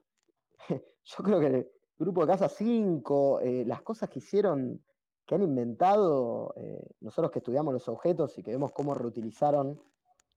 Yo 0.69 1.25
creo 1.25 1.41
que 1.41 1.47
el 1.47 1.71
grupo 1.99 2.21
de 2.21 2.33
Casa 2.33 2.49
5, 2.49 3.41
eh, 3.41 3.65
las 3.67 3.83
cosas 3.83 4.09
que 4.09 4.19
hicieron, 4.19 4.85
que 5.27 5.35
han 5.35 5.43
inventado, 5.43 6.53
eh, 6.57 6.87
nosotros 7.01 7.31
que 7.31 7.39
estudiamos 7.41 7.73
los 7.73 7.89
objetos 7.89 8.37
y 8.39 8.43
que 8.43 8.53
vemos 8.53 8.73
cómo 8.73 8.95
reutilizaron 8.95 9.81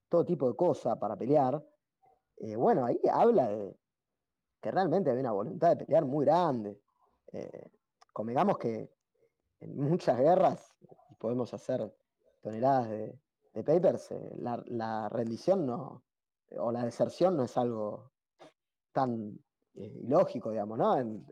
todo 0.10 0.26
tipo 0.26 0.48
de 0.48 0.56
cosas 0.56 0.98
para 0.98 1.16
pelear, 1.16 1.64
bueno, 2.57 2.85
ahí 2.85 2.99
habla 3.11 3.47
de 3.49 3.77
que 4.61 4.72
realmente 4.72 5.09
había 5.09 5.22
una 5.22 5.31
voluntad 5.31 5.69
de 5.76 5.85
pelear 5.85 6.05
muy 6.05 6.26
grande. 6.26 6.80
convengamos 8.13 8.57
que 8.57 8.89
en 9.61 9.77
muchas 9.77 10.18
guerras, 10.18 10.73
podemos 11.19 11.53
hacer 11.53 11.93
toneladas 12.41 12.89
de, 12.89 13.19
papers, 13.63 14.11
eh, 14.11 14.35
la, 14.38 15.09
rendición 15.09 15.65
no, 15.65 16.03
o 16.57 16.72
la 16.72 16.84
deserción 16.84 17.38
no 17.38 17.43
es 17.43 17.55
algo 17.57 18.11
tan 18.91 19.39
eh, 19.76 19.99
ilógico, 20.03 20.49
digamos, 20.51 20.77
¿no? 20.77 20.97
En, 20.97 21.26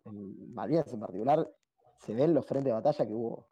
Malvinas 0.54 0.94
en 0.94 1.00
particular 1.00 1.52
se 1.98 2.14
ven 2.14 2.34
los 2.34 2.46
frentes 2.46 2.66
de 2.66 2.74
batalla 2.74 3.06
que 3.06 3.14
hubo, 3.14 3.48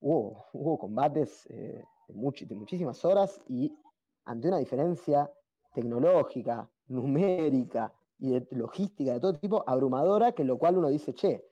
hubo, 0.00 0.46
hubo 0.52 0.78
combates 0.78 1.46
eh, 1.50 1.84
de, 2.08 2.54
muchísimas 2.54 3.04
horas 3.04 3.40
y 3.48 3.78
ante 4.24 4.48
una 4.48 4.58
diferencia 4.58 5.30
tecnológica, 5.72 6.68
numérica 6.88 7.92
y 8.18 8.30
de 8.30 8.46
logística 8.52 9.12
de 9.12 9.20
todo 9.20 9.38
tipo 9.38 9.64
abrumadora, 9.66 10.32
que 10.32 10.44
lo 10.44 10.58
cual 10.58 10.78
uno 10.78 10.88
dice, 10.88 11.14
che, 11.14 11.44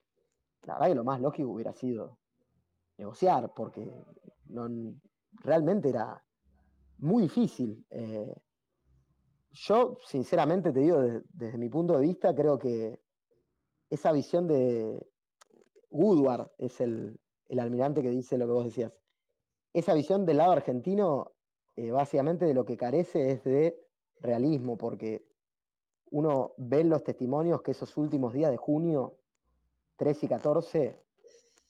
la 0.62 0.74
verdad 0.74 0.88
que 0.88 0.94
lo 0.94 1.04
más 1.04 1.20
lógico 1.20 1.50
hubiera 1.50 1.72
sido 1.72 2.18
negociar, 2.96 3.52
porque 3.54 3.90
realmente 5.42 5.88
era 5.88 6.22
muy 6.98 7.24
difícil. 7.24 7.84
Eh, 7.90 8.34
yo, 9.50 9.98
sinceramente, 10.06 10.72
te 10.72 10.80
digo, 10.80 11.00
desde, 11.00 11.58
mi 11.58 11.68
punto 11.68 11.94
de 11.94 12.06
vista, 12.06 12.34
creo 12.34 12.58
que 12.58 13.00
esa 13.90 14.12
visión 14.12 14.48
de 14.48 15.06
Woodward 15.90 16.50
es 16.58 16.80
el, 16.80 17.20
almirante 17.58 18.02
que 18.02 18.10
dice 18.10 18.38
lo 18.38 18.46
que 18.46 18.52
vos 18.52 18.64
decías. 18.64 18.92
Esa 19.72 19.94
visión 19.94 20.26
del 20.26 20.38
lado 20.38 20.52
argentino, 20.52 21.32
eh, 21.76 21.90
básicamente 21.90 22.46
de 22.46 22.54
lo 22.54 22.64
que 22.64 22.76
carece 22.76 23.30
es 23.32 23.44
de 23.44 23.83
realismo, 24.24 24.76
porque 24.76 25.26
uno 26.10 26.54
ve 26.56 26.80
en 26.80 26.88
los 26.88 27.04
testimonios 27.04 27.62
que 27.62 27.72
esos 27.72 27.96
últimos 27.96 28.32
días 28.32 28.50
de 28.50 28.56
junio, 28.56 29.18
13 29.96 30.26
y 30.26 30.28
14, 30.28 31.04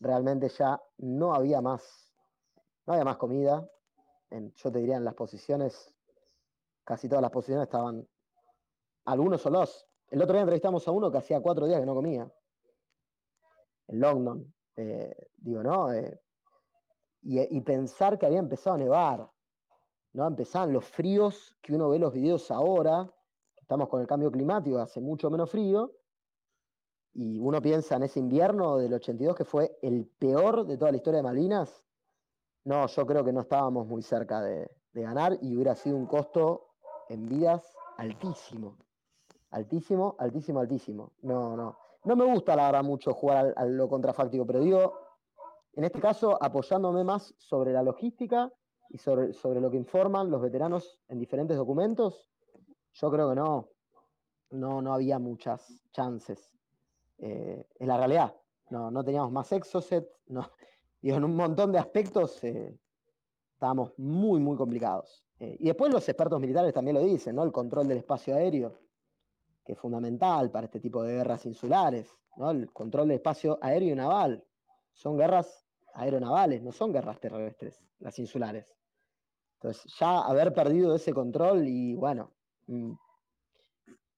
realmente 0.00 0.48
ya 0.48 0.82
no 0.98 1.34
había 1.34 1.60
más, 1.60 2.14
no 2.86 2.94
había 2.94 3.04
más 3.04 3.16
comida. 3.16 3.68
yo 4.30 4.72
te 4.72 4.78
diría 4.78 4.96
en 4.96 5.04
las 5.04 5.14
posiciones, 5.14 5.94
casi 6.84 7.08
todas 7.08 7.22
las 7.22 7.30
posiciones 7.30 7.64
estaban 7.64 8.06
algunos 9.04 9.42
solos. 9.42 9.86
El 10.10 10.22
otro 10.22 10.34
día 10.34 10.42
entrevistamos 10.42 10.86
a 10.86 10.90
uno 10.90 11.10
que 11.10 11.18
hacía 11.18 11.40
cuatro 11.40 11.66
días 11.66 11.80
que 11.80 11.86
no 11.86 11.94
comía. 11.94 12.30
En 13.88 14.00
London. 14.00 14.54
Eh, 14.76 15.28
digo, 15.36 15.62
¿no? 15.62 15.92
Eh, 15.92 16.20
y, 17.22 17.60
pensar 17.62 18.18
que 18.18 18.26
había 18.26 18.38
empezado 18.38 18.76
a 18.76 18.78
nevar. 18.78 19.30
¿No? 20.14 20.26
Empezaban 20.26 20.72
los 20.72 20.84
fríos 20.84 21.56
que 21.60 21.74
uno 21.74 21.90
ve 21.90 21.98
los 21.98 22.12
videos 22.12 22.50
ahora. 22.50 23.12
Estamos 23.56 23.88
con 23.88 24.00
el 24.00 24.06
cambio 24.06 24.30
climático, 24.30 24.78
hace 24.78 25.00
mucho 25.00 25.30
menos 25.30 25.50
frío. 25.50 25.92
Y 27.12 27.38
uno 27.38 27.60
piensa 27.60 27.96
en 27.96 28.04
ese 28.04 28.18
invierno 28.18 28.78
del 28.78 28.94
82 28.94 29.36
que 29.36 29.44
fue 29.44 29.78
el 29.82 30.06
peor 30.18 30.66
de 30.66 30.76
toda 30.76 30.90
la 30.90 30.96
historia 30.96 31.18
de 31.18 31.24
Malvinas. 31.24 31.84
No, 32.64 32.86
yo 32.86 33.06
creo 33.06 33.24
que 33.24 33.32
no 33.32 33.42
estábamos 33.42 33.86
muy 33.86 34.02
cerca 34.02 34.40
de 34.40 34.68
ganar 34.94 35.38
y 35.42 35.54
hubiera 35.54 35.74
sido 35.74 35.96
un 35.96 36.06
costo 36.06 36.74
en 37.08 37.28
vidas 37.28 37.76
altísimo. 37.98 38.78
Altísimo, 39.50 40.16
altísimo, 40.18 40.60
altísimo. 40.60 41.12
No, 41.22 41.56
no. 41.56 41.78
No 42.04 42.16
me 42.16 42.24
gusta, 42.24 42.56
la 42.56 42.66
verdad, 42.66 42.84
mucho 42.84 43.14
jugar 43.14 43.54
a 43.56 43.64
lo 43.64 43.88
contrafáctico, 43.88 44.44
pero 44.44 44.60
digo, 44.60 44.98
en 45.72 45.84
este 45.84 46.00
caso, 46.00 46.36
apoyándome 46.42 47.02
más 47.02 47.34
sobre 47.38 47.72
la 47.72 47.82
logística 47.82 48.52
y 48.88 48.98
sobre, 48.98 49.32
sobre 49.32 49.60
lo 49.60 49.70
que 49.70 49.76
informan 49.76 50.30
los 50.30 50.40
veteranos 50.40 50.98
en 51.08 51.18
diferentes 51.18 51.56
documentos, 51.56 52.28
yo 52.92 53.10
creo 53.10 53.28
que 53.30 53.34
no, 53.34 53.68
no, 54.50 54.82
no 54.82 54.94
había 54.94 55.18
muchas 55.18 55.82
chances. 55.92 56.52
Eh, 57.18 57.66
en 57.78 57.88
la 57.88 57.96
realidad, 57.96 58.34
no, 58.70 58.90
no 58.90 59.04
teníamos 59.04 59.32
más 59.32 59.50
exocet, 59.52 60.08
no, 60.26 60.48
en 61.02 61.24
un 61.24 61.36
montón 61.36 61.72
de 61.72 61.78
aspectos 61.78 62.42
eh, 62.44 62.78
estábamos 63.52 63.92
muy, 63.98 64.40
muy 64.40 64.56
complicados. 64.56 65.24
Eh, 65.40 65.56
y 65.60 65.66
después 65.66 65.92
los 65.92 66.08
expertos 66.08 66.40
militares 66.40 66.72
también 66.72 66.96
lo 66.96 67.02
dicen, 67.02 67.34
¿no? 67.34 67.42
El 67.42 67.52
control 67.52 67.88
del 67.88 67.98
espacio 67.98 68.36
aéreo 68.36 68.84
que 69.64 69.72
es 69.72 69.78
fundamental 69.78 70.50
para 70.50 70.66
este 70.66 70.78
tipo 70.78 71.02
de 71.02 71.14
guerras 71.14 71.46
insulares, 71.46 72.10
¿no? 72.36 72.50
el 72.50 72.70
control 72.72 73.08
del 73.08 73.16
espacio 73.16 73.58
aéreo 73.62 73.92
y 73.92 73.96
naval. 73.96 74.44
Son 74.92 75.16
guerras 75.16 75.63
aeronavales, 75.94 76.62
no 76.62 76.72
son 76.72 76.92
guerras 76.92 77.20
terrestres, 77.20 77.80
las 78.00 78.18
insulares. 78.18 78.66
Entonces, 79.60 79.92
ya 79.98 80.20
haber 80.20 80.52
perdido 80.52 80.94
ese 80.94 81.12
control 81.12 81.66
y 81.66 81.94
bueno, 81.94 82.32
mm, 82.66 82.92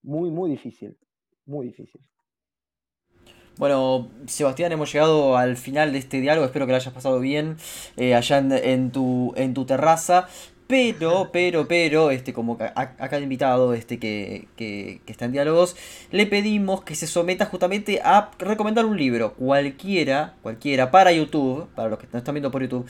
muy, 0.03 0.29
muy 0.29 0.49
difícil, 0.49 0.97
muy 1.45 1.67
difícil. 1.67 2.01
Bueno, 3.57 4.09
Sebastián, 4.27 4.71
hemos 4.71 4.93
llegado 4.93 5.35
al 5.35 5.57
final 5.57 5.91
de 5.91 5.97
este 5.97 6.21
diálogo. 6.21 6.45
Espero 6.45 6.67
que 6.67 6.73
lo 6.73 6.75
hayas 6.75 6.93
pasado 6.93 7.19
bien 7.19 7.57
eh, 7.95 8.13
allá 8.13 8.37
en, 8.37 8.91
tu, 8.91 9.33
en 9.35 9.55
tu 9.55 9.65
terraza. 9.65 10.27
Pero, 10.67 11.29
pero, 11.31 11.65
pero, 11.65 12.11
este, 12.11 12.33
como 12.33 12.57
acá 12.59 13.17
el 13.17 13.23
invitado 13.23 13.73
este, 13.73 13.99
que, 13.99 14.49
que, 14.57 14.99
está 15.07 15.23
en 15.23 15.31
diálogos, 15.31 15.77
le 16.11 16.25
pedimos 16.25 16.83
que 16.83 16.93
se 16.93 17.07
someta 17.07 17.45
justamente 17.45 18.01
a 18.03 18.31
recomendar 18.37 18.85
un 18.85 18.97
libro, 18.97 19.33
cualquiera, 19.35 20.35
cualquiera, 20.41 20.91
para 20.91 21.13
YouTube, 21.13 21.69
para 21.73 21.87
los 21.87 21.99
que 21.99 22.07
nos 22.07 22.15
están 22.15 22.35
viendo 22.35 22.51
por 22.51 22.61
YouTube, 22.61 22.85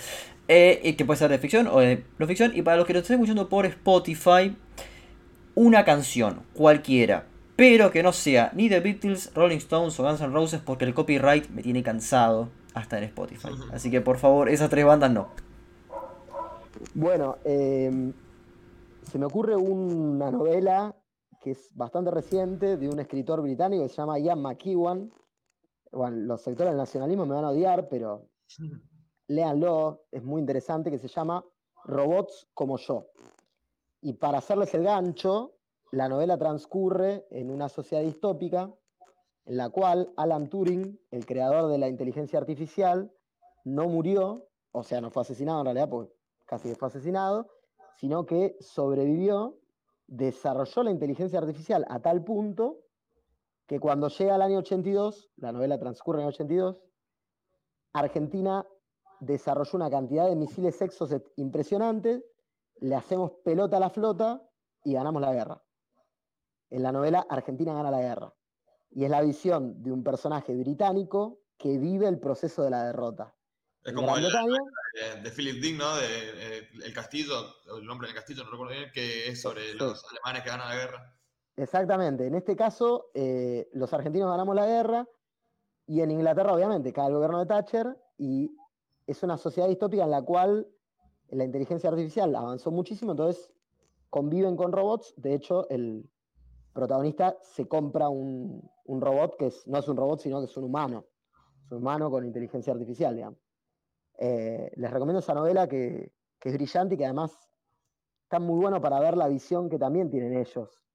eh, 0.48 0.96
que 0.98 1.06
puede 1.06 1.20
ser 1.20 1.30
de 1.30 1.38
ficción 1.38 1.68
o 1.68 1.80
de 1.80 2.04
no 2.18 2.26
ficción, 2.26 2.52
y 2.56 2.64
para 2.64 2.78
los 2.78 2.88
que 2.88 2.94
nos 2.94 3.04
están 3.04 3.18
escuchando 3.18 3.48
por 3.48 3.68
Spotify, 3.68 4.56
una 5.54 5.86
canción, 5.86 6.42
cualquiera, 6.54 7.26
pero 7.56 7.92
que 7.92 8.02
no 8.02 8.12
sea 8.12 8.52
ni 8.56 8.70
The 8.70 8.80
Beatles, 8.80 9.32
Rolling 9.36 9.58
Stones 9.58 10.00
o 10.00 10.04
Guns 10.04 10.22
N' 10.22 10.34
Roses, 10.34 10.62
porque 10.66 10.86
el 10.86 10.96
copyright 10.96 11.50
me 11.50 11.62
tiene 11.62 11.84
cansado 11.84 12.50
hasta 12.74 12.98
en 12.98 13.04
Spotify. 13.04 13.50
Así 13.72 13.92
que 13.92 14.02
por 14.02 14.18
favor, 14.18 14.50
esas 14.50 14.70
tres 14.70 14.86
bandas 14.86 15.12
no. 15.12 15.30
Bueno, 16.94 17.38
em, 17.44 18.14
se 19.04 19.18
me 19.18 19.26
ocurre 19.26 19.56
una 19.56 20.32
novela 20.32 20.96
que 21.40 21.52
es 21.52 21.70
bastante 21.74 22.12
reciente 22.12 22.78
de 22.78 22.90
un 22.90 23.00
escritor 23.00 23.42
británico 23.42 23.84
que 23.84 23.90
se 23.90 23.96
llama 23.96 24.20
Ian 24.20 24.42
McEwan. 24.42 25.12
Bueno, 25.92 26.18
los 26.18 26.42
sectores 26.42 26.72
del 26.72 26.78
nacionalismo 26.78 27.26
me 27.26 27.36
van 27.36 27.46
a 27.46 27.50
odiar, 27.50 27.88
pero 27.90 28.30
léanlo, 29.28 30.06
es 30.12 30.24
muy 30.24 30.42
interesante, 30.42 30.92
que 30.92 30.98
se 30.98 31.08
llama 31.08 31.44
Robots 31.86 32.48
como 32.54 32.78
yo. 32.78 33.08
Y 34.02 34.14
para 34.14 34.40
hacerles 34.40 34.74
el 34.74 34.84
gancho, 34.84 35.56
la 35.92 36.10
novela 36.10 36.38
transcurre 36.38 37.26
en 37.32 37.50
una 37.50 37.70
sociedad 37.70 38.04
distópica 38.04 38.74
en 39.46 39.58
la 39.58 39.70
cual 39.70 40.12
Alan 40.18 40.50
Turing, 40.50 41.00
el 41.10 41.26
creador 41.26 41.72
de 41.72 41.78
la 41.78 41.88
inteligencia 41.88 42.38
artificial, 42.38 43.14
no 43.64 43.88
murió, 43.88 44.50
o 44.72 44.84
sea, 44.84 45.00
no 45.00 45.10
fue 45.10 45.22
asesinado 45.22 45.60
en 45.60 45.66
realidad, 45.66 45.90
porque 45.90 46.17
casi 46.48 46.74
fue 46.74 46.88
asesinado, 46.88 47.48
sino 47.98 48.26
que 48.26 48.58
sobrevivió, 48.60 49.60
desarrolló 50.08 50.84
la 50.84 50.92
inteligencia 50.92 51.40
artificial 51.40 51.86
a 51.90 52.00
tal 52.00 52.24
punto 52.24 52.80
que 53.68 53.80
cuando 53.80 54.08
llega 54.08 54.36
al 54.36 54.42
año 54.42 54.60
82, 54.60 55.30
la 55.36 55.52
novela 55.52 55.78
transcurre 55.78 56.20
en 56.20 56.28
el 56.28 56.34
82, 56.34 56.82
Argentina 57.94 58.66
desarrolló 59.20 59.72
una 59.74 59.90
cantidad 59.90 60.28
de 60.28 60.36
misiles 60.36 60.82
Exocet 60.82 61.32
impresionantes, 61.36 62.24
le 62.80 62.96
hacemos 62.96 63.32
pelota 63.44 63.78
a 63.78 63.82
la 63.82 63.90
flota 63.90 64.42
y 64.84 64.94
ganamos 64.94 65.22
la 65.22 65.34
guerra. 65.34 65.64
En 66.70 66.84
la 66.84 66.92
novela 66.92 67.26
Argentina 67.30 67.74
gana 67.74 67.92
la 67.92 68.02
guerra. 68.02 68.34
Y 68.92 69.04
es 69.04 69.10
la 69.10 69.22
visión 69.22 69.84
de 69.84 69.92
un 69.92 70.04
personaje 70.04 70.56
británico 70.56 71.40
que 71.58 71.78
vive 71.78 72.08
el 72.08 72.20
proceso 72.20 72.64
de 72.64 72.70
la 72.70 72.86
derrota. 72.86 73.37
Es 73.84 73.94
como 73.94 74.18
el, 74.18 74.24
de 75.24 75.32
Philip 75.32 75.62
Dick, 75.62 75.78
¿no? 75.78 75.96
De, 75.96 76.06
eh, 76.06 76.68
el 76.84 76.94
castillo, 76.94 77.34
el 77.78 77.86
nombre 77.86 78.08
del 78.08 78.16
castillo, 78.16 78.44
no 78.44 78.52
recuerdo 78.52 78.74
bien, 78.74 78.92
que 78.94 79.30
es 79.30 79.42
sobre 79.42 79.74
los 79.76 80.04
alemanes 80.12 80.44
que 80.44 80.50
ganan 80.50 80.70
la 80.70 80.76
guerra. 80.76 81.18
Exactamente. 81.56 82.28
En 82.28 82.36
este 82.36 82.56
caso, 82.56 83.10
eh, 83.14 83.70
los 83.74 83.94
argentinos 83.94 84.30
ganamos 84.30 84.56
la 84.56 84.66
guerra 84.66 85.08
y 85.88 86.02
en 86.02 86.12
Inglaterra, 86.12 86.54
obviamente, 86.54 86.92
cae 86.94 87.08
el 87.08 87.14
gobierno 87.14 87.40
de 87.40 87.46
Thatcher 87.46 87.98
y 88.18 88.52
es 89.08 89.24
una 89.24 89.38
sociedad 89.38 89.70
distópica 89.70 90.04
en 90.04 90.12
la 90.12 90.22
cual 90.22 90.68
la 91.30 91.44
inteligencia 91.46 91.90
artificial 91.90 92.36
avanzó 92.36 92.72
muchísimo, 92.72 93.12
entonces 93.12 93.50
conviven 94.10 94.56
con 94.56 94.72
robots. 94.72 95.14
De 95.18 95.34
hecho, 95.34 95.68
el 95.70 96.10
protagonista 96.74 97.38
se 97.42 97.68
compra 97.68 98.10
un, 98.10 98.70
un 98.86 99.02
robot 99.02 99.38
que 99.38 99.48
es, 99.48 99.66
no 99.68 99.80
es 99.80 99.88
un 99.88 99.98
robot, 99.98 100.20
sino 100.20 100.40
que 100.40 100.46
es 100.46 100.58
un 100.58 100.66
humano. 100.66 101.06
Es 101.66 101.72
un 101.72 101.80
humano 101.80 102.12
con 102.12 102.26
inteligencia 102.26 102.74
artificial, 102.74 103.16
digamos. 103.16 103.47
Eh, 104.18 104.72
les 104.76 104.92
recomiendo 104.92 105.20
esa 105.20 105.34
novela 105.34 105.68
que, 105.68 106.12
es 106.42 106.54
brillante 106.54 106.96
y 106.96 106.98
que 106.98 107.04
además 107.04 107.50
está 108.24 108.40
muy 108.40 108.58
bueno 108.60 108.80
para 108.80 109.00
ver 109.02 109.18
la 109.18 109.28
visión 109.28 109.70
que 109.70 109.78
también 109.78 110.10
tienen 110.10 110.38
ellos 110.38 110.86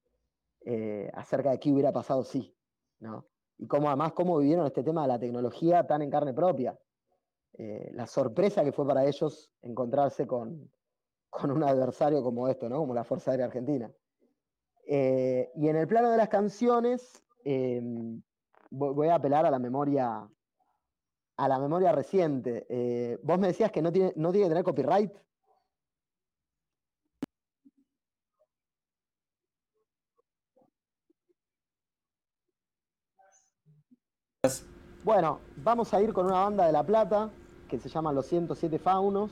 eh, 0.65 1.11
acerca 1.13 1.51
de 1.51 1.59
qué 1.59 1.71
hubiera 1.71 1.91
pasado 1.91 2.23
si, 2.23 2.55
¿no? 2.99 3.27
Y 3.59 3.67
cómo 3.67 3.87
además 3.87 4.13
cómo 4.13 4.39
vivieron 4.39 4.65
este 4.65 4.83
tema 4.83 5.03
de 5.03 5.09
la 5.09 5.19
tecnología 5.19 5.85
tan 5.85 6.01
en 6.01 6.09
carne 6.09 6.33
propia. 6.33 6.77
Eh, 7.53 7.91
la 7.93 8.07
sorpresa 8.07 8.63
que 8.63 8.71
fue 8.71 8.87
para 8.87 9.05
ellos 9.05 9.51
encontrarse 9.61 10.25
con, 10.25 10.71
un 11.43 11.63
adversario 11.63 12.23
como 12.23 12.47
esto, 12.47 12.67
¿no? 12.67 12.79
Como 12.79 12.95
la 12.95 13.03
Fuerza 13.03 13.31
Aérea 13.31 13.45
Argentina. 13.45 13.91
y 14.85 15.67
en 15.67 15.75
el 15.75 15.87
plano 15.87 16.09
de 16.09 16.17
las 16.17 16.29
canciones, 16.29 17.23
voy 18.71 19.07
a 19.07 19.15
apelar 19.15 19.45
a 19.45 19.51
la 19.51 19.59
memoria 19.59 20.27
a 21.37 21.47
la 21.47 21.59
memoria 21.59 21.91
reciente. 21.91 22.65
Eh, 22.69 23.19
vos 23.23 23.39
me 23.39 23.47
decías 23.47 23.71
que 23.71 23.81
no 23.81 23.91
tiene, 23.91 24.13
no 24.15 24.31
tiene 24.31 24.45
que 24.45 24.49
tener 24.49 24.63
copyright. 24.63 25.11
Bueno, 35.03 35.39
vamos 35.57 35.93
a 35.93 36.01
ir 36.01 36.13
con 36.13 36.25
una 36.25 36.41
banda 36.41 36.65
de 36.65 36.71
La 36.71 36.85
Plata 36.85 37.29
que 37.67 37.79
se 37.79 37.89
llama 37.89 38.13
Los 38.13 38.27
107 38.27 38.77
Faunos, 38.77 39.31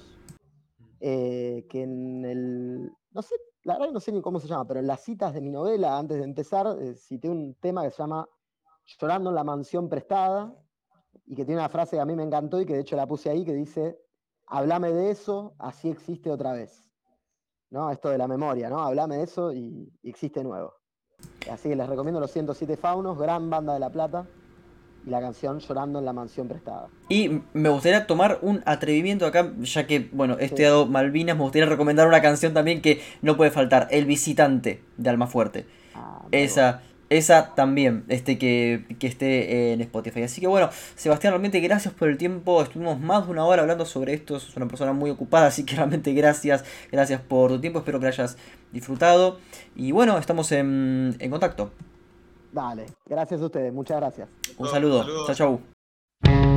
eh, 0.99 1.67
que 1.69 1.83
en 1.83 2.25
el, 2.25 2.91
no 3.11 3.21
sé, 3.21 3.35
la 3.63 3.77
verdad 3.77 3.91
no 3.91 3.99
sé 3.99 4.11
ni 4.11 4.21
cómo 4.21 4.39
se 4.39 4.47
llama, 4.47 4.67
pero 4.67 4.79
en 4.79 4.87
las 4.87 5.01
citas 5.03 5.33
de 5.33 5.41
mi 5.41 5.51
novela, 5.51 5.97
antes 5.97 6.17
de 6.17 6.23
empezar, 6.23 6.75
eh, 6.79 6.95
cité 6.95 7.29
un 7.29 7.55
tema 7.55 7.83
que 7.83 7.91
se 7.91 7.97
llama 7.97 8.27
Llorando 8.85 9.29
en 9.29 9.35
la 9.35 9.43
mansión 9.43 9.89
prestada, 9.89 10.55
y 11.31 11.35
que 11.35 11.45
tiene 11.45 11.61
una 11.61 11.69
frase 11.69 11.95
que 11.95 12.01
a 12.01 12.05
mí 12.05 12.13
me 12.13 12.23
encantó 12.23 12.59
y 12.59 12.65
que 12.65 12.73
de 12.73 12.81
hecho 12.81 12.97
la 12.97 13.07
puse 13.07 13.29
ahí, 13.29 13.45
que 13.45 13.53
dice, 13.53 13.97
háblame 14.47 14.91
de 14.91 15.11
eso, 15.11 15.55
así 15.59 15.87
existe 15.87 16.29
otra 16.29 16.51
vez. 16.51 16.91
¿No? 17.69 17.89
Esto 17.89 18.09
de 18.09 18.17
la 18.17 18.27
memoria, 18.27 18.69
¿no? 18.69 18.83
Háblame 18.83 19.15
de 19.15 19.23
eso 19.23 19.53
y, 19.53 19.89
existe 20.03 20.43
nuevo. 20.43 20.73
Así 21.49 21.69
que 21.69 21.77
les 21.77 21.87
recomiendo 21.87 22.19
los 22.19 22.31
107 22.31 22.75
Faunos, 22.75 23.17
gran 23.17 23.49
banda 23.49 23.73
de 23.73 23.79
La 23.79 23.89
Plata, 23.89 24.27
y 25.07 25.09
la 25.09 25.21
canción 25.21 25.59
Llorando 25.59 25.99
en 25.99 26.05
la 26.05 26.11
mansión 26.11 26.49
prestada. 26.49 26.89
Y 27.07 27.41
me 27.53 27.69
gustaría 27.69 28.05
tomar 28.07 28.39
un 28.41 28.61
atrevimiento 28.65 29.25
acá, 29.25 29.53
ya 29.61 29.87
que, 29.87 30.09
bueno, 30.11 30.35
he 30.37 30.43
estudiado 30.43 30.85
Malvinas, 30.85 31.37
me 31.37 31.43
gustaría 31.43 31.65
recomendar 31.65 32.09
una 32.09 32.21
canción 32.21 32.53
también 32.53 32.81
que 32.81 32.99
no 33.21 33.37
puede 33.37 33.51
faltar, 33.51 33.87
El 33.91 34.05
Visitante 34.05 34.83
de 34.97 35.09
Almafuerte. 35.09 35.65
Ah, 35.95 36.25
Esa 36.31 36.81
esa 37.11 37.53
también, 37.55 38.05
este 38.07 38.38
que, 38.38 38.85
que, 38.97 39.07
esté 39.07 39.73
en 39.73 39.81
Spotify. 39.81 40.23
Así 40.23 40.39
que 40.39 40.47
bueno, 40.47 40.69
Sebastián, 40.95 41.33
realmente 41.33 41.59
gracias 41.59 41.93
por 41.93 42.07
el 42.07 42.17
tiempo. 42.17 42.61
Estuvimos 42.63 42.99
más 42.99 43.25
de 43.25 43.31
una 43.31 43.45
hora 43.45 43.61
hablando 43.61 43.85
sobre 43.85 44.13
esto. 44.13 44.39
Sos 44.39 44.55
una 44.55 44.67
persona 44.67 44.93
muy 44.93 45.11
ocupada, 45.11 45.47
así 45.47 45.65
que 45.65 45.75
realmente 45.75 46.13
gracias. 46.13 46.63
Gracias 46.89 47.19
por 47.21 47.51
tu 47.51 47.59
tiempo. 47.59 47.79
Espero 47.79 47.99
que 47.99 48.05
lo 48.05 48.09
hayas 48.09 48.38
disfrutado. 48.71 49.39
Y 49.75 49.91
bueno, 49.91 50.17
estamos 50.17 50.51
en, 50.53 51.15
en 51.19 51.29
contacto. 51.29 51.71
Dale, 52.53 52.85
gracias 53.05 53.41
a 53.41 53.45
ustedes. 53.45 53.73
Muchas 53.73 53.97
gracias. 53.97 54.29
Un 54.57 54.69
saludo. 54.69 55.05
Chao, 55.27 55.35
chao. 55.35 55.61
apocalipsis 56.23 56.50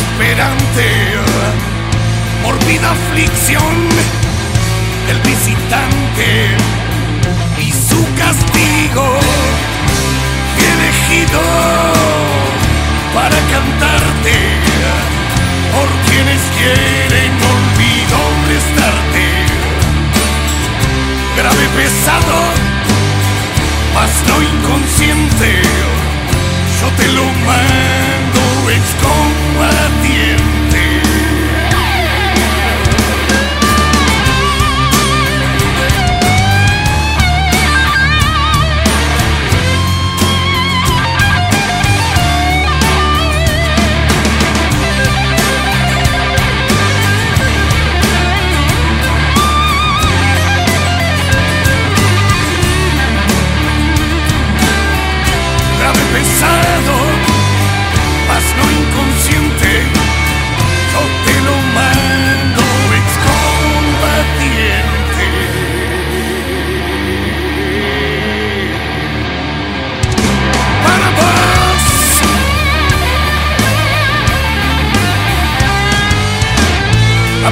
desesperante, 0.00 0.88
morbida 2.42 2.90
aflicción, 2.90 3.88
el 5.08 5.18
visitante 5.20 6.56
y 7.58 7.70
su 7.70 8.02
castigo, 8.14 9.18
elegido 10.72 11.40
para 13.14 13.36
cantarte 13.52 14.36
por 15.74 15.88
quienes 16.08 16.40
quieren 16.56 17.32
olvido 17.54 18.18
prestarte, 18.46 19.24
grave 21.36 21.68
pesado 21.76 22.80
mas 23.94 24.10
no 24.28 24.42
inconsciente. 24.42 25.62
Yo 26.80 26.88
te 26.96 27.12
lo 27.12 27.24
mando 27.24 27.99
excombatiente. 28.82 30.39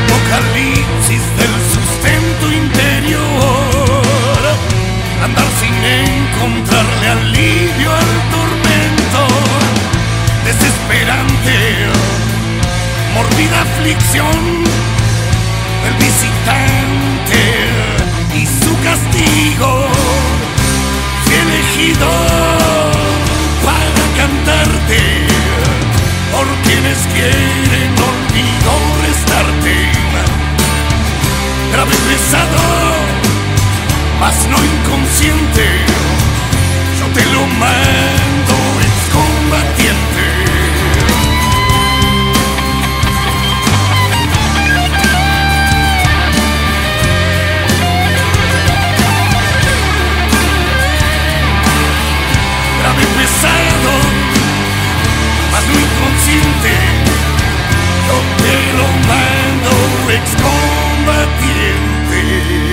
Apocalipsis 0.08 1.22
del 1.36 1.54
sustento 1.72 2.52
interior, 2.52 3.22
andar 5.22 5.46
sin 5.60 5.74
encontrarle 5.84 7.08
alivio 7.08 7.90
al 7.92 8.12
tormento, 8.32 9.22
desesperante, 10.44 11.56
mordida 13.14 13.62
aflicción 13.62 14.64
del 15.84 15.94
visitante 15.94 17.40
y 18.34 18.46
su 18.46 18.72
castigo, 18.82 19.88
si 21.24 21.32
elegido 21.34 22.08
para 23.64 24.04
cantarte 24.16 25.00
por 26.32 26.46
quienes 26.64 26.98
quieren 27.12 27.98
Martín. 29.38 29.92
Era 31.72 31.84
muy 31.84 31.94
pesado, 32.08 32.58
mas 34.18 34.34
no 34.50 34.58
inconsciente. 34.64 35.64
Yo 36.98 37.06
te 37.14 37.24
lo 37.34 37.46
mando, 37.46 38.54
excombatiente. 38.88 40.24
Era 52.80 52.92
muy 52.92 53.08
pesado, 53.18 53.92
mas 55.52 55.64
no 55.70 55.76
inconsciente. 55.86 56.72
Yo 58.08 58.16
te 58.42 58.52
lo 58.78 58.88
mando. 59.06 59.27
Eric's 60.10 60.34
gone, 60.36 61.04
but. 61.04 62.67